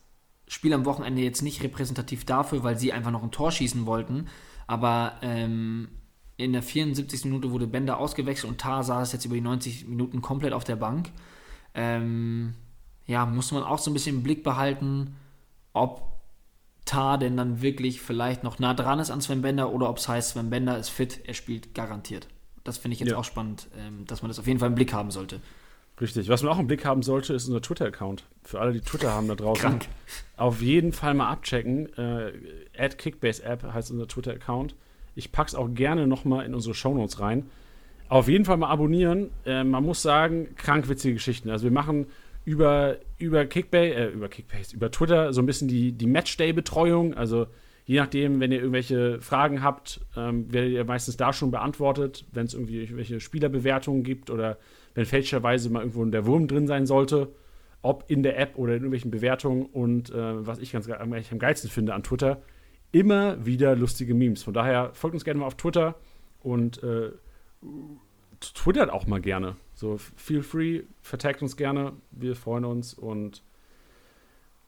Spiel 0.48 0.72
am 0.72 0.84
Wochenende 0.84 1.22
jetzt 1.22 1.42
nicht 1.42 1.62
repräsentativ 1.62 2.24
dafür, 2.24 2.62
weil 2.62 2.78
sie 2.78 2.92
einfach 2.92 3.10
noch 3.10 3.22
ein 3.22 3.30
Tor 3.30 3.50
schießen 3.50 3.86
wollten, 3.86 4.28
aber 4.66 5.14
ähm, 5.22 5.88
in 6.36 6.52
der 6.52 6.62
74. 6.62 7.24
Minute 7.24 7.50
wurde 7.50 7.66
Bender 7.66 7.98
ausgewechselt 7.98 8.50
und 8.50 8.60
Tar 8.60 8.82
saß 8.82 9.12
jetzt 9.12 9.24
über 9.24 9.34
die 9.34 9.40
90 9.40 9.88
Minuten 9.88 10.22
komplett 10.22 10.52
auf 10.52 10.64
der 10.64 10.76
Bank 10.76 11.10
ähm, 11.74 12.54
ja, 13.06 13.26
muss 13.26 13.52
man 13.52 13.62
auch 13.62 13.78
so 13.78 13.90
ein 13.90 13.94
bisschen 13.94 14.16
im 14.16 14.22
Blick 14.22 14.42
behalten, 14.42 15.16
ob 15.72 16.12
Tar 16.84 17.18
denn 17.18 17.36
dann 17.36 17.62
wirklich 17.62 18.00
vielleicht 18.00 18.42
noch 18.42 18.58
nah 18.58 18.74
dran 18.74 18.98
ist 18.98 19.10
an 19.10 19.20
Sven 19.20 19.42
Bender 19.42 19.72
oder 19.72 19.88
ob 19.88 19.98
es 19.98 20.08
heißt, 20.08 20.30
Sven 20.30 20.50
Bender 20.50 20.78
ist 20.78 20.88
fit, 20.88 21.20
er 21.24 21.34
spielt 21.34 21.74
garantiert. 21.74 22.28
Das 22.64 22.78
finde 22.78 22.94
ich 22.94 23.00
jetzt 23.00 23.10
ja. 23.10 23.16
auch 23.16 23.24
spannend, 23.24 23.68
ähm, 23.76 24.04
dass 24.06 24.22
man 24.22 24.28
das 24.28 24.38
auf 24.38 24.46
jeden 24.46 24.58
Fall 24.58 24.68
im 24.68 24.74
Blick 24.74 24.92
haben 24.92 25.10
sollte. 25.10 25.40
Richtig. 26.00 26.28
Was 26.28 26.42
man 26.42 26.52
auch 26.52 26.58
im 26.58 26.66
Blick 26.66 26.84
haben 26.84 27.02
sollte, 27.02 27.34
ist 27.34 27.46
unser 27.46 27.60
Twitter-Account. 27.60 28.24
Für 28.42 28.60
alle, 28.60 28.72
die 28.72 28.80
Twitter 28.80 29.12
haben 29.12 29.28
da 29.28 29.34
draußen. 29.34 29.62
Krank. 29.62 29.88
Auf 30.36 30.60
jeden 30.62 30.92
Fall 30.92 31.14
mal 31.14 31.28
abchecken. 31.28 31.92
Äh, 31.96 32.88
Kickbase 32.88 33.44
App 33.44 33.62
heißt 33.62 33.90
unser 33.90 34.08
Twitter-Account. 34.08 34.74
Ich 35.14 35.32
pack's 35.32 35.54
auch 35.54 35.68
gerne 35.72 36.06
nochmal 36.06 36.46
in 36.46 36.54
unsere 36.54 36.74
Shownotes 36.74 37.20
rein. 37.20 37.50
Auf 38.12 38.28
jeden 38.28 38.44
Fall 38.44 38.58
mal 38.58 38.68
abonnieren. 38.68 39.30
Äh, 39.46 39.64
man 39.64 39.82
muss 39.84 40.02
sagen, 40.02 40.48
krank 40.56 40.86
witzige 40.90 41.14
Geschichten. 41.14 41.48
Also 41.48 41.64
wir 41.64 41.70
machen 41.70 42.08
über, 42.44 42.98
über 43.16 43.46
Kickbase, 43.46 43.94
äh, 43.94 44.08
über 44.08 44.28
Kickbase, 44.28 44.76
über 44.76 44.90
Twitter 44.90 45.32
so 45.32 45.40
ein 45.40 45.46
bisschen 45.46 45.66
die, 45.66 45.92
die 45.92 46.06
Matchday-Betreuung. 46.06 47.14
Also 47.14 47.46
je 47.86 47.98
nachdem, 47.98 48.38
wenn 48.38 48.52
ihr 48.52 48.58
irgendwelche 48.58 49.18
Fragen 49.22 49.62
habt, 49.62 50.02
ähm, 50.14 50.52
werdet 50.52 50.72
ihr 50.72 50.84
meistens 50.84 51.16
da 51.16 51.32
schon 51.32 51.50
beantwortet, 51.50 52.26
wenn 52.32 52.44
es 52.44 52.52
irgendwie 52.52 52.82
irgendwelche 52.82 53.18
Spielerbewertungen 53.18 54.02
gibt 54.02 54.28
oder 54.28 54.58
wenn 54.92 55.06
fälschlicherweise 55.06 55.70
mal 55.70 55.80
irgendwo 55.80 56.04
der 56.04 56.26
Wurm 56.26 56.48
drin 56.48 56.66
sein 56.66 56.84
sollte, 56.84 57.30
ob 57.80 58.04
in 58.08 58.22
der 58.22 58.38
App 58.38 58.58
oder 58.58 58.74
in 58.74 58.80
irgendwelchen 58.80 59.10
Bewertungen. 59.10 59.64
Und 59.64 60.10
äh, 60.10 60.46
was 60.46 60.58
ich 60.58 60.72
ganz 60.72 60.86
am 60.86 61.38
geilsten 61.38 61.70
finde 61.70 61.94
an 61.94 62.02
Twitter, 62.02 62.42
immer 62.90 63.46
wieder 63.46 63.74
lustige 63.74 64.12
Memes. 64.12 64.42
Von 64.42 64.52
daher 64.52 64.90
folgt 64.92 65.14
uns 65.14 65.24
gerne 65.24 65.40
mal 65.40 65.46
auf 65.46 65.56
Twitter 65.56 65.94
und 66.42 66.82
äh, 66.82 67.12
twittert 68.40 68.90
auch 68.90 69.06
mal 69.06 69.20
gerne. 69.20 69.56
So, 69.74 69.98
feel 70.16 70.42
free, 70.42 70.82
vertagt 71.00 71.42
uns 71.42 71.56
gerne. 71.56 71.92
Wir 72.10 72.36
freuen 72.36 72.64
uns 72.64 72.94
und 72.94 73.42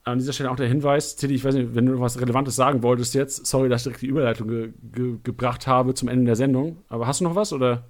an 0.05 0.18
dieser 0.18 0.34
Stelle 0.34 0.51
auch 0.51 0.57
der 0.57 0.68
Hinweis, 0.68 1.16
Tilly, 1.16 1.34
ich 1.34 1.45
weiß 1.45 1.55
nicht, 1.55 1.74
wenn 1.74 1.86
du 1.86 1.92
noch 1.92 2.01
was 2.01 2.20
Relevantes 2.20 2.57
sagen 2.57 2.82
wolltest 2.82 3.14
jetzt, 3.14 3.47
sorry, 3.47 3.70
dass 3.70 3.80
ich 3.80 3.84
direkt 3.84 4.03
die 4.03 4.07
Überleitung 4.07 4.49
ge 4.49 4.72
ge 4.92 5.16
gebracht 5.22 5.66
habe 5.66 5.95
zum 5.95 6.09
Ende 6.09 6.26
der 6.26 6.36
Sendung, 6.36 6.76
aber 6.88 7.07
hast 7.07 7.20
du 7.20 7.24
noch 7.24 7.34
was, 7.34 7.55
oder? 7.55 7.84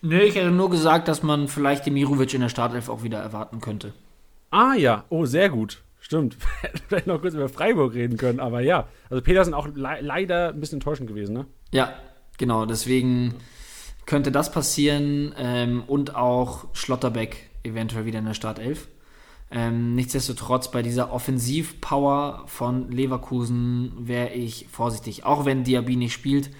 Nee, 0.00 0.22
ich 0.22 0.34
hätte 0.34 0.50
nur 0.50 0.70
gesagt, 0.70 1.08
dass 1.08 1.22
man 1.22 1.46
vielleicht 1.46 1.84
den 1.84 1.92
Mirovic 1.92 2.32
in 2.32 2.40
der 2.40 2.48
Startelf 2.48 2.88
auch 2.88 3.02
wieder 3.02 3.18
erwarten 3.18 3.60
könnte. 3.60 3.92
Ah 4.50 4.74
ja, 4.74 5.04
oh, 5.10 5.26
sehr 5.26 5.50
gut. 5.50 5.82
Stimmt. 6.00 6.38
Vielleicht 6.88 7.06
noch 7.06 7.20
kurz 7.20 7.34
über 7.34 7.50
Freiburg 7.50 7.92
reden 7.92 8.16
können, 8.16 8.40
aber 8.40 8.60
ja. 8.60 8.88
Also 9.10 9.20
Petersen 9.20 9.52
auch 9.52 9.66
le 9.66 9.98
leider 10.00 10.50
ein 10.50 10.60
bisschen 10.60 10.76
enttäuschend 10.76 11.08
gewesen, 11.08 11.34
ne? 11.34 11.46
Ja, 11.70 11.92
genau, 12.38 12.64
deswegen 12.64 13.34
könnte 14.08 14.32
das 14.32 14.50
passieren 14.50 15.34
ähm, 15.38 15.84
und 15.86 16.16
auch 16.16 16.64
Schlotterbeck 16.72 17.50
eventuell 17.62 18.06
wieder 18.06 18.18
in 18.18 18.24
der 18.24 18.32
Startelf. 18.32 18.88
Ähm, 19.50 19.94
nichtsdestotrotz 19.94 20.70
bei 20.70 20.80
dieser 20.80 21.12
Offensivpower 21.12 22.44
von 22.46 22.90
Leverkusen 22.90 23.92
wäre 23.98 24.30
ich 24.30 24.66
vorsichtig. 24.70 25.24
Auch 25.24 25.44
wenn 25.44 25.62
Diaby 25.62 25.96
nicht 25.96 26.14
spielt, 26.14 26.50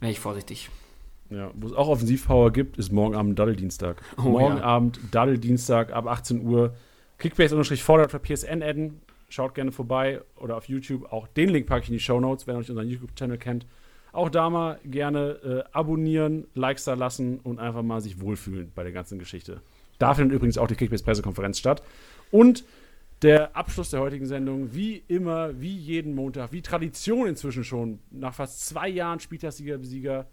wäre 0.00 0.10
ich 0.10 0.18
vorsichtig. 0.18 0.68
Ja, 1.30 1.52
wo 1.54 1.68
es 1.68 1.74
auch 1.74 1.86
Offensivpower 1.86 2.52
gibt, 2.52 2.76
ist 2.76 2.90
morgen 2.90 3.14
Abend 3.14 3.38
Daddeldienstag. 3.38 4.02
Oh, 4.18 4.22
morgen 4.22 4.56
ja. 4.56 4.64
Abend 4.64 4.98
Daddeldienstag 5.12 5.92
ab 5.92 6.08
18 6.08 6.44
Uhr. 6.44 6.74
Kickbase-fordert 7.18 8.10
für 8.10 8.18
PSN 8.18 8.64
adden. 8.64 9.00
Schaut 9.28 9.54
gerne 9.54 9.70
vorbei 9.70 10.22
oder 10.34 10.56
auf 10.56 10.68
YouTube. 10.68 11.12
Auch 11.12 11.28
den 11.28 11.50
Link 11.50 11.68
packe 11.68 11.84
ich 11.84 11.88
in 11.88 11.94
die 11.94 12.00
Show 12.00 12.18
Notes, 12.18 12.48
wenn 12.48 12.56
ihr 12.56 12.58
euch 12.58 12.70
unseren 12.70 12.88
YouTube-Channel 12.88 13.38
kennt. 13.38 13.64
Auch 14.12 14.28
da 14.28 14.50
mal 14.50 14.78
gerne 14.84 15.64
äh, 15.70 15.70
abonnieren, 15.72 16.46
Likes 16.54 16.84
da 16.84 16.94
lassen 16.94 17.38
und 17.40 17.58
einfach 17.58 17.82
mal 17.82 18.00
sich 18.00 18.20
wohlfühlen 18.20 18.72
bei 18.74 18.82
der 18.82 18.92
ganzen 18.92 19.18
Geschichte. 19.18 19.60
Da 19.98 20.14
findet 20.14 20.34
übrigens 20.34 20.58
auch 20.58 20.66
die 20.66 20.74
Kickbase-Pressekonferenz 20.74 21.58
statt. 21.58 21.82
Und 22.30 22.64
der 23.22 23.54
Abschluss 23.54 23.90
der 23.90 24.00
heutigen 24.00 24.26
Sendung, 24.26 24.74
wie 24.74 24.96
immer, 25.08 25.60
wie 25.60 25.76
jeden 25.76 26.14
Montag, 26.14 26.52
wie 26.52 26.62
Tradition 26.62 27.26
inzwischen 27.26 27.64
schon, 27.64 27.98
nach 28.10 28.34
fast 28.34 28.66
zwei 28.66 28.88
Jahren 28.88 29.20
Spieltagssieger-Besieger, 29.20 30.26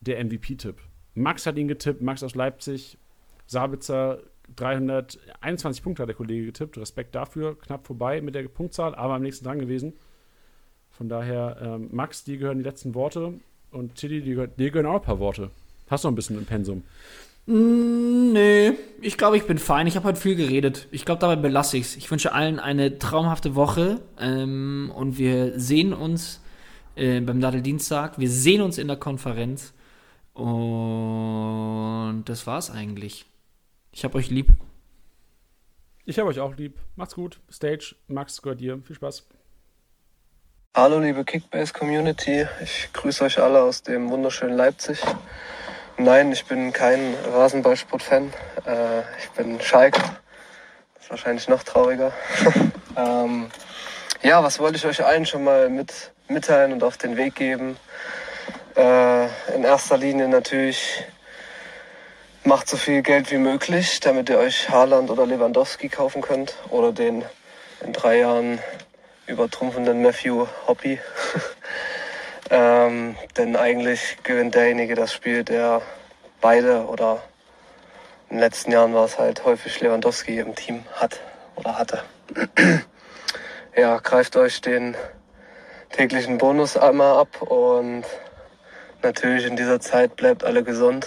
der 0.00 0.24
MVP-Tipp. 0.24 0.76
Max 1.14 1.46
hat 1.46 1.56
ihn 1.56 1.68
getippt, 1.68 2.00
Max 2.00 2.22
aus 2.22 2.34
Leipzig, 2.34 2.98
Sabitzer 3.46 4.20
321 4.56 5.82
Punkte 5.82 6.02
hat 6.02 6.08
der 6.08 6.16
Kollege 6.16 6.46
getippt. 6.46 6.78
Respekt 6.78 7.14
dafür, 7.14 7.58
knapp 7.58 7.86
vorbei 7.86 8.20
mit 8.20 8.34
der 8.34 8.48
Punktzahl, 8.48 8.94
aber 8.94 9.14
am 9.14 9.22
nächsten 9.22 9.44
dran 9.44 9.58
gewesen. 9.58 9.94
Von 11.02 11.08
daher, 11.08 11.56
ähm, 11.60 11.88
Max, 11.90 12.22
dir 12.22 12.36
gehören 12.36 12.58
die 12.58 12.62
letzten 12.62 12.94
Worte 12.94 13.34
und 13.72 13.96
Tilly, 13.96 14.22
dir, 14.22 14.46
dir 14.46 14.70
gehören 14.70 14.86
auch 14.86 15.00
ein 15.00 15.02
paar 15.02 15.18
Worte. 15.18 15.50
Hast 15.90 16.04
du 16.04 16.06
noch 16.06 16.12
ein 16.12 16.14
bisschen 16.14 16.38
im 16.38 16.44
Pensum? 16.44 16.84
Mm, 17.46 18.32
nee, 18.32 18.74
ich 19.00 19.18
glaube, 19.18 19.36
ich 19.36 19.42
bin 19.42 19.58
fein. 19.58 19.88
Ich 19.88 19.96
habe 19.96 20.06
heute 20.06 20.20
viel 20.20 20.36
geredet. 20.36 20.86
Ich 20.92 21.04
glaube, 21.04 21.20
dabei 21.20 21.34
belasse 21.34 21.76
ich 21.76 21.86
es. 21.86 21.96
Ich 21.96 22.08
wünsche 22.08 22.32
allen 22.32 22.60
eine 22.60 23.00
traumhafte 23.00 23.56
Woche 23.56 24.00
ähm, 24.16 24.92
und 24.94 25.18
wir 25.18 25.58
sehen 25.58 25.92
uns 25.92 26.40
äh, 26.94 27.20
beim 27.20 27.40
Dadeldienstag. 27.40 28.20
Wir 28.20 28.30
sehen 28.30 28.62
uns 28.62 28.78
in 28.78 28.86
der 28.86 28.96
Konferenz 28.96 29.74
und 30.34 32.22
das 32.26 32.46
war's 32.46 32.70
eigentlich. 32.70 33.26
Ich 33.90 34.04
habe 34.04 34.18
euch 34.18 34.30
lieb. 34.30 34.52
Ich 36.04 36.20
habe 36.20 36.28
euch 36.28 36.38
auch 36.38 36.54
lieb. 36.54 36.78
Macht's 36.94 37.16
gut. 37.16 37.40
Stage, 37.50 37.96
Max, 38.06 38.40
gehört 38.40 38.60
dir. 38.60 38.80
Viel 38.84 38.94
Spaß. 38.94 39.26
Hallo, 40.74 41.00
liebe 41.00 41.22
Kickbase-Community. 41.22 42.46
Ich 42.62 42.88
grüße 42.94 43.24
euch 43.24 43.38
alle 43.38 43.60
aus 43.60 43.82
dem 43.82 44.08
wunderschönen 44.08 44.56
Leipzig. 44.56 45.02
Nein, 45.98 46.32
ich 46.32 46.46
bin 46.46 46.72
kein 46.72 47.14
Rasenballsport-Fan. 47.30 48.32
Äh, 48.64 49.00
ich 49.18 49.28
bin 49.36 49.60
Schalke. 49.60 50.00
Das 50.94 51.04
ist 51.04 51.10
wahrscheinlich 51.10 51.46
noch 51.46 51.62
trauriger. 51.62 52.14
ähm, 52.96 53.50
ja, 54.22 54.42
was 54.42 54.60
wollte 54.60 54.78
ich 54.78 54.86
euch 54.86 55.04
allen 55.04 55.26
schon 55.26 55.44
mal 55.44 55.68
mit, 55.68 56.10
mitteilen 56.28 56.72
und 56.72 56.82
auf 56.82 56.96
den 56.96 57.18
Weg 57.18 57.34
geben? 57.34 57.76
Äh, 58.74 59.26
in 59.54 59.64
erster 59.64 59.98
Linie 59.98 60.26
natürlich 60.26 61.04
macht 62.44 62.66
so 62.66 62.78
viel 62.78 63.02
Geld 63.02 63.30
wie 63.30 63.36
möglich, 63.36 64.00
damit 64.00 64.30
ihr 64.30 64.38
euch 64.38 64.70
Haaland 64.70 65.10
oder 65.10 65.26
Lewandowski 65.26 65.90
kaufen 65.90 66.22
könnt 66.22 66.54
oder 66.70 66.92
den 66.92 67.26
in 67.84 67.92
drei 67.92 68.20
Jahren 68.20 68.58
übertrumpfenden 69.32 70.02
Matthew 70.02 70.46
Hoppy. 70.66 71.00
Ähm, 72.50 73.16
denn 73.38 73.56
eigentlich 73.56 74.18
gewinnt 74.24 74.54
derjenige 74.54 74.94
das 74.94 75.14
Spiel, 75.14 75.42
der 75.42 75.80
beide 76.42 76.84
oder 76.86 77.22
in 78.28 78.36
den 78.36 78.40
letzten 78.40 78.72
Jahren 78.72 78.92
war 78.92 79.06
es 79.06 79.18
halt 79.18 79.46
häufig 79.46 79.80
Lewandowski 79.80 80.38
im 80.38 80.54
Team 80.54 80.84
hat 80.92 81.20
oder 81.56 81.78
hatte. 81.78 82.02
ja, 83.76 83.96
greift 84.00 84.36
euch 84.36 84.60
den 84.60 84.94
täglichen 85.92 86.36
Bonus 86.36 86.76
einmal 86.76 87.16
ab 87.16 87.40
und 87.40 88.04
natürlich 89.02 89.46
in 89.46 89.56
dieser 89.56 89.80
Zeit 89.80 90.16
bleibt 90.16 90.44
alle 90.44 90.62
gesund. 90.62 91.06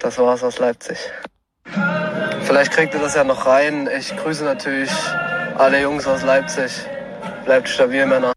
Das 0.00 0.18
war's 0.18 0.42
aus 0.42 0.58
Leipzig. 0.58 0.98
Vielleicht 2.42 2.72
kriegt 2.72 2.92
ihr 2.94 3.00
das 3.00 3.14
ja 3.14 3.22
noch 3.22 3.46
rein. 3.46 3.88
Ich 3.96 4.16
grüße 4.16 4.42
natürlich 4.42 4.90
alle 5.56 5.80
Jungs 5.80 6.08
aus 6.08 6.22
Leipzig. 6.24 6.72
Bleibt 7.44 7.68
stabil, 7.68 8.06
Männer. 8.06 8.32